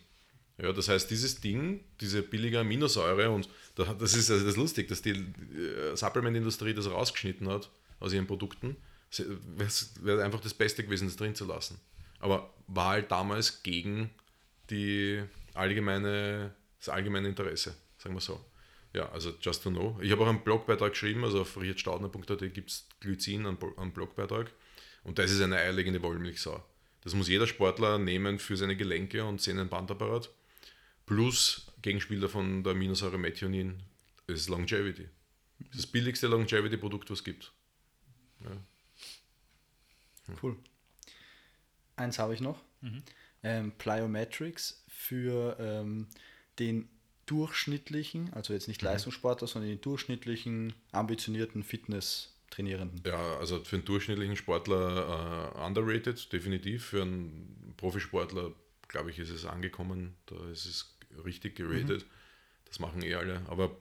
Ja, 0.58 0.74
das 0.74 0.90
heißt, 0.90 1.12
dieses 1.12 1.40
Ding, 1.40 1.84
diese 2.02 2.24
billige 2.24 2.60
Aminosäure, 2.60 3.30
und 3.30 3.48
da- 3.76 3.94
das 3.94 4.16
ist 4.16 4.32
also 4.32 4.44
das 4.44 4.56
lustig, 4.56 4.88
dass 4.88 5.04
die 5.04 5.12
äh, 5.12 5.96
Supplement-Industrie 5.96 6.74
das 6.74 6.90
rausgeschnitten 6.90 7.48
hat 7.48 7.70
aus 8.00 8.12
ihren 8.12 8.26
Produkten. 8.26 8.76
Wäre 10.02 10.24
einfach 10.24 10.42
das 10.42 10.56
Beste 10.56 10.84
gewesen, 10.84 11.08
das 11.08 11.16
drin 11.16 11.36
zu 11.36 11.46
lassen. 11.46 11.80
Aber 12.18 12.52
war 12.66 12.88
halt 12.88 13.12
damals 13.12 13.62
gegen 13.62 14.10
die 14.70 15.24
allgemeine, 15.54 16.54
das 16.80 16.90
allgemeine 16.90 17.30
Interesse, 17.30 17.76
sagen 17.98 18.16
wir 18.16 18.22
so. 18.22 18.44
Ja, 18.94 19.10
also 19.12 19.34
just 19.42 19.64
to 19.64 19.72
know. 19.72 19.98
Ich 20.02 20.12
habe 20.12 20.24
auch 20.24 20.28
einen 20.28 20.44
Blogbeitrag 20.44 20.92
geschrieben, 20.92 21.24
also 21.24 21.42
auf 21.42 21.60
richardstaudner.at 21.60 22.54
gibt 22.54 22.70
es 22.70 22.88
Glycin, 23.00 23.46
einen 23.48 23.94
Blogbeitrag. 23.94 24.52
Und 25.04 25.18
das 25.20 25.32
ist 25.32 25.42
eine 25.42 25.58
eierlegende 25.58 26.02
Wollmilchsau. 26.02 26.64
Das 27.02 27.16
muss 27.16 27.28
jeder 27.28 27.48
Sportler 27.48 27.98
nehmen 27.98 28.40
für 28.40 28.56
seine 28.56 28.78
Gelenke 28.78 29.26
und 29.26 29.42
Sehnenbandapparat. 29.42 30.30
Plus 31.06 31.72
Gegenspieler 31.82 32.30
von 32.30 32.64
der 32.64 32.74
Aminosäure 32.74 33.18
Methionin 33.18 33.82
ist 34.28 34.48
Longevity. 34.48 35.10
Das 35.60 35.68
ist 35.72 35.80
das 35.80 35.88
billigste 35.88 36.28
Longevity-Produkt, 36.28 37.10
was 37.10 37.20
es 37.20 37.24
gibt. 37.26 37.52
Cool. 40.42 40.56
Eins 41.98 42.20
habe 42.20 42.34
ich 42.34 42.40
noch. 42.40 42.62
Ähm, 43.44 43.74
Plyometrics 43.78 44.84
für 44.88 45.58
ähm, 45.60 46.08
den 46.60 46.88
durchschnittlichen, 47.26 48.32
also 48.34 48.54
jetzt 48.54 48.68
nicht 48.68 48.82
Leistungssportler, 48.82 49.48
sondern 49.48 49.70
den 49.70 49.82
durchschnittlichen, 49.82 50.74
ambitionierten 50.92 51.64
Fitness-Trainierenden. 51.64 53.02
Ja, 53.06 53.38
also 53.38 53.64
für 53.64 53.78
einen 53.78 53.86
durchschnittlichen 53.86 54.36
Sportler 54.36 55.54
äh, 55.56 55.66
underrated, 55.66 56.32
definitiv. 56.32 56.86
Für 56.86 57.02
einen 57.02 57.74
Profisportler, 57.78 58.52
glaube 58.88 59.12
ich, 59.12 59.20
ist 59.20 59.30
es 59.30 59.46
angekommen. 59.46 60.16
Da 60.26 60.36
ist 60.52 60.66
es 60.66 60.98
richtig 61.24 61.56
geratet. 61.56 62.06
Das 62.66 62.80
machen 62.80 63.04
eh 63.04 63.16
alle. 63.16 63.42
Aber 63.48 63.76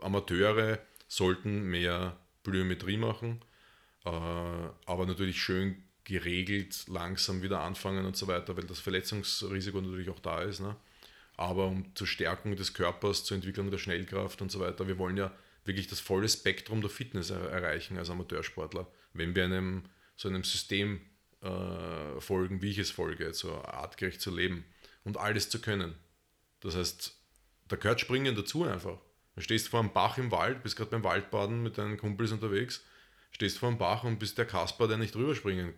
Amateure 0.00 0.78
sollten 1.08 1.62
mehr 1.62 2.16
Plyometrie 2.42 2.96
machen, 2.96 3.40
äh, 4.04 4.08
aber 4.08 5.06
natürlich 5.06 5.40
schön 5.40 5.82
geregelt, 6.04 6.84
langsam 6.88 7.42
wieder 7.42 7.60
anfangen 7.60 8.04
und 8.04 8.16
so 8.16 8.26
weiter, 8.26 8.56
weil 8.56 8.64
das 8.64 8.80
Verletzungsrisiko 8.80 9.80
natürlich 9.80 10.10
auch 10.10 10.18
da 10.18 10.42
ist. 10.42 10.60
Ne? 10.60 10.76
Aber 11.36 11.66
um 11.66 11.94
zur 11.94 12.06
Stärkung 12.06 12.56
des 12.56 12.74
Körpers, 12.74 13.24
zur 13.24 13.36
Entwicklung 13.36 13.70
der 13.70 13.78
Schnellkraft 13.78 14.42
und 14.42 14.50
so 14.50 14.60
weiter, 14.60 14.88
wir 14.88 14.98
wollen 14.98 15.16
ja 15.16 15.32
wirklich 15.64 15.86
das 15.86 16.00
volle 16.00 16.28
Spektrum 16.28 16.80
der 16.80 16.90
Fitness 16.90 17.30
er 17.30 17.50
erreichen 17.50 17.98
als 17.98 18.10
Amateursportler, 18.10 18.86
wenn 19.12 19.34
wir 19.34 19.44
einem 19.44 19.84
so 20.16 20.28
einem 20.28 20.44
System 20.44 21.00
äh, 21.40 22.20
folgen, 22.20 22.62
wie 22.62 22.70
ich 22.70 22.78
es 22.78 22.90
folge, 22.90 23.32
so 23.32 23.54
artgerecht 23.62 24.20
zu 24.20 24.34
leben 24.34 24.64
und 25.04 25.16
alles 25.16 25.50
zu 25.50 25.60
können. 25.60 25.94
Das 26.60 26.76
heißt, 26.76 27.16
da 27.68 27.76
gehört 27.76 28.00
Springen 28.00 28.34
dazu 28.34 28.64
einfach. 28.64 28.98
Du 29.36 29.40
stehst 29.40 29.68
vor 29.68 29.80
einem 29.80 29.92
Bach 29.92 30.18
im 30.18 30.30
Wald, 30.30 30.62
bist 30.62 30.76
gerade 30.76 30.90
beim 30.90 31.04
Waldbaden 31.04 31.62
mit 31.62 31.78
deinen 31.78 31.96
Kumpels 31.96 32.32
unterwegs, 32.32 32.84
stehst 33.30 33.58
vor 33.58 33.68
einem 33.68 33.78
Bach 33.78 34.04
und 34.04 34.18
bist 34.18 34.36
der 34.36 34.44
Kasper, 34.44 34.88
der 34.88 34.98
nicht 34.98 35.16
rüberspringen 35.16 35.72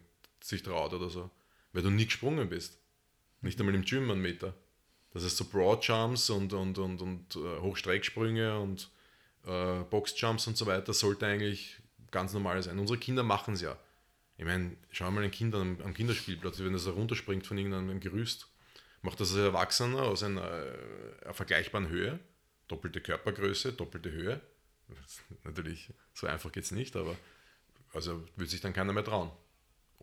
sich 0.45 0.63
traut 0.63 0.93
oder 0.93 1.09
so, 1.09 1.31
weil 1.73 1.83
du 1.83 1.91
nie 1.91 2.05
gesprungen 2.05 2.49
bist. 2.49 2.79
Nicht 3.41 3.59
einmal 3.61 3.75
im 3.75 3.85
Gym 3.85 4.11
einen 4.11 4.21
Meter. 4.21 4.55
Das 5.13 5.25
heißt, 5.25 5.37
so 5.37 5.45
Broadjumps 5.45 6.31
und, 6.31 6.53
und, 6.53 6.79
und, 6.79 7.01
und 7.01 7.37
äh, 7.37 7.61
Hochstrecksprünge 7.61 8.59
und 8.59 8.91
äh, 9.47 9.81
Boxjumps 9.85 10.47
und 10.47 10.57
so 10.57 10.67
weiter 10.67 10.93
sollte 10.93 11.27
eigentlich 11.27 11.77
ganz 12.11 12.33
normal 12.33 12.63
sein. 12.63 12.79
Unsere 12.79 12.99
Kinder 12.99 13.23
machen 13.23 13.55
es 13.55 13.63
ja. 13.63 13.77
Ich 14.37 14.45
meine, 14.45 14.77
schau 14.91 15.11
mal 15.11 15.23
ein 15.23 15.31
Kind 15.31 15.55
am, 15.55 15.81
am 15.83 15.95
Kinderspielplatz, 15.95 16.59
wenn 16.59 16.73
das 16.73 16.85
da 16.85 16.91
runterspringt 16.91 17.47
von 17.47 17.57
irgendeinem 17.57 18.01
Gerüst, 18.01 18.49
macht 19.03 19.21
das 19.21 19.31
als 19.31 19.41
Erwachsener 19.41 20.03
aus 20.03 20.23
einer, 20.23 20.43
äh, 20.43 21.25
einer 21.25 21.35
vergleichbaren 21.35 21.89
Höhe, 21.89 22.19
doppelte 22.69 23.01
Körpergröße, 23.01 23.73
doppelte 23.73 24.11
Höhe. 24.11 24.41
Natürlich, 25.45 25.93
so 26.13 26.27
einfach 26.27 26.53
geht 26.53 26.65
es 26.65 26.73
nicht, 26.73 26.97
aber 26.97 27.17
also 27.93 28.27
wird 28.37 28.51
sich 28.51 28.61
dann 28.61 28.73
keiner 28.73 28.93
mehr 28.93 29.05
trauen. 29.05 29.31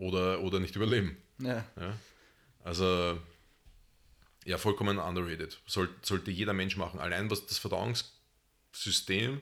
Oder, 0.02 0.42
oder 0.42 0.60
nicht 0.60 0.76
überleben. 0.76 1.16
Ja. 1.38 1.64
Ja? 1.80 1.98
Also, 2.64 3.20
ja, 4.46 4.58
vollkommen 4.58 4.98
underrated. 4.98 5.60
Soll, 5.68 5.90
sollte 6.02 6.32
jeder 6.32 6.54
Mensch 6.54 6.76
machen. 6.76 7.00
Allein 7.00 7.30
was 7.30 7.46
das 7.46 7.60
Verdauungssystem 7.60 9.42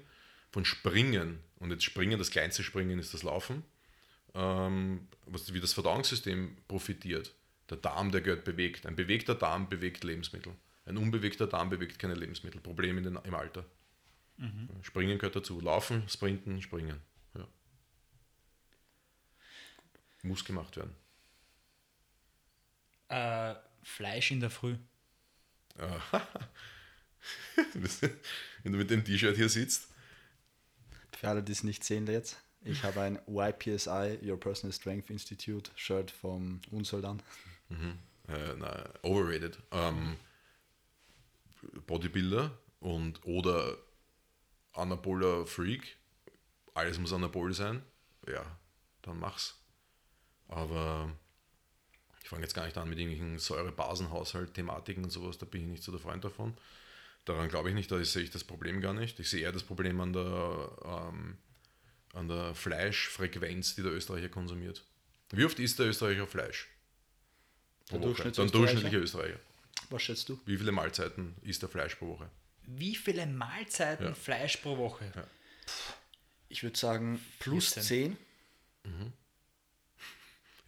von 0.52 0.66
Springen, 0.66 1.40
und 1.60 1.72
jetzt 1.72 1.86
Springen, 1.86 2.20
das 2.20 2.30
kleinste 2.30 2.64
Springen 2.64 3.00
ist 3.00 3.14
das 3.14 3.24
Laufen, 3.24 3.64
ähm, 4.34 5.08
was, 5.26 5.54
wie 5.54 5.62
das 5.62 5.72
Verdauungssystem 5.72 6.58
profitiert. 6.68 7.34
Der 7.70 7.78
Darm, 7.78 8.12
der 8.12 8.20
gehört 8.20 8.44
bewegt. 8.44 8.86
Ein 8.86 8.98
bewegter 8.98 9.36
Darm 9.36 9.70
bewegt 9.70 10.04
Lebensmittel. 10.04 10.54
Ein 10.86 10.98
unbewegter 10.98 11.48
Darm 11.48 11.70
bewegt 11.70 12.00
keine 12.00 12.16
Lebensmittel. 12.16 12.60
Problem 12.60 12.98
in 12.98 13.04
den, 13.06 13.20
im 13.24 13.36
Alter. 13.36 13.64
Springen 14.82 15.20
gehört 15.20 15.36
dazu. 15.36 15.62
Laufen, 15.62 16.08
sprinten, 16.10 16.62
springen. 16.62 17.00
Ja. 17.36 17.48
Muss 20.24 20.44
gemacht 20.46 20.76
werden. 20.78 20.96
Äh, 23.10 23.56
Fleisch 23.84 24.32
in 24.32 24.40
der 24.40 24.50
Früh. 24.50 24.76
Das- 27.74 28.02
Wenn 28.64 28.74
du 28.74 28.78
mit 28.78 28.90
dem 28.90 29.04
T-Shirt 29.06 29.36
hier 29.38 29.50
sitzt. 29.50 29.88
Für 31.18 31.30
alle, 31.30 31.44
die 31.44 31.52
es 31.54 31.64
nicht 31.64 31.84
sehen 31.84 32.08
jetzt, 32.08 32.38
ich 32.64 32.84
habe 32.84 33.02
ein 33.02 33.20
YPSI, 33.28 34.20
Your 34.24 34.40
Personal 34.40 34.74
Strength 34.74 35.10
Institute 35.10 35.72
Shirt 35.76 36.12
vom 36.12 36.62
Unsold 36.72 37.06
an. 37.06 37.22
Äh, 38.28 38.54
na, 38.58 38.90
overrated. 39.02 39.58
Ähm, 39.72 40.18
Bodybuilder 41.88 42.58
und 42.80 43.24
oder 43.26 43.78
Anaboler 44.74 45.46
Freak. 45.46 45.98
Alles 46.74 47.00
muss 47.00 47.12
Anabol 47.14 47.54
sein. 47.54 47.82
Ja, 48.28 48.46
dann 49.02 49.20
mach's. 49.20 49.59
Aber 50.50 51.12
ich 52.22 52.30
fange 52.30 52.42
jetzt 52.44 52.54
gar 52.54 52.66
nicht 52.66 52.78
an 52.78 52.90
mit 52.90 53.00
irgendwelchen 53.00 53.40
Säure-Basenhaushalt-Thematiken 53.40 55.04
und 55.04 55.10
sowas, 55.10 55.38
da 55.38 55.46
bin 55.46 55.62
ich 55.62 55.68
nicht 55.68 55.84
so 55.84 55.92
der 55.92 56.02
Freund 56.02 56.24
davon. 56.24 56.58
Daran 57.26 57.50
glaube 57.50 57.70
ich 57.70 57.76
nicht, 57.76 57.92
da 57.92 58.04
sehe 58.04 58.24
ich 58.24 58.32
das 58.32 58.44
Problem 58.44 58.82
gar 58.82 58.94
nicht. 58.94 59.20
Ich 59.20 59.30
sehe 59.30 59.42
eher 59.42 59.52
das 59.52 59.64
Problem 59.64 60.02
an 60.02 60.14
der, 60.14 60.72
ähm, 60.84 61.38
an 62.14 62.28
der 62.28 62.56
Fleischfrequenz, 62.56 63.76
die 63.76 63.84
der 63.84 63.92
Österreicher 63.94 64.30
konsumiert. 64.30 64.84
Wie 65.32 65.46
oft 65.46 65.60
isst 65.60 65.78
der 65.80 65.88
Österreicher 65.88 66.26
Fleisch? 66.28 66.68
Der? 67.92 68.00
Dann 68.00 68.02
Durchschnittsösterreicher? 68.02 68.52
durchschnittlicher 68.58 68.98
Österreicher. 69.04 69.40
Was 69.92 70.02
schätzt 70.04 70.30
du? 70.30 70.40
Wie 70.46 70.58
viele 70.58 70.72
Mahlzeiten 70.72 71.36
isst 71.42 71.62
er 71.64 71.70
Fleisch 71.70 71.96
pro 71.96 72.08
Woche? 72.08 72.30
Wie 72.64 72.96
viele 72.96 73.26
Mahlzeiten 73.26 74.08
Ja. 74.08 74.14
Fleisch 74.14 74.58
pro 74.58 74.78
Woche? 74.78 75.12
Ich 76.50 76.64
würde 76.64 76.78
sagen 76.78 77.24
plus 77.40 77.74
14. 77.74 78.18
10. 78.84 79.08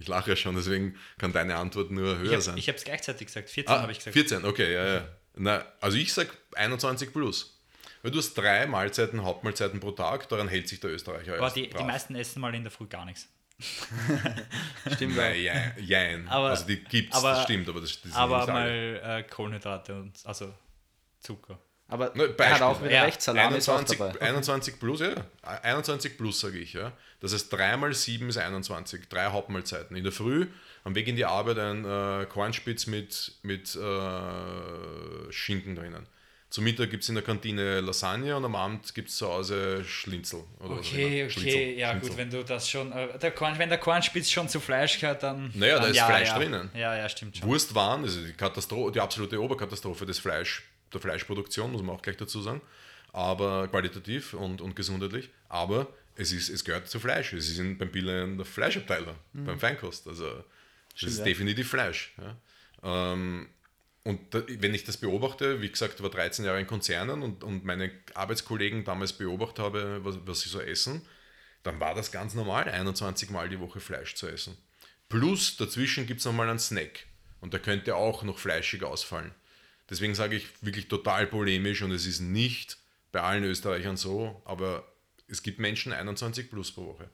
Ich 0.01 0.07
lache 0.07 0.31
ja 0.31 0.35
schon, 0.35 0.55
deswegen 0.55 0.97
kann 1.19 1.31
deine 1.31 1.55
Antwort 1.57 1.91
nur 1.91 2.17
höher 2.17 2.39
Ich 2.39 2.43
sein. 2.43 2.57
habe 2.57 2.71
es 2.77 2.83
gleichzeitig 2.83 3.27
gesagt. 3.27 3.51
14 3.51 3.73
ah, 3.73 3.81
habe 3.83 3.91
ich 3.91 3.99
gesagt. 3.99 4.13
14, 4.13 4.45
okay, 4.45 4.73
ja, 4.73 4.85
ja. 4.95 5.07
Na, 5.35 5.63
also 5.79 5.97
ich 5.97 6.11
sag 6.11 6.35
21 6.55 7.13
plus. 7.13 7.61
Weil 8.01 8.09
du 8.09 8.17
hast 8.17 8.33
drei 8.33 8.65
Mahlzeiten, 8.65 9.23
Hauptmahlzeiten 9.23 9.79
pro 9.79 9.91
Tag, 9.91 10.27
daran 10.27 10.47
hält 10.47 10.67
sich 10.67 10.79
der 10.79 10.89
Österreicher 10.89 11.35
Aber 11.37 11.51
die, 11.51 11.69
die 11.69 11.83
meisten 11.83 12.15
essen 12.15 12.41
mal 12.41 12.53
in 12.55 12.63
der 12.63 12.71
Früh 12.71 12.87
gar 12.87 13.05
nichts. 13.05 13.27
Stimmt 14.95 15.15
Nein, 15.15 15.39
jein, 15.39 15.73
jein. 15.77 16.27
Aber- 16.27 16.49
also 16.49 16.65
die 16.65 16.83
gibt's, 16.83 17.15
aber- 17.15 17.33
das 17.33 17.43
stimmt, 17.43 17.69
aber 17.69 17.79
das, 17.79 18.01
das 18.01 18.13
Aber 18.13 18.47
mal 18.47 19.01
äh, 19.03 19.23
Kohlenhydrate 19.29 19.93
und 19.93 20.19
also 20.25 20.51
Zucker. 21.19 21.59
Aber 21.91 22.11
Ne, 22.15 22.23
er 22.23 22.29
hat 22.29 22.37
Beispiel. 22.37 22.63
auch 22.63 22.81
wieder 22.81 22.91
Ja. 22.91 23.03
recht, 23.03 23.21
Salami 23.21 23.57
ist 23.57 23.69
auch 23.69 23.73
21, 23.77 23.97
dabei. 23.99 24.21
21 24.21 24.79
plus, 24.79 24.99
ja. 25.01 25.13
21 25.61 26.17
plus, 26.17 26.39
sage 26.39 26.57
ich, 26.57 26.73
ja. 26.73 26.91
Das 27.19 27.33
heißt, 27.33 27.51
3 27.53 27.77
mal 27.77 27.93
7 27.93 28.29
ist 28.29 28.37
21. 28.37 29.09
Drei 29.09 29.25
Hauptmahlzeiten. 29.27 29.95
In 29.95 30.03
der 30.03 30.13
Früh, 30.13 30.47
am 30.83 30.95
Weg 30.95 31.07
in 31.07 31.15
die 31.17 31.25
Arbeit, 31.25 31.59
ein 31.59 31.85
äh, 31.85 32.25
Kornspitz 32.25 32.87
mit, 32.87 33.33
mit 33.43 33.75
äh, 33.75 35.31
Schinken 35.31 35.75
drinnen. 35.75 36.07
Zum 36.49 36.65
Mittag 36.65 36.89
gibt 36.89 37.03
es 37.03 37.07
in 37.09 37.15
der 37.15 37.23
Kantine 37.23 37.79
Lasagne 37.79 38.35
und 38.35 38.43
am 38.43 38.55
Abend 38.55 38.93
gibt 38.93 39.07
es 39.07 39.15
zu 39.15 39.25
Hause 39.27 39.85
Schnitzel. 39.85 40.43
Oder 40.59 40.79
was 40.79 40.79
Okay, 40.79 41.21
immer. 41.21 41.25
okay, 41.25 41.29
Schnitzel, 41.29 41.61
ja 41.79 41.91
Schnitzel. 41.91 42.09
gut, 42.09 42.17
wenn 42.17 42.29
du 42.29 42.43
das 42.43 42.69
schon, 42.69 42.91
äh, 42.91 43.17
der 43.19 43.31
Korn, 43.31 43.57
wenn 43.57 43.69
der 43.69 43.77
Kornspitz 43.77 44.29
schon 44.29 44.49
zu 44.49 44.59
Fleisch 44.59 44.99
gehört, 44.99 45.23
dann... 45.23 45.49
Naja, 45.53 45.75
da 45.75 45.81
dann 45.83 45.91
ist 45.91 45.97
ja, 45.97 46.05
Fleisch 46.07 46.27
ja. 46.27 46.37
drinnen. 46.37 46.69
Ja, 46.73 46.95
ja, 46.97 47.07
stimmt 47.07 47.37
schon. 47.37 47.47
Wurstwaren, 47.47 48.03
also 48.03 48.19
die, 48.19 48.33
Katastro 48.33 48.89
die 48.89 48.99
absolute 48.99 49.41
Oberkatastrophe 49.41 50.05
des 50.05 50.19
Fleisch, 50.19 50.63
der 50.93 51.01
Fleischproduktion, 51.01 51.71
muss 51.71 51.81
man 51.81 51.95
auch 51.95 52.01
gleich 52.01 52.17
dazu 52.17 52.41
sagen. 52.41 52.61
Aber 53.13 53.67
qualitativ 53.67 54.33
und, 54.33 54.61
und 54.61 54.75
gesundheitlich. 54.75 55.29
Aber 55.49 55.87
es, 56.15 56.31
ist, 56.31 56.49
es 56.49 56.63
gehört 56.63 56.87
zu 56.87 56.99
Fleisch. 56.99 57.33
Es 57.33 57.49
ist 57.49 57.59
in, 57.59 57.77
beim 57.77 57.91
Billa 57.91 58.23
in 58.23 58.37
der 58.37 58.45
Fleischabteilung, 58.45 59.15
beim 59.33 59.59
Feinkost. 59.59 60.07
Also 60.07 60.43
das 60.93 61.11
ist 61.11 61.19
ja. 61.19 61.25
definitiv 61.25 61.69
Fleisch. 61.69 62.13
Ja. 62.17 63.13
Ähm, 63.13 63.47
und 64.03 64.33
da, 64.33 64.43
wenn 64.47 64.73
ich 64.73 64.83
das 64.83 64.97
beobachte, 64.97 65.61
wie 65.61 65.69
gesagt, 65.69 65.95
ich 65.95 66.03
war 66.03 66.09
13 66.09 66.45
Jahre 66.45 66.59
in 66.59 66.67
Konzernen 66.67 67.21
und, 67.21 67.43
und 67.43 67.65
meine 67.65 67.91
Arbeitskollegen 68.13 68.83
damals 68.83 69.13
beobachtet 69.13 69.59
habe, 69.59 69.99
was, 70.03 70.17
was 70.25 70.41
sie 70.41 70.49
so 70.49 70.59
essen, 70.59 71.05
dann 71.63 71.79
war 71.79 71.93
das 71.93 72.11
ganz 72.11 72.33
normal, 72.33 72.67
21 72.67 73.29
Mal 73.29 73.49
die 73.49 73.59
Woche 73.59 73.79
Fleisch 73.79 74.15
zu 74.15 74.27
essen. 74.27 74.57
Plus 75.09 75.57
dazwischen 75.57 76.07
gibt 76.07 76.21
es 76.21 76.25
nochmal 76.25 76.49
einen 76.49 76.57
Snack. 76.59 77.05
Und 77.41 77.53
der 77.53 77.59
könnte 77.59 77.95
auch 77.95 78.23
noch 78.23 78.39
fleischig 78.39 78.83
ausfallen. 78.83 79.31
Deswegen 79.91 80.15
sage 80.15 80.37
ich 80.37 80.47
wirklich 80.61 80.87
total 80.87 81.27
polemisch 81.27 81.81
und 81.81 81.91
es 81.91 82.05
ist 82.05 82.21
nicht 82.21 82.77
bei 83.11 83.19
allen 83.21 83.43
Österreichern 83.43 83.97
so, 83.97 84.41
aber 84.45 84.89
es 85.27 85.43
gibt 85.43 85.59
Menschen 85.59 85.91
21 85.91 86.49
plus 86.49 86.71
pro 86.71 86.85
Woche. 86.85 87.09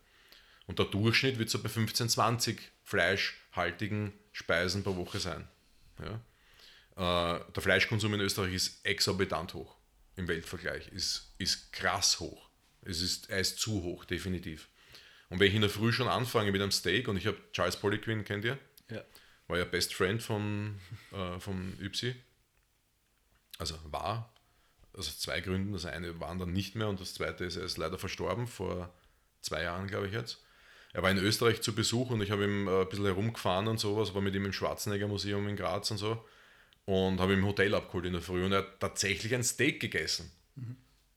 Und 0.68 0.78
der 0.78 0.86
Durchschnitt 0.86 1.40
wird 1.40 1.50
so 1.50 1.62
bei 1.62 1.70
15, 1.70 2.08
20 2.08 2.62
fleischhaltigen 2.84 4.14
Speisen 4.32 4.84
pro 4.84 4.96
Woche 4.96 5.20
sein. 5.20 5.48
Ja? 6.00 7.38
Äh, 7.38 7.52
der 7.52 7.64
Fleischkonsum 7.64 8.14
in 8.14 8.22
Österreich 8.22 8.54
ist 8.54 8.86
exorbitant 8.86 9.56
hoch 9.56 9.76
im 10.16 10.28
Weltvergleich, 10.28 10.88
ist, 10.90 11.34
ist 11.40 11.74
krass 11.74 12.20
hoch. 12.20 12.48
Es 12.82 13.02
ist, 13.02 13.32
er 13.32 13.40
ist 13.40 13.58
zu 13.58 13.82
hoch, 13.82 14.06
definitiv. 14.06 14.68
Und 15.30 15.40
wenn 15.40 15.48
ich 15.48 15.56
in 15.56 15.62
der 15.62 15.72
Früh 15.72 15.92
schon 15.92 16.08
anfange 16.08 16.52
mit 16.52 16.62
einem 16.62 16.72
Steak 16.72 17.08
und 17.08 17.18
ich 17.18 17.26
habe 17.26 17.38
Charles 17.54 17.78
Poliquin, 17.78 18.24
kennt 18.24 18.46
ihr? 18.46 18.60
Ja. 18.92 19.04
War 19.48 19.58
ja 19.58 19.66
Best 19.66 19.96
Friend 19.96 20.22
von, 20.22 20.80
äh, 21.12 21.40
vom 21.40 21.74
Ypsi. 21.82 22.16
Also 23.58 23.76
war. 23.86 24.34
Also 24.94 25.10
aus 25.10 25.20
zwei 25.20 25.42
Gründen. 25.42 25.74
Das 25.74 25.86
eine 25.86 26.20
waren 26.20 26.40
dann 26.40 26.54
nicht 26.54 26.76
mehr 26.76 26.88
und 26.88 27.00
das 27.00 27.14
zweite 27.14 27.46
ist, 27.46 27.56
er 27.56 27.64
ist 27.64 27.78
leider 27.78 27.98
verstorben 27.98 28.48
vor 28.48 28.94
zwei 29.42 29.64
Jahren, 29.64 29.88
glaube 29.88 30.08
ich 30.08 30.14
jetzt. 30.14 30.44
Er 30.94 31.04
war 31.04 31.12
in 31.12 31.18
Österreich 31.18 31.62
zu 31.62 31.76
Besuch 31.76 32.10
und 32.10 32.22
ich 32.22 32.32
habe 32.32 32.46
ihm 32.46 32.68
äh, 32.68 32.82
ein 32.82 32.90
bisschen 32.90 33.06
herumgefahren 33.06 33.68
und 33.68 33.80
sowas, 33.80 34.14
war 34.14 34.22
mit 34.22 34.34
ihm 34.34 34.46
im 34.46 34.54
Schwarzenegger 34.54 35.08
Museum 35.08 35.48
in 35.48 35.56
Graz 35.56 35.92
und 35.92 35.98
so 35.98 36.26
und 36.86 37.20
habe 37.20 37.34
ihm 37.34 37.40
im 37.40 37.46
Hotel 37.46 37.76
abgeholt 37.76 38.06
in 38.06 38.14
der 38.14 38.22
Früh 38.22 38.44
und 38.44 38.54
er 38.54 38.60
hat 38.60 38.80
tatsächlich 38.80 39.36
ein 39.36 39.44
Steak 39.44 39.80
gegessen. 39.80 40.32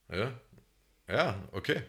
Ja, 0.09 0.33
ja, 1.07 1.43
okay. 1.51 1.81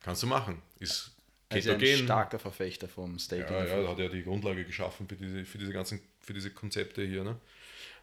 Kannst 0.00 0.22
du 0.22 0.26
machen. 0.26 0.62
Ist 0.78 1.12
ja 1.50 1.74
ein 1.74 2.04
starker 2.04 2.38
Verfechter 2.38 2.88
vom 2.88 3.18
Steak. 3.18 3.48
Ja, 3.50 3.64
ja, 3.64 3.82
da 3.82 3.88
hat 3.88 3.98
er 3.98 4.08
die 4.08 4.22
Grundlage 4.22 4.64
geschaffen 4.64 5.06
für 5.06 5.16
diese, 5.16 5.44
für 5.44 5.58
diese 5.58 5.72
ganzen, 5.72 6.00
für 6.20 6.32
diese 6.32 6.50
Konzepte 6.50 7.04
hier. 7.04 7.22
Ne? 7.22 7.36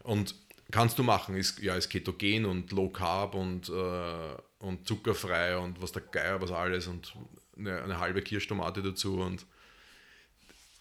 Und 0.03 0.35
kannst 0.71 0.97
du 0.97 1.03
machen, 1.03 1.35
ist, 1.35 1.59
ja, 1.59 1.75
ist 1.75 1.89
ketogen 1.89 2.45
und 2.45 2.71
low 2.71 2.89
carb 2.89 3.35
und, 3.35 3.69
äh, 3.69 4.35
und 4.59 4.87
zuckerfrei 4.87 5.57
und 5.57 5.81
was 5.81 5.91
der 5.91 6.01
Geier, 6.01 6.41
was 6.41 6.51
alles 6.51 6.87
und 6.87 7.13
eine, 7.57 7.81
eine 7.83 7.99
halbe 7.99 8.21
Kirschtomate 8.21 8.81
dazu 8.81 9.19
und 9.19 9.45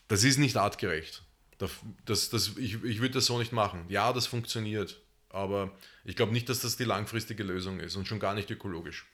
das 0.09 0.24
ist 0.24 0.38
nicht 0.38 0.56
artgerecht. 0.56 1.22
Das, 1.59 2.30
das, 2.30 2.56
ich 2.56 2.82
ich 2.82 3.00
würde 3.00 3.14
das 3.14 3.26
so 3.26 3.38
nicht 3.38 3.52
machen. 3.52 3.84
Ja, 3.88 4.12
das 4.12 4.26
funktioniert, 4.26 5.00
aber 5.28 5.70
ich 6.04 6.16
glaube 6.16 6.32
nicht, 6.32 6.48
dass 6.48 6.60
das 6.60 6.76
die 6.76 6.84
langfristige 6.84 7.44
Lösung 7.44 7.78
ist 7.78 7.96
und 7.96 8.09
schon 8.09 8.18
gar 8.18 8.34
nicht 8.34 8.50
ökologisch. 8.50 9.06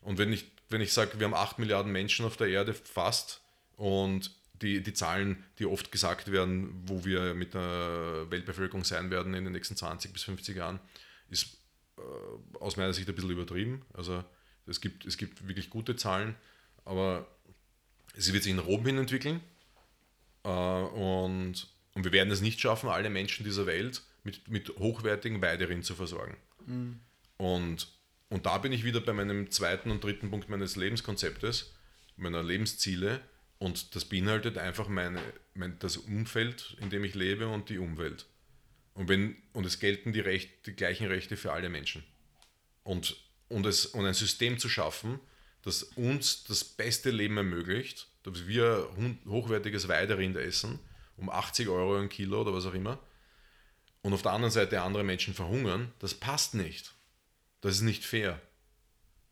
Und 0.00 0.18
wenn 0.18 0.32
ich, 0.32 0.50
wenn 0.70 0.80
ich 0.80 0.92
sage, 0.92 1.18
wir 1.18 1.26
haben 1.26 1.34
8 1.34 1.58
Milliarden 1.58 1.92
Menschen 1.92 2.24
auf 2.24 2.36
der 2.36 2.48
Erde 2.48 2.74
fast 2.74 3.42
und 3.76 4.30
die, 4.64 4.82
die 4.82 4.94
Zahlen, 4.94 5.44
die 5.58 5.66
oft 5.66 5.92
gesagt 5.92 6.32
werden, 6.32 6.82
wo 6.86 7.04
wir 7.04 7.34
mit 7.34 7.54
der 7.54 8.26
Weltbevölkerung 8.30 8.82
sein 8.82 9.10
werden 9.10 9.34
in 9.34 9.44
den 9.44 9.52
nächsten 9.52 9.76
20 9.76 10.12
bis 10.12 10.22
50 10.24 10.56
Jahren, 10.56 10.80
ist 11.28 11.58
äh, 11.98 12.58
aus 12.58 12.76
meiner 12.76 12.92
Sicht 12.92 13.08
ein 13.08 13.14
bisschen 13.14 13.30
übertrieben. 13.30 13.82
Also 13.92 14.24
es 14.66 14.80
gibt, 14.80 15.04
es 15.04 15.18
gibt 15.18 15.46
wirklich 15.46 15.70
gute 15.70 15.96
Zahlen, 15.96 16.34
aber 16.84 17.26
es 18.16 18.32
wird 18.32 18.42
sich 18.42 18.52
in 18.52 18.58
Rom 18.58 18.84
hin 18.86 18.98
entwickeln 18.98 19.40
äh, 20.44 20.48
und, 20.48 21.68
und 21.94 22.04
wir 22.04 22.12
werden 22.12 22.30
es 22.30 22.40
nicht 22.40 22.60
schaffen, 22.60 22.88
alle 22.88 23.10
Menschen 23.10 23.44
dieser 23.44 23.66
Welt 23.66 24.02
mit, 24.22 24.48
mit 24.48 24.70
hochwertigen 24.78 25.42
Weiderind 25.42 25.84
zu 25.84 25.94
versorgen. 25.94 26.36
Und, 27.36 27.88
und 28.30 28.46
da 28.46 28.58
bin 28.58 28.72
ich 28.72 28.84
wieder 28.84 29.00
bei 29.00 29.12
meinem 29.12 29.50
zweiten 29.50 29.90
und 29.90 30.02
dritten 30.02 30.30
Punkt 30.30 30.48
meines 30.48 30.76
Lebenskonzeptes, 30.76 31.74
meiner 32.16 32.42
Lebensziele. 32.42 33.20
Und 33.58 33.94
das 33.94 34.04
beinhaltet 34.04 34.58
einfach 34.58 34.88
meine, 34.88 35.20
mein, 35.54 35.78
das 35.78 35.96
Umfeld, 35.96 36.76
in 36.80 36.90
dem 36.90 37.04
ich 37.04 37.14
lebe 37.14 37.48
und 37.48 37.68
die 37.68 37.78
Umwelt. 37.78 38.26
Und, 38.94 39.08
wenn, 39.08 39.36
und 39.52 39.64
es 39.64 39.80
gelten 39.80 40.12
die, 40.12 40.20
Recht, 40.20 40.66
die 40.66 40.74
gleichen 40.74 41.06
Rechte 41.06 41.36
für 41.36 41.52
alle 41.52 41.68
Menschen. 41.68 42.04
Und, 42.82 43.16
und, 43.48 43.66
es, 43.66 43.86
und 43.86 44.06
ein 44.06 44.14
System 44.14 44.58
zu 44.58 44.68
schaffen, 44.68 45.18
das 45.62 45.82
uns 45.82 46.44
das 46.44 46.62
beste 46.64 47.10
Leben 47.10 47.36
ermöglicht, 47.36 48.08
dass 48.22 48.46
wir 48.46 48.88
hochwertiges 49.26 49.88
Weiderind 49.88 50.36
essen, 50.36 50.78
um 51.16 51.30
80 51.30 51.68
Euro 51.68 51.96
ein 51.96 52.08
Kilo 52.08 52.42
oder 52.42 52.52
was 52.52 52.66
auch 52.66 52.74
immer, 52.74 52.98
und 54.02 54.12
auf 54.12 54.20
der 54.20 54.32
anderen 54.32 54.52
Seite 54.52 54.82
andere 54.82 55.02
Menschen 55.02 55.32
verhungern, 55.32 55.92
das 55.98 56.12
passt 56.12 56.54
nicht. 56.54 56.92
Das 57.62 57.76
ist 57.76 57.80
nicht 57.80 58.04
fair. 58.04 58.40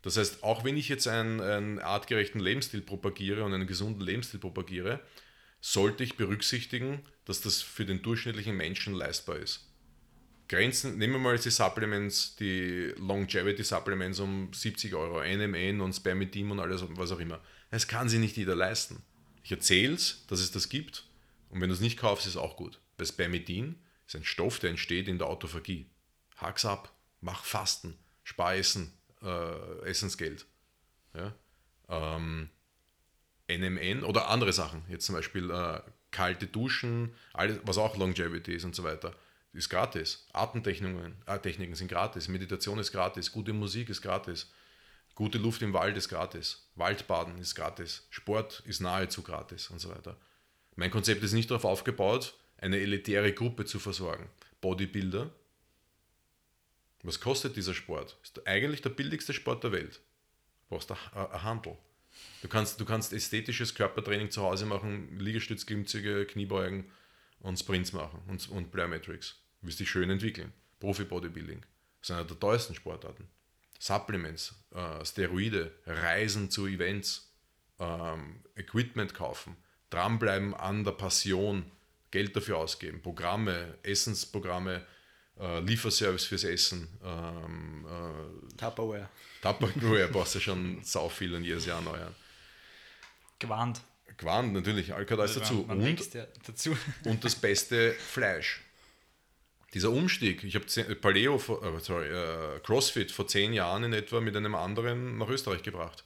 Das 0.03 0.17
heißt, 0.17 0.43
auch 0.43 0.65
wenn 0.65 0.77
ich 0.77 0.89
jetzt 0.89 1.07
einen, 1.07 1.41
einen 1.41 1.79
artgerechten 1.79 2.41
Lebensstil 2.41 2.83
propagiere 2.83 3.45
und 3.45 3.55
einen 3.55 3.67
gesunden 3.67 4.03
Lebensstil 4.03 4.41
propagiere, 4.41 5.01
sollte 5.61 6.03
ich 6.03 6.17
berücksichtigen, 6.17 7.01
dass 7.25 7.41
das 7.41 7.63
für 7.63 7.87
den 7.87 8.03
durchschnittlichen 8.03 8.57
Menschen 8.57 8.95
leistbar 8.95 9.37
ist. 9.37 9.69
Grenzen, 10.49 10.99
nehmen 10.99 11.15
wir 11.15 11.21
mal 11.21 11.39
die 11.39 11.51
Supplements, 11.51 12.37
die 12.37 12.93
Longevity 12.99 13.63
Supplements 13.63 14.19
um 14.19 14.53
70 14.53 14.95
Euro, 14.95 15.23
NMN 15.23 15.81
und 15.81 15.95
Spermidin 15.95 16.51
und 16.51 16.61
alles, 16.61 16.85
was 16.91 17.13
auch 17.13 17.21
immer. 17.21 17.41
Das 17.71 17.87
kann 17.89 18.09
sich 18.09 18.19
nicht 18.19 18.37
jeder 18.37 18.57
leisten. 18.57 19.03
Ich 19.45 19.53
erzähle 19.53 19.95
es, 19.95 20.27
dass 20.27 20.41
es 20.41 20.51
das 20.51 20.69
gibt 20.69 21.07
und 21.49 21.61
wenn 21.61 21.69
du 21.69 21.75
es 21.75 21.81
nicht 21.81 21.99
kaufst, 21.99 22.27
ist 22.27 22.35
es 22.35 22.37
auch 22.37 22.57
gut. 22.57 22.81
Bei 22.99 23.05
Spermidin 23.05 23.77
ist 24.07 24.17
ein 24.17 24.25
Stoff, 24.25 24.59
der 24.59 24.71
entsteht 24.71 25.09
in 25.09 25.19
der 25.19 25.29
Autophagie. 25.29 25.87
Hack's 26.37 26.65
ab, 26.65 26.93
mach 27.21 27.45
Fasten, 27.45 27.97
spar 28.25 28.57
Essen, 28.57 28.93
äh, 29.23 29.89
Essensgeld. 29.89 30.47
Ja? 31.15 31.35
Ähm, 31.89 32.49
NMN 33.49 34.05
oder 34.05 34.29
andere 34.29 34.53
Sachen, 34.53 34.83
jetzt 34.89 35.07
zum 35.07 35.15
Beispiel 35.15 35.51
äh, 35.51 35.81
kalte 36.11 36.47
Duschen, 36.47 37.15
alles, 37.33 37.59
was 37.65 37.79
auch 37.79 37.97
Longevity 37.97 38.55
ist 38.55 38.65
und 38.65 38.75
so 38.75 38.85
weiter, 38.85 39.15
ist 39.53 39.69
gratis. 39.69 40.27
Atemtechniken 40.33 41.15
äh, 41.27 41.39
Techniken 41.39 41.75
sind 41.75 41.89
gratis, 41.89 42.29
Meditation 42.29 42.79
ist 42.79 42.93
gratis, 42.93 43.33
gute 43.33 43.53
Musik 43.53 43.91
ist 43.91 44.01
gratis, 44.01 44.51
gute 45.15 45.39
Luft 45.39 45.63
im 45.63 45.73
Wald 45.73 45.97
ist 45.97 46.09
gratis, 46.09 46.71
Waldbaden 46.75 47.39
ist 47.39 47.55
gratis, 47.55 48.07
Sport 48.11 48.63
ist 48.67 48.81
nahezu 48.81 49.23
gratis 49.23 49.69
und 49.69 49.79
so 49.79 49.91
weiter. 49.91 50.17
Mein 50.77 50.91
Konzept 50.91 51.23
ist 51.23 51.33
nicht 51.33 51.51
darauf 51.51 51.65
aufgebaut, 51.65 52.35
eine 52.57 52.79
elitäre 52.79 53.33
Gruppe 53.33 53.65
zu 53.67 53.79
versorgen. 53.79 54.31
Bodybuilder. 54.61 55.31
Was 57.03 57.21
kostet 57.21 57.57
dieser 57.57 57.75
Sport? 57.75 58.17
Ist 58.23 58.47
eigentlich 58.47 58.83
der 58.83 58.91
billigste 58.91 59.33
Sport 59.33 59.65
der 59.65 59.73
Welt. 59.73 60.01
Du 60.69 60.77
brauchst 60.77 60.91
ein 60.91 61.43
Handel. 61.43 61.77
Du 62.43 62.49
kannst, 62.49 62.81
du 62.81 62.85
kannst 62.85 63.13
ästhetisches 63.13 63.75
Körpertraining 63.75 64.31
zu 64.31 64.43
Hause 64.43 64.67
machen, 64.67 65.19
Liegestütz, 65.19 65.67
Klimmzüge, 65.67 66.27
Kniebeugen 66.27 66.91
und 67.41 67.59
Sprints 67.59 67.93
machen 67.93 68.21
und, 68.29 68.49
und 68.51 68.71
Plyometrics. 68.71 69.37
Du 69.61 69.67
wirst 69.67 69.81
dich 69.81 69.91
schön 69.91 70.11
entwickeln. 70.11 70.53
Profi-Bodybuilding. 70.81 71.65
Ist 72.01 72.11
einer 72.11 72.25
der 72.25 72.39
teuersten 72.39 72.75
Sportarten. 72.75 73.29
Supplements, 73.79 74.55
äh, 74.75 75.05
Steroide, 75.05 75.73
Reisen 75.87 76.51
zu 76.51 76.67
Events, 76.67 77.33
ähm, 77.81 78.41
Equipment 78.55 79.13
kaufen, 79.15 79.57
dranbleiben 79.91 80.55
an 80.55 80.85
der 80.85 80.93
Passion, 80.93 81.65
Geld 82.13 82.37
dafür 82.37 82.59
ausgeben, 82.59 83.03
Programme, 83.03 83.79
Essensprogramme, 83.83 84.87
äh, 85.43 85.61
Lieferservice 85.61 86.25
fürs 86.25 86.45
Essen. 86.45 86.89
Ähm, 87.05 87.85
äh, 87.87 88.57
Tupperware. 88.57 89.09
Tupperware 89.43 90.09
brauchst 90.09 90.37
du 90.37 90.41
schon 90.41 90.83
sau 90.85 91.09
viel 91.09 91.35
und 91.35 91.45
jedes 91.45 91.67
Jahr 91.67 91.81
neu. 91.83 91.99
Gewarnt. 93.39 93.81
Gewarnt, 94.17 94.53
natürlich, 94.53 94.95
Alcatraz 94.95 95.35
dazu. 95.35 95.65
Man 95.67 95.81
Und, 95.81 96.15
ja 96.15 96.27
dazu. 96.47 96.77
und 97.05 97.25
das 97.25 97.35
beste 97.35 97.93
Fleisch. 97.93 98.61
Dieser 99.75 99.91
Umstieg, 99.91 100.45
ich 100.45 100.55
habe 100.55 100.95
Paleo, 100.97 101.37
äh, 101.37 101.81
sorry, 101.81 102.09
äh, 102.09 102.61
CrossFit 102.61 103.11
vor 103.11 103.27
zehn 103.27 103.53
Jahren 103.53 103.85
in 103.85 103.93
etwa 103.95 104.21
mit 104.21 104.37
einem 104.37 104.55
anderen 104.55 105.19
nach 105.19 105.29
Österreich 105.29 105.63
gebracht. 105.63 106.05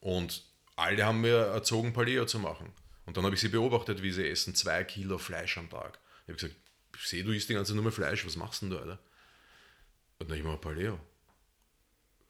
Und 0.00 0.44
alle 0.74 1.06
haben 1.06 1.20
mir 1.20 1.36
erzogen, 1.36 1.92
Paleo 1.92 2.26
zu 2.26 2.40
machen. 2.40 2.72
Und 3.06 3.16
dann 3.16 3.24
habe 3.24 3.34
ich 3.36 3.40
sie 3.40 3.48
beobachtet, 3.48 4.02
wie 4.02 4.10
sie 4.10 4.28
essen, 4.28 4.54
zwei 4.54 4.82
Kilo 4.84 5.18
Fleisch 5.18 5.56
am 5.56 5.70
Tag. 5.70 5.98
Ich 6.24 6.28
habe 6.28 6.34
gesagt, 6.34 6.56
ich 7.00 7.08
sehe, 7.08 7.24
du 7.24 7.32
isst 7.32 7.48
die 7.48 7.54
ganze 7.54 7.70
Zeit 7.70 7.76
nur 7.76 7.84
mehr 7.84 7.92
Fleisch, 7.92 8.24
was 8.26 8.36
machst 8.36 8.62
denn 8.62 8.70
du, 8.70 8.78
Alter? 8.78 8.98
Und 10.18 10.30
dann 10.30 10.38
ich 10.38 10.44
mal 10.44 10.56
Paleo. 10.56 10.98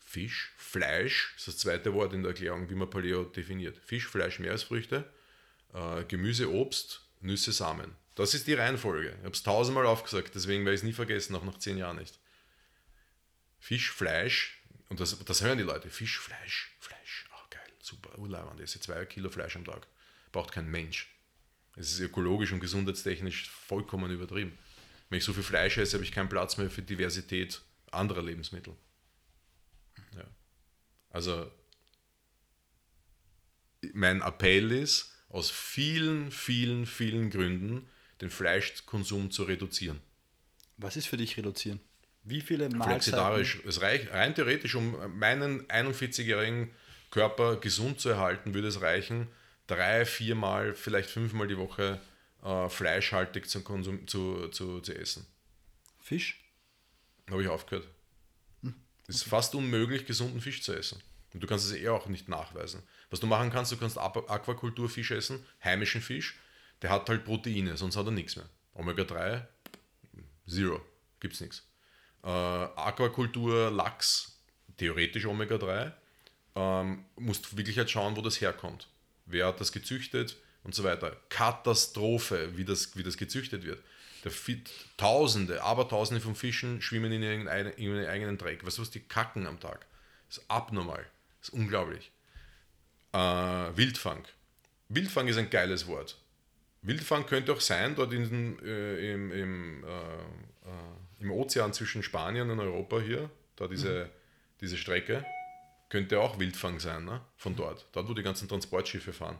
Fisch, 0.04 0.52
Fleisch, 0.56 1.34
ist 1.36 1.48
das 1.48 1.58
zweite 1.58 1.92
Wort 1.94 2.12
in 2.12 2.22
der 2.22 2.30
Erklärung, 2.30 2.68
wie 2.70 2.74
man 2.74 2.90
Paleo 2.90 3.24
definiert. 3.24 3.78
Fisch, 3.84 4.06
Fleisch, 4.06 4.38
Meeresfrüchte, 4.38 5.10
äh, 5.74 6.04
Gemüse, 6.04 6.50
Obst, 6.50 7.02
Nüsse, 7.20 7.52
Samen. 7.52 7.94
Das 8.14 8.34
ist 8.34 8.46
die 8.46 8.54
Reihenfolge. 8.54 9.10
Ich 9.10 9.24
habe 9.24 9.30
es 9.30 9.42
tausendmal 9.42 9.86
aufgesagt, 9.86 10.34
deswegen 10.34 10.64
werde 10.64 10.74
ich 10.74 10.80
es 10.80 10.84
nie 10.86 10.92
vergessen, 10.92 11.34
auch 11.34 11.44
nach 11.44 11.58
zehn 11.58 11.76
Jahren 11.76 11.98
nicht. 11.98 12.18
Fisch, 13.58 13.90
Fleisch, 13.90 14.62
und 14.88 15.00
das, 15.00 15.18
das 15.24 15.42
hören 15.42 15.58
die 15.58 15.64
Leute. 15.64 15.90
Fisch, 15.90 16.18
Fleisch, 16.18 16.74
Fleisch. 16.78 17.26
Ah, 17.32 17.44
geil, 17.50 17.72
super, 17.80 18.16
urleibend. 18.18 18.60
Das 18.60 18.74
ist 18.74 18.84
zwei 18.84 19.04
Kilo 19.04 19.30
Fleisch 19.30 19.56
am 19.56 19.64
Tag. 19.64 19.86
Braucht 20.32 20.52
kein 20.52 20.70
Mensch. 20.70 21.08
Es 21.76 21.92
ist 21.92 22.00
ökologisch 22.00 22.52
und 22.52 22.60
gesundheitstechnisch 22.60 23.50
vollkommen 23.50 24.10
übertrieben. 24.10 24.56
Wenn 25.08 25.18
ich 25.18 25.24
so 25.24 25.32
viel 25.32 25.42
Fleisch 25.42 25.76
esse, 25.78 25.94
habe 25.94 26.04
ich 26.04 26.12
keinen 26.12 26.28
Platz 26.28 26.56
mehr 26.56 26.70
für 26.70 26.82
Diversität 26.82 27.60
anderer 27.92 28.22
Lebensmittel. 28.22 28.74
Ja. 30.16 30.24
Also 31.10 31.50
mein 33.92 34.22
Appell 34.22 34.72
ist, 34.72 35.12
aus 35.28 35.50
vielen, 35.50 36.30
vielen, 36.30 36.86
vielen 36.86 37.30
Gründen 37.30 37.88
den 38.20 38.30
Fleischkonsum 38.30 39.30
zu 39.30 39.44
reduzieren. 39.44 40.00
Was 40.78 40.96
ist 40.96 41.06
für 41.06 41.16
dich 41.16 41.36
reduzieren? 41.36 41.80
Wie 42.22 42.40
viele 42.40 42.68
Mahlzeiten? 42.68 42.90
Flexitarisch. 42.90 43.60
Es 43.66 43.80
reicht 43.82 44.10
rein 44.10 44.34
theoretisch, 44.34 44.74
um 44.74 45.18
meinen 45.18 45.66
41-jährigen 45.68 46.70
Körper 47.10 47.56
gesund 47.56 48.00
zu 48.00 48.08
erhalten, 48.08 48.54
würde 48.54 48.68
es 48.68 48.80
reichen, 48.80 49.28
drei, 49.66 50.04
viermal, 50.04 50.74
vielleicht 50.74 51.10
fünfmal 51.10 51.48
die 51.48 51.58
Woche 51.58 52.00
äh, 52.42 52.68
fleischhaltig 52.68 53.48
zu, 53.48 53.62
konsum, 53.62 54.06
zu, 54.06 54.48
zu, 54.48 54.80
zu 54.80 54.94
essen. 54.94 55.26
Fisch? 56.00 56.40
Habe 57.30 57.42
ich 57.42 57.48
aufgehört. 57.48 57.88
Es 59.08 59.16
ist 59.16 59.24
fast 59.24 59.54
unmöglich, 59.54 60.06
gesunden 60.06 60.40
Fisch 60.40 60.62
zu 60.62 60.72
essen. 60.72 61.00
Und 61.32 61.42
du 61.42 61.46
kannst 61.46 61.66
es 61.66 61.72
eh 61.72 61.88
auch 61.88 62.06
nicht 62.06 62.28
nachweisen. 62.28 62.82
Was 63.10 63.20
du 63.20 63.26
machen 63.26 63.50
kannst, 63.50 63.70
du 63.72 63.76
kannst 63.76 63.98
Aqu- 63.98 64.26
Aquakulturfisch 64.28 65.10
essen, 65.12 65.44
heimischen 65.62 66.00
Fisch, 66.00 66.38
der 66.82 66.90
hat 66.90 67.08
halt 67.08 67.24
Proteine, 67.24 67.76
sonst 67.76 67.96
hat 67.96 68.06
er 68.06 68.12
nichts 68.12 68.36
mehr. 68.36 68.48
Omega-3, 68.74 69.46
zero, 70.46 70.80
gibt's 71.20 71.40
nichts. 71.40 71.62
Äh, 72.22 72.28
Aquakultur, 72.28 73.70
Lachs, 73.70 74.40
theoretisch 74.76 75.26
Omega-3, 75.26 75.92
ähm, 76.56 77.04
musst 77.16 77.56
wirklich 77.56 77.78
halt 77.78 77.90
schauen, 77.90 78.16
wo 78.16 78.22
das 78.22 78.40
herkommt. 78.40 78.88
Wer 79.26 79.46
hat 79.46 79.60
das 79.60 79.72
gezüchtet 79.72 80.36
und 80.64 80.74
so 80.74 80.82
weiter. 80.84 81.16
Katastrophe, 81.28 82.56
wie 82.56 82.64
das, 82.64 82.96
wie 82.96 83.02
das 83.02 83.16
gezüchtet 83.16 83.64
wird. 83.64 83.82
Der 84.24 84.30
Fi- 84.32 84.62
Tausende, 84.96 85.62
aber 85.62 85.88
Tausende 85.88 86.20
von 86.20 86.34
Fischen 86.34 86.80
schwimmen 86.80 87.12
in 87.12 87.22
ihren, 87.22 87.48
eigenen- 87.48 87.74
in 87.74 87.84
ihren 87.96 88.06
eigenen 88.06 88.38
Dreck. 88.38 88.64
Weißt 88.64 88.78
du, 88.78 88.82
was 88.82 88.90
die 88.90 89.00
kacken 89.00 89.46
am 89.46 89.60
Tag? 89.60 89.86
Das 90.28 90.38
ist 90.38 90.44
abnormal. 90.50 91.04
Das 91.40 91.48
ist 91.50 91.54
unglaublich. 91.54 92.10
Äh, 93.12 93.18
Wildfang. 93.18 94.24
Wildfang 94.88 95.28
ist 95.28 95.36
ein 95.36 95.50
geiles 95.50 95.86
Wort. 95.86 96.16
Wildfang 96.82 97.26
könnte 97.26 97.52
auch 97.52 97.60
sein, 97.60 97.94
dort 97.96 98.12
in, 98.12 98.58
äh, 98.64 99.12
im, 99.12 99.32
im, 99.32 99.84
äh, 99.84 99.88
äh, 99.88 101.20
im 101.20 101.30
Ozean 101.30 101.72
zwischen 101.72 102.02
Spanien 102.02 102.50
und 102.50 102.60
Europa 102.60 103.00
hier, 103.00 103.30
da 103.56 103.66
diese, 103.66 104.08
diese 104.60 104.76
Strecke, 104.76 105.24
könnte 105.88 106.20
auch 106.20 106.38
Wildfang 106.38 106.80
sein, 106.80 107.04
ne? 107.04 107.20
von 107.36 107.54
dort. 107.56 107.86
Dort, 107.92 108.08
wo 108.08 108.14
die 108.14 108.22
ganzen 108.22 108.48
Transportschiffe 108.48 109.12
fahren. 109.12 109.38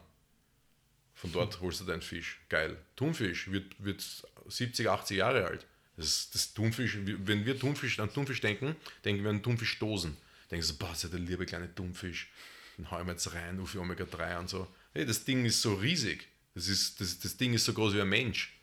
Von 1.13 1.31
dort 1.31 1.59
holst 1.61 1.81
du 1.81 1.85
deinen 1.85 2.01
Fisch. 2.01 2.39
Geil. 2.47 2.77
Thunfisch 2.95 3.51
wird, 3.51 3.83
wird 3.83 4.03
70, 4.47 4.89
80 4.89 5.17
Jahre 5.17 5.45
alt. 5.45 5.65
Das, 5.97 6.29
das 6.29 6.53
Thunfisch, 6.53 6.97
wenn 7.01 7.45
wir 7.45 7.59
Thunfisch, 7.59 7.99
an 7.99 8.13
Thunfisch 8.13 8.39
denken, 8.39 8.75
denken 9.03 9.23
wir 9.23 9.31
an 9.31 9.41
Thunfischdosen. 9.41 10.15
Denkst 10.51 10.67
du, 10.67 10.77
boah, 10.77 10.91
ist 10.91 11.03
ja 11.03 11.09
der 11.09 11.19
liebe 11.19 11.45
kleine 11.45 11.73
Thunfisch. 11.73 12.29
Den 12.77 12.91
hauen 12.91 13.07
wir 13.07 13.13
jetzt 13.13 13.33
rein, 13.33 13.65
für 13.65 13.79
Omega-3 13.79 14.37
und 14.37 14.49
so. 14.49 14.67
Hey, 14.93 15.05
das 15.05 15.25
Ding 15.25 15.43
ist 15.43 15.61
so 15.61 15.73
riesig. 15.73 16.27
Das, 16.53 16.67
ist, 16.67 17.01
das, 17.01 17.19
das 17.19 17.35
Ding 17.35 17.53
ist 17.53 17.65
so 17.65 17.73
groß 17.73 17.95
wie 17.95 18.01
ein 18.01 18.09
Mensch. 18.09 18.53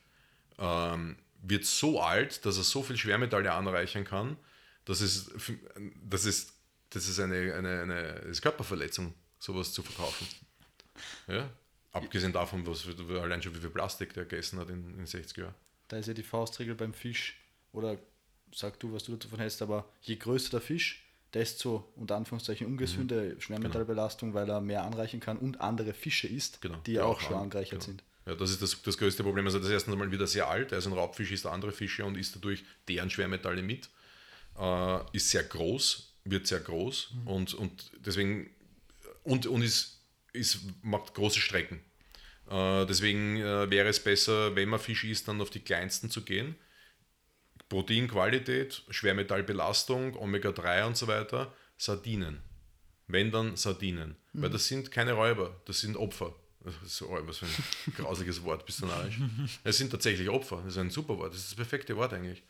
Ähm, 0.58 1.16
wird 1.42 1.64
so 1.64 2.00
alt, 2.00 2.46
dass 2.46 2.56
er 2.56 2.62
so 2.62 2.82
viel 2.84 2.96
Schwermetalle 2.96 3.52
anreichern 3.52 4.04
kann, 4.04 4.36
dass 4.84 5.00
es, 5.00 5.30
das 6.08 6.24
ist, 6.24 6.53
das 6.94 7.08
ist 7.08 7.18
eine, 7.18 7.54
eine, 7.54 7.82
eine 7.82 8.00
ist 8.30 8.40
Körperverletzung, 8.42 9.14
sowas 9.38 9.72
zu 9.72 9.82
verkaufen. 9.82 10.26
Ja? 11.28 11.50
Abgesehen 11.92 12.32
davon, 12.32 12.66
was 12.66 12.86
allein 13.20 13.42
schon 13.42 13.54
wie 13.54 13.60
viel 13.60 13.70
Plastik 13.70 14.14
der 14.14 14.24
gegessen 14.24 14.58
hat 14.58 14.68
in 14.70 14.96
den 14.96 15.06
60er 15.06 15.40
Jahren. 15.40 15.54
Da 15.88 15.98
ist 15.98 16.06
ja 16.06 16.14
die 16.14 16.22
Faustregel 16.22 16.74
beim 16.74 16.92
Fisch, 16.92 17.40
oder 17.72 17.98
sag 18.52 18.78
du, 18.80 18.92
was 18.92 19.04
du 19.04 19.16
davon 19.16 19.38
hältst, 19.38 19.62
aber 19.62 19.88
je 20.02 20.16
größer 20.16 20.50
der 20.50 20.60
Fisch, 20.60 21.04
desto 21.34 21.92
unter 21.96 22.16
Anführungszeichen 22.16 22.66
ungesünde 22.66 23.36
Schwermetallbelastung, 23.40 24.34
weil 24.34 24.48
er 24.48 24.60
mehr 24.60 24.84
anreichen 24.84 25.20
kann 25.20 25.36
und 25.38 25.60
andere 25.60 25.92
Fische 25.92 26.28
isst, 26.28 26.60
Genau. 26.62 26.78
die 26.86 26.92
ja 26.92 27.04
auch 27.04 27.20
schwer 27.20 27.38
angereichert 27.38 27.80
genau. 27.80 27.84
sind. 27.84 28.04
Ja, 28.26 28.34
das 28.34 28.50
ist 28.50 28.62
das, 28.62 28.80
das 28.82 28.96
größte 28.96 29.22
Problem. 29.22 29.44
Also 29.44 29.58
das 29.58 29.66
ist 29.66 29.72
erstens 29.72 29.92
einmal 29.92 30.10
wieder 30.10 30.26
sehr 30.26 30.48
alt. 30.48 30.72
Also 30.72 30.88
ein 30.88 30.94
Raubfisch 30.94 31.30
isst 31.32 31.46
andere 31.46 31.72
Fische 31.72 32.04
und 32.04 32.16
isst 32.16 32.36
dadurch 32.36 32.64
deren 32.88 33.10
Schwermetalle 33.10 33.62
mit. 33.62 33.90
Äh, 34.58 34.98
ist 35.12 35.28
sehr 35.28 35.42
groß, 35.42 36.13
wird 36.24 36.46
sehr 36.46 36.60
groß 36.60 37.14
und, 37.24 37.54
und 37.54 37.90
deswegen 38.04 38.50
und, 39.22 39.46
und 39.46 39.62
ist, 39.62 40.00
ist, 40.32 40.60
macht 40.82 41.14
große 41.14 41.40
Strecken. 41.40 41.80
Äh, 42.50 42.86
deswegen 42.86 43.36
äh, 43.36 43.70
wäre 43.70 43.88
es 43.88 44.02
besser, 44.02 44.54
wenn 44.54 44.68
man 44.68 44.80
Fisch 44.80 45.04
isst, 45.04 45.28
dann 45.28 45.40
auf 45.40 45.50
die 45.50 45.60
kleinsten 45.60 46.10
zu 46.10 46.22
gehen. 46.22 46.56
Proteinqualität, 47.68 48.82
Schwermetallbelastung, 48.90 50.16
Omega-3 50.16 50.86
und 50.86 50.96
so 50.96 51.06
weiter, 51.06 51.52
Sardinen. 51.76 52.40
Wenn 53.06 53.30
dann 53.30 53.56
Sardinen. 53.56 54.16
Weil 54.32 54.50
das 54.50 54.66
sind 54.66 54.90
keine 54.90 55.12
Räuber, 55.12 55.60
das 55.66 55.80
sind 55.80 55.96
Opfer. 55.96 56.34
Das 56.60 56.74
ist 56.82 56.96
so, 56.96 57.10
was 57.10 57.38
für 57.38 57.46
ein 57.46 57.94
grausliches 57.96 58.42
Wort, 58.42 58.64
bist 58.64 58.80
du 58.80 58.86
narrisch. 58.86 59.18
Es 59.64 59.76
sind 59.76 59.90
tatsächlich 59.90 60.28
Opfer. 60.30 60.62
Das 60.64 60.74
ist 60.74 60.78
ein 60.78 60.90
super 60.90 61.18
Wort. 61.18 61.32
Das 61.32 61.40
ist 61.40 61.50
das 61.50 61.56
perfekte 61.56 61.96
Wort 61.96 62.12
eigentlich. 62.14 62.42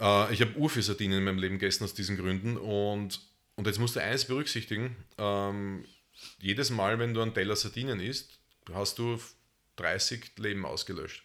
Äh, 0.00 0.32
ich 0.32 0.40
habe 0.40 0.56
Urfi 0.56 0.82
Sardinen 0.82 1.18
in 1.18 1.24
meinem 1.24 1.38
Leben 1.38 1.58
gegessen 1.58 1.84
aus 1.84 1.94
diesen 1.94 2.16
Gründen 2.16 2.56
und, 2.56 3.20
und 3.56 3.66
jetzt 3.66 3.78
musst 3.78 3.96
du 3.96 4.00
eins 4.00 4.24
berücksichtigen. 4.24 4.96
Ähm, 5.18 5.84
jedes 6.38 6.70
Mal, 6.70 6.98
wenn 6.98 7.14
du 7.14 7.22
einen 7.22 7.34
Teller 7.34 7.56
Sardinen 7.56 8.00
isst, 8.00 8.38
hast 8.72 8.98
du 8.98 9.18
30 9.76 10.38
Leben 10.38 10.64
ausgelöscht. 10.64 11.24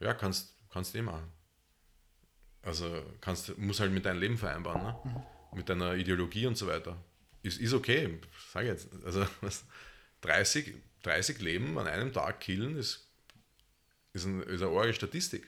Ja, 0.00 0.14
kannst, 0.14 0.54
kannst 0.70 0.94
du 0.94 0.98
eh 0.98 1.02
machen. 1.02 1.32
Also 2.62 3.02
kannst, 3.20 3.56
musst 3.58 3.80
halt 3.80 3.92
mit 3.92 4.04
deinem 4.04 4.20
Leben 4.20 4.36
vereinbaren, 4.36 4.82
ne? 4.82 5.26
mit 5.54 5.68
deiner 5.68 5.94
Ideologie 5.94 6.46
und 6.46 6.58
so 6.58 6.66
weiter. 6.66 6.96
Ist, 7.42 7.60
ist 7.60 7.72
okay, 7.72 8.18
sage 8.52 8.68
jetzt. 8.68 8.88
Also 9.04 9.26
was, 9.40 9.64
30, 10.22 10.74
30 11.02 11.40
Leben 11.40 11.78
an 11.78 11.86
einem 11.86 12.12
Tag 12.12 12.40
killen 12.40 12.76
ist, 12.76 13.08
ist, 14.12 14.24
ein, 14.24 14.42
ist 14.42 14.62
eine 14.62 14.76
arge 14.76 14.92
Statistik. 14.92 15.46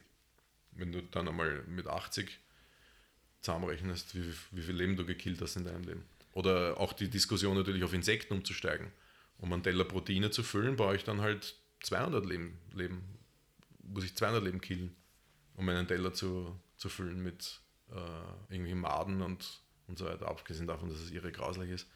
Wenn 0.79 0.93
du 0.93 1.03
dann 1.03 1.29
einmal 1.29 1.63
mit 1.67 1.87
80 1.87 2.39
zusammenrechnest, 3.41 4.15
wie, 4.15 4.33
wie 4.53 4.63
viel 4.63 4.75
Leben 4.75 4.97
du 4.97 5.05
gekillt 5.05 5.41
hast 5.41 5.57
in 5.57 5.65
deinem 5.65 5.85
Leben. 5.85 6.05
Oder 6.33 6.79
auch 6.79 6.93
die 6.93 7.09
Diskussion 7.09 7.57
natürlich 7.57 7.85
auf 7.85 7.93
Insekten 7.93 8.35
umzusteigen. 8.35 8.91
Um 9.39 9.53
einen 9.53 9.63
Teller 9.63 9.85
Proteine 9.85 10.31
zu 10.31 10.43
füllen, 10.43 10.77
brauche 10.77 10.97
ich 10.97 11.05
dann 11.05 11.21
halt 11.21 11.55
200 11.83 12.25
Leben, 12.27 12.59
Leben 12.75 13.03
muss 13.83 14.05
ich 14.05 14.17
200 14.17 14.43
Leben 14.43 14.61
killen, 14.61 14.95
um 15.55 15.65
meinen 15.65 15.87
Teller 15.87 16.13
zu, 16.13 16.59
zu 16.77 16.89
füllen 16.89 17.23
mit 17.23 17.61
äh, 17.91 18.53
irgendwie 18.53 18.75
Maden 18.75 19.23
und, 19.23 19.61
und 19.87 19.99
so 19.99 20.07
weiter, 20.07 20.29
abgesehen 20.29 20.67
davon, 20.67 20.89
dass 20.89 20.99
es 20.99 21.11
irre 21.11 21.33
grauslich 21.33 21.71
ist. 21.71 21.87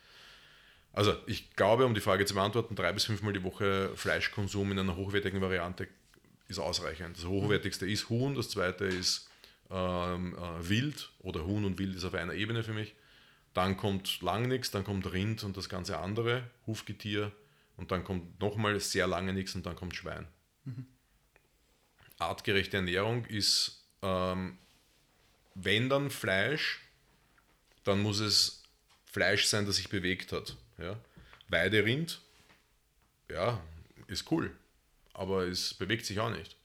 Also 0.92 1.16
ich 1.26 1.54
glaube, 1.56 1.86
um 1.86 1.94
die 1.94 2.00
Frage 2.00 2.24
zu 2.26 2.34
beantworten, 2.34 2.76
drei 2.76 2.92
bis 2.92 3.04
fünfmal 3.04 3.32
die 3.32 3.42
Woche 3.42 3.90
Fleischkonsum 3.96 4.72
in 4.72 4.78
einer 4.78 4.96
hochwertigen 4.96 5.40
Variante 5.40 5.88
ist 6.52 6.58
ausreichend. 6.58 7.16
Das 7.16 7.24
hochwertigste 7.24 7.86
ist 7.86 8.08
Huhn, 8.08 8.34
das 8.34 8.48
zweite 8.50 8.84
ist 8.84 9.28
ähm, 9.70 10.36
äh, 10.36 10.68
Wild 10.68 11.10
oder 11.20 11.44
Huhn 11.44 11.64
und 11.64 11.78
Wild 11.78 11.96
ist 11.96 12.04
auf 12.04 12.14
einer 12.14 12.34
Ebene 12.34 12.62
für 12.62 12.72
mich. 12.72 12.94
Dann 13.54 13.76
kommt 13.76 14.22
lang 14.22 14.48
nichts, 14.48 14.70
dann 14.70 14.84
kommt 14.84 15.12
Rind 15.12 15.44
und 15.44 15.56
das 15.56 15.68
ganze 15.68 15.98
andere, 15.98 16.44
Hufgetier 16.66 17.32
und 17.76 17.90
dann 17.90 18.04
kommt 18.04 18.40
nochmal 18.40 18.78
sehr 18.80 19.06
lange 19.06 19.32
nichts 19.32 19.54
und 19.54 19.66
dann 19.66 19.76
kommt 19.76 19.96
Schwein. 19.96 20.26
Mhm. 20.64 20.86
Artgerechte 22.18 22.76
Ernährung 22.76 23.24
ist, 23.26 23.84
ähm, 24.02 24.58
wenn 25.54 25.88
dann 25.88 26.10
Fleisch, 26.10 26.80
dann 27.84 28.00
muss 28.00 28.20
es 28.20 28.62
Fleisch 29.04 29.46
sein, 29.46 29.66
das 29.66 29.76
sich 29.76 29.88
bewegt 29.88 30.32
hat. 30.32 30.56
Ja? 30.78 30.98
Weiderind, 31.48 32.20
ja, 33.30 33.60
ist 34.06 34.30
cool, 34.30 34.54
aber 35.12 35.46
es 35.46 35.74
bewegt 35.74 36.06
sich 36.06 36.20
auch 36.20 36.30
nicht 36.30 36.56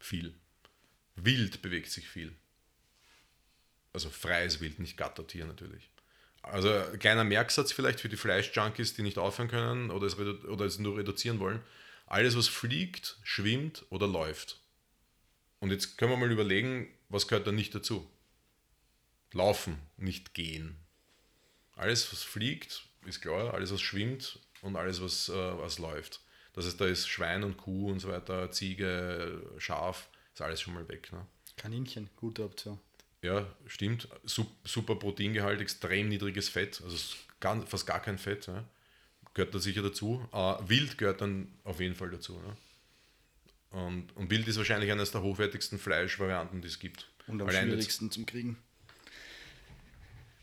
viel. 0.00 0.34
Wild 1.16 1.62
bewegt 1.62 1.90
sich 1.90 2.08
viel. 2.08 2.34
Also 3.92 4.08
freies 4.10 4.60
Wild, 4.60 4.78
nicht 4.78 4.96
Gattertier 4.96 5.46
natürlich. 5.46 5.90
Also 6.42 6.70
kleiner 6.98 7.24
Merksatz 7.24 7.72
vielleicht 7.72 8.00
für 8.00 8.08
die 8.08 8.16
Fleischjunkies, 8.16 8.94
die 8.94 9.02
nicht 9.02 9.18
aufhören 9.18 9.48
können 9.48 9.90
oder 9.90 10.06
es, 10.06 10.18
oder 10.18 10.64
es 10.64 10.78
nur 10.78 10.96
reduzieren 10.96 11.38
wollen. 11.38 11.60
Alles, 12.06 12.36
was 12.36 12.48
fliegt, 12.48 13.18
schwimmt 13.22 13.84
oder 13.90 14.06
läuft. 14.06 14.60
Und 15.58 15.70
jetzt 15.70 15.98
können 15.98 16.10
wir 16.10 16.16
mal 16.16 16.32
überlegen, 16.32 16.88
was 17.08 17.28
gehört 17.28 17.46
da 17.46 17.52
nicht 17.52 17.74
dazu? 17.74 18.10
Laufen, 19.32 19.78
nicht 19.96 20.34
gehen. 20.34 20.76
Alles, 21.76 22.10
was 22.12 22.22
fliegt, 22.22 22.84
ist 23.04 23.20
klar. 23.20 23.54
Alles, 23.54 23.72
was 23.72 23.80
schwimmt 23.80 24.38
und 24.62 24.76
alles, 24.76 25.02
was, 25.02 25.28
äh, 25.28 25.58
was 25.58 25.78
läuft. 25.78 26.20
Das 26.52 26.66
heißt, 26.66 26.80
da 26.80 26.86
ist 26.86 27.08
Schwein 27.08 27.44
und 27.44 27.56
Kuh 27.56 27.90
und 27.90 28.00
so 28.00 28.08
weiter, 28.08 28.50
Ziege, 28.50 29.42
Schaf, 29.58 30.08
ist 30.32 30.42
alles 30.42 30.60
schon 30.60 30.74
mal 30.74 30.88
weg. 30.88 31.12
Ne? 31.12 31.24
Kaninchen, 31.56 32.10
gute 32.16 32.44
Option. 32.44 32.78
Ja, 33.22 33.46
stimmt. 33.66 34.08
Super 34.24 34.96
Proteingehalt, 34.96 35.60
extrem 35.60 36.08
niedriges 36.08 36.48
Fett, 36.48 36.80
also 36.82 36.96
gar, 37.38 37.60
fast 37.66 37.86
gar 37.86 38.00
kein 38.00 38.18
Fett. 38.18 38.46
Ja. 38.46 38.64
Gehört 39.34 39.54
da 39.54 39.58
sicher 39.58 39.82
dazu. 39.82 40.26
Uh, 40.32 40.56
Wild 40.66 40.98
gehört 40.98 41.20
dann 41.20 41.52
auf 41.64 41.80
jeden 41.80 41.94
Fall 41.94 42.10
dazu. 42.10 42.40
Ne? 42.40 42.56
Und, 43.70 44.16
und 44.16 44.30
Wild 44.30 44.48
ist 44.48 44.56
wahrscheinlich 44.56 44.90
eines 44.90 45.12
der 45.12 45.22
hochwertigsten 45.22 45.78
Fleischvarianten, 45.78 46.60
die 46.60 46.68
es 46.68 46.78
gibt. 46.78 47.08
Und 47.26 47.40
am 47.40 47.48
Allein 47.48 47.68
schwierigsten 47.68 48.10
zum 48.10 48.26
Kriegen. 48.26 48.56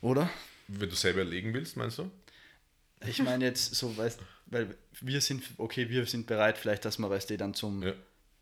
Oder? 0.02 0.30
Wenn 0.68 0.90
du 0.90 0.96
selber 0.96 1.24
legen 1.24 1.54
willst, 1.54 1.76
meinst 1.76 1.98
du? 1.98 2.12
Ich 3.06 3.22
meine 3.22 3.45
jetzt 3.45 3.76
so, 3.76 3.95
weißt, 3.95 4.19
weil 4.48 4.76
wir 5.02 5.22
sind, 5.22 5.44
okay, 5.57 5.90
wir 5.90 6.06
sind 6.06 6.26
bereit, 6.26 6.57
vielleicht, 6.57 6.86
dass 6.86 6.98
wir, 6.98 7.10
weißt 7.10 7.30
du, 7.30 7.38
dann 7.38 7.53
zum 7.53 7.84
ja. 7.84 7.94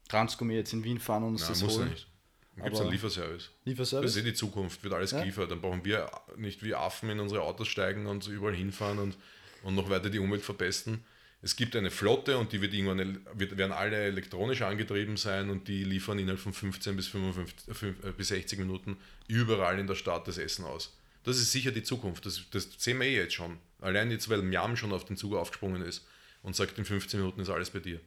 Transgourmet 0.07 0.57
jetzt 0.57 0.73
in 0.73 0.83
Wien 0.83 0.99
fahren 0.99 1.23
und 1.23 1.33
uns 1.33 1.41
Nein, 1.41 1.49
das 1.49 1.63
muss 1.63 1.77
holen. 1.77 1.89
Nicht. 1.89 2.07
Dann 2.55 2.63
gibt 2.65 2.75
es 2.75 2.81
einen 2.81 2.91
Lieferservice. 2.91 3.49
Lieferservice? 3.65 4.05
Das 4.05 4.15
ist 4.15 4.21
eh 4.21 4.25
die 4.25 4.33
Zukunft, 4.33 4.83
wird 4.83 4.93
alles 4.93 5.11
ja? 5.11 5.19
geliefert. 5.19 5.51
Dann 5.51 5.59
brauchen 5.59 5.83
wir 5.83 6.09
nicht 6.37 6.63
wie 6.63 6.73
Affen 6.73 7.09
in 7.09 7.19
unsere 7.19 7.41
Autos 7.41 7.67
steigen 7.67 8.07
und 8.07 8.27
überall 8.27 8.55
hinfahren 8.55 8.99
und, 8.99 9.17
und 9.63 9.75
noch 9.75 9.89
weiter 9.89 10.09
die 10.09 10.19
Umwelt 10.19 10.41
verpesten. 10.41 11.03
Es 11.41 11.55
gibt 11.55 11.75
eine 11.75 11.91
Flotte 11.91 12.37
und 12.37 12.53
die 12.53 12.61
wird 12.61 12.73
irgendwann 12.73 13.19
wird, 13.33 13.57
werden 13.57 13.73
alle 13.73 13.97
elektronisch 13.97 14.61
angetrieben 14.61 15.17
sein 15.17 15.49
und 15.49 15.67
die 15.67 15.83
liefern 15.83 16.17
innerhalb 16.17 16.39
von 16.39 16.53
15 16.53 16.95
bis, 16.95 17.07
55, 17.07 17.75
5, 17.75 18.03
äh, 18.03 18.11
bis 18.13 18.29
60 18.29 18.57
Minuten 18.59 18.97
überall 19.27 19.77
in 19.77 19.85
der 19.85 19.95
Stadt 19.95 20.27
das 20.27 20.37
Essen 20.37 20.65
aus. 20.65 20.97
Das 21.25 21.37
ist 21.37 21.51
sicher 21.51 21.71
die 21.71 21.83
Zukunft. 21.83 22.25
Das, 22.25 22.41
das 22.51 22.69
sehen 22.77 22.99
wir 22.99 23.07
eh 23.07 23.15
jetzt 23.15 23.33
schon. 23.33 23.57
Allein 23.81 24.11
jetzt, 24.11 24.29
weil 24.29 24.41
Miam 24.41 24.77
schon 24.77 24.93
auf 24.93 25.05
den 25.05 25.17
Zug 25.17 25.35
aufgesprungen 25.35 25.81
ist 25.81 26.05
und 26.43 26.55
sagt, 26.55 26.77
in 26.77 26.85
15 26.85 27.19
Minuten 27.19 27.41
ist 27.41 27.49
alles 27.49 27.71
bei 27.71 27.79
dir. 27.79 27.99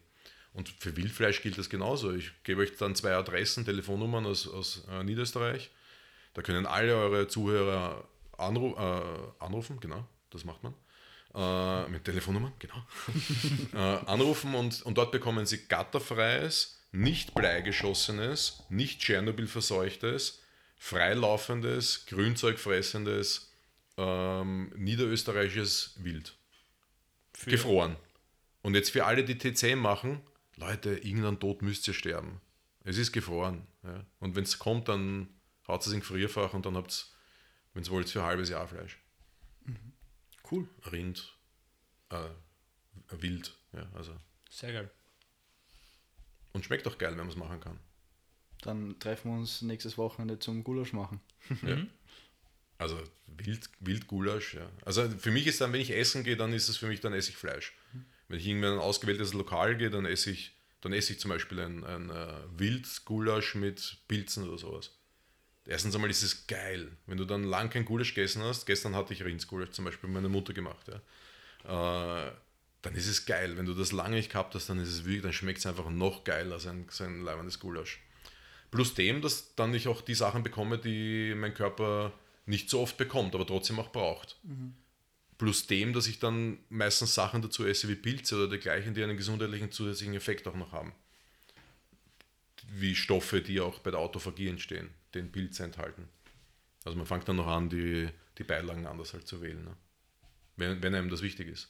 Und 0.55 0.69
für 0.69 0.97
Wildfleisch 0.97 1.43
gilt 1.43 1.59
das 1.59 1.69
genauso. 1.69 2.13
Ich 2.15 2.31
gebe 2.45 2.63
euch 2.63 2.77
dann 2.77 2.95
zwei 2.95 3.15
Adressen, 3.15 3.65
Telefonnummern 3.65 4.27
aus, 4.27 4.49
aus 4.49 4.85
äh, 4.91 5.05
Niederösterreich. 5.05 5.71
Da 6.35 6.43
können 6.43 6.67
alle 6.67 6.97
eure 6.97 7.29
Zuhörer 7.29 8.09
anru 8.37 8.75
äh, 8.77 9.45
anrufen, 9.45 9.79
genau, 9.81 10.07
das 10.31 10.45
macht 10.45 10.63
man. 10.63 10.75
Äh, 11.35 11.89
mit 11.91 12.05
Telefonnummern, 12.05 12.53
genau. 12.59 12.87
äh, 13.75 13.77
anrufen 14.07 14.55
und, 14.55 14.83
und 14.83 14.97
dort 14.97 15.13
bekommen 15.13 15.47
sie 15.47 15.67
gatterfreies, 15.67 16.81
nicht 16.93 17.35
bleigeschossenes, 17.35 18.63
nicht 18.71 19.01
Tschernobyl 19.01 19.47
verseuchtes, 19.47 20.43
freilaufendes, 20.79 22.07
grünzeugfressendes, 22.07 23.53
ähm, 23.97 24.73
niederösterreichisches 24.77 25.95
Wild. 25.99 26.37
Für 27.35 27.51
Gefroren. 27.51 27.97
Und 28.63 28.75
jetzt 28.75 28.91
für 28.91 29.05
alle, 29.05 29.25
die 29.25 29.39
TC 29.39 29.77
machen, 29.77 30.21
Leute, 30.57 30.91
irgendein 30.99 31.39
Tod 31.39 31.63
müsst 31.63 31.87
ihr 31.89 31.95
sterben. 31.95 32.41
Es 32.85 32.97
ist 32.97 33.13
gefroren. 33.13 33.67
Ja. 33.83 34.05
Und 34.19 34.35
wenn 34.35 34.45
es 34.45 34.59
kommt, 34.59 34.89
dann 34.89 35.29
haut 35.67 35.87
es 35.87 35.93
in 35.93 36.01
Gefrierfach 36.01 36.55
und 36.55 36.67
dann 36.67 36.77
habt 36.77 36.91
ihr, 36.91 37.17
wenn 37.75 37.83
es 37.83 37.91
wollt, 37.91 38.09
für 38.09 38.21
ein 38.21 38.27
halbes 38.27 38.49
Jahr 38.49 38.67
Fleisch. 38.67 38.99
Mhm. 39.65 39.93
Cool. 40.51 40.69
Rind, 40.91 41.37
äh, 42.11 42.31
Wild. 43.11 43.55
Ja, 43.73 43.87
also. 43.95 44.17
Sehr 44.51 44.73
geil. 44.73 44.91
Und 46.53 46.65
schmeckt 46.65 46.87
auch 46.89 46.99
geil, 46.99 47.11
wenn 47.11 47.19
man 47.19 47.29
es 47.29 47.37
machen 47.37 47.61
kann. 47.61 47.79
Dann 48.63 48.99
treffen 48.99 49.31
wir 49.31 49.39
uns 49.39 49.63
nächstes 49.63 49.99
Wochenende 49.99 50.39
zum 50.39 50.65
Gulasch 50.65 50.93
machen. 50.93 51.21
Ja. 51.63 51.79
Also 52.79 53.01
Wild, 53.27 53.69
Wildgulasch, 53.81 54.55
ja. 54.55 54.69
Also 54.85 55.09
für 55.11 55.31
mich 55.31 55.47
ist 55.47 55.61
dann, 55.61 55.73
wenn 55.73 55.81
ich 55.81 55.91
essen 55.91 56.23
gehe, 56.25 56.37
dann 56.37 56.53
ist 56.53 56.69
es 56.69 56.77
für 56.77 56.87
mich, 56.87 57.01
dann 57.01 57.13
esse 57.13 57.31
ich 57.31 57.37
Fleisch. 57.37 57.75
Wenn 58.29 58.39
ich 58.39 58.47
in 58.47 58.65
ein 58.65 58.79
ausgewähltes 58.79 59.33
Lokal 59.33 59.77
gehe, 59.77 59.91
dann 59.91 60.05
esse 60.05 60.31
ich, 60.31 60.55
dann 60.81 60.93
esse 60.93 61.13
ich 61.13 61.21
zum 61.21 61.31
Beispiel 61.31 61.61
ein, 61.61 61.85
ein 61.85 62.11
uh, 62.11 62.59
Wildgulasch 62.59 63.55
mit 63.57 63.99
Pilzen 64.07 64.49
oder 64.49 64.59
sowas. 64.59 64.93
Erstens 65.67 65.95
einmal 65.95 66.11
ist 66.11 66.23
es 66.23 66.47
geil. 66.47 66.93
Wenn 67.07 67.19
du 67.19 67.25
dann 67.25 67.43
lang 67.43 67.69
kein 67.69 67.85
Gulasch 67.85 68.15
gegessen 68.15 68.43
hast, 68.43 68.65
gestern 68.67 68.95
hatte 68.95 69.13
ich 69.13 69.25
Rindsgulasch 69.25 69.71
zum 69.71 69.85
Beispiel 69.85 70.09
meine 70.09 70.29
Mutter 70.29 70.53
gemacht, 70.53 70.87
ja. 70.89 71.01
Uh, 71.65 72.31
dann 72.83 72.95
ist 72.95 73.09
es 73.09 73.27
geil. 73.27 73.57
Wenn 73.57 73.67
du 73.67 73.75
das 73.75 73.91
lange 73.91 74.15
nicht 74.15 74.31
gehabt 74.31 74.55
hast, 74.55 74.69
dann 74.69 74.79
ist 74.79 74.89
es 74.89 75.05
wirklich, 75.05 75.23
dann 75.23 75.33
schmeckt 75.33 75.59
es 75.59 75.67
einfach 75.67 75.91
noch 75.91 76.23
geiler 76.23 76.55
als 76.55 76.67
ein, 76.67 76.87
so 76.91 77.03
ein 77.05 77.23
leibendes 77.23 77.59
Gulasch. 77.59 78.01
Plus 78.71 78.95
dem, 78.95 79.23
dass 79.23 79.55
dann 79.55 79.73
ich 79.75 79.89
auch 79.89 80.03
die 80.03 80.15
Sachen 80.15 80.43
bekomme, 80.43 80.79
die 80.79 81.35
mein 81.35 81.55
Körper 81.55 82.13
nicht 82.47 82.69
so 82.69 82.81
oft 82.81 82.97
bekommt, 82.97 83.35
aber 83.35 83.47
trotzdem 83.47 83.79
auch 83.79 83.93
braucht. 83.93 84.39
Mhm. 84.43 84.75
Plus 85.39 85.67
dem, 85.67 85.93
dass 85.93 86.07
ich 86.07 86.19
dann 86.19 86.59
meistens 86.69 87.15
Sachen 87.15 87.43
dazu 87.43 87.65
esse 87.65 87.89
wie 87.89 87.95
Pilze 87.95 88.37
oder 88.37 88.49
dergleichen, 88.49 88.95
die 88.95 89.03
einen 89.03 89.17
gesundheitlichen 89.17 89.71
zusätzlichen 89.71 90.15
Effekt 90.15 90.47
auch 90.49 90.57
noch 90.57 90.73
haben. 90.73 90.93
Wie 92.71 92.95
Stoffe, 92.95 93.41
die 93.41 93.61
auch 93.61 93.79
bei 93.79 93.91
der 93.91 94.01
Autophagie 94.01 94.49
entstehen, 94.49 94.91
den 95.15 95.31
Pilze 95.31 95.65
enthalten. 95.65 96.09
Also 96.85 96.99
man 96.99 97.07
fängt 97.07 97.29
dann 97.29 97.37
noch 97.37 97.47
an, 97.47 97.69
die, 97.71 98.09
die 98.37 98.45
Beilagen 98.45 98.87
anders 98.87 99.13
halt 99.13 99.27
zu 99.27 99.41
wählen, 99.41 99.65
ne? 99.65 99.77
wenn, 100.57 100.83
wenn 100.83 100.95
einem 100.95 101.09
das 101.09 101.23
wichtig 101.23 101.49
ist. 101.49 101.69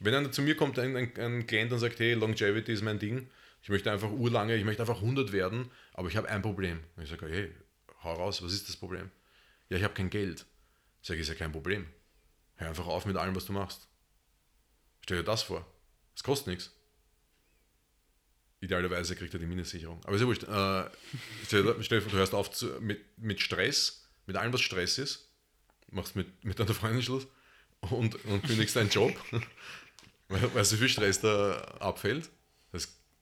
Wenn 0.00 0.14
einer 0.14 0.32
zu 0.32 0.42
mir 0.42 0.56
kommt, 0.56 0.78
ein, 0.78 0.96
ein, 0.96 1.12
ein 1.16 1.46
Klient 1.46 1.72
und 1.72 1.78
sagt, 1.78 1.98
hey, 1.98 2.14
Longevity 2.14 2.72
ist 2.72 2.82
mein 2.82 2.98
Ding, 2.98 3.28
ich 3.64 3.70
möchte 3.70 3.90
einfach 3.90 4.10
urlange, 4.10 4.56
ich 4.56 4.64
möchte 4.64 4.82
einfach 4.82 5.00
100 5.00 5.32
werden, 5.32 5.70
aber 5.94 6.08
ich 6.08 6.18
habe 6.18 6.28
ein 6.28 6.42
Problem. 6.42 6.84
Und 6.96 7.02
ich 7.02 7.08
sage, 7.08 7.26
hey, 7.26 7.50
hau 8.02 8.12
raus, 8.12 8.42
was 8.42 8.52
ist 8.52 8.68
das 8.68 8.76
Problem? 8.76 9.10
Ja, 9.70 9.78
ich 9.78 9.84
habe 9.84 9.94
kein 9.94 10.10
Geld. 10.10 10.44
Sage 11.00 11.18
ich, 11.18 11.22
ist 11.22 11.30
ja 11.30 11.34
kein 11.34 11.50
Problem. 11.50 11.86
Hör 12.56 12.68
einfach 12.68 12.86
auf 12.86 13.06
mit 13.06 13.16
allem, 13.16 13.34
was 13.34 13.46
du 13.46 13.54
machst. 13.54 13.88
Stell 15.00 15.16
dir 15.16 15.24
das 15.24 15.44
vor. 15.44 15.66
Es 16.14 16.22
kostet 16.22 16.48
nichts. 16.48 16.72
Idealerweise 18.60 19.16
kriegt 19.16 19.32
er 19.32 19.40
die 19.40 19.46
Mindestsicherung. 19.46 19.98
Aber 20.04 20.14
ist 20.14 20.20
ja 20.20 20.26
wurscht. 20.26 20.42
Äh, 20.42 20.90
stell, 21.46 22.00
vor, 22.02 22.12
du 22.12 22.18
hörst 22.18 22.34
auf 22.34 22.50
zu, 22.50 22.66
mit, 22.82 23.16
mit 23.16 23.40
Stress, 23.40 24.06
mit 24.26 24.36
allem, 24.36 24.52
was 24.52 24.60
Stress 24.60 24.98
ist, 24.98 25.30
machst 25.90 26.16
mit, 26.16 26.44
mit 26.44 26.58
deiner 26.58 26.74
Freundin 26.74 27.02
Schluss 27.02 27.26
und, 27.80 28.22
und 28.26 28.42
kündigst 28.42 28.76
deinen 28.76 28.90
Job, 28.90 29.18
weil, 30.28 30.54
weil 30.54 30.64
so 30.66 30.76
viel 30.76 30.90
Stress 30.90 31.20
da 31.20 31.54
abfällt. 31.80 32.28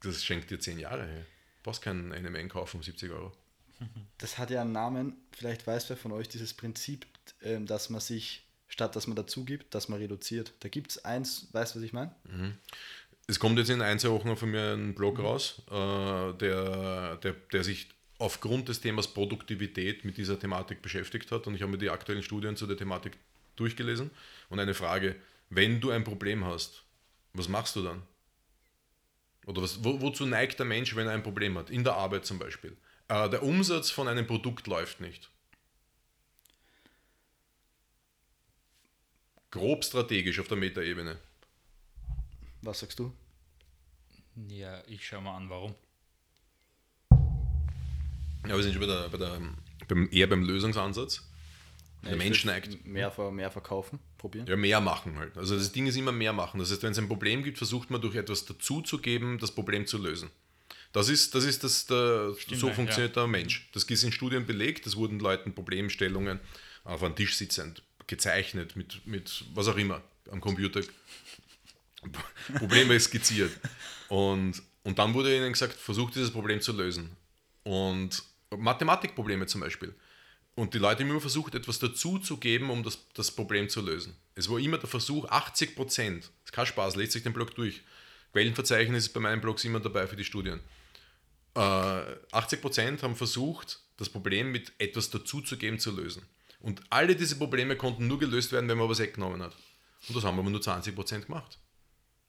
Das, 0.02 0.24
schenkt 0.24 0.50
dir 0.50 0.58
10 0.58 0.78
Jahre. 0.78 1.06
Du 1.06 1.24
brauchst 1.62 1.82
keinen 1.82 2.08
NMN 2.08 2.48
kaufen 2.48 2.78
um 2.78 2.82
70 2.82 3.10
Euro. 3.10 3.32
Das 4.18 4.38
hat 4.38 4.50
ja 4.50 4.60
einen 4.60 4.72
Namen, 4.72 5.16
vielleicht 5.32 5.66
weiß 5.66 5.88
wer 5.90 5.96
von 5.96 6.12
euch 6.12 6.28
dieses 6.28 6.54
Prinzip, 6.54 7.06
ähm, 7.42 7.66
dass 7.66 7.90
man 7.90 8.00
sich, 8.00 8.44
statt 8.68 8.94
dass 8.94 9.06
man 9.06 9.16
dazu 9.16 9.44
gibt, 9.44 9.74
dass 9.74 9.88
man 9.88 9.98
reduziert. 9.98 10.52
Da 10.60 10.68
gibt 10.68 10.92
es 10.92 11.04
eins, 11.04 11.48
weißt 11.52 11.74
du, 11.74 11.78
was 11.78 11.84
ich 11.84 11.92
meine? 11.92 12.14
Es 13.26 13.38
kommt 13.38 13.58
jetzt 13.58 13.70
in 13.70 13.82
ein, 13.82 13.98
zwei 13.98 14.10
Wochen 14.10 14.36
von 14.36 14.50
mir 14.50 14.74
ein 14.74 14.94
Blog 14.94 15.18
raus, 15.18 15.62
äh, 15.68 15.72
der, 16.34 17.16
der, 17.16 17.32
der 17.52 17.64
sich 17.64 17.88
aufgrund 18.18 18.68
des 18.68 18.80
Themas 18.80 19.08
Produktivität 19.08 20.04
mit 20.04 20.16
dieser 20.16 20.38
Thematik 20.38 20.80
beschäftigt 20.80 21.32
hat. 21.32 21.46
Und 21.46 21.54
ich 21.54 21.62
habe 21.62 21.72
mir 21.72 21.78
die 21.78 21.90
aktuellen 21.90 22.22
Studien 22.22 22.56
zu 22.56 22.66
der 22.66 22.76
Thematik 22.76 23.18
durchgelesen. 23.56 24.10
Und 24.48 24.60
eine 24.60 24.74
Frage, 24.74 25.16
wenn 25.50 25.80
du 25.80 25.90
ein 25.90 26.04
Problem 26.04 26.44
hast, 26.44 26.82
was 27.32 27.48
machst 27.48 27.74
du 27.74 27.82
dann? 27.82 28.02
Oder 29.47 29.62
was, 29.62 29.82
wo, 29.82 30.01
wozu 30.01 30.27
neigt 30.27 30.59
der 30.59 30.66
Mensch, 30.66 30.94
wenn 30.94 31.06
er 31.06 31.14
ein 31.14 31.23
Problem 31.23 31.59
hat? 31.59 31.70
In 31.70 31.85
der 31.85 31.94
Arbeit 31.94 32.24
zum 32.24 32.39
Beispiel. 32.39 32.77
Äh, 33.09 33.28
der 33.28 33.43
Umsatz 33.43 33.90
von 33.90 34.09
einem 34.09 34.27
Produkt 34.27 34.66
läuft 34.66 35.01
nicht. 35.01 35.31
Grob 39.51 39.85
strategisch 39.85 40.40
auf 40.40 40.48
der 40.48 40.56
Metaebene. 40.56 41.19
Was 42.62 42.81
sagst 42.81 42.98
du? 42.98 43.12
Ja, 44.48 44.82
ich 44.86 45.06
schau 45.06 45.20
mal 45.20 45.36
an, 45.36 45.51
warum. 45.51 45.74
Ja, 48.47 48.56
wir 48.56 48.62
sind 48.62 48.73
schon 48.73 48.81
bei 48.81 48.86
der, 48.86 49.09
bei 49.09 49.19
der, 49.19 49.40
beim, 49.89 50.09
eher 50.10 50.27
beim 50.27 50.43
Lösungsansatz. 50.43 51.28
Der 52.04 52.12
ich 52.12 52.18
Mensch 52.18 52.44
neigt. 52.44 52.84
Mehr, 52.84 53.12
mehr 53.30 53.50
verkaufen, 53.50 54.00
probieren. 54.18 54.46
Ja, 54.46 54.56
mehr 54.56 54.80
machen 54.80 55.18
halt. 55.18 55.36
Also 55.38 55.56
das 55.56 55.70
Ding 55.70 55.86
ist 55.86 55.96
immer 55.96 56.12
mehr 56.12 56.32
machen. 56.32 56.58
Das 56.58 56.70
heißt, 56.70 56.82
wenn 56.82 56.92
es 56.92 56.98
ein 56.98 57.08
Problem 57.08 57.44
gibt, 57.44 57.58
versucht 57.58 57.90
man 57.90 58.00
durch 58.00 58.16
etwas 58.16 58.44
dazuzugeben, 58.44 59.38
das 59.38 59.52
Problem 59.52 59.86
zu 59.86 59.98
lösen. 59.98 60.30
Das 60.92 61.08
ist, 61.08 61.34
das 61.34 61.44
ist 61.44 61.64
das, 61.64 61.86
der, 61.86 62.34
so 62.54 62.68
ja, 62.68 62.74
funktioniert 62.74 63.16
der 63.16 63.26
Mensch. 63.26 63.68
Das 63.72 63.84
ist 63.84 64.04
in 64.04 64.12
Studien 64.12 64.44
belegt, 64.46 64.84
das 64.84 64.96
wurden 64.96 65.20
Leuten 65.20 65.54
Problemstellungen 65.54 66.40
auf 66.84 67.02
einem 67.02 67.14
Tisch 67.14 67.36
sitzend 67.36 67.82
gezeichnet, 68.06 68.76
mit, 68.76 69.06
mit 69.06 69.44
was 69.54 69.68
auch 69.68 69.76
immer, 69.76 70.02
am 70.30 70.40
Computer 70.40 70.82
Probleme 72.58 72.98
skizziert. 72.98 73.52
Und, 74.08 74.60
und 74.82 74.98
dann 74.98 75.14
wurde 75.14 75.34
ihnen 75.34 75.52
gesagt, 75.52 75.74
versucht 75.74 76.14
dieses 76.16 76.30
Problem 76.30 76.60
zu 76.60 76.72
lösen. 76.72 77.16
Und 77.62 78.22
Mathematikprobleme 78.50 79.46
zum 79.46 79.60
Beispiel. 79.60 79.94
Und 80.54 80.74
die 80.74 80.78
Leute 80.78 81.02
haben 81.02 81.10
immer 81.10 81.20
versucht, 81.20 81.54
etwas 81.54 81.78
dazuzugeben, 81.78 82.68
um 82.68 82.82
das, 82.82 82.98
das 83.14 83.30
Problem 83.30 83.68
zu 83.68 83.80
lösen. 83.80 84.16
Es 84.34 84.50
war 84.50 84.58
immer 84.58 84.78
der 84.78 84.88
Versuch, 84.88 85.26
80 85.28 85.74
Prozent, 85.74 86.30
ist 86.44 86.52
kein 86.52 86.66
Spaß, 86.66 86.96
lest 86.96 87.12
sich 87.12 87.22
den 87.22 87.32
Blog 87.32 87.54
durch. 87.54 87.80
Quellenverzeichnis 88.32 89.04
ist 89.04 89.12
bei 89.12 89.20
meinen 89.20 89.40
Blogs 89.40 89.64
immer 89.64 89.80
dabei 89.80 90.06
für 90.06 90.16
die 90.16 90.24
Studien. 90.24 90.60
Äh, 91.54 91.60
80 92.32 92.60
Prozent 92.60 93.02
haben 93.02 93.16
versucht, 93.16 93.80
das 93.96 94.08
Problem 94.08 94.52
mit 94.52 94.72
etwas 94.78 95.10
dazuzugeben, 95.10 95.78
zu 95.78 95.90
lösen. 95.90 96.22
Und 96.60 96.82
alle 96.90 97.16
diese 97.16 97.36
Probleme 97.36 97.76
konnten 97.76 98.06
nur 98.06 98.18
gelöst 98.18 98.52
werden, 98.52 98.68
wenn 98.68 98.78
man 98.78 98.88
was 98.88 98.98
weggenommen 98.98 99.42
hat. 99.42 99.54
Und 100.08 100.16
das 100.16 100.24
haben 100.24 100.38
aber 100.38 100.50
nur 100.50 100.62
20 100.62 100.94
Prozent 100.94 101.26
gemacht. 101.26 101.58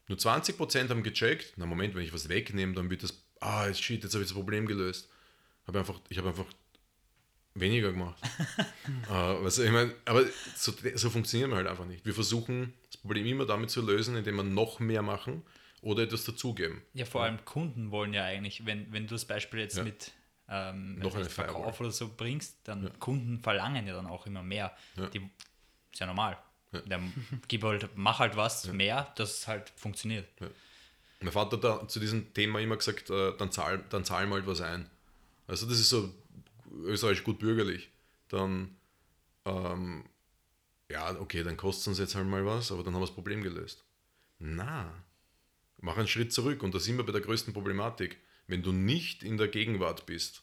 Nur 0.08 0.18
20 0.18 0.56
Prozent 0.56 0.90
haben 0.90 1.02
gecheckt, 1.02 1.54
na 1.56 1.66
Moment, 1.66 1.94
wenn 1.94 2.02
ich 2.02 2.12
was 2.12 2.28
wegnehme, 2.28 2.74
dann 2.74 2.90
wird 2.90 3.02
das, 3.02 3.22
ah, 3.40 3.72
shit, 3.72 4.02
jetzt 4.02 4.14
habe 4.14 4.22
ich 4.22 4.28
das 4.28 4.36
Problem 4.36 4.66
gelöst. 4.66 5.08
Hab 5.66 5.76
einfach, 5.76 6.00
ich 6.08 6.18
habe 6.18 6.28
einfach 6.28 6.46
weniger 7.54 7.92
gemacht. 7.92 8.16
äh, 9.08 9.10
was, 9.10 9.58
ich 9.58 9.70
mein, 9.70 9.92
aber 10.04 10.24
so, 10.56 10.72
so 10.94 11.10
funktionieren 11.10 11.50
wir 11.50 11.56
halt 11.56 11.66
einfach 11.68 11.86
nicht. 11.86 12.04
Wir 12.04 12.14
versuchen 12.14 12.74
das 12.86 12.96
Problem 12.96 13.26
immer 13.26 13.46
damit 13.46 13.70
zu 13.70 13.82
lösen, 13.82 14.16
indem 14.16 14.36
wir 14.36 14.42
noch 14.42 14.80
mehr 14.80 15.02
machen 15.02 15.42
oder 15.80 16.02
etwas 16.02 16.24
dazugeben. 16.24 16.82
Ja, 16.94 17.04
vor 17.04 17.22
allem 17.24 17.44
Kunden 17.44 17.90
wollen 17.90 18.12
ja 18.12 18.24
eigentlich, 18.24 18.66
wenn, 18.66 18.92
wenn 18.92 19.06
du 19.06 19.14
das 19.14 19.24
Beispiel 19.24 19.60
jetzt 19.60 19.76
Ja. 19.76 19.84
mit 19.84 20.12
ähm, 20.48 20.98
Noch 20.98 21.14
eine 21.14 21.24
Verkauf 21.24 21.54
Firewall. 21.76 21.80
oder 21.80 21.90
so 21.90 22.10
bringst, 22.14 22.56
dann 22.64 22.98
Kunden 22.98 23.40
verlangen 23.40 23.86
ja 23.86 23.94
dann 23.94 24.06
auch 24.06 24.26
immer 24.26 24.42
mehr. 24.42 24.76
Ja. 24.96 25.06
Die, 25.08 25.18
ist 25.92 26.00
ja 26.00 26.06
normal. 26.06 26.36
Der, 26.86 27.00
gib 27.46 27.62
halt, 27.62 27.88
mach 27.94 28.18
halt 28.18 28.36
was 28.36 28.66
mehr, 28.66 29.12
dass 29.16 29.38
es 29.38 29.46
halt 29.48 29.70
funktioniert. 29.76 30.26
Mein 31.20 31.32
Vater 31.32 31.56
hat 31.56 31.64
da 31.64 31.88
zu 31.88 32.00
diesem 32.00 32.34
Thema 32.34 32.58
immer 32.60 32.76
gesagt, 32.76 33.10
äh, 33.10 33.32
dann 33.38 33.52
zahl, 33.52 33.84
dann 33.90 34.04
zahl 34.04 34.26
mal 34.26 34.44
was 34.46 34.60
ein. 34.60 34.90
Also 35.46 35.66
das 35.66 35.78
ist 35.78 35.88
so 35.88 36.12
österreichisch 36.82 37.24
gut 37.24 37.38
bürgerlich. 37.38 37.90
Dann, 38.28 38.76
ähm, 39.44 40.04
ja, 40.90 41.18
okay, 41.20 41.42
dann 41.42 41.56
kostet 41.56 41.82
es 41.82 41.88
uns 41.88 41.98
jetzt 41.98 42.14
halt 42.14 42.26
mal 42.26 42.44
was, 42.44 42.72
aber 42.72 42.82
dann 42.82 42.94
haben 42.94 43.00
wir 43.00 43.06
das 43.06 43.14
Problem 43.14 43.42
gelöst. 43.42 43.84
Na, 44.38 45.04
mach 45.78 45.96
einen 45.96 46.08
Schritt 46.08 46.32
zurück 46.32 46.62
und 46.62 46.74
da 46.74 46.80
sind 46.80 46.96
wir 46.96 47.04
bei 47.04 47.12
der 47.12 47.20
größten 47.20 47.52
Problematik. 47.52 48.18
Wenn 48.46 48.62
du 48.62 48.72
nicht 48.72 49.22
in 49.22 49.38
der 49.38 49.48
Gegenwart 49.48 50.06
bist 50.06 50.42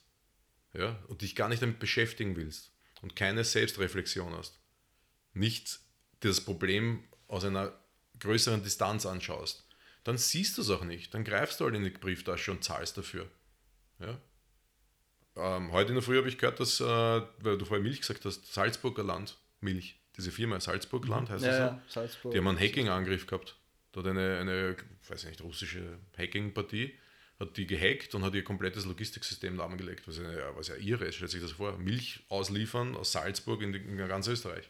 ja, 0.74 0.98
und 1.08 1.22
dich 1.22 1.36
gar 1.36 1.50
nicht 1.50 1.62
damit 1.62 1.80
beschäftigen 1.80 2.36
willst 2.36 2.72
und 3.02 3.16
keine 3.16 3.44
Selbstreflexion 3.44 4.34
hast, 4.34 4.60
nicht 5.34 5.80
das 6.22 6.42
Problem 6.42 7.04
aus 7.28 7.44
einer 7.44 7.74
größeren 8.20 8.64
Distanz 8.64 9.06
anschaust, 9.06 9.68
dann 10.04 10.18
siehst 10.18 10.58
du 10.58 10.62
es 10.62 10.70
auch 10.70 10.84
nicht. 10.84 11.14
Dann 11.14 11.24
greifst 11.24 11.60
du 11.60 11.66
halt 11.66 11.76
in 11.76 11.84
die 11.84 11.90
Brieftasche 11.90 12.52
und 12.52 12.64
zahlst 12.64 12.98
dafür. 12.98 13.30
Ja? 14.00 14.20
Ähm, 15.36 15.72
heute 15.72 15.90
in 15.90 15.96
der 15.96 16.04
Früh 16.04 16.18
habe 16.18 16.28
ich 16.28 16.38
gehört, 16.38 16.60
dass, 16.60 16.80
äh, 16.80 16.84
weil 16.84 17.58
du 17.58 17.66
vorher 17.66 17.84
Milch 17.84 18.02
gesagt 18.02 18.26
hast, 18.26 18.54
Salzburger 18.54 19.04
Land, 19.04 19.38
Milch, 19.62 19.96
diese 20.18 20.32
Firma 20.32 20.60
Salzburg 20.60 21.08
Land 21.08 21.30
heißt 21.30 21.46
das 21.46 21.58
Ja, 21.58 21.68
so? 21.70 21.74
ja, 21.76 21.82
Salzburg. 21.88 22.32
Die 22.34 22.38
haben 22.38 22.48
einen 22.48 22.60
Hacking-Angriff 22.60 23.28
gehabt. 23.28 23.56
Da 23.94 24.02
hat 24.02 24.08
eine, 24.08 24.38
eine, 24.40 24.76
weiß 25.08 25.24
ich 25.24 25.30
nicht, 25.30 25.42
russische 25.42 25.98
Hacking-Partie, 26.18 26.94
hat 27.40 27.58
die 27.58 27.66
gehackt 27.66 28.14
und 28.14 28.24
hat 28.24 28.34
ihr 28.36 28.44
komplettes 28.44 28.86
Logistiksystem 28.86 29.56
lahmgelegt, 29.58 30.08
was, 30.08 30.20
eine, 30.20 30.52
was 30.56 30.68
ja 30.68 30.76
irre 30.76 31.06
ist, 31.06 31.16
stellt 31.16 31.32
sich 31.32 31.42
das 31.42 31.54
vor. 31.54 31.78
Milch 31.78 32.22
ausliefern 32.30 32.96
aus 32.96 33.14
Salzburg 33.14 33.62
in, 33.62 33.74
die, 33.74 33.80
in 33.80 33.98
ganz 33.98 34.28
Österreich. 34.28 34.70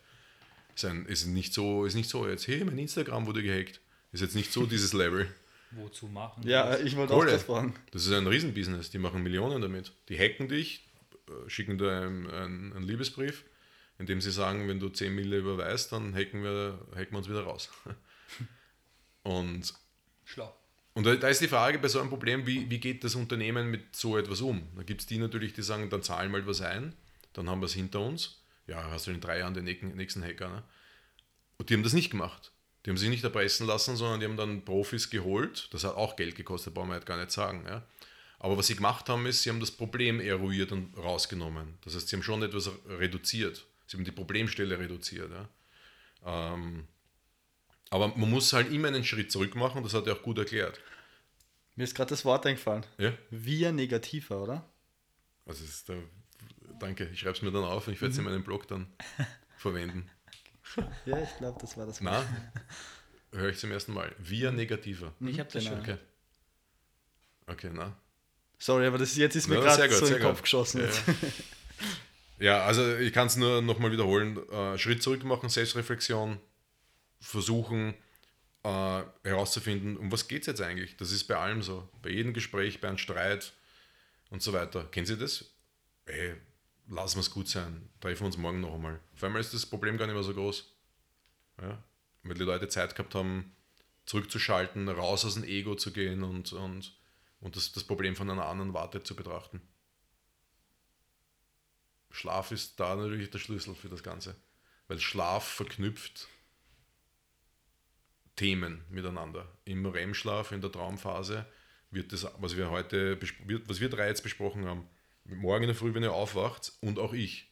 Ist, 0.75 0.85
ein, 0.85 1.05
ist, 1.05 1.25
nicht 1.25 1.53
so, 1.53 1.85
ist 1.85 1.95
nicht 1.95 2.09
so 2.09 2.27
jetzt, 2.27 2.47
hey, 2.47 2.63
mein 2.63 2.77
Instagram 2.77 3.25
wurde 3.25 3.43
gehackt. 3.43 3.81
Ist 4.13 4.21
jetzt 4.21 4.35
nicht 4.35 4.51
so 4.51 4.65
dieses 4.65 4.93
Level. 4.93 5.27
Wozu 5.71 6.07
machen? 6.07 6.47
Ja, 6.47 6.77
ich 6.77 6.95
wollte 6.97 7.13
auch 7.13 7.25
das 7.25 7.43
fragen. 7.43 7.73
Das 7.91 8.05
ist 8.05 8.11
ein 8.13 8.27
Riesenbusiness, 8.27 8.89
die 8.89 8.97
machen 8.99 9.23
Millionen 9.23 9.61
damit. 9.61 9.93
Die 10.09 10.17
hacken 10.19 10.47
dich, 10.47 10.87
äh, 11.27 11.49
schicken 11.49 11.77
dir 11.77 11.91
einen, 11.91 12.29
einen, 12.29 12.73
einen 12.73 12.83
Liebesbrief, 12.85 13.45
in 13.99 14.05
dem 14.05 14.19
sie 14.21 14.31
sagen, 14.31 14.67
wenn 14.67 14.79
du 14.79 14.89
10 14.89 15.13
Mille 15.15 15.37
überweist, 15.37 15.91
dann 15.91 16.13
hacken 16.15 16.43
wir, 16.43 16.79
hacken 16.95 17.11
wir 17.11 17.17
uns 17.19 17.29
wieder 17.29 17.43
raus. 17.43 17.69
Und, 19.23 19.73
Schlau. 20.25 20.51
und 20.93 21.05
da, 21.05 21.15
da 21.15 21.27
ist 21.27 21.41
die 21.41 21.47
Frage 21.47 21.77
bei 21.79 21.87
so 21.87 21.99
einem 21.99 22.09
Problem, 22.09 22.47
wie, 22.47 22.69
wie 22.71 22.79
geht 22.79 23.03
das 23.03 23.13
Unternehmen 23.15 23.69
mit 23.69 23.95
so 23.95 24.17
etwas 24.17 24.41
um? 24.41 24.67
Da 24.75 24.83
gibt 24.83 25.01
es 25.01 25.07
die 25.07 25.19
natürlich, 25.19 25.53
die 25.53 25.61
sagen, 25.61 25.89
dann 25.91 26.01
zahlen 26.01 26.31
wir 26.31 26.45
was 26.47 26.61
ein, 26.61 26.95
dann 27.33 27.47
haben 27.49 27.61
wir 27.61 27.67
es 27.67 27.73
hinter 27.73 27.99
uns. 28.01 28.41
Ja, 28.67 28.89
hast 28.89 29.05
du 29.07 29.11
in 29.11 29.21
drei 29.21 29.39
Jahren 29.39 29.53
den 29.53 29.65
nächsten- 29.65 29.95
nächsten 29.95 30.23
Hacker. 30.23 30.49
Ne? 30.49 30.63
Und 31.57 31.69
die 31.69 31.75
haben 31.75 31.83
das 31.83 31.93
nicht 31.93 32.09
gemacht. 32.09 32.51
Die 32.85 32.89
haben 32.89 32.97
sich 32.97 33.09
nicht 33.09 33.23
erpressen 33.23 33.67
lassen, 33.67 33.95
sondern 33.95 34.19
die 34.19 34.25
haben 34.25 34.37
dann 34.37 34.65
Profis 34.65 35.09
geholt. 35.09 35.69
Das 35.71 35.83
hat 35.83 35.95
auch 35.95 36.15
Geld 36.15 36.35
gekostet, 36.35 36.73
brauchen 36.73 36.89
wir 36.89 36.95
jetzt 36.95 37.05
gar 37.05 37.17
nicht 37.17 37.31
sagen. 37.31 37.63
Ja. 37.67 37.85
Aber 38.39 38.57
was 38.57 38.67
sie 38.67 38.75
gemacht 38.75 39.07
haben, 39.07 39.25
ist, 39.27 39.43
sie 39.43 39.49
haben 39.49 39.59
das 39.59 39.69
Problem 39.69 40.19
eruiert 40.19 40.71
und 40.71 40.97
rausgenommen. 40.97 41.77
Das 41.83 41.95
heißt, 41.95 42.07
sie 42.07 42.15
haben 42.15 42.23
schon 42.23 42.41
etwas 42.41 42.71
reduziert. 42.87 43.65
Sie 43.85 43.97
haben 43.97 44.03
die 44.03 44.11
Problemstelle 44.11 44.79
reduziert. 44.79 45.29
Ja. 45.31 46.53
Ähm, 46.53 46.87
aber 47.91 48.07
man 48.15 48.29
muss 48.29 48.53
halt 48.53 48.71
immer 48.71 48.87
einen 48.87 49.03
Schritt 49.03 49.31
zurück 49.31 49.55
machen, 49.55 49.83
das 49.83 49.93
hat 49.93 50.07
er 50.07 50.13
auch 50.13 50.23
gut 50.23 50.37
erklärt. 50.37 50.79
Mir 51.75 51.83
ist 51.83 51.93
gerade 51.93 52.09
das 52.09 52.25
Wort 52.25 52.45
eingefallen. 52.45 52.85
Ja? 52.97 53.13
Wir 53.29 53.71
negativer, 53.71 54.41
oder? 54.41 54.65
Also 55.45 55.63
ist 55.63 55.89
der, 55.89 55.97
danke, 56.79 57.09
ich 57.11 57.19
schreibe 57.19 57.35
es 57.35 57.41
mir 57.41 57.51
dann 57.51 57.63
auf 57.63 57.87
und 57.87 57.93
ich 57.93 58.01
werde 58.01 58.13
es 58.13 58.17
in 58.17 58.23
meinem 58.23 58.43
Blog 58.43 58.67
dann 58.67 58.87
verwenden. 59.57 60.09
Ja, 61.05 61.17
ich 61.21 61.37
glaube, 61.37 61.59
das 61.59 61.77
war 61.77 61.85
das. 61.85 62.01
Na, 62.01 62.23
höre 63.31 63.49
ich 63.49 63.57
zum 63.59 63.71
ersten 63.71 63.93
Mal. 63.93 64.13
Via 64.17 64.51
negativer. 64.51 65.13
Ich 65.19 65.39
habe 65.39 65.49
das 65.51 65.63
genau. 65.63 65.75
schon. 65.75 65.81
Okay. 65.81 65.97
Okay, 67.47 67.69
na. 67.73 67.95
Sorry, 68.59 68.85
aber 68.85 68.97
das 68.97 69.15
jetzt 69.17 69.35
ist 69.35 69.47
mir 69.47 69.55
Ja, 69.55 69.75
gerade 69.75 69.91
so 69.93 70.05
in 70.05 70.13
den 70.13 70.21
Kopf 70.21 70.35
gut. 70.37 70.43
geschossen. 70.43 70.81
Ja, 70.81 70.87
jetzt. 70.87 71.03
Ja, 72.39 72.65
also 72.65 72.97
ich 72.97 73.13
kann 73.13 73.27
es 73.27 73.35
nur 73.37 73.61
nochmal 73.61 73.91
wiederholen. 73.91 74.39
Äh, 74.49 74.75
Schritt 74.79 75.03
zurück 75.03 75.23
machen, 75.23 75.47
Selbstreflexion, 75.47 76.39
versuchen 77.19 77.93
äh, 78.63 79.03
herauszufinden, 79.23 79.95
um 79.95 80.11
was 80.11 80.27
geht 80.27 80.41
es 80.41 80.47
jetzt 80.47 80.61
eigentlich. 80.61 80.97
Das 80.97 81.11
ist 81.11 81.25
bei 81.25 81.35
allem 81.35 81.61
so. 81.61 81.87
Bei 82.01 82.09
jedem 82.09 82.33
Gespräch, 82.33 82.81
bei 82.81 82.87
einem 82.87 82.97
Streit 82.97 83.53
und 84.31 84.41
so 84.41 84.53
weiter. 84.53 84.85
Kennen 84.85 85.05
Sie 85.05 85.17
das? 85.17 85.45
Ey, 86.05 86.33
lassen 86.91 87.17
wir 87.17 87.21
es 87.21 87.31
gut 87.31 87.47
sein. 87.47 87.89
Treffen 87.99 88.21
wir 88.21 88.25
uns 88.27 88.37
morgen 88.37 88.59
noch 88.59 88.73
einmal. 88.73 88.99
Auf 89.13 89.23
einmal 89.23 89.41
ist 89.41 89.53
das 89.53 89.65
Problem 89.65 89.97
gar 89.97 90.05
nicht 90.05 90.13
mehr 90.13 90.23
so 90.23 90.33
groß. 90.33 90.73
Ja? 91.61 91.81
Weil 92.23 92.35
die 92.35 92.43
Leute 92.43 92.67
Zeit 92.67 92.95
gehabt 92.95 93.15
haben, 93.15 93.55
zurückzuschalten, 94.05 94.89
raus 94.89 95.25
aus 95.25 95.35
dem 95.35 95.43
Ego 95.43 95.75
zu 95.75 95.91
gehen 95.91 96.23
und, 96.23 96.51
und, 96.53 96.93
und 97.39 97.55
das, 97.55 97.71
das 97.71 97.83
Problem 97.83 98.15
von 98.15 98.29
einer 98.29 98.45
anderen 98.45 98.73
Warte 98.73 99.01
zu 99.01 99.15
betrachten. 99.15 99.61
Schlaf 102.09 102.51
ist 102.51 102.79
da 102.79 102.95
natürlich 102.95 103.29
der 103.29 103.39
Schlüssel 103.39 103.73
für 103.73 103.89
das 103.89 104.03
Ganze. 104.03 104.35
Weil 104.87 104.99
Schlaf 104.99 105.47
verknüpft 105.47 106.27
Themen 108.35 108.83
miteinander. 108.89 109.47
Im 109.63 109.85
REM-Schlaf, 109.85 110.51
in 110.51 110.59
der 110.59 110.71
Traumphase, 110.71 111.45
wird 111.89 112.11
das, 112.11 112.27
was 112.39 112.57
wir 112.57 112.69
heute, 112.69 113.17
was 113.65 113.79
wir 113.79 113.89
drei 113.89 114.07
jetzt 114.07 114.23
besprochen 114.23 114.65
haben, 114.65 114.87
morgen 115.35 115.63
in 115.63 115.67
der 115.67 115.75
Früh, 115.75 115.93
wenn 115.93 116.03
ihr 116.03 116.13
aufwacht 116.13 116.73
und 116.81 116.99
auch 116.99 117.13
ich, 117.13 117.51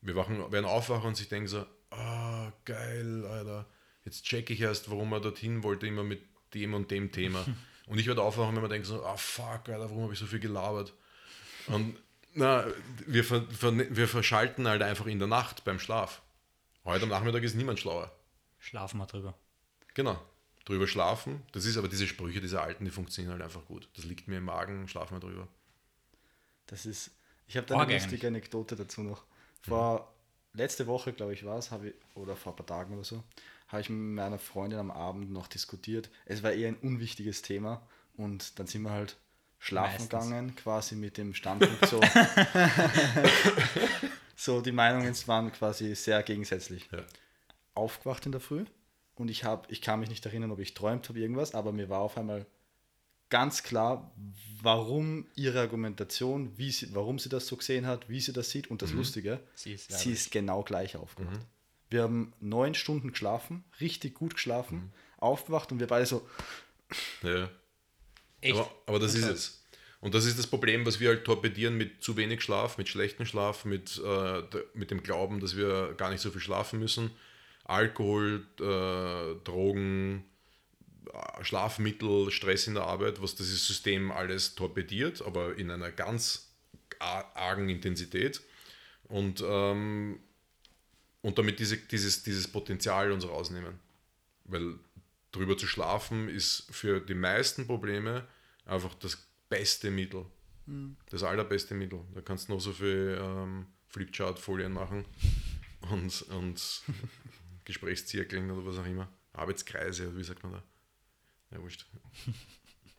wir 0.00 0.16
wachen, 0.16 0.50
werden 0.52 0.64
aufwachen 0.64 1.08
und 1.08 1.16
sich 1.16 1.28
denken 1.28 1.48
so, 1.48 1.66
ah, 1.90 2.52
geil, 2.64 3.24
Alter, 3.26 3.66
jetzt 4.04 4.24
check 4.24 4.50
ich 4.50 4.60
erst, 4.60 4.90
warum 4.90 5.12
er 5.12 5.20
dorthin 5.20 5.62
wollte, 5.62 5.86
immer 5.86 6.04
mit 6.04 6.22
dem 6.54 6.74
und 6.74 6.90
dem 6.90 7.12
Thema. 7.12 7.44
Und 7.86 7.98
ich 7.98 8.06
werde 8.06 8.22
aufwachen, 8.22 8.54
wenn 8.54 8.62
man 8.62 8.70
denkt 8.70 8.86
so, 8.86 9.04
ah, 9.04 9.16
fuck, 9.16 9.68
Alter, 9.68 9.90
warum 9.90 10.04
habe 10.04 10.12
ich 10.12 10.18
so 10.20 10.26
viel 10.26 10.38
gelabert? 10.38 10.92
Und 11.66 11.96
na, 12.34 12.64
wir, 13.04 13.24
ver, 13.24 13.42
ver, 13.50 13.76
wir 13.76 14.06
verschalten 14.06 14.68
halt 14.68 14.82
einfach 14.82 15.06
in 15.06 15.18
der 15.18 15.26
Nacht 15.26 15.64
beim 15.64 15.80
Schlaf. 15.80 16.22
Heute 16.84 17.02
am 17.02 17.08
Nachmittag 17.08 17.42
ist 17.42 17.56
niemand 17.56 17.80
schlauer. 17.80 18.12
Schlafen 18.60 18.98
wir 18.98 19.06
drüber. 19.06 19.36
Genau. 19.94 20.20
Drüber 20.66 20.86
schlafen. 20.86 21.42
Das 21.50 21.64
ist 21.64 21.76
aber 21.76 21.88
diese 21.88 22.06
Sprüche, 22.06 22.40
diese 22.40 22.60
alten, 22.60 22.84
die 22.84 22.92
funktionieren 22.92 23.32
halt 23.32 23.42
einfach 23.42 23.64
gut. 23.66 23.88
Das 23.96 24.04
liegt 24.04 24.28
mir 24.28 24.38
im 24.38 24.44
Magen, 24.44 24.86
schlafen 24.86 25.16
wir 25.16 25.20
drüber. 25.20 25.48
Das 26.70 26.86
ist, 26.86 27.10
ich 27.48 27.56
habe 27.56 27.66
da 27.66 27.74
eine 27.74 27.82
Org 27.82 27.92
lustige 27.92 28.28
Anekdote 28.28 28.76
dazu 28.76 29.02
noch. 29.02 29.24
Vor 29.62 30.14
letzte 30.52 30.86
Woche, 30.86 31.12
glaube 31.12 31.34
ich, 31.34 31.44
war 31.44 31.58
es, 31.58 31.72
habe 31.72 31.88
ich, 31.88 31.94
oder 32.14 32.36
vor 32.36 32.52
ein 32.52 32.56
paar 32.56 32.66
Tagen 32.66 32.94
oder 32.94 33.04
so, 33.04 33.24
habe 33.68 33.82
ich 33.82 33.90
mit 33.90 33.98
meiner 33.98 34.38
Freundin 34.38 34.78
am 34.78 34.92
Abend 34.92 35.32
noch 35.32 35.48
diskutiert. 35.48 36.10
Es 36.26 36.44
war 36.44 36.52
eher 36.52 36.68
ein 36.68 36.76
unwichtiges 36.76 37.42
Thema 37.42 37.82
und 38.16 38.58
dann 38.58 38.68
sind 38.68 38.82
wir 38.82 38.92
halt 38.92 39.16
schlafen 39.58 39.92
Meistens. 39.92 40.08
gegangen, 40.08 40.56
quasi 40.56 40.94
mit 40.94 41.18
dem 41.18 41.34
Standpunkt 41.34 41.84
so. 41.86 42.00
so, 44.36 44.60
die 44.60 44.72
Meinungen 44.72 45.14
waren 45.26 45.52
quasi 45.52 45.94
sehr 45.96 46.22
gegensätzlich. 46.22 46.88
Ja. 46.92 47.04
Aufgewacht 47.74 48.26
in 48.26 48.32
der 48.32 48.40
Früh 48.40 48.64
und 49.16 49.28
ich 49.28 49.42
habe, 49.42 49.66
ich 49.72 49.82
kann 49.82 50.00
mich 50.00 50.08
nicht 50.08 50.24
erinnern, 50.24 50.52
ob 50.52 50.60
ich 50.60 50.74
träumt 50.74 51.08
habe 51.08 51.18
irgendwas, 51.18 51.54
aber 51.54 51.72
mir 51.72 51.88
war 51.88 52.00
auf 52.00 52.16
einmal 52.16 52.46
ganz 53.30 53.62
klar, 53.62 54.12
warum 54.62 55.26
ihre 55.34 55.60
Argumentation, 55.60 56.52
wie 56.58 56.70
sie, 56.70 56.94
warum 56.94 57.18
sie 57.18 57.28
das 57.28 57.46
so 57.46 57.56
gesehen 57.56 57.86
hat, 57.86 58.08
wie 58.08 58.20
sie 58.20 58.32
das 58.32 58.50
sieht. 58.50 58.70
Und 58.70 58.82
das 58.82 58.92
Lustige, 58.92 59.40
Sie 59.54 59.72
ist 59.72 59.92
sie 59.92 60.12
ist 60.12 60.30
genau 60.30 60.62
gleich 60.62 60.96
aufgewacht. 60.96 61.40
Wir 61.88 62.02
haben 62.02 62.32
neun 62.40 62.74
Stunden 62.74 63.10
geschlafen, 63.12 63.64
richtig 63.80 64.14
gut 64.14 64.34
geschlafen, 64.34 64.92
aufgewacht 65.18 65.72
und 65.72 65.80
wir 65.80 65.86
beide 65.86 66.06
so, 66.06 66.28
Ja. 67.22 67.48
Echt? 68.40 68.56
Aber, 68.56 68.70
aber 68.86 68.98
das 68.98 69.14
ist 69.14 69.26
es. 69.26 69.56
Und 70.00 70.14
das 70.14 70.24
ist 70.24 70.38
das 70.38 70.46
Problem, 70.46 70.86
was 70.86 70.98
wir 70.98 71.10
halt 71.10 71.24
torpedieren 71.24 71.76
mit 71.76 72.02
zu 72.02 72.16
wenig 72.16 72.40
Schlaf, 72.40 72.78
mit 72.78 72.88
schlechtem 72.88 73.26
Schlaf, 73.26 73.66
mit, 73.66 74.00
äh, 74.02 74.42
mit 74.72 74.90
dem 74.90 75.02
Glauben, 75.02 75.40
dass 75.40 75.56
wir 75.56 75.94
gar 75.94 76.10
nicht 76.10 76.22
so 76.22 76.30
viel 76.30 76.40
schlafen 76.40 76.78
müssen. 76.78 77.10
Alkohol, 77.64 78.46
äh, 78.58 79.44
Drogen, 79.44 80.24
Schlafmittel, 81.42 82.30
Stress 82.30 82.66
in 82.66 82.74
der 82.74 82.84
Arbeit, 82.84 83.20
was 83.22 83.34
dieses 83.34 83.66
System 83.66 84.10
alles 84.12 84.54
torpediert, 84.54 85.22
aber 85.22 85.56
in 85.56 85.70
einer 85.70 85.90
ganz 85.90 86.50
ar- 86.98 87.34
argen 87.36 87.68
Intensität. 87.68 88.40
Und, 89.04 89.42
ähm, 89.44 90.20
und 91.22 91.38
damit 91.38 91.58
diese, 91.58 91.76
dieses, 91.76 92.22
dieses 92.22 92.48
Potenzial 92.48 93.10
uns 93.12 93.26
rausnehmen. 93.26 93.78
Weil 94.44 94.78
drüber 95.32 95.56
zu 95.56 95.66
schlafen 95.66 96.28
ist 96.28 96.66
für 96.70 97.00
die 97.00 97.14
meisten 97.14 97.66
Probleme 97.66 98.26
einfach 98.64 98.94
das 98.94 99.16
beste 99.48 99.90
Mittel. 99.90 100.26
Das 101.10 101.24
allerbeste 101.24 101.74
Mittel. 101.74 102.00
Da 102.14 102.20
kannst 102.20 102.48
du 102.48 102.52
noch 102.52 102.60
so 102.60 102.72
viel 102.72 103.18
ähm, 103.20 103.66
Flipchart-Folien 103.88 104.72
machen 104.72 105.04
und, 105.90 106.22
und 106.22 106.82
Gesprächszirkeln 107.64 108.50
oder 108.50 108.64
was 108.64 108.78
auch 108.78 108.86
immer. 108.86 109.08
Arbeitskreise, 109.32 110.16
wie 110.16 110.22
sagt 110.22 110.42
man 110.44 110.52
da? 110.52 110.62
Ja, 111.50 111.60
wurscht. 111.60 111.86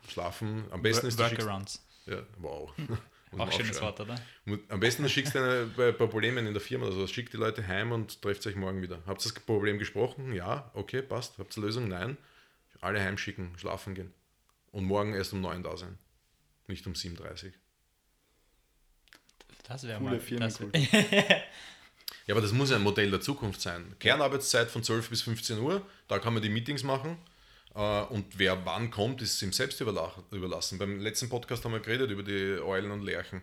Schlafen. 0.10 0.66
Am 0.72 0.82
besten 0.82 1.08
ist 1.08 1.20
du 1.20 1.24
schickst, 1.24 1.46
Workarounds. 1.46 1.86
ja, 2.06 2.24
wow. 2.38 2.72
Muss 2.78 2.98
man 3.32 3.48
Auch 3.48 3.52
schönes. 3.54 3.82
Wort, 3.82 4.00
oder? 4.00 4.16
Am 4.68 4.80
besten 4.80 5.04
du 5.04 5.10
schickst 5.10 5.36
eine, 5.38 5.66
bei, 5.78 5.92
bei 5.94 6.06
Problemen 6.06 6.48
in 6.48 6.54
der 6.54 6.62
Firma 6.62 6.88
oder 6.88 6.96
so, 6.96 7.08
schickt 7.08 7.32
die 7.32 7.38
Leute 7.38 7.66
heim 7.66 7.92
und 7.94 8.22
trefft 8.22 8.46
euch 8.46 8.56
morgen 8.56 8.82
wieder. 8.82 9.02
Habt 9.06 9.22
ihr 9.22 9.32
das 9.32 9.34
Problem 9.34 9.80
gesprochen? 9.80 10.34
Ja, 10.34 10.70
okay, 10.74 11.02
passt. 11.02 11.38
Habt 11.38 11.56
ihr 11.56 11.62
Lösung? 11.64 11.88
Nein. 11.88 12.18
Alle 12.82 13.00
heimschicken, 13.00 13.58
schlafen 13.58 13.96
gehen. 13.96 14.14
Und 14.72 14.86
morgen 14.86 15.14
erst 15.14 15.32
um 15.34 15.42
9 15.42 15.64
da 15.64 15.78
sein. 15.78 15.98
Nicht 16.68 16.86
um 16.88 16.94
7.30 16.94 17.46
Uhr. 17.46 17.52
Das 19.64 19.88
wäre 19.88 20.02
mal. 20.02 20.16
Das, 20.16 20.26
Firmenkultur. 20.26 20.72
Ja, 22.28 22.36
aber 22.36 22.42
das 22.42 22.52
muss 22.52 22.70
ja 22.70 22.76
ein 22.76 22.84
Modell 22.84 23.10
der 23.10 23.22
Zukunft 23.22 23.62
sein. 23.62 23.96
Kernarbeitszeit 24.00 24.70
von 24.70 24.84
12 24.84 25.10
bis 25.10 25.22
15 25.24 25.58
Uhr, 25.60 25.86
da 26.08 26.20
kann 26.20 26.34
man 26.34 26.44
die 26.44 26.50
Meetings 26.50 26.84
machen. 26.84 27.18
Äh, 27.76 28.02
Und 28.04 28.38
wer 28.38 28.66
wann 28.66 28.92
kommt, 28.92 29.22
ist 29.22 29.42
ihm 29.42 29.54
selbst 29.54 29.82
überla- 29.82 30.12
überlassen. 30.32 30.78
Beim 30.78 31.00
letzten 31.00 31.30
Podcast 31.30 31.64
haben 31.64 31.72
wir 31.74 31.80
geredet 31.80 32.12
über 32.12 32.24
die 32.24 32.60
Eulen 32.62 32.92
und 32.92 33.04
Lerchen. 33.04 33.42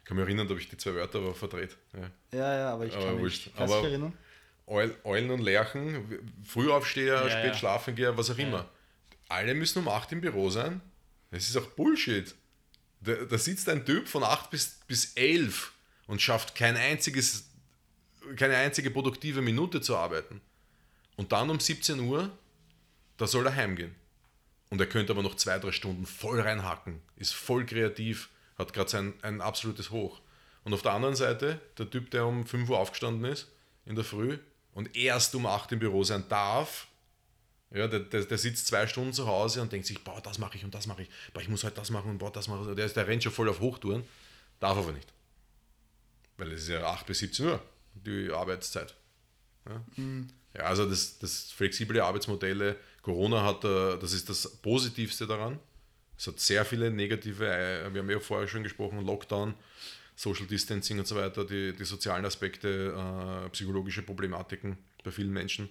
Ich 0.00 0.04
kann 0.08 0.16
mich 0.16 0.26
erinnern, 0.26 0.46
da 0.46 0.52
habe 0.52 0.60
ich 0.60 0.68
die 0.68 0.76
zwei 0.76 0.94
Wörter 0.94 1.18
aber 1.20 1.34
verdreht. 1.34 1.76
Ja. 1.94 2.10
ja, 2.38 2.58
ja, 2.58 2.72
aber 2.72 2.86
ich 2.86 2.94
Aber 2.94 3.04
kann 3.06 3.18
wurscht. 3.20 3.46
mich 3.46 3.54
kannst 3.56 3.72
du 3.72 3.76
Aber- 3.78 3.82
dich 3.86 3.92
erinnern. 3.92 4.18
Eul, 4.66 4.96
Eulen 5.04 5.30
und 5.30 5.40
Lerchen, 5.40 6.34
Frühaufsteher, 6.44 7.14
Ja, 7.26 7.30
spät 7.30 7.46
ja. 7.46 7.54
schlafen 7.54 7.94
gehen, 7.96 8.16
was 8.16 8.30
auch 8.30 8.38
immer. 8.38 8.68
Alle 9.28 9.54
müssen 9.54 9.80
um 9.80 9.88
8 9.88 10.12
im 10.12 10.20
Büro 10.20 10.50
sein. 10.50 10.80
Das 11.30 11.48
ist 11.48 11.56
auch 11.56 11.66
Bullshit. 11.66 12.34
Da, 13.00 13.14
da 13.14 13.38
sitzt 13.38 13.68
ein 13.68 13.84
Typ 13.84 14.06
von 14.06 14.22
8 14.22 14.50
bis, 14.50 14.78
bis 14.86 15.14
11 15.14 15.72
und 16.06 16.22
schafft 16.22 16.54
kein 16.54 16.76
einziges, 16.76 17.48
keine 18.36 18.56
einzige 18.56 18.90
produktive 18.90 19.42
Minute 19.42 19.80
zu 19.80 19.96
arbeiten. 19.96 20.40
Und 21.16 21.32
dann 21.32 21.50
um 21.50 21.58
17 21.58 21.98
Uhr, 22.00 22.30
da 23.16 23.26
soll 23.26 23.46
er 23.46 23.54
heimgehen. 23.54 23.94
Und 24.70 24.80
er 24.80 24.86
könnte 24.86 25.12
aber 25.12 25.22
noch 25.22 25.34
zwei, 25.36 25.58
drei 25.58 25.72
Stunden 25.72 26.06
voll 26.06 26.40
reinhacken, 26.40 27.00
ist 27.16 27.34
voll 27.34 27.66
kreativ, 27.66 28.30
hat 28.56 28.72
gerade 28.72 28.88
sein 28.90 29.14
ein 29.22 29.40
absolutes 29.40 29.90
Hoch. 29.90 30.20
Und 30.64 30.72
auf 30.72 30.82
der 30.82 30.92
anderen 30.92 31.16
Seite, 31.16 31.60
der 31.76 31.90
Typ, 31.90 32.10
der 32.10 32.24
um 32.26 32.46
5 32.46 32.70
Uhr 32.70 32.78
aufgestanden 32.78 33.24
ist 33.30 33.48
in 33.84 33.96
der 33.96 34.04
Früh 34.04 34.38
und 34.72 34.96
erst 34.96 35.34
um 35.34 35.44
8 35.46 35.72
im 35.72 35.78
Büro 35.80 36.04
sein 36.04 36.24
darf, 36.28 36.86
ja, 37.70 37.88
der, 37.88 38.00
der, 38.00 38.24
der 38.24 38.38
sitzt 38.38 38.66
zwei 38.66 38.86
Stunden 38.86 39.12
zu 39.12 39.26
Hause 39.26 39.60
und 39.62 39.72
denkt 39.72 39.86
sich, 39.86 40.02
boah, 40.04 40.20
das 40.22 40.38
mache 40.38 40.56
ich 40.56 40.64
und 40.64 40.74
das 40.74 40.86
mache 40.86 41.02
ich, 41.02 41.08
boah, 41.32 41.40
ich 41.40 41.48
muss 41.48 41.64
halt 41.64 41.76
das 41.78 41.90
machen 41.90 42.10
und 42.10 42.18
boah, 42.18 42.30
das 42.30 42.46
mache 42.48 42.68
ich. 42.70 42.76
Der, 42.76 42.84
ist- 42.86 42.96
der 42.96 43.06
rennt 43.06 43.22
schon 43.24 43.32
voll 43.32 43.48
auf 43.48 43.60
Hochtouren, 43.60 44.04
darf 44.60 44.76
aber 44.78 44.92
nicht. 44.92 45.08
Weil 46.36 46.52
es 46.52 46.62
ist 46.62 46.68
ja 46.68 46.84
8 46.86 47.06
bis 47.06 47.18
17 47.20 47.46
Uhr, 47.46 47.62
die 47.94 48.30
Arbeitszeit. 48.30 48.94
Ja, 49.66 49.80
ja 50.56 50.62
also 50.64 50.88
das, 50.88 51.18
das 51.18 51.50
flexible 51.52 52.00
Arbeitsmodelle, 52.00 52.76
Corona 53.02 53.42
hat, 53.42 53.64
äh, 53.64 53.98
das 53.98 54.12
ist 54.12 54.28
das 54.28 54.48
Positivste 54.62 55.26
daran. 55.26 55.58
Es 56.16 56.26
hat 56.28 56.38
sehr 56.38 56.64
viele 56.64 56.90
negative, 56.90 57.46
äh, 57.46 57.92
wir 57.92 58.00
haben 58.00 58.10
ja 58.10 58.20
vorher 58.20 58.48
schon 58.48 58.62
gesprochen, 58.62 59.04
Lockdown, 59.04 59.54
Social 60.14 60.46
Distancing 60.46 60.98
und 61.00 61.06
so 61.06 61.16
weiter, 61.16 61.44
die, 61.44 61.72
die 61.72 61.84
sozialen 61.84 62.24
Aspekte, 62.24 62.94
äh, 63.46 63.48
psychologische 63.50 64.02
Problematiken 64.02 64.78
bei 65.02 65.10
vielen 65.10 65.32
Menschen. 65.32 65.68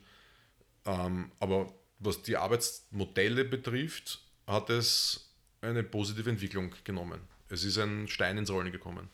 Ähm, 0.85 1.31
aber 1.39 1.73
was 1.99 2.21
die 2.21 2.35
Arbeitsmodelle 2.35 3.45
betrifft, 3.45 4.19
hat 4.47 4.69
es 4.69 5.29
eine 5.61 5.83
positive 5.83 6.29
Entwicklung 6.29 6.73
genommen. 6.83 7.21
Es 7.47 7.63
ist 7.63 7.77
ein 7.77 8.07
Stein 8.07 8.37
ins 8.37 8.49
Rollen 8.49 8.71
gekommen. 8.71 9.09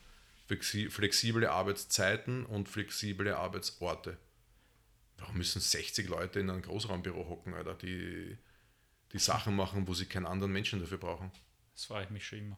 Flexi 0.48 0.90
flexible 0.90 1.46
Arbeitszeiten 1.46 2.46
und 2.46 2.70
flexible 2.70 3.34
Arbeitsorte. 3.34 4.18
Warum 5.18 5.38
müssen 5.38 5.60
60 5.60 6.08
Leute 6.10 6.40
in 6.40 6.50
einem 6.50 6.62
Großraumbüro 6.62 7.28
hocken, 7.28 7.54
Alter, 7.54 7.74
die, 7.76 8.38
die 9.12 9.20
Sachen 9.20 9.56
machen, 9.56 9.88
wo 9.88 9.94
sie 9.94 10.06
keinen 10.06 10.26
anderen 10.26 10.52
Menschen 10.52 10.80
dafür 10.80 10.98
brauchen? 10.98 11.32
Das 11.74 11.86
frage 11.86 12.06
ich 12.06 12.10
mich 12.12 12.28
schon 12.28 12.40
immer. 12.40 12.58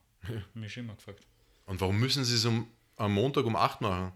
Mich 0.54 0.74
schon 0.74 0.84
immer 0.84 0.96
gefragt. 0.96 1.26
Und 1.66 1.80
warum 1.82 2.00
müssen 2.00 2.26
sie 2.26 2.36
es 2.36 2.46
um, 2.46 2.68
am 2.98 3.14
Montag 3.14 3.46
um 3.46 3.56
8 3.56 3.82
machen? 3.82 4.12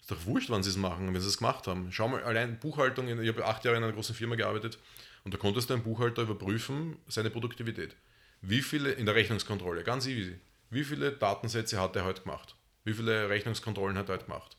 Ist 0.00 0.10
doch 0.10 0.24
wurscht, 0.26 0.50
wann 0.50 0.62
sie 0.62 0.70
es 0.70 0.76
machen, 0.76 1.12
wenn 1.12 1.20
sie 1.20 1.26
es 1.26 1.38
gemacht 1.38 1.66
haben. 1.66 1.90
Schau 1.90 2.06
mal, 2.06 2.22
allein 2.22 2.60
Buchhaltung, 2.60 3.08
ich 3.08 3.28
habe 3.28 3.44
acht 3.44 3.64
Jahre 3.64 3.76
in 3.76 3.82
einer 3.82 3.92
großen 3.92 4.14
Firma 4.14 4.36
gearbeitet 4.36 4.78
und 5.24 5.34
da 5.34 5.38
konntest 5.38 5.68
du 5.68 5.74
einen 5.74 5.82
Buchhalter 5.82 6.22
überprüfen, 6.22 6.96
seine 7.08 7.30
Produktivität. 7.30 7.96
Wie 8.40 8.62
viele, 8.62 8.92
in 8.92 9.06
der 9.06 9.16
Rechnungskontrolle, 9.16 9.82
ganz 9.82 10.06
easy, 10.06 10.38
wie 10.70 10.84
viele 10.84 11.10
Datensätze 11.10 11.80
hat 11.80 11.96
er 11.96 12.04
heute 12.04 12.22
gemacht? 12.22 12.54
Wie 12.84 12.94
viele 12.94 13.28
Rechnungskontrollen 13.28 13.98
hat 13.98 14.08
er 14.08 14.14
heute 14.14 14.26
gemacht? 14.26 14.55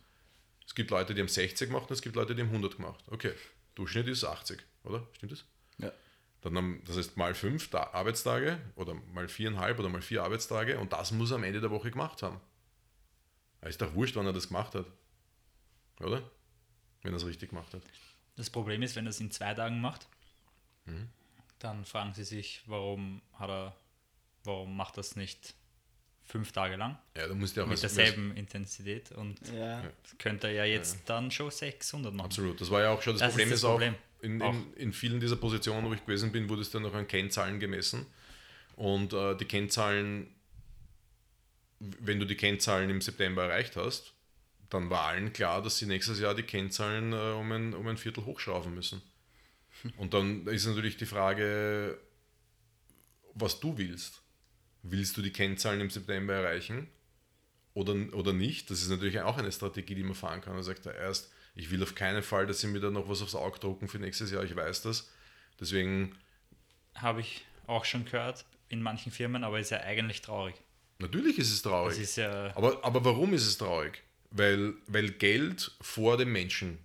Es 0.67 0.75
gibt 0.75 0.91
Leute, 0.91 1.15
die 1.15 1.21
haben 1.21 1.27
60 1.29 1.69
gemacht 1.69 1.89
und 1.89 1.93
es 1.93 2.01
gibt 2.01 2.15
Leute, 2.15 2.35
die 2.35 2.41
haben 2.41 2.49
100 2.49 2.75
gemacht. 2.75 3.03
Okay, 3.09 3.33
Durchschnitt 3.75 4.07
ist 4.07 4.23
80, 4.25 4.59
oder? 4.83 5.07
Stimmt 5.13 5.31
das? 5.31 5.45
Ja. 5.79 5.91
Dann 6.41 6.55
haben, 6.57 6.83
das 6.85 6.97
heißt 6.97 7.17
mal 7.17 7.33
fünf 7.33 7.69
Ta- 7.69 7.91
Arbeitstage 7.93 8.59
oder 8.75 8.93
mal 8.93 9.27
viereinhalb 9.27 9.79
oder 9.79 9.89
mal 9.89 10.01
vier 10.01 10.23
Arbeitstage 10.23 10.77
und 10.79 10.93
das 10.93 11.11
muss 11.11 11.31
er 11.31 11.35
am 11.37 11.43
Ende 11.43 11.61
der 11.61 11.71
Woche 11.71 11.89
gemacht 11.89 12.21
haben. 12.21 12.39
Er 13.61 13.69
ist 13.69 13.81
doch 13.81 13.93
wurscht, 13.95 14.15
wann 14.15 14.25
er 14.27 14.33
das 14.33 14.47
gemacht 14.49 14.75
hat. 14.75 14.85
Oder? 15.99 16.21
Wenn 17.01 17.13
er 17.13 17.17
es 17.17 17.25
richtig 17.25 17.49
gemacht 17.49 17.73
hat. 17.73 17.81
Das 18.35 18.49
Problem 18.51 18.83
ist, 18.83 18.95
wenn 18.95 19.07
er 19.07 19.09
es 19.09 19.19
in 19.19 19.31
zwei 19.31 19.53
Tagen 19.55 19.81
macht, 19.81 20.07
dann 21.59 21.85
fragen 21.85 22.13
sie 22.13 22.23
sich, 22.23 22.61
warum 22.67 23.21
hat 23.33 23.49
er, 23.49 23.75
warum 24.43 24.77
macht 24.77 24.97
das 24.97 25.15
nicht 25.15 25.55
fünf 26.27 26.51
Tage 26.51 26.75
lang 26.75 26.97
Ja, 27.15 27.27
du 27.27 27.35
musst 27.35 27.55
ja 27.55 27.63
auch 27.63 27.67
mit 27.67 27.81
derselben 27.81 28.35
Intensität 28.35 29.11
und 29.13 29.39
Ja. 29.55 29.81
könnte 30.19 30.49
ja 30.51 30.65
jetzt 30.65 30.99
dann 31.05 31.31
schon 31.31 31.49
600 31.49 32.13
machen. 32.13 32.25
Absolut, 32.27 32.59
das 32.61 32.69
war 32.69 32.81
ja 32.81 32.89
auch 32.91 33.01
schon 33.01 33.13
das, 33.13 33.21
Das 33.21 33.29
ist 33.29 33.33
Problem. 33.35 33.49
das 33.49 33.59
ist 33.59 33.65
auch, 33.65 33.71
Problem. 33.71 33.95
In, 34.21 34.41
Auch. 34.41 34.53
in, 34.53 34.73
in 34.73 34.93
vielen 34.93 35.19
dieser 35.19 35.35
Positionen, 35.37 35.87
wo 35.87 35.93
ich 35.93 36.01
gewesen 36.05 36.31
bin, 36.31 36.49
wurde 36.49 36.61
es 36.63 36.71
dann 36.71 36.81
noch 36.81 36.93
an 36.93 37.07
Kennzahlen 37.07 37.59
gemessen. 37.59 38.05
Und 38.75 39.13
äh, 39.13 39.35
die 39.37 39.45
Kennzahlen, 39.45 40.27
wenn 41.79 42.19
du 42.19 42.25
die 42.25 42.35
Kennzahlen 42.35 42.89
im 42.89 43.01
September 43.01 43.43
erreicht 43.45 43.75
hast, 43.75 44.13
dann 44.69 44.89
war 44.89 45.03
allen 45.05 45.31
klar, 45.33 45.61
dass 45.61 45.77
sie 45.77 45.85
nächstes 45.85 46.19
Jahr 46.19 46.35
die 46.35 46.43
Kennzahlen 46.43 47.13
äh, 47.13 47.15
um, 47.15 47.51
ein, 47.51 47.73
um 47.73 47.87
ein 47.87 47.97
Viertel 47.97 48.25
hochschrauben 48.25 48.73
müssen. 48.73 49.01
Und 49.97 50.13
dann 50.13 50.45
ist 50.47 50.65
natürlich 50.65 50.97
die 50.97 51.05
Frage, 51.05 51.97
was 53.35 53.59
du 53.59 53.77
willst. 53.77 54.21
Willst 54.89 55.17
du 55.17 55.21
die 55.21 55.31
Kennzahlen 55.33 55.81
im 55.81 55.89
September 55.89 56.33
erreichen 56.33 56.87
oder, 57.73 57.93
oder 58.13 58.33
nicht? 58.33 58.69
Das 58.71 58.81
ist 58.81 58.89
natürlich 58.89 59.19
auch 59.21 59.37
eine 59.37 59.51
Strategie, 59.51 59.95
die 59.95 60.03
man 60.03 60.15
fahren 60.15 60.41
kann. 60.41 60.53
Man 60.53 60.63
sagt 60.63 60.85
da 60.85 60.91
erst, 60.91 61.31
ich 61.55 61.71
will 61.71 61.81
auf 61.83 61.95
keinen 61.95 62.23
Fall, 62.23 62.45
dass 62.47 62.61
sie 62.61 62.67
mir 62.67 62.79
da 62.79 62.89
noch 62.89 63.09
was 63.09 63.21
aufs 63.21 63.35
Auge 63.35 63.59
drucken 63.59 63.87
für 63.87 63.99
nächstes 63.99 64.31
Jahr, 64.31 64.43
ich 64.43 64.55
weiß 64.55 64.83
das. 64.83 65.11
Deswegen, 65.59 66.15
Habe 66.95 67.21
ich 67.21 67.45
auch 67.65 67.83
schon 67.85 68.05
gehört 68.05 68.45
in 68.69 68.81
manchen 68.81 69.11
Firmen, 69.11 69.43
aber 69.43 69.59
ist 69.59 69.71
ja 69.71 69.81
eigentlich 69.81 70.21
traurig. 70.21 70.55
natürlich 70.99 71.37
ist 71.39 71.51
es 71.51 71.61
traurig. 71.61 71.99
Ist 71.99 72.15
ja, 72.17 72.55
Aber, 72.55 72.83
aber 72.85 73.03
warum 73.03 73.33
ist 73.33 73.45
es 73.47 73.57
traurig? 73.57 74.03
Weil, 74.29 74.73
weil 74.87 75.09
Geld 75.11 75.71
vor 75.81 76.17
dem 76.17 76.31
Menschen 76.31 76.77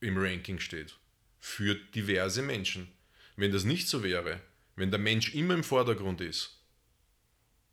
im 0.00 0.16
Ranking 0.16 0.58
steht. 0.60 0.96
Für 1.38 1.74
diverse 1.74 2.42
Menschen. 2.42 2.88
Wenn 3.36 3.52
das 3.52 3.64
nicht 3.64 3.88
so 3.88 4.02
wäre, 4.02 4.40
wenn 4.76 4.90
der 4.90 5.00
Mensch 5.00 5.34
immer 5.34 5.54
im 5.54 5.64
Vordergrund 5.64 6.20
ist, 6.20 6.59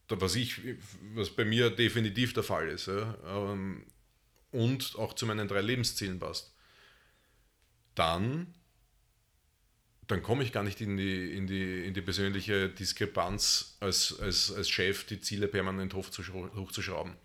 was, 0.09 0.35
ich, 0.35 0.61
was 1.13 1.29
bei 1.29 1.45
mir 1.45 1.69
definitiv 1.69 2.33
der 2.33 2.43
Fall 2.43 2.69
ist, 2.69 2.87
ja, 2.87 3.17
ähm, 3.25 3.85
und 4.51 4.95
auch 4.97 5.13
zu 5.13 5.25
meinen 5.25 5.47
drei 5.47 5.61
Lebenszielen 5.61 6.19
passt, 6.19 6.53
dann, 7.95 8.53
dann 10.07 10.23
komme 10.23 10.43
ich 10.43 10.53
gar 10.53 10.63
nicht 10.63 10.79
in 10.79 10.95
die, 10.97 11.33
in 11.33 11.47
die, 11.47 11.85
in 11.85 11.93
die 11.93 12.01
persönliche 12.01 12.69
Diskrepanz 12.69 13.77
als, 13.79 14.17
als, 14.19 14.51
als 14.53 14.69
Chef, 14.69 15.05
die 15.05 15.19
Ziele 15.19 15.47
permanent 15.47 15.93
hochzuschrau- 15.93 16.55
hochzuschrauben. 16.55 17.15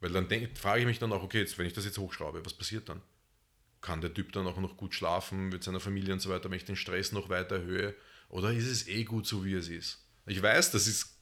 Weil 0.00 0.12
dann 0.12 0.28
denk, 0.28 0.56
frage 0.58 0.80
ich 0.80 0.86
mich 0.86 0.98
dann 0.98 1.12
auch, 1.12 1.22
okay, 1.22 1.38
jetzt, 1.38 1.58
wenn 1.58 1.66
ich 1.66 1.72
das 1.72 1.84
jetzt 1.84 1.98
hochschraube, 1.98 2.44
was 2.44 2.54
passiert 2.54 2.88
dann? 2.88 3.00
Kann 3.80 4.00
der 4.00 4.12
Typ 4.12 4.32
dann 4.32 4.46
auch 4.46 4.58
noch 4.58 4.76
gut 4.76 4.94
schlafen 4.94 5.48
mit 5.48 5.64
seiner 5.64 5.80
Familie 5.80 6.12
und 6.12 6.20
so 6.20 6.28
weiter, 6.28 6.50
wenn 6.50 6.56
ich 6.56 6.64
den 6.64 6.76
Stress 6.76 7.12
noch 7.12 7.28
weiter 7.30 7.56
erhöhe? 7.56 7.94
Oder 8.28 8.52
ist 8.52 8.66
es 8.66 8.88
eh 8.88 9.04
gut 9.04 9.26
so, 9.26 9.44
wie 9.44 9.54
es 9.54 9.68
ist? 9.68 10.04
Ich 10.26 10.42
weiß, 10.42 10.70
das 10.70 10.86
ist 10.86 11.18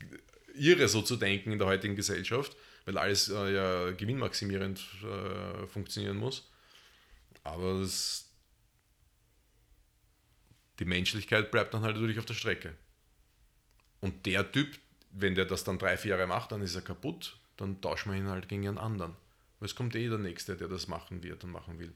irre, 0.55 0.89
so 0.89 1.03
zu 1.03 1.17
denken 1.17 1.53
in 1.53 1.59
der 1.59 1.69
heutigen 1.69 1.97
Gesellschaft, 1.97 2.57
weil 2.85 2.99
alles 2.99 3.29
äh, 3.29 3.55
ja 3.55 3.91
gewinnmaximierend 3.93 4.85
äh, 5.03 5.67
funktionieren 5.67 6.17
muss. 6.17 6.51
Aber 7.45 7.81
das, 7.81 8.31
die 10.79 10.85
Menschlichkeit 10.85 11.51
bleibt 11.51 11.75
dann 11.75 11.83
halt 11.83 11.97
natürlich 11.97 12.19
auf 12.19 12.27
der 12.27 12.35
Strecke. 12.35 12.75
Und 14.01 14.27
der 14.27 14.51
Typ, 14.53 14.79
wenn 15.11 15.35
der 15.35 15.45
das 15.45 15.65
dann 15.65 15.79
drei, 15.79 15.97
vier 15.97 16.13
Jahre 16.13 16.27
macht, 16.27 16.53
dann 16.53 16.63
ist 16.63 16.75
er 16.75 16.83
kaputt, 16.83 17.39
dann 17.57 17.81
tauschen 17.81 18.13
wir 18.13 18.19
ihn 18.19 18.29
halt 18.29 18.49
gegen 18.49 18.69
einen 18.69 18.79
anderen. 18.79 19.17
Weil 19.59 19.67
es 19.67 19.75
kommt 19.75 19.97
eh 19.97 20.09
der 20.09 20.19
Nächste, 20.19 20.57
der 20.57 20.69
das 20.69 20.87
machen 20.87 21.23
wird 21.23 21.43
und 21.43 21.51
machen 21.51 21.79
will. 21.79 21.93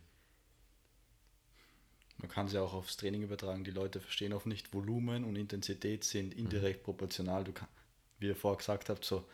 Man 2.19 2.31
kann 2.31 2.47
es 2.47 2.53
ja 2.53 2.61
auch 2.61 2.73
aufs 2.73 2.97
Training 2.97 3.23
übertragen. 3.23 3.65
Die 3.65 3.71
Leute 3.71 4.01
verstehen 4.01 4.33
oft 4.33 4.47
nicht, 4.47 4.73
Volumen 4.73 5.25
und 5.25 5.37
Intensität 5.37 6.05
sind 6.05 6.35
indirekt 6.35 6.85
proportional. 6.85 7.45
Du 7.45 7.53
kann, 7.53 7.69
wie 8.23 8.29
ihr 8.29 8.37
vorher 8.37 8.59
gesagt 8.59 8.89
habt, 8.89 9.05
so, 9.05 9.29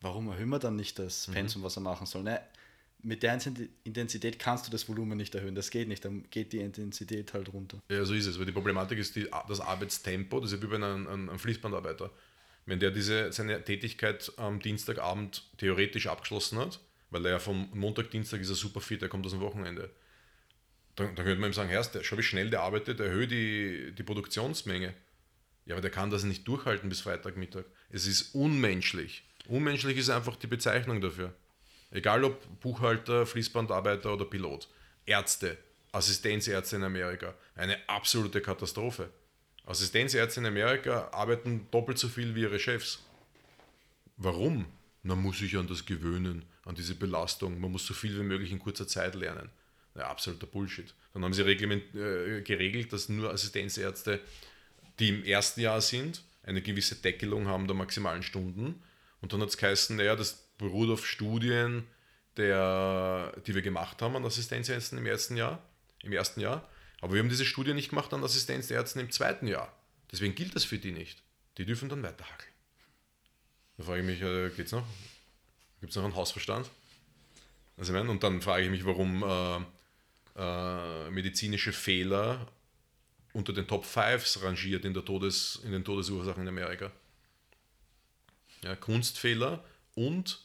warum 0.00 0.28
erhöhen 0.28 0.48
wir 0.48 0.58
dann 0.58 0.76
nicht 0.76 0.98
das 0.98 1.28
Pensum, 1.32 1.62
was 1.62 1.76
er 1.76 1.82
machen 1.82 2.06
soll? 2.06 2.22
Ne, 2.22 2.40
mit 3.02 3.22
der 3.22 3.38
Inten- 3.38 3.68
Intensität 3.84 4.38
kannst 4.38 4.66
du 4.66 4.70
das 4.70 4.88
Volumen 4.88 5.16
nicht 5.16 5.34
erhöhen. 5.34 5.54
Das 5.54 5.70
geht 5.70 5.88
nicht. 5.88 6.04
Dann 6.04 6.24
geht 6.30 6.52
die 6.52 6.60
Intensität 6.60 7.34
halt 7.34 7.52
runter. 7.52 7.82
Ja, 7.90 8.04
so 8.04 8.14
ist 8.14 8.26
es, 8.26 8.38
weil 8.38 8.46
die 8.46 8.52
Problematik 8.52 8.98
ist 8.98 9.14
die, 9.14 9.28
das 9.46 9.60
Arbeitstempo, 9.60 10.40
das 10.40 10.52
ist 10.52 10.62
wie 10.62 10.66
bei 10.66 10.76
einem, 10.76 11.06
einem, 11.06 11.28
einem 11.28 11.38
Fließbandarbeiter. 11.38 12.10
Wenn 12.66 12.80
der 12.80 12.90
diese, 12.90 13.30
seine 13.30 13.62
Tätigkeit 13.62 14.32
am 14.38 14.58
Dienstagabend 14.58 15.44
theoretisch 15.58 16.06
abgeschlossen 16.06 16.58
hat, 16.58 16.80
weil 17.10 17.26
er 17.26 17.32
ja 17.32 17.38
vom 17.38 17.68
Montag, 17.74 18.10
Dienstag 18.10 18.40
ist 18.40 18.48
er 18.48 18.54
super 18.54 18.80
fit, 18.80 19.02
er 19.02 19.10
kommt 19.10 19.26
aus 19.26 19.32
dem 19.32 19.40
Wochenende, 19.40 19.90
dann, 20.96 21.14
dann 21.14 21.26
könnte 21.26 21.40
man 21.40 21.50
ihm 21.50 21.54
sagen, 21.54 21.68
Herr, 21.68 21.84
schau 22.02 22.16
wie 22.16 22.22
schnell 22.22 22.48
der 22.48 22.62
arbeitet, 22.62 23.00
erhöhe 23.00 23.26
die, 23.26 23.92
die 23.92 24.02
Produktionsmenge. 24.02 24.94
Ja, 25.66 25.74
aber 25.74 25.82
der 25.82 25.90
kann 25.90 26.10
das 26.10 26.24
nicht 26.24 26.46
durchhalten 26.46 26.88
bis 26.88 27.00
Freitagmittag. 27.00 27.64
Es 27.90 28.06
ist 28.06 28.34
unmenschlich. 28.34 29.24
Unmenschlich 29.46 29.96
ist 29.96 30.10
einfach 30.10 30.36
die 30.36 30.46
Bezeichnung 30.46 31.00
dafür. 31.00 31.34
Egal 31.90 32.24
ob 32.24 32.60
Buchhalter, 32.60 33.26
Fließbandarbeiter 33.26 34.12
oder 34.12 34.24
Pilot. 34.24 34.68
Ärzte, 35.06 35.56
Assistenzärzte 35.92 36.76
in 36.76 36.82
Amerika. 36.82 37.34
Eine 37.54 37.88
absolute 37.88 38.40
Katastrophe. 38.40 39.10
Assistenzärzte 39.64 40.40
in 40.40 40.46
Amerika 40.46 41.08
arbeiten 41.12 41.68
doppelt 41.70 41.98
so 41.98 42.08
viel 42.08 42.34
wie 42.34 42.42
ihre 42.42 42.58
Chefs. 42.58 43.02
Warum? 44.16 44.66
Man 45.02 45.20
muss 45.20 45.38
sich 45.38 45.56
an 45.56 45.66
das 45.66 45.86
gewöhnen, 45.86 46.44
an 46.64 46.74
diese 46.74 46.94
Belastung. 46.94 47.60
Man 47.60 47.72
muss 47.72 47.86
so 47.86 47.94
viel 47.94 48.18
wie 48.18 48.22
möglich 48.22 48.50
in 48.50 48.58
kurzer 48.58 48.86
Zeit 48.86 49.14
lernen. 49.14 49.50
Ja, 49.94 50.08
absoluter 50.08 50.46
Bullshit. 50.46 50.92
Dann 51.12 51.24
haben 51.24 51.32
sie 51.32 51.42
äh, 51.42 52.40
geregelt, 52.42 52.92
dass 52.92 53.08
nur 53.08 53.30
Assistenzärzte, 53.30 54.20
die 54.98 55.08
im 55.08 55.24
ersten 55.24 55.60
Jahr 55.60 55.80
sind, 55.80 56.22
eine 56.42 56.62
gewisse 56.62 56.96
Deckelung 56.96 57.48
haben 57.48 57.66
der 57.66 57.76
maximalen 57.76 58.22
Stunden. 58.22 58.82
Und 59.20 59.32
dann 59.32 59.40
hat 59.40 59.48
es 59.48 59.56
geheißen, 59.56 59.96
naja, 59.96 60.16
das 60.16 60.48
beruht 60.58 60.90
auf 60.90 61.06
Studien, 61.06 61.84
der, 62.36 63.32
die 63.46 63.54
wir 63.54 63.62
gemacht 63.62 64.02
haben 64.02 64.16
an 64.16 64.24
Assistenzärzten 64.24 64.98
im 64.98 65.06
ersten 65.06 65.36
Jahr. 65.36 65.62
Im 66.02 66.12
ersten 66.12 66.40
Jahr. 66.40 66.68
Aber 67.00 67.14
wir 67.14 67.20
haben 67.20 67.28
diese 67.28 67.44
Studie 67.44 67.74
nicht 67.74 67.90
gemacht 67.90 68.12
an 68.12 68.22
Assistenzärzten 68.22 69.00
im 69.00 69.10
zweiten 69.10 69.46
Jahr. 69.46 69.74
Deswegen 70.12 70.34
gilt 70.34 70.54
das 70.54 70.64
für 70.64 70.78
die 70.78 70.92
nicht. 70.92 71.22
Die 71.58 71.64
dürfen 71.64 71.88
dann 71.88 72.02
weiterhakeln. 72.02 72.52
Da 73.76 73.84
frage 73.84 74.00
ich 74.00 74.06
mich, 74.06 74.22
äh, 74.22 74.50
geht's 74.50 74.72
noch? 74.72 74.86
Gibt 75.80 75.90
es 75.90 75.96
noch 75.96 76.04
einen 76.04 76.14
Hausverstand? 76.14 76.70
Also, 77.76 77.92
ich 77.92 77.98
meine, 77.98 78.10
und 78.10 78.22
dann 78.22 78.40
frage 78.40 78.64
ich 78.64 78.70
mich, 78.70 78.84
warum 78.84 79.22
äh, 79.22 79.60
äh, 80.36 81.10
medizinische 81.10 81.72
Fehler 81.72 82.46
unter 83.34 83.52
den 83.52 83.66
Top 83.66 83.84
5 83.84 84.42
rangiert 84.42 84.84
in, 84.84 84.94
der 84.94 85.04
Todes, 85.04 85.60
in 85.64 85.72
den 85.72 85.84
Todesursachen 85.84 86.42
in 86.42 86.48
Amerika. 86.48 86.90
Ja, 88.62 88.76
Kunstfehler 88.76 89.62
und 89.94 90.40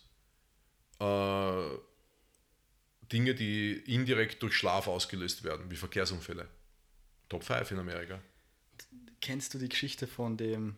äh, 1.00 1.64
Dinge, 3.12 3.36
die 3.36 3.74
indirekt 3.86 4.44
durch 4.44 4.56
Schlaf 4.56 4.88
ausgelöst 4.88 5.44
werden, 5.44 5.70
wie 5.70 5.76
Verkehrsunfälle. 5.76 6.48
Top 7.30 7.44
5 7.44 7.72
in 7.72 7.80
Amerika. 7.80 8.20
Kennst 9.22 9.54
du 9.54 9.60
die 9.60 9.70
Geschichte 9.70 10.08
von 10.08 10.36
dem. 10.36 10.76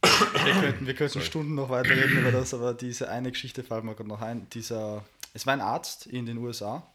Wir 0.00 0.52
könnten, 0.60 0.86
wir 0.86 0.94
könnten 0.94 1.20
Stunden 1.20 1.54
noch 1.54 1.68
weiterreden 1.70 2.18
über 2.18 2.32
das, 2.32 2.54
aber 2.54 2.72
diese 2.72 3.10
eine 3.10 3.30
Geschichte 3.30 3.62
fällt 3.62 3.84
mir 3.84 3.94
gerade 3.94 4.08
noch 4.08 4.22
ein. 4.22 4.48
Dieser, 4.50 5.04
es 5.34 5.44
war 5.44 5.52
ein 5.52 5.60
Arzt 5.60 6.06
in 6.06 6.24
den 6.24 6.38
USA 6.38 6.86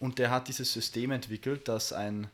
und 0.00 0.18
der 0.18 0.30
hat 0.30 0.48
dieses 0.48 0.72
System 0.72 1.12
entwickelt, 1.12 1.68
dass 1.68 1.92
ein 1.92 2.28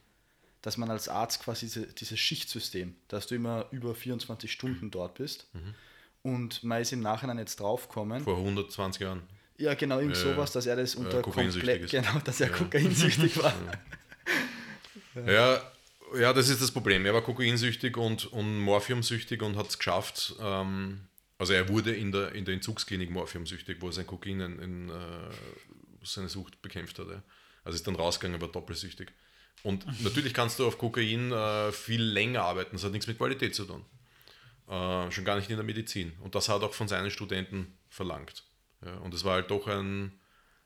dass 0.62 0.76
man 0.76 0.90
als 0.90 1.09
Arzt 1.09 1.43
quasi 1.43 1.66
diese, 1.66 1.86
dieses 1.86 2.18
Schichtsystem, 2.18 2.94
dass 3.09 3.26
du 3.26 3.35
immer 3.35 3.66
über 3.70 3.94
24 3.94 4.51
Stunden 4.51 4.90
dort 4.90 5.14
bist 5.14 5.48
und 6.22 6.62
man 6.64 6.82
ist 6.82 6.93
im 6.93 7.01
Nachhinein 7.01 7.39
jetzt 7.39 7.60
draufkommen. 7.60 8.22
Vor 8.24 8.39
120 8.39 9.02
Jahren. 9.02 9.22
Ja, 9.56 9.74
genau, 9.74 9.98
irgend 9.98 10.16
Ja, 10.16 10.22
sowas, 10.22 10.52
dass 10.52 10.66
er 10.66 10.76
das 10.76 10.94
unter 10.94 11.20
kokainsüchtig 11.22 11.68
komplett, 11.68 11.90
genau, 11.90 12.18
dass 12.24 12.40
er 12.40 12.51
Ja. 12.51 12.56
kokainsüchtig 12.56 13.43
war. 13.43 13.55
Ja, 15.26 15.60
ja, 16.16 16.32
das 16.32 16.48
ist 16.48 16.62
das 16.62 16.70
Problem. 16.70 17.05
Er 17.05 17.12
war 17.12 17.22
kokainsüchtig 17.22 17.97
und, 17.97 18.26
und 18.26 18.59
morphiumsüchtig 18.60 19.43
und 19.43 19.56
hat 19.56 19.68
es 19.68 19.78
geschafft. 19.78 20.35
Ähm, 20.40 21.01
also 21.39 21.52
er 21.52 21.68
wurde 21.68 21.94
in 21.94 22.12
der, 22.12 22.32
in 22.32 22.44
der 22.44 22.55
Entzugsklinik 22.55 23.10
morphiumsüchtig, 23.10 23.78
wo 23.80 23.89
er 23.89 23.93
sein 23.93 24.06
Kokain 24.06 24.40
in, 24.40 24.59
in, 24.60 24.89
äh, 24.90 24.94
seine 26.05 26.28
Sucht 26.28 26.62
bekämpft 26.62 26.98
hat. 26.98 27.09
Ja. 27.09 27.22
Also 27.64 27.76
ist 27.76 27.86
dann 27.86 27.97
rausgegangen, 27.97 28.40
war 28.40 28.48
doppelsüchtig. 28.48 29.09
Und 29.62 30.02
natürlich 30.02 30.35
kannst 30.35 30.59
du 30.59 30.66
auf 30.66 30.78
Kokain 30.78 31.32
äh, 31.32 31.72
viel 31.72 32.02
länger 32.02 32.43
arbeiten. 32.43 32.70
Das 32.72 32.85
hat 32.85 32.93
nichts 32.93 33.06
mit 33.06 33.18
Qualität 33.18 33.55
zu 33.55 33.64
tun. 33.64 33.85
Äh, 34.68 35.10
schon 35.10 35.24
gar 35.24 35.36
nicht 35.36 35.51
in 35.51 35.56
der 35.56 35.64
Medizin. 35.64 36.12
Und 36.20 36.35
das 36.35 36.48
hat 36.48 36.62
auch 36.62 36.74
von 36.74 36.89
seinen 36.89 37.10
Studenten 37.10 37.76
verlangt. 37.89 38.44
Ja, 38.85 38.94
und 38.98 39.14
es 39.14 39.24
war 39.24 39.35
halt 39.35 39.51
doch 39.51 39.66
ein, 39.66 40.12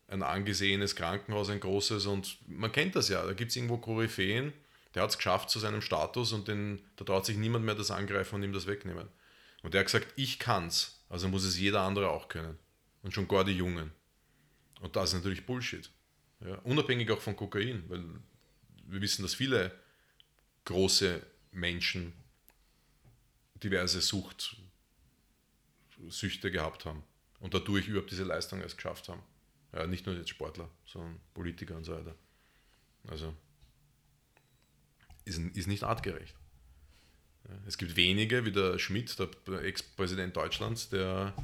ein 0.09 0.23
angesehenes 0.23 0.97
Krankenhaus, 0.97 1.48
ein 1.48 1.60
großes. 1.60 2.06
Und 2.06 2.36
man 2.47 2.73
kennt 2.73 2.97
das 2.97 3.09
ja. 3.09 3.24
Da 3.24 3.32
gibt 3.32 3.51
es 3.51 3.56
irgendwo 3.56 3.78
Koryphäen, 3.78 4.52
der 4.94 5.02
hat 5.02 5.10
es 5.10 5.16
geschafft 5.16 5.51
zu 5.51 5.59
seinem 5.59 5.81
Status 5.81 6.32
und 6.32 6.48
den, 6.48 6.81
da 6.97 7.05
traut 7.05 7.24
sich 7.24 7.36
niemand 7.36 7.64
mehr 7.64 7.74
das 7.74 7.90
angreifen 7.90 8.36
und 8.36 8.43
ihm 8.43 8.52
das 8.52 8.66
wegnehmen. 8.66 9.09
Und 9.62 9.74
der 9.74 9.81
hat 9.81 9.86
gesagt, 9.86 10.09
ich 10.16 10.39
kann's. 10.39 10.98
Also 11.09 11.28
muss 11.28 11.44
es 11.44 11.59
jeder 11.59 11.82
andere 11.82 12.10
auch 12.10 12.28
können. 12.28 12.59
Und 13.02 13.14
schon 13.14 13.28
gar 13.28 13.44
die 13.44 13.52
Jungen. 13.52 13.93
Und 14.81 14.97
das 14.97 15.10
ist 15.10 15.14
natürlich 15.14 15.47
Bullshit. 15.47 15.90
Ja, 16.40 16.56
unabhängig 16.64 17.10
auch 17.10 17.20
von 17.20 17.36
Kokain, 17.36 17.85
weil 17.89 18.05
wir 18.93 19.01
wissen, 19.01 19.23
dass 19.23 19.35
viele 19.35 19.73
große 20.64 21.24
Menschen 21.51 22.12
diverse 23.62 24.01
Sucht, 24.01 24.56
Süchte 26.09 26.51
gehabt 26.51 26.85
haben 26.85 27.02
und 27.40 27.55
dadurch 27.55 27.89
überhaupt 27.89 28.10
diese 28.10 28.24
Leistung 28.24 28.60
erst 28.60 28.77
geschafft 28.77 29.09
haben. 29.09 29.23
Ja, 29.73 29.86
nicht 29.86 30.05
nur 30.05 30.14
jetzt 30.16 30.28
Sportler, 30.28 30.69
sondern 30.86 31.19
Politiker 31.32 31.77
und 31.77 31.85
so 31.85 31.94
weiter. 31.94 32.14
Also 33.09 33.35
ist, 35.24 35.39
ist 35.39 35.66
nicht 35.66 35.85
artgerecht. 35.85 36.35
Es 37.66 37.78
gibt 37.78 37.97
wenige, 37.97 38.44
wie 38.44 38.52
der 38.52 38.78
Schmidt, 38.78 39.16
der 39.19 39.62
Ex-Präsident 39.62 40.36
Deutschlands, 40.36 40.90
der 40.90 41.35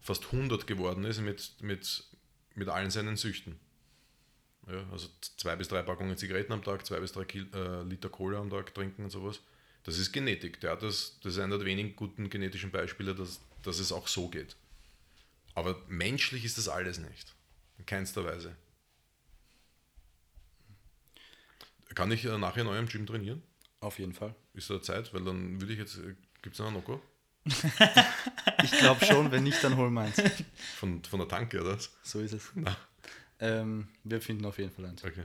fast 0.00 0.26
100 0.26 0.66
geworden 0.66 1.04
ist 1.04 1.20
mit, 1.20 1.54
mit, 1.60 2.04
mit 2.54 2.68
allen 2.68 2.90
seinen 2.90 3.16
Süchten. 3.16 3.58
Ja, 4.66 4.84
also 4.92 5.08
zwei 5.36 5.56
bis 5.56 5.68
drei 5.68 5.82
Packungen 5.82 6.16
Zigaretten 6.16 6.52
am 6.52 6.62
Tag, 6.62 6.86
zwei 6.86 7.00
bis 7.00 7.12
drei 7.12 7.24
Kil 7.24 7.48
äh, 7.54 7.82
Liter 7.82 8.08
Cola 8.08 8.38
am 8.38 8.50
Tag 8.50 8.74
trinken 8.74 9.04
und 9.04 9.10
sowas. 9.10 9.40
Das 9.84 9.98
ist 9.98 10.12
Genetik. 10.12 10.60
Der 10.60 10.72
hat 10.72 10.82
das, 10.82 11.18
das 11.22 11.34
ist 11.34 11.38
einer 11.38 11.56
der 11.56 11.66
wenigen 11.66 11.96
guten 11.96 12.28
genetischen 12.28 12.70
Beispiele, 12.70 13.14
dass, 13.14 13.40
dass 13.62 13.78
es 13.78 13.92
auch 13.92 14.06
so 14.06 14.28
geht. 14.28 14.56
Aber 15.54 15.80
menschlich 15.88 16.44
ist 16.44 16.58
das 16.58 16.68
alles 16.68 16.98
nicht. 16.98 17.34
In 17.78 17.86
keinster 17.86 18.24
Weise. 18.24 18.54
Kann 21.94 22.12
ich 22.12 22.24
äh, 22.24 22.38
nachher 22.38 22.62
in 22.62 22.68
eurem 22.68 22.86
Gym 22.86 23.06
trainieren? 23.06 23.42
Auf 23.80 23.98
jeden 23.98 24.12
Fall. 24.12 24.34
Ist 24.54 24.70
da 24.70 24.80
Zeit? 24.80 25.12
Weil 25.14 25.24
dann 25.24 25.60
würde 25.60 25.72
ich 25.72 25.78
jetzt. 25.78 25.98
Gibt 26.42 26.54
es 26.54 26.58
noch 26.58 26.66
einen 26.66 26.76
Noko? 26.76 27.00
Ich 28.62 28.72
glaube 28.72 29.04
schon, 29.06 29.30
wenn 29.30 29.44
nicht, 29.44 29.62
dann 29.64 29.76
hol 29.76 29.90
meins. 29.90 30.20
Von, 30.76 31.02
von 31.02 31.20
der 31.20 31.28
Tanke, 31.28 31.62
oder? 31.62 31.78
So 32.02 32.20
ist 32.20 32.34
es. 32.34 32.50
Na, 32.54 32.76
Ähm, 33.40 33.88
wir 34.04 34.20
finden 34.20 34.44
auf 34.44 34.58
jeden 34.58 34.70
Fall 34.70 34.86
eins. 34.86 35.04
okay. 35.04 35.24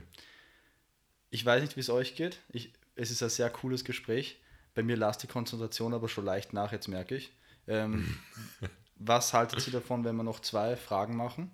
Ich 1.30 1.44
weiß 1.44 1.62
nicht, 1.62 1.76
wie 1.76 1.80
es 1.80 1.90
euch 1.90 2.14
geht. 2.14 2.38
Ich, 2.50 2.72
es 2.94 3.10
ist 3.10 3.22
ein 3.22 3.28
sehr 3.28 3.50
cooles 3.50 3.84
Gespräch. 3.84 4.38
Bei 4.74 4.82
mir 4.82 4.96
lasst 4.96 5.22
die 5.22 5.26
Konzentration 5.26 5.94
aber 5.94 6.08
schon 6.08 6.24
leicht 6.24 6.52
nach, 6.52 6.72
jetzt 6.72 6.88
merke 6.88 7.16
ich. 7.16 7.32
Ähm, 7.66 8.18
was 8.96 9.32
haltet 9.32 9.66
ihr 9.66 9.72
davon, 9.72 10.04
wenn 10.04 10.16
wir 10.16 10.22
noch 10.22 10.40
zwei 10.40 10.76
Fragen 10.76 11.16
machen? 11.16 11.50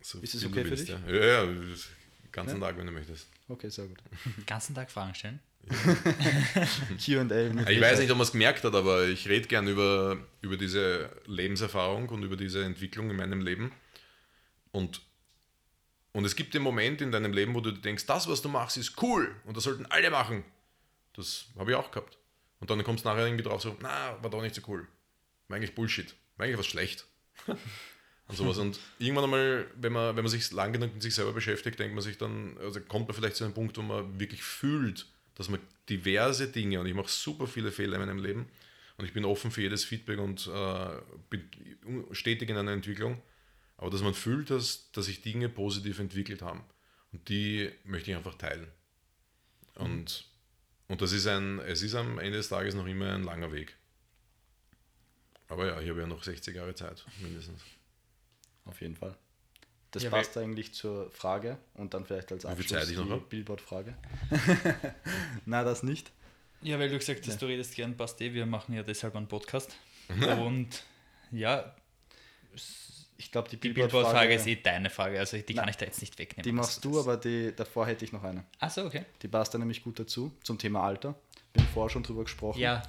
So 0.00 0.18
Ist 0.20 0.34
es 0.34 0.44
okay 0.44 0.64
für 0.64 0.70
willst, 0.70 0.88
dich? 0.88 0.96
Ja, 1.06 1.14
ja, 1.14 1.44
ja 1.44 1.54
ganzen 2.32 2.60
Ja? 2.60 2.66
Tag, 2.66 2.78
wenn 2.78 2.86
du 2.86 2.92
möchtest. 2.92 3.28
Okay, 3.48 3.68
sehr 3.68 3.86
gut. 3.86 3.98
Den 4.24 4.46
ganzen 4.46 4.74
Tag 4.74 4.90
Fragen 4.90 5.14
stellen. 5.14 5.40
QA. 5.68 7.68
Ich 7.68 7.80
weiß 7.80 8.00
nicht, 8.00 8.10
ob 8.10 8.16
man 8.16 8.24
es 8.24 8.32
gemerkt 8.32 8.64
hat, 8.64 8.74
aber 8.74 9.06
ich 9.06 9.28
rede 9.28 9.46
gern 9.46 9.68
über, 9.68 10.16
über 10.40 10.56
diese 10.56 11.10
Lebenserfahrung 11.26 12.08
und 12.08 12.22
über 12.22 12.36
diese 12.36 12.64
Entwicklung 12.64 13.10
in 13.10 13.16
meinem 13.16 13.42
Leben. 13.42 13.70
Und, 14.72 15.02
und 16.12 16.24
es 16.24 16.36
gibt 16.36 16.54
den 16.54 16.62
Moment 16.62 17.00
in 17.00 17.12
deinem 17.12 17.32
Leben, 17.32 17.54
wo 17.54 17.60
du 17.60 17.70
denkst, 17.70 18.06
das, 18.06 18.28
was 18.28 18.42
du 18.42 18.48
machst, 18.48 18.76
ist 18.76 19.00
cool 19.02 19.34
und 19.44 19.56
das 19.56 19.64
sollten 19.64 19.86
alle 19.86 20.10
machen. 20.10 20.44
Das 21.14 21.46
habe 21.58 21.70
ich 21.70 21.76
auch 21.76 21.90
gehabt. 21.90 22.18
Und 22.60 22.70
dann 22.70 22.82
kommst 22.84 23.04
du 23.04 23.08
nachher 23.08 23.26
irgendwie 23.26 23.44
drauf 23.44 23.62
so, 23.62 23.76
na, 23.80 24.22
war 24.22 24.30
doch 24.30 24.42
nicht 24.42 24.54
so 24.54 24.62
cool. 24.68 24.86
War 25.48 25.56
eigentlich 25.56 25.74
Bullshit. 25.74 26.14
War 26.36 26.44
eigentlich 26.44 26.58
was 26.58 26.66
schlecht. 26.66 27.06
und 27.46 28.36
sowas. 28.36 28.58
Und 28.58 28.78
irgendwann 28.98 29.24
einmal, 29.24 29.66
wenn 29.76 29.92
man, 29.92 30.16
wenn 30.16 30.24
man 30.24 30.30
sich 30.30 30.50
lang 30.52 30.72
genug 30.72 30.94
mit 30.94 31.02
sich 31.02 31.14
selber 31.14 31.32
beschäftigt, 31.32 31.78
denkt 31.78 31.94
man 31.94 32.02
sich 32.02 32.18
dann, 32.18 32.56
also 32.58 32.80
kommt 32.80 33.08
man 33.08 33.16
vielleicht 33.16 33.36
zu 33.36 33.44
einem 33.44 33.54
Punkt, 33.54 33.76
wo 33.76 33.82
man 33.82 34.18
wirklich 34.18 34.42
fühlt, 34.42 35.06
dass 35.34 35.48
man 35.48 35.60
diverse 35.88 36.48
Dinge, 36.48 36.80
und 36.80 36.86
ich 36.86 36.94
mache 36.94 37.08
super 37.08 37.46
viele 37.46 37.72
Fehler 37.72 37.94
in 37.94 38.00
meinem 38.00 38.22
Leben, 38.22 38.48
und 38.96 39.06
ich 39.06 39.12
bin 39.12 39.24
offen 39.24 39.50
für 39.50 39.62
jedes 39.62 39.84
Feedback 39.84 40.18
und 40.18 40.46
äh, 40.46 40.88
bin 41.30 41.48
stetig 42.12 42.50
in 42.50 42.56
einer 42.56 42.72
Entwicklung, 42.72 43.20
aber 43.80 43.88
dass 43.88 44.02
man 44.02 44.12
fühlt, 44.12 44.50
dass, 44.50 44.92
dass 44.92 45.06
sich 45.06 45.22
Dinge 45.22 45.48
positiv 45.48 46.00
entwickelt 46.00 46.42
haben. 46.42 46.62
Und 47.12 47.30
die 47.30 47.72
möchte 47.84 48.10
ich 48.10 48.16
einfach 48.16 48.34
teilen. 48.34 48.68
Und, 49.74 50.26
und 50.88 51.00
das 51.00 51.12
ist 51.12 51.26
ein, 51.26 51.60
es 51.60 51.80
ist 51.80 51.94
am 51.94 52.18
Ende 52.18 52.36
des 52.36 52.50
Tages 52.50 52.74
noch 52.74 52.86
immer 52.86 53.14
ein 53.14 53.24
langer 53.24 53.52
Weg. 53.52 53.74
Aber 55.48 55.66
ja, 55.66 55.80
ich 55.80 55.88
habe 55.88 56.00
ja 56.00 56.06
noch 56.06 56.22
60 56.22 56.54
Jahre 56.54 56.74
Zeit, 56.74 57.06
mindestens. 57.22 57.62
Auf 58.66 58.82
jeden 58.82 58.96
Fall. 58.96 59.16
Das 59.92 60.02
Ja, 60.02 60.10
passt 60.10 60.36
eigentlich 60.36 60.74
zur 60.74 61.10
Frage 61.10 61.56
und 61.72 61.94
dann 61.94 62.04
vielleicht 62.04 62.30
als 62.32 62.44
Abschluss 62.44 62.68
Zeit 62.68 62.90
ich 62.90 62.98
noch 62.98 63.06
die? 63.06 63.24
Billboard-Frage. 63.30 63.96
Na, 65.46 65.64
das 65.64 65.82
nicht. 65.82 66.12
Ja, 66.60 66.78
weil 66.78 66.90
du 66.90 66.98
gesagt 66.98 67.26
hast, 67.26 67.40
du 67.40 67.46
redest 67.46 67.74
gern, 67.74 67.96
passt 67.96 68.20
eh, 68.20 68.34
wir 68.34 68.44
machen 68.44 68.74
ja 68.74 68.82
deshalb 68.82 69.16
einen 69.16 69.26
Podcast. 69.26 69.74
Und 70.38 70.84
ja, 71.32 71.74
Ich 73.20 73.30
glaube, 73.30 73.50
die 73.50 73.58
die 73.58 73.68
Billboard-Frage, 73.68 74.32
ist 74.32 74.46
eh 74.46 74.56
deine 74.56 74.88
Frage, 74.88 75.18
also 75.18 75.36
die 75.36 75.42
kann 75.42 75.56
Nein. 75.56 75.68
ich 75.68 75.76
da 75.76 75.84
jetzt 75.84 76.00
nicht 76.00 76.18
wegnehmen. 76.18 76.42
die 76.42 76.52
machst 76.52 76.82
du, 76.82 76.98
aber 76.98 77.18
die, 77.18 77.54
davor 77.54 77.86
hätte 77.86 78.02
ich 78.02 78.12
noch 78.12 78.24
eine. 78.24 78.44
Achso, 78.58 78.86
okay. 78.86 79.04
Die 79.20 79.28
passt 79.28 79.52
da 79.52 79.58
nämlich 79.58 79.84
gut 79.84 79.98
dazu, 79.98 80.32
zum 80.42 80.56
Thema 80.56 80.82
Alter. 80.82 81.14
Wir 81.52 81.62
haben 81.62 81.70
vorher 81.74 81.90
schon 81.90 82.02
drüber 82.02 82.24
gesprochen. 82.24 82.58
Ja, 82.60 82.82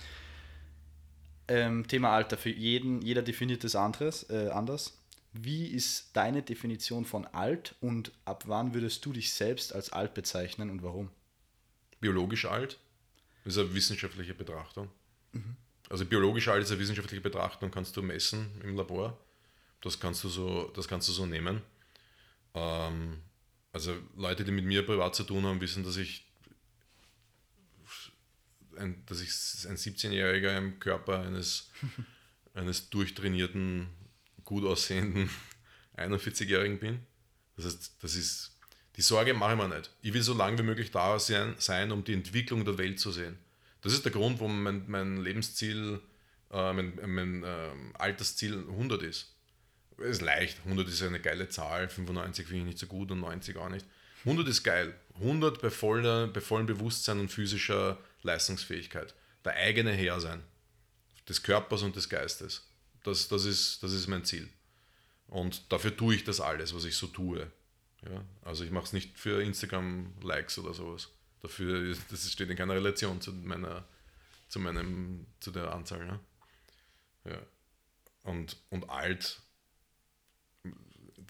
Ähm, 1.49 1.85
Thema 1.85 2.11
Alter, 2.15 2.37
für 2.37 2.49
jeden, 2.49 3.01
jeder 3.01 3.21
definiert 3.21 3.65
es 3.65 3.75
anderes, 3.75 4.29
äh, 4.29 4.49
anders. 4.53 4.97
Wie 5.33 5.67
ist 5.67 6.11
deine 6.13 6.43
Definition 6.43 7.03
von 7.03 7.25
alt 7.25 7.75
und 7.81 8.13
ab 8.23 8.45
wann 8.47 8.73
würdest 8.73 9.05
du 9.05 9.11
dich 9.11 9.33
selbst 9.33 9.75
als 9.75 9.91
alt 9.91 10.13
bezeichnen 10.13 10.69
und 10.69 10.81
warum? 10.81 11.09
biologisch 11.99 12.45
alt. 12.45 12.79
Das 13.43 13.55
ist 13.55 13.59
eine 13.59 13.73
wissenschaftliche 13.73 14.33
Betrachtung. 14.33 14.89
Also 15.89 16.05
biologisch 16.05 16.47
alt 16.47 16.63
ist 16.63 16.71
eine 16.71 16.79
wissenschaftliche 16.79 17.21
Betrachtung, 17.21 17.69
kannst 17.69 17.95
du 17.97 18.01
messen 18.01 18.49
im 18.63 18.75
Labor. 18.75 19.17
Das 19.81 19.99
kannst 19.99 20.23
du 20.23 20.29
so, 20.29 20.71
das 20.75 20.87
kannst 20.87 21.07
du 21.07 21.11
so 21.11 21.25
nehmen. 21.25 21.61
Ähm, 22.53 23.21
also 23.73 23.95
Leute, 24.15 24.43
die 24.43 24.51
mit 24.51 24.65
mir 24.65 24.85
privat 24.85 25.15
zu 25.15 25.23
tun 25.23 25.45
haben, 25.45 25.61
wissen, 25.61 25.83
dass 25.83 25.97
ich 25.97 26.25
ein, 28.77 29.03
dass 29.05 29.21
ich 29.21 29.29
ein 29.67 29.75
17-Jähriger 29.75 30.57
im 30.57 30.79
Körper 30.79 31.19
eines, 31.19 31.71
eines 32.53 32.89
durchtrainierten, 32.89 33.87
gut 34.45 34.65
aussehenden 34.65 35.29
41-Jährigen 35.97 36.79
bin. 36.79 36.99
Das 37.55 37.65
heißt, 37.65 37.95
das 38.01 38.15
ist 38.15 38.51
die 38.97 39.01
Sorge 39.01 39.33
mache 39.33 39.53
ich 39.53 39.57
mir 39.57 39.67
nicht. 39.69 39.89
Ich 40.01 40.13
will 40.13 40.21
so 40.21 40.33
lange 40.33 40.57
wie 40.59 40.63
möglich 40.63 40.91
da 40.91 41.17
sein, 41.17 41.55
sein, 41.57 41.91
um 41.91 42.03
die 42.03 42.13
Entwicklung 42.13 42.65
der 42.65 42.77
Welt 42.77 42.99
zu 42.99 43.11
sehen. 43.11 43.37
Das 43.81 43.93
ist 43.93 44.03
der 44.03 44.11
Grund, 44.11 44.39
warum 44.39 44.63
mein, 44.63 44.83
mein 44.87 45.17
Lebensziel, 45.17 46.01
äh, 46.51 46.73
mein, 46.73 46.99
mein 47.07 47.43
ähm, 47.45 47.95
Altersziel 47.97 48.57
100 48.57 49.01
ist. 49.03 49.33
Ist 50.03 50.21
leicht. 50.21 50.59
100 50.65 50.87
ist 50.87 51.01
eine 51.01 51.19
geile 51.19 51.49
Zahl, 51.49 51.89
95 51.89 52.47
finde 52.47 52.61
ich 52.61 52.65
nicht 52.67 52.79
so 52.79 52.87
gut 52.87 53.11
und 53.11 53.21
90 53.21 53.57
auch 53.57 53.69
nicht. 53.69 53.85
100 54.25 54.47
ist 54.47 54.63
geil. 54.63 54.93
100 55.15 55.61
bei, 55.61 55.69
voller, 55.69 56.27
bei 56.27 56.41
vollem 56.41 56.67
Bewusstsein 56.67 57.19
und 57.19 57.29
physischer 57.29 57.97
Leistungsfähigkeit. 58.23 59.13
Der 59.45 59.53
eigene 59.53 59.91
Herr 59.91 60.19
sein. 60.19 60.43
Des 61.27 61.43
Körpers 61.43 61.81
und 61.81 61.95
des 61.95 62.09
Geistes. 62.09 62.67
Das, 63.03 63.27
das, 63.27 63.45
ist, 63.45 63.81
das 63.83 63.93
ist 63.93 64.07
mein 64.07 64.25
Ziel. 64.25 64.49
Und 65.27 65.71
dafür 65.71 65.95
tue 65.95 66.15
ich 66.15 66.23
das 66.23 66.39
alles, 66.39 66.75
was 66.75 66.85
ich 66.85 66.95
so 66.95 67.07
tue. 67.07 67.51
Ja, 68.03 68.23
also 68.43 68.63
ich 68.63 68.71
mache 68.71 68.85
es 68.85 68.93
nicht 68.93 69.17
für 69.17 69.41
Instagram-Likes 69.41 70.59
oder 70.59 70.73
sowas. 70.73 71.09
Dafür 71.41 71.95
das 72.09 72.31
steht 72.31 72.49
in 72.49 72.57
keiner 72.57 72.75
Relation 72.75 73.21
zu 73.21 73.31
meiner, 73.31 73.85
zu 74.49 74.59
meinem, 74.59 75.25
zu 75.39 75.51
der 75.51 75.71
Anzahl. 75.71 76.05
Ja. 76.05 76.19
Ja. 77.31 77.41
Und, 78.23 78.57
und 78.69 78.89
alt. 78.89 79.41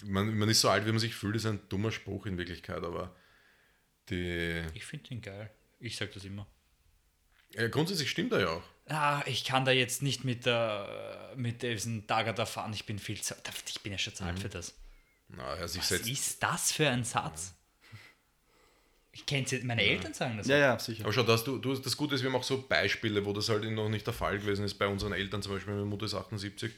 Man, 0.04 0.38
man 0.38 0.50
ist 0.50 0.62
so 0.62 0.70
alt, 0.70 0.86
wie 0.86 0.92
man 0.92 1.00
sich 1.00 1.16
fühlt, 1.16 1.36
ist 1.36 1.46
ein 1.46 1.60
dummer 1.70 1.92
Spruch 1.92 2.26
in 2.26 2.38
Wirklichkeit, 2.38 2.84
aber 2.84 3.16
die. 4.10 4.64
ich 4.74 4.86
finde 4.86 5.10
den 5.10 5.22
geil. 5.22 5.52
Ich 5.80 5.98
sage 5.98 6.12
das 6.14 6.26
immer. 6.26 6.48
Ja, 7.54 7.68
grundsätzlich 7.68 8.10
stimmt 8.10 8.32
er 8.34 8.40
ja 8.42 8.50
auch. 8.50 8.64
Ah, 8.88 9.24
ich 9.26 9.44
kann 9.44 9.66
da 9.66 9.72
jetzt 9.72 10.02
nicht 10.02 10.24
mit, 10.24 10.46
der, 10.46 11.34
mit 11.36 11.62
diesem 11.62 12.08
Dagger 12.08 12.46
fahren, 12.46 12.74
ich 12.74 12.86
bin 12.86 13.00
viel 13.00 13.22
zu 13.22 13.36
Ich 13.68 13.82
bin 13.82 13.92
ja 13.92 13.98
schon 13.98 14.16
zu 14.16 14.24
alt 14.24 14.40
für 14.40 14.50
das. 14.50 14.74
Na, 15.30 15.68
sich 15.68 15.82
Was 15.82 15.90
setzt. 15.90 16.10
ist 16.10 16.44
das 16.44 16.72
für 16.72 16.90
ein 16.90 17.04
Satz? 17.04 17.54
Ich 19.14 19.26
kenne 19.26 19.46
es 19.50 19.64
meine 19.64 19.82
Eltern 19.82 20.14
sagen 20.14 20.38
das. 20.38 20.48
Ja, 20.48 20.58
ja, 20.58 20.80
sicher. 20.80 21.04
Aber 21.04 21.12
schau, 21.12 21.24
das, 21.24 21.44
du, 21.44 21.58
du, 21.58 21.76
das 21.76 21.98
Gute 21.98 22.16
ist, 22.16 22.22
wir 22.22 22.30
haben 22.30 22.38
auch 22.38 22.44
so 22.44 22.66
Beispiele, 22.68 23.26
wo 23.26 23.34
das 23.34 23.50
halt 23.50 23.64
noch 23.64 23.90
nicht 23.90 24.08
der 24.08 24.14
Fall 24.14 24.40
gewesen 24.40 24.64
ist. 24.64 24.76
Bei 24.76 24.88
unseren 24.88 25.12
Eltern 25.12 25.42
zum 25.42 25.54
Beispiel, 25.54 25.74
meine 25.74 25.86
Mutter 25.86 26.06
ist 26.06 26.14
78 26.14 26.72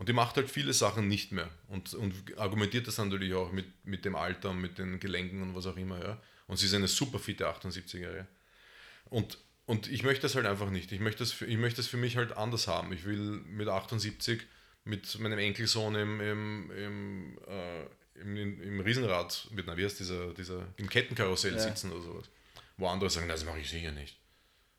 und 0.00 0.08
die 0.08 0.14
macht 0.14 0.36
halt 0.36 0.48
viele 0.48 0.72
Sachen 0.72 1.08
nicht 1.08 1.30
mehr 1.30 1.50
und, 1.68 1.92
und 1.92 2.14
argumentiert 2.38 2.86
das 2.86 2.96
natürlich 2.96 3.34
auch 3.34 3.52
mit, 3.52 3.66
mit 3.84 4.06
dem 4.06 4.16
Alter 4.16 4.48
und 4.48 4.58
mit 4.58 4.78
den 4.78 4.98
Gelenken 4.98 5.42
und 5.42 5.54
was 5.54 5.66
auch 5.66 5.76
immer. 5.76 6.02
Ja. 6.02 6.18
Und 6.46 6.56
sie 6.56 6.64
ist 6.64 6.72
eine 6.72 6.88
super 6.88 7.18
fitte 7.18 7.46
78-Jährige. 7.46 8.26
Und, 9.10 9.36
und 9.66 9.88
ich 9.92 10.02
möchte 10.02 10.22
das 10.22 10.36
halt 10.36 10.46
einfach 10.46 10.70
nicht. 10.70 10.90
Ich 10.92 11.00
möchte 11.00 11.18
das, 11.18 11.32
für, 11.32 11.44
ich 11.44 11.58
möchte 11.58 11.82
das 11.82 11.86
für 11.86 11.98
mich 11.98 12.16
halt 12.16 12.34
anders 12.34 12.66
haben. 12.66 12.94
Ich 12.94 13.04
will 13.04 13.18
mit 13.18 13.68
78 13.68 14.40
mit 14.84 15.18
meinem 15.18 15.38
Enkelsohn 15.38 15.94
im, 15.94 16.18
im, 16.22 16.70
im, 16.70 17.38
äh, 17.46 17.82
im, 18.22 18.62
im, 18.62 18.80
Riesenrad, 18.80 19.48
mit, 19.50 19.66
na, 19.66 19.76
wie 19.76 19.84
heißt 19.84 20.00
dieser, 20.00 20.32
dieser, 20.32 20.66
im 20.78 20.88
Kettenkarussell 20.88 21.52
Ja. 21.52 21.60
sitzen 21.60 21.92
oder 21.92 22.02
sowas. 22.02 22.24
Wo 22.78 22.88
andere 22.88 23.10
sagen, 23.10 23.26
"Na, 23.28 23.34
das 23.34 23.44
mache 23.44 23.58
ich 23.60 23.68
sicher 23.68 23.92
nicht. 23.92 24.16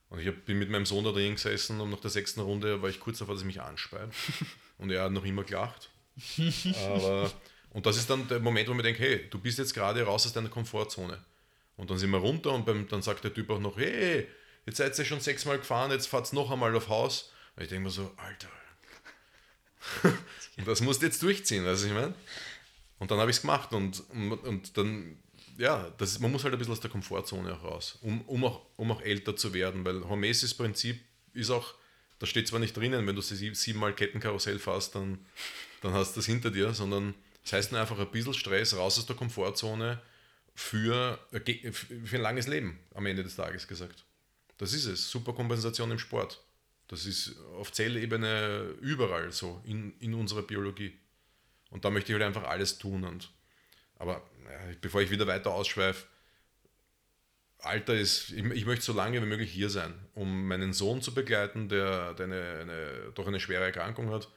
Und 0.09 0.19
ich 0.19 0.27
hab, 0.27 0.45
bin 0.45 0.57
mit 0.57 0.71
meinem 0.71 0.87
Sohn 0.87 1.05
da 1.05 1.11
drin 1.11 1.35
gesessen 1.35 1.79
und 1.79 1.91
nach 1.91 1.99
der 1.99 2.09
sechsten 2.09 2.39
Runde 2.41 2.81
war 2.81 2.89
ich 2.89 2.99
kurz 2.99 3.19
davor, 3.19 3.35
dass 3.35 3.43
er 3.43 3.45
mich 3.45 3.61
anspeit. 3.61 4.09
Und 4.81 4.91
er 4.91 5.03
hat 5.03 5.11
noch 5.11 5.23
immer 5.23 5.43
gelacht. 5.43 5.89
Aber, 6.87 7.31
und 7.69 7.85
das 7.85 7.97
ist 7.97 8.09
dann 8.09 8.27
der 8.27 8.39
Moment, 8.39 8.67
wo 8.67 8.73
man 8.73 8.83
denkt, 8.83 8.99
hey, 8.99 9.29
du 9.29 9.39
bist 9.39 9.57
jetzt 9.59 9.73
gerade 9.73 10.03
raus 10.03 10.25
aus 10.25 10.33
deiner 10.33 10.49
Komfortzone. 10.49 11.23
Und 11.77 11.89
dann 11.89 11.97
sind 11.97 12.09
wir 12.09 12.17
runter 12.17 12.51
und 12.51 12.65
beim, 12.65 12.87
dann 12.87 13.01
sagt 13.01 13.23
der 13.23 13.33
Typ 13.33 13.49
auch 13.49 13.59
noch, 13.59 13.77
hey, 13.77 14.27
jetzt 14.65 14.77
seid 14.77 14.97
ihr 14.99 15.05
schon 15.05 15.21
sechsmal 15.21 15.57
gefahren, 15.57 15.91
jetzt 15.91 16.07
fahrt 16.07 16.33
noch 16.33 16.51
einmal 16.51 16.75
auf 16.75 16.89
Haus. 16.89 17.31
Und 17.55 17.63
ich 17.63 17.69
denke 17.69 17.85
mir 17.85 17.91
so, 17.91 18.11
Alter, 18.17 18.49
und 20.57 20.67
das 20.67 20.81
musst 20.81 21.01
du 21.01 21.05
jetzt 21.05 21.21
durchziehen, 21.23 21.65
weißt 21.65 21.83
du, 21.83 21.87
ich 21.87 21.93
meine? 21.93 22.13
Und 22.99 23.09
dann 23.09 23.19
habe 23.19 23.31
ich 23.31 23.37
es 23.37 23.41
gemacht 23.41 23.73
und, 23.73 24.03
und, 24.11 24.31
und 24.31 24.77
dann, 24.77 25.17
ja, 25.57 25.91
das, 25.97 26.19
man 26.19 26.31
muss 26.31 26.43
halt 26.43 26.53
ein 26.53 26.59
bisschen 26.59 26.73
aus 26.73 26.79
der 26.79 26.91
Komfortzone 26.91 27.53
auch 27.53 27.63
raus, 27.63 27.97
um, 28.01 28.21
um, 28.21 28.43
auch, 28.45 28.61
um 28.77 28.91
auch 28.91 29.01
älter 29.01 29.35
zu 29.35 29.53
werden, 29.53 29.83
weil 29.85 30.07
Hormesis 30.07 30.53
Prinzip 30.53 31.01
ist 31.33 31.49
auch, 31.49 31.73
da 32.21 32.27
steht 32.27 32.47
zwar 32.47 32.59
nicht 32.59 32.77
drinnen, 32.77 33.07
wenn 33.07 33.15
du 33.15 33.21
sie 33.21 33.55
siebenmal 33.55 33.95
Kettenkarussell 33.95 34.59
fährst, 34.59 34.93
dann, 34.93 35.17
dann 35.81 35.93
hast 35.93 36.15
du 36.15 36.19
das 36.19 36.27
hinter 36.27 36.51
dir, 36.51 36.71
sondern 36.71 37.15
das 37.41 37.53
heißt 37.53 37.71
nur 37.71 37.81
einfach 37.81 37.97
ein 37.97 38.11
bisschen 38.11 38.35
Stress, 38.35 38.75
raus 38.75 38.99
aus 38.99 39.07
der 39.07 39.15
Komfortzone 39.15 39.99
für, 40.53 41.17
für 41.31 42.15
ein 42.15 42.21
langes 42.21 42.45
Leben 42.45 42.77
am 42.93 43.07
Ende 43.07 43.23
des 43.23 43.35
Tages 43.35 43.67
gesagt. 43.67 44.05
Das 44.59 44.71
ist 44.71 44.85
es. 44.85 45.09
Super 45.09 45.33
Kompensation 45.33 45.89
im 45.89 45.97
Sport. 45.97 46.43
Das 46.89 47.07
ist 47.07 47.39
auf 47.57 47.71
Zellebene 47.71 48.75
überall 48.81 49.31
so 49.31 49.59
in, 49.65 49.97
in 49.97 50.13
unserer 50.13 50.43
Biologie. 50.43 50.95
Und 51.71 51.85
da 51.85 51.89
möchte 51.89 52.11
ich 52.11 52.13
halt 52.13 52.27
einfach 52.27 52.43
alles 52.43 52.77
tun. 52.77 53.03
Und, 53.03 53.31
aber 53.97 54.21
ja, 54.43 54.75
bevor 54.79 55.01
ich 55.01 55.09
wieder 55.09 55.25
weiter 55.25 55.49
ausschweife, 55.49 56.05
Alter 57.61 57.95
ist, 57.95 58.31
ich, 58.31 58.43
ich, 58.43 58.65
möchte 58.65 58.85
so 58.85 58.93
lange 58.93 59.21
wie 59.21 59.25
möglich 59.25 59.51
hier 59.51 59.69
sein, 59.69 59.93
um 60.13 60.47
meinen 60.47 60.73
Sohn 60.73 61.01
zu 61.01 61.13
begleiten, 61.13 61.69
der, 61.69 62.13
der 62.15 62.25
eine, 62.25 62.59
eine, 62.61 63.11
doch 63.13 63.27
eine 63.27 63.39
schwere 63.39 63.63
Erkrankung 63.63 64.09
hat 64.09 64.29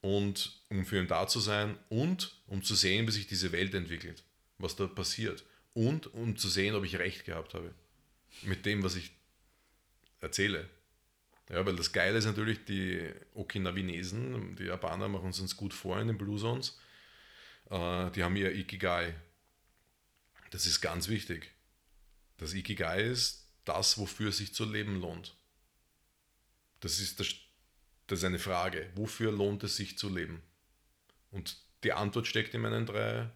und 0.00 0.60
um 0.68 0.84
für 0.84 0.98
ihn 0.98 1.08
da 1.08 1.26
zu 1.26 1.40
sein 1.40 1.76
und 1.88 2.34
um 2.46 2.62
zu 2.62 2.74
sehen, 2.74 3.06
wie 3.06 3.12
sich 3.12 3.26
diese 3.26 3.52
Welt 3.52 3.74
entwickelt, 3.74 4.22
was 4.58 4.76
da 4.76 4.86
passiert 4.86 5.44
und 5.74 6.12
um 6.14 6.36
zu 6.36 6.48
sehen, 6.48 6.74
ob 6.74 6.84
ich 6.84 6.98
recht 6.98 7.24
gehabt 7.24 7.54
habe 7.54 7.74
mit 8.42 8.64
dem, 8.66 8.82
was 8.82 8.96
ich 8.96 9.12
erzähle. 10.20 10.68
Ja, 11.50 11.66
weil 11.66 11.74
das 11.74 11.92
Geile 11.92 12.18
ist 12.18 12.26
natürlich, 12.26 12.64
die 12.64 13.10
Okinawanesen, 13.34 14.54
die 14.54 14.64
Japaner 14.64 15.08
machen 15.08 15.30
es 15.30 15.40
uns 15.40 15.56
gut 15.56 15.74
vor 15.74 16.00
in 16.00 16.06
den 16.06 16.18
Blue 16.18 16.38
Zones, 16.38 16.78
äh, 17.70 18.10
die 18.12 18.22
haben 18.22 18.36
ihr 18.36 18.54
Ikigai. 18.54 19.14
Das 20.50 20.66
ist 20.66 20.80
ganz 20.80 21.08
wichtig. 21.08 21.50
Das 22.40 22.54
Ikigai 22.54 23.02
ist 23.02 23.46
das, 23.66 23.98
wofür 23.98 24.30
es 24.30 24.38
sich 24.38 24.54
zu 24.54 24.64
leben 24.64 24.98
lohnt. 24.98 25.36
Das 26.80 26.98
ist, 26.98 27.20
das, 27.20 27.34
das 28.06 28.20
ist 28.20 28.24
eine 28.24 28.38
Frage. 28.38 28.90
Wofür 28.94 29.30
lohnt 29.30 29.62
es 29.62 29.76
sich 29.76 29.98
zu 29.98 30.08
leben? 30.08 30.42
Und 31.30 31.58
die 31.84 31.92
Antwort 31.92 32.26
steckt 32.26 32.54
in 32.54 32.62
meinen 32.62 32.86
drei 32.86 33.30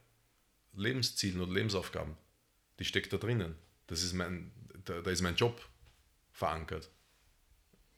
Lebenszielen 0.72 1.42
oder 1.42 1.52
Lebensaufgaben. 1.52 2.16
Die 2.78 2.86
steckt 2.86 3.12
da 3.12 3.18
drinnen. 3.18 3.54
Das 3.88 4.02
ist 4.02 4.14
mein, 4.14 4.50
da, 4.86 5.02
da 5.02 5.10
ist 5.10 5.20
mein 5.20 5.36
Job 5.36 5.68
verankert. 6.32 6.90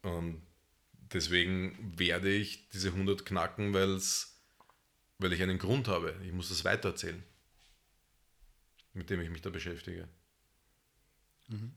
Und 0.02 0.42
deswegen 1.12 1.96
werde 1.96 2.32
ich 2.34 2.68
diese 2.70 2.88
100 2.88 3.24
knacken, 3.24 3.72
weil's, 3.74 4.42
weil 5.18 5.32
ich 5.32 5.40
einen 5.40 5.58
Grund 5.58 5.86
habe. 5.86 6.20
Ich 6.24 6.32
muss 6.32 6.48
das 6.48 6.64
weitererzählen, 6.64 7.22
mit 8.92 9.08
dem 9.08 9.20
ich 9.20 9.30
mich 9.30 9.42
da 9.42 9.50
beschäftige. 9.50 10.08
Mhm. 11.48 11.72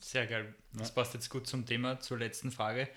Sehr 0.00 0.26
geil. 0.26 0.54
Das 0.72 0.94
passt 0.94 1.14
jetzt 1.14 1.30
gut 1.30 1.46
zum 1.46 1.64
Thema, 1.64 2.00
zur 2.00 2.18
letzten 2.18 2.50
Frage. 2.50 2.88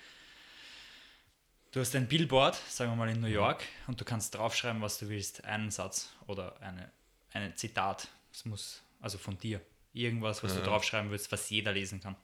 Du 1.70 1.80
hast 1.80 1.94
ein 1.96 2.08
Billboard, 2.08 2.54
sagen 2.54 2.92
wir 2.92 2.96
mal 2.96 3.10
in 3.10 3.20
New 3.20 3.28
York, 3.28 3.62
und 3.86 4.00
du 4.00 4.04
kannst 4.04 4.34
draufschreiben, 4.34 4.80
was 4.80 4.98
du 4.98 5.08
willst. 5.08 5.44
Einen 5.44 5.70
Satz 5.70 6.12
oder 6.26 6.60
eine, 6.60 6.90
eine 7.32 7.54
Zitat. 7.54 8.08
Es 8.32 8.44
muss 8.44 8.82
also 9.00 9.18
von 9.18 9.38
dir. 9.38 9.60
Irgendwas, 9.92 10.42
was 10.42 10.54
ja. 10.54 10.60
du 10.60 10.66
draufschreiben 10.66 11.10
willst, 11.10 11.30
was 11.32 11.50
jeder 11.50 11.72
lesen 11.72 12.00
kann. 12.00 12.16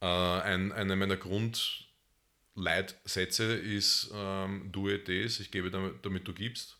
Äh, 0.00 0.06
ein, 0.06 0.72
eine 0.72 0.96
meiner 0.96 1.16
Grundleitsätze 1.16 3.54
ist 3.54 4.10
ähm, 4.14 4.70
Do 4.72 4.88
it 4.88 5.08
ich 5.08 5.50
gebe 5.50 5.70
damit, 5.70 6.04
damit 6.04 6.26
du 6.26 6.32
gibst. 6.32 6.78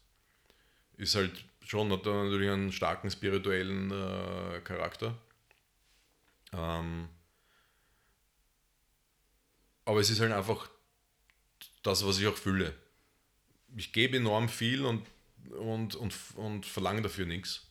Ist 0.97 1.15
halt 1.15 1.45
schon, 1.65 1.93
hat 1.93 2.05
natürlich 2.05 2.51
einen 2.51 2.73
starken 2.73 3.11
spirituellen 3.11 3.91
äh, 3.91 4.61
Charakter. 4.61 5.17
Ähm, 6.53 7.09
aber 9.85 10.01
es 10.01 10.11
ist 10.11 10.21
halt 10.21 10.33
einfach 10.33 10.71
das, 11.83 12.07
was 12.07 12.19
ich 12.19 12.27
auch 12.27 12.37
fühle. 12.37 12.75
Ich 13.77 13.93
gebe 13.93 14.17
enorm 14.19 14.49
viel 14.49 14.85
und, 14.85 15.07
und, 15.51 15.95
und, 15.95 16.15
und 16.37 16.67
verlange 16.67 17.03
dafür 17.03 17.27
nichts. 17.27 17.67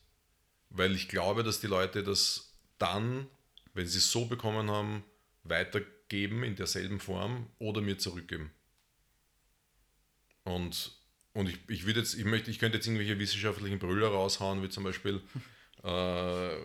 Weil 0.69 0.95
ich 0.95 1.09
glaube, 1.09 1.43
dass 1.43 1.61
die 1.61 1.67
Leute 1.67 2.03
das 2.03 2.53
dann, 2.77 3.27
wenn 3.73 3.87
sie 3.87 3.99
es 3.99 4.11
so 4.11 4.25
bekommen 4.25 4.69
haben, 4.71 5.03
weitergeben 5.43 6.43
in 6.43 6.55
derselben 6.55 6.99
Form 6.99 7.47
oder 7.59 7.81
mir 7.81 7.97
zurückgeben. 7.97 8.51
Und, 10.43 10.91
und 11.33 11.49
ich, 11.49 11.57
ich 11.67 11.85
würde 11.85 11.99
jetzt, 11.99 12.15
ich 12.15 12.25
möchte, 12.25 12.49
ich 12.51 12.59
könnte 12.59 12.77
jetzt 12.77 12.87
irgendwelche 12.87 13.19
wissenschaftlichen 13.19 13.79
Brüller 13.79 14.07
raushauen, 14.07 14.63
wie 14.63 14.69
zum 14.69 14.83
Beispiel 14.83 15.21
äh, 15.83 16.55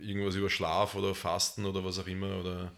irgendwas 0.00 0.34
über 0.34 0.50
Schlaf 0.50 0.94
oder 0.94 1.14
Fasten 1.14 1.64
oder 1.64 1.84
was 1.84 1.98
auch 1.98 2.06
immer 2.06 2.38
oder 2.40 2.72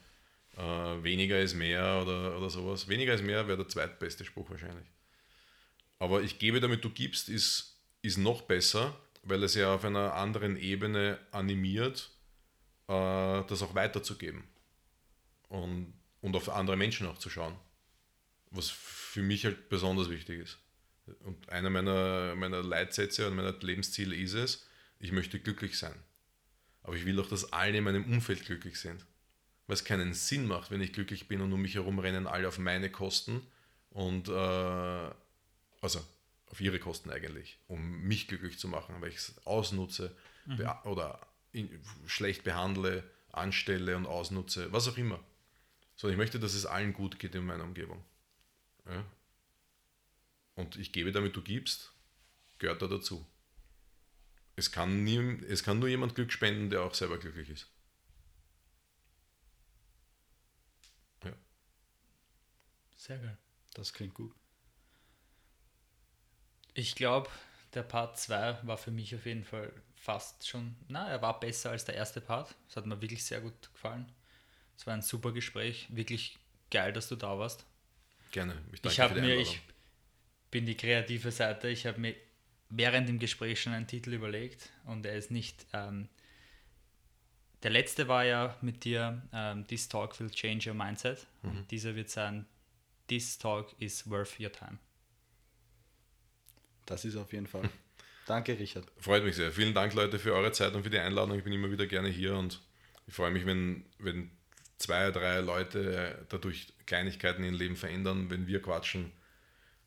äh, 0.57 1.03
weniger 1.03 1.41
ist 1.41 1.55
mehr 1.55 2.01
oder, 2.03 2.37
oder 2.37 2.51
sowas. 2.51 2.89
Weniger 2.89 3.15
ist 3.15 3.25
mehr 3.25 3.47
wäre 3.47 3.59
der 3.59 3.69
zweitbeste 3.69 4.25
Spruch 4.25 4.51
wahrscheinlich. 4.51 4.87
Aber 5.99 6.23
ich 6.23 6.39
gebe, 6.39 6.61
damit 6.61 6.85
du 6.85 6.91
gibst, 6.91 7.29
ist, 7.29 7.79
ist 8.03 8.19
noch 8.19 8.43
besser, 8.43 8.95
weil 9.23 9.43
es 9.43 9.55
ja 9.55 9.75
auf 9.75 9.85
einer 9.85 10.15
anderen 10.15 10.57
Ebene 10.57 11.19
animiert 11.31 12.11
äh, 12.89 13.43
das 13.49 13.63
auch 13.63 13.75
weiterzugeben 13.75 14.45
und, 15.49 15.93
und 16.21 16.37
auf 16.37 16.49
andere 16.49 16.77
Menschen 16.77 17.07
auch 17.07 17.19
zu 17.19 17.31
schauen, 17.31 17.57
was 18.51 18.71
für 18.71 19.23
mich 19.23 19.45
halt 19.45 19.69
besonders 19.69 20.11
wichtig 20.11 20.41
ist. 20.41 20.59
Und 21.25 21.49
einer 21.49 21.71
meiner, 21.71 22.35
meiner 22.35 22.63
Leitsätze 22.63 23.29
und 23.29 23.37
meiner 23.37 23.53
Lebensziele 23.61 24.15
ist 24.17 24.35
es, 24.35 24.67
ich 24.99 25.13
möchte 25.13 25.39
glücklich 25.39 25.79
sein. 25.79 25.95
Aber 26.87 26.95
ich 26.95 27.05
will 27.05 27.19
auch, 27.21 27.27
dass 27.27 27.53
alle 27.53 27.79
in 27.79 27.85
meinem 27.85 28.05
Umfeld 28.05 28.47
glücklich 28.47 28.79
sind. 28.79 29.05
Weil 29.67 29.75
es 29.75 29.83
keinen 29.83 30.15
Sinn 30.15 30.47
macht, 30.47 30.71
wenn 30.71 30.81
ich 30.81 30.93
glücklich 30.93 31.27
bin 31.27 31.41
und 31.41 31.53
um 31.53 31.61
mich 31.61 31.75
herum 31.75 31.99
rennen 31.99 32.29
alle 32.29 32.47
auf 32.47 32.59
meine 32.59 32.91
Kosten 32.91 33.45
und 33.91 34.29
äh, 34.29 35.11
also 35.81 36.01
auf 36.47 36.61
ihre 36.61 36.79
Kosten 36.79 37.11
eigentlich, 37.11 37.59
um 37.67 38.03
mich 38.03 38.29
glücklich 38.29 38.61
zu 38.61 38.69
machen, 38.69 38.95
weil 39.01 39.09
ich 39.09 39.17
es 39.17 39.35
ausnutze 39.45 40.17
mhm. 40.45 40.65
oder 40.85 41.27
schlecht 42.07 42.45
behandle, 42.45 43.03
anstelle 43.33 43.97
und 43.97 44.07
ausnutze, 44.07 44.73
was 44.73 44.87
auch 44.87 44.97
immer. 44.97 45.19
Sondern 45.97 46.13
ich 46.15 46.19
möchte, 46.19 46.39
dass 46.39 46.55
es 46.55 46.67
allen 46.67 46.93
gut 46.93 47.19
geht 47.19 47.35
in 47.35 47.47
meiner 47.47 47.65
Umgebung. 47.65 48.05
Ja? 48.89 49.05
Und 50.55 50.77
ich 50.77 50.93
gebe, 50.93 51.11
damit 51.11 51.35
du 51.35 51.43
gibst, 51.43 51.91
gehört 52.59 52.81
da 52.81 52.87
dazu. 52.87 53.27
Es 54.57 54.73
kann, 54.73 55.05
nie, 55.05 55.19
es 55.49 55.63
kann 55.63 55.79
nur 55.79 55.89
jemand 55.89 56.15
Glück 56.15 56.33
spenden, 56.33 56.71
der 56.71 56.83
auch 56.83 56.95
selber 56.95 57.19
glücklich 57.19 57.51
ist. 57.51 57.69
Ja. 61.23 61.33
Sehr 62.97 63.19
geil. 63.19 63.37
Das 63.75 63.93
klingt 63.93 64.15
gut. 64.15 64.35
Ich 66.73 66.95
glaube, 66.95 67.29
der 67.75 67.83
Part 67.83 68.19
2 68.19 68.59
war 68.63 68.79
für 68.79 68.91
mich 68.91 69.15
auf 69.15 69.27
jeden 69.27 69.45
Fall 69.45 69.71
fast 69.95 70.47
schon, 70.47 70.75
na, 70.89 71.07
er 71.09 71.21
war 71.21 71.39
besser 71.39 71.71
als 71.71 71.85
der 71.85 71.95
erste 71.95 72.23
Part. 72.23 72.55
Das 72.67 72.77
hat 72.77 72.87
mir 72.87 73.01
wirklich 73.03 73.25
sehr 73.25 73.43
gut 73.43 73.73
gefallen. 73.75 74.11
Es 74.77 74.87
war 74.87 74.95
ein 74.95 75.03
super 75.03 75.33
Gespräch, 75.33 75.87
wirklich 75.91 76.39
geil, 76.71 76.93
dass 76.93 77.09
du 77.09 77.17
da 77.17 77.39
warst. 77.39 77.67
Gerne. 78.31 78.63
Ich, 78.73 78.85
ich 78.85 79.01
habe 79.01 79.21
mir, 79.21 79.37
ich 79.37 79.61
bin 80.51 80.65
die 80.65 80.77
kreative 80.77 81.31
Seite, 81.31 81.69
ich 81.69 81.87
habe 81.87 82.01
mir 82.01 82.15
während 82.69 83.09
dem 83.09 83.19
Gespräch 83.19 83.61
schon 83.61 83.73
einen 83.73 83.87
Titel 83.87 84.13
überlegt 84.13 84.71
und 84.85 85.07
er 85.07 85.17
ist 85.17 85.31
nicht. 85.31 85.67
Ähm, 85.73 86.09
der 87.63 87.71
letzte 87.71 88.07
war 88.07 88.25
ja 88.25 88.57
mit 88.61 88.85
dir, 88.85 89.23
ähm, 89.33 89.67
This 89.67 89.89
Talk 89.89 90.21
will 90.21 90.31
change 90.31 90.69
your 90.69 90.77
mindset. 90.77 91.27
Mhm. 91.43 91.51
Und 91.51 91.71
dieser 91.71 91.97
wird 91.97 92.11
sein, 92.11 92.47
This 93.09 93.39
Talk 93.39 93.75
is 93.79 94.09
worth 94.09 94.39
your 94.39 94.53
time. 94.53 94.79
Das 96.85 97.05
ist 97.05 97.17
auf 97.17 97.33
jeden 97.33 97.47
Fall. 97.47 97.69
Danke, 98.27 98.59
Richard. 98.59 98.87
Freut 98.99 99.25
mich 99.25 99.37
sehr. 99.37 99.53
Vielen 99.53 99.75
Dank, 99.75 99.95
Leute, 99.95 100.19
für 100.19 100.35
eure 100.35 100.53
Zeit 100.53 100.75
und 100.75 100.83
für 100.83 100.91
die 100.91 100.99
Einladung. 100.99 101.39
Ich 101.39 101.45
bin 101.45 101.53
immer 101.53 101.71
wieder 101.71 101.87
gerne 101.87 102.09
hier 102.09 102.37
und 102.37 102.61
ich 103.07 103.15
freue 103.15 103.31
mich, 103.31 103.47
wenn, 103.47 103.85
wenn 103.99 104.31
zwei, 104.79 105.11
drei 105.11 105.41
Leute 105.41 106.27
dadurch 106.29 106.73
Kleinigkeiten 106.87 107.43
in 107.43 107.51
ihrem 107.51 107.59
Leben 107.59 107.77
verändern, 107.77 108.31
wenn 108.31 108.47
wir 108.47 108.61
quatschen. 108.61 109.13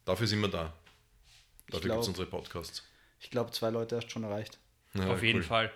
Dafür 0.05 0.27
sind 0.27 0.41
wir 0.41 0.47
da. 0.47 0.73
Dafür 1.71 1.91
gibt 1.91 2.01
es 2.01 2.07
unsere 2.07 2.27
Podcasts. 2.27 2.83
Ich 3.19 3.29
glaube, 3.29 3.51
zwei 3.51 3.69
Leute 3.69 3.97
hast 3.97 4.11
schon 4.11 4.23
erreicht. 4.23 4.57
Ja, 4.93 5.07
Auf 5.07 5.23
jeden 5.23 5.43
Fall. 5.43 5.71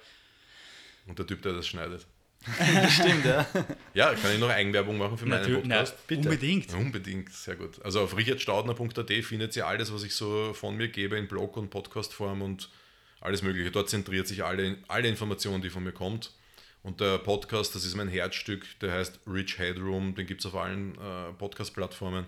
Und 1.07 1.19
der 1.19 1.27
Typ, 1.27 1.41
der 1.41 1.53
das 1.53 1.67
schneidet. 1.67 2.05
Stimmt, 2.89 3.25
ja. 3.25 3.45
Ja, 3.93 4.13
kann 4.15 4.33
ich 4.33 4.39
noch 4.39 4.49
Eigenwerbung 4.49 4.97
machen 4.97 5.17
für 5.17 5.25
meinen 5.25 5.61
Podcast? 5.61 5.95
Na, 6.09 6.17
unbedingt. 6.17 6.73
Unbedingt, 6.73 7.31
sehr 7.31 7.55
gut. 7.55 7.81
Also 7.83 8.01
auf 8.01 8.17
richardstaudner.at 8.17 9.11
findet 9.23 9.55
ihr 9.55 9.67
alles, 9.67 9.93
was 9.93 10.03
ich 10.03 10.15
so 10.15 10.53
von 10.53 10.75
mir 10.75 10.89
gebe 10.89 11.17
in 11.17 11.27
Blog- 11.27 11.57
und 11.57 11.69
Podcastform 11.69 12.41
und 12.41 12.69
alles 13.21 13.43
Mögliche. 13.43 13.71
Dort 13.71 13.89
zentriert 13.89 14.27
sich 14.27 14.43
alle, 14.43 14.77
alle 14.87 15.07
Informationen, 15.07 15.61
die 15.61 15.69
von 15.69 15.83
mir 15.83 15.93
kommt. 15.93 16.31
Und 16.81 16.99
der 16.99 17.17
Podcast, 17.19 17.75
das 17.75 17.85
ist 17.85 17.95
mein 17.95 18.09
Herzstück, 18.09 18.65
der 18.81 18.91
heißt 18.91 19.21
Rich 19.25 19.57
Headroom, 19.57 20.15
den 20.15 20.27
gibt 20.27 20.41
es 20.41 20.45
auf 20.45 20.55
allen 20.55 20.95
äh, 20.95 21.31
Podcast-Plattformen. 21.37 22.25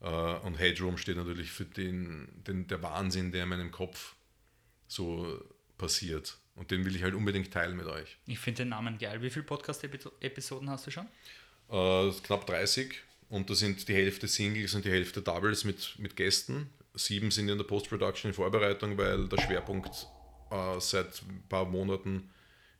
Äh, 0.00 0.06
und 0.06 0.58
Headroom 0.58 0.98
steht 0.98 1.16
natürlich 1.16 1.50
für 1.50 1.64
den, 1.64 2.28
den, 2.46 2.66
der 2.66 2.82
Wahnsinn, 2.82 3.32
der 3.32 3.44
in 3.44 3.48
meinem 3.48 3.70
Kopf 3.70 4.14
so 4.88 5.42
passiert. 5.78 6.38
Und 6.54 6.70
den 6.70 6.84
will 6.84 6.96
ich 6.96 7.02
halt 7.02 7.14
unbedingt 7.14 7.52
teilen 7.52 7.76
mit 7.76 7.86
euch. 7.86 8.16
Ich 8.26 8.38
finde 8.38 8.62
den 8.62 8.70
Namen 8.70 8.98
geil. 8.98 9.20
Wie 9.20 9.30
viele 9.30 9.44
Podcast-Episoden 9.44 10.70
hast 10.70 10.86
du 10.86 10.90
schon? 10.90 11.06
Äh, 11.68 12.10
knapp 12.22 12.46
30 12.46 13.02
und 13.28 13.50
da 13.50 13.54
sind 13.54 13.88
die 13.88 13.94
Hälfte 13.94 14.28
Singles 14.28 14.74
und 14.74 14.84
die 14.84 14.90
Hälfte 14.90 15.20
Doubles 15.20 15.64
mit, 15.64 15.98
mit 15.98 16.16
Gästen. 16.16 16.70
Sieben 16.94 17.30
sind 17.30 17.48
in 17.48 17.58
der 17.58 17.64
Post-Production 17.64 18.30
in 18.30 18.34
Vorbereitung, 18.34 18.96
weil 18.96 19.28
der 19.28 19.38
Schwerpunkt 19.38 20.06
äh, 20.50 20.80
seit 20.80 21.22
ein 21.22 21.42
paar 21.48 21.66
Monaten 21.66 22.30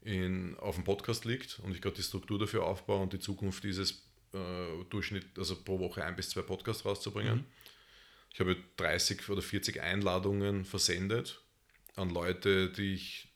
in, 0.02 0.56
auf 0.58 0.76
dem 0.76 0.84
Podcast 0.84 1.24
liegt 1.24 1.58
und 1.60 1.74
ich 1.74 1.82
gerade 1.82 1.96
die 1.96 2.02
Struktur 2.02 2.38
dafür 2.38 2.64
aufbaue 2.64 3.02
und 3.02 3.12
die 3.12 3.18
Zukunft 3.18 3.64
dieses 3.64 4.05
äh, 4.36 4.84
Durchschnitt, 4.90 5.26
also 5.38 5.56
pro 5.56 5.78
Woche 5.78 6.04
ein 6.04 6.16
bis 6.16 6.30
zwei 6.30 6.42
Podcasts 6.42 6.84
rauszubringen. 6.84 7.38
Mhm. 7.38 7.44
Ich 8.32 8.40
habe 8.40 8.56
30 8.76 9.28
oder 9.30 9.42
40 9.42 9.80
Einladungen 9.80 10.64
versendet 10.64 11.40
an 11.94 12.10
Leute, 12.10 12.70
die 12.70 12.94
ich, 12.94 13.28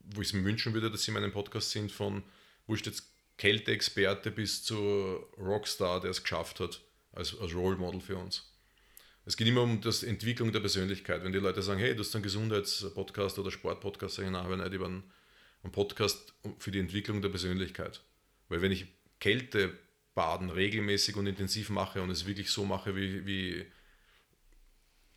wo 0.00 0.20
ich 0.20 0.28
es 0.28 0.32
mir 0.32 0.44
wünschen 0.44 0.74
würde, 0.74 0.90
dass 0.90 1.04
sie 1.04 1.12
in 1.12 1.14
meinem 1.14 1.32
Podcast 1.32 1.70
sind, 1.70 1.92
von 1.92 2.24
wurscht 2.66 2.86
jetzt 2.86 3.04
Kälteexperte 3.36 4.32
bis 4.32 4.64
zu 4.64 4.76
Rockstar, 5.38 6.00
der 6.00 6.10
es 6.10 6.22
geschafft 6.22 6.58
hat, 6.58 6.80
als, 7.12 7.38
als 7.38 7.54
Role 7.54 7.76
Model 7.76 8.00
für 8.00 8.16
uns. 8.16 8.52
Es 9.24 9.36
geht 9.36 9.46
immer 9.46 9.62
um 9.62 9.80
die 9.80 10.06
Entwicklung 10.06 10.52
der 10.52 10.60
Persönlichkeit. 10.60 11.22
Wenn 11.22 11.32
die 11.32 11.38
Leute 11.38 11.62
sagen, 11.62 11.78
hey, 11.78 11.94
du 11.94 12.00
hast 12.00 12.14
einen 12.16 12.24
Gesundheitspodcast 12.24 13.38
oder 13.38 13.50
Sportpodcast, 13.50 14.16
sage 14.16 14.28
ich, 14.28 14.32
nein, 14.32 14.44
aber 14.44 14.56
nicht 14.56 14.72
über 14.72 14.86
einen, 14.86 15.04
einen 15.62 15.72
Podcast 15.72 16.34
für 16.58 16.70
die 16.70 16.80
Entwicklung 16.80 17.22
der 17.22 17.28
Persönlichkeit. 17.28 18.02
Weil 18.48 18.62
wenn 18.62 18.72
ich 18.72 18.86
Kältebaden 20.18 20.50
regelmäßig 20.50 21.16
und 21.16 21.26
intensiv 21.26 21.70
mache 21.70 22.02
und 22.02 22.10
es 22.10 22.26
wirklich 22.26 22.50
so 22.50 22.64
mache, 22.64 22.96
wie, 22.96 23.24
wie 23.26 23.66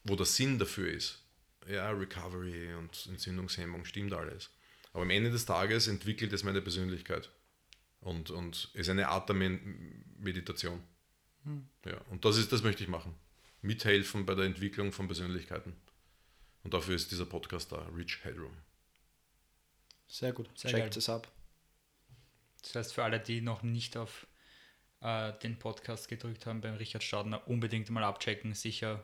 wo 0.04 0.16
der 0.16 0.26
Sinn 0.26 0.58
dafür 0.58 0.92
ist, 0.92 1.24
ja, 1.68 1.92
Recovery 1.92 2.74
und 2.74 3.08
Entzündungshemmung, 3.08 3.86
stimmt 3.86 4.14
alles. 4.14 4.50
Aber 4.94 5.04
am 5.04 5.10
Ende 5.10 5.32
des 5.32 5.46
Tages 5.46 5.88
entwickelt 5.88 6.34
es 6.34 6.44
meine 6.44 6.62
Persönlichkeit 6.62 7.30
und, 8.00 8.32
und 8.32 8.70
ist 8.74 8.90
eine 8.90 9.10
Art 9.10 9.30
der 9.30 9.36
Meditation. 9.36 10.82
Hm. 11.44 11.68
Ja, 11.86 12.00
und 12.10 12.26
das, 12.26 12.38
ist, 12.38 12.52
das 12.52 12.64
möchte 12.64 12.84
ich 12.84 12.90
machen. 12.90 13.16
Mithelfen 13.62 14.26
bei 14.26 14.36
der 14.36 14.46
Entwicklung 14.46 14.92
von 14.92 15.08
Persönlichkeiten. 15.08 15.76
Und 16.64 16.74
dafür 16.74 16.96
ist 16.96 17.12
dieser 17.12 17.26
Podcast 17.26 17.72
da, 17.72 17.88
Rich 17.96 18.24
Headroom. 18.24 18.56
Sehr 20.08 20.34
gut. 20.34 20.50
Sehr 20.56 20.72
Checkt 20.72 20.98
es 20.98 21.10
ab. 21.10 21.32
Das 22.64 22.76
heißt, 22.76 22.94
für 22.94 23.04
alle, 23.04 23.20
die 23.20 23.42
noch 23.42 23.64
nicht 23.64 23.98
auf 23.98 24.28
äh, 25.02 25.34
den 25.40 25.58
Podcast 25.58 26.08
gedrückt 26.08 26.46
haben 26.46 26.62
beim 26.62 26.76
Richard 26.76 27.04
Stadner, 27.04 27.48
unbedingt 27.48 27.90
mal 27.90 28.04
abchecken. 28.04 28.54
Sicher, 28.54 29.04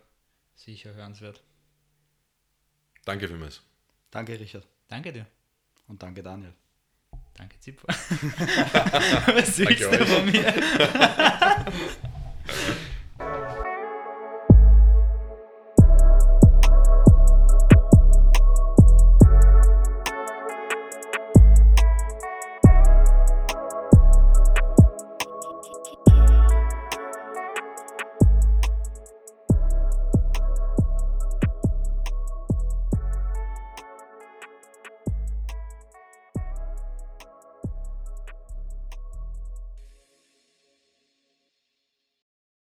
sicher 0.56 0.94
hörenswert. 0.94 1.44
Danke 3.06 3.28
vielmals. 3.28 3.62
Danke, 4.12 4.40
Richard. 4.40 4.68
Danke 4.88 5.14
dir. 5.14 5.26
Und 5.88 6.02
danke, 6.04 6.24
Daniel. 6.24 6.54
Danke, 7.34 7.60
Zippo. 7.60 7.88
Was 7.88 9.58
willst 9.60 9.82
du 9.82 10.06
von 10.06 10.26
mir? 10.26 10.54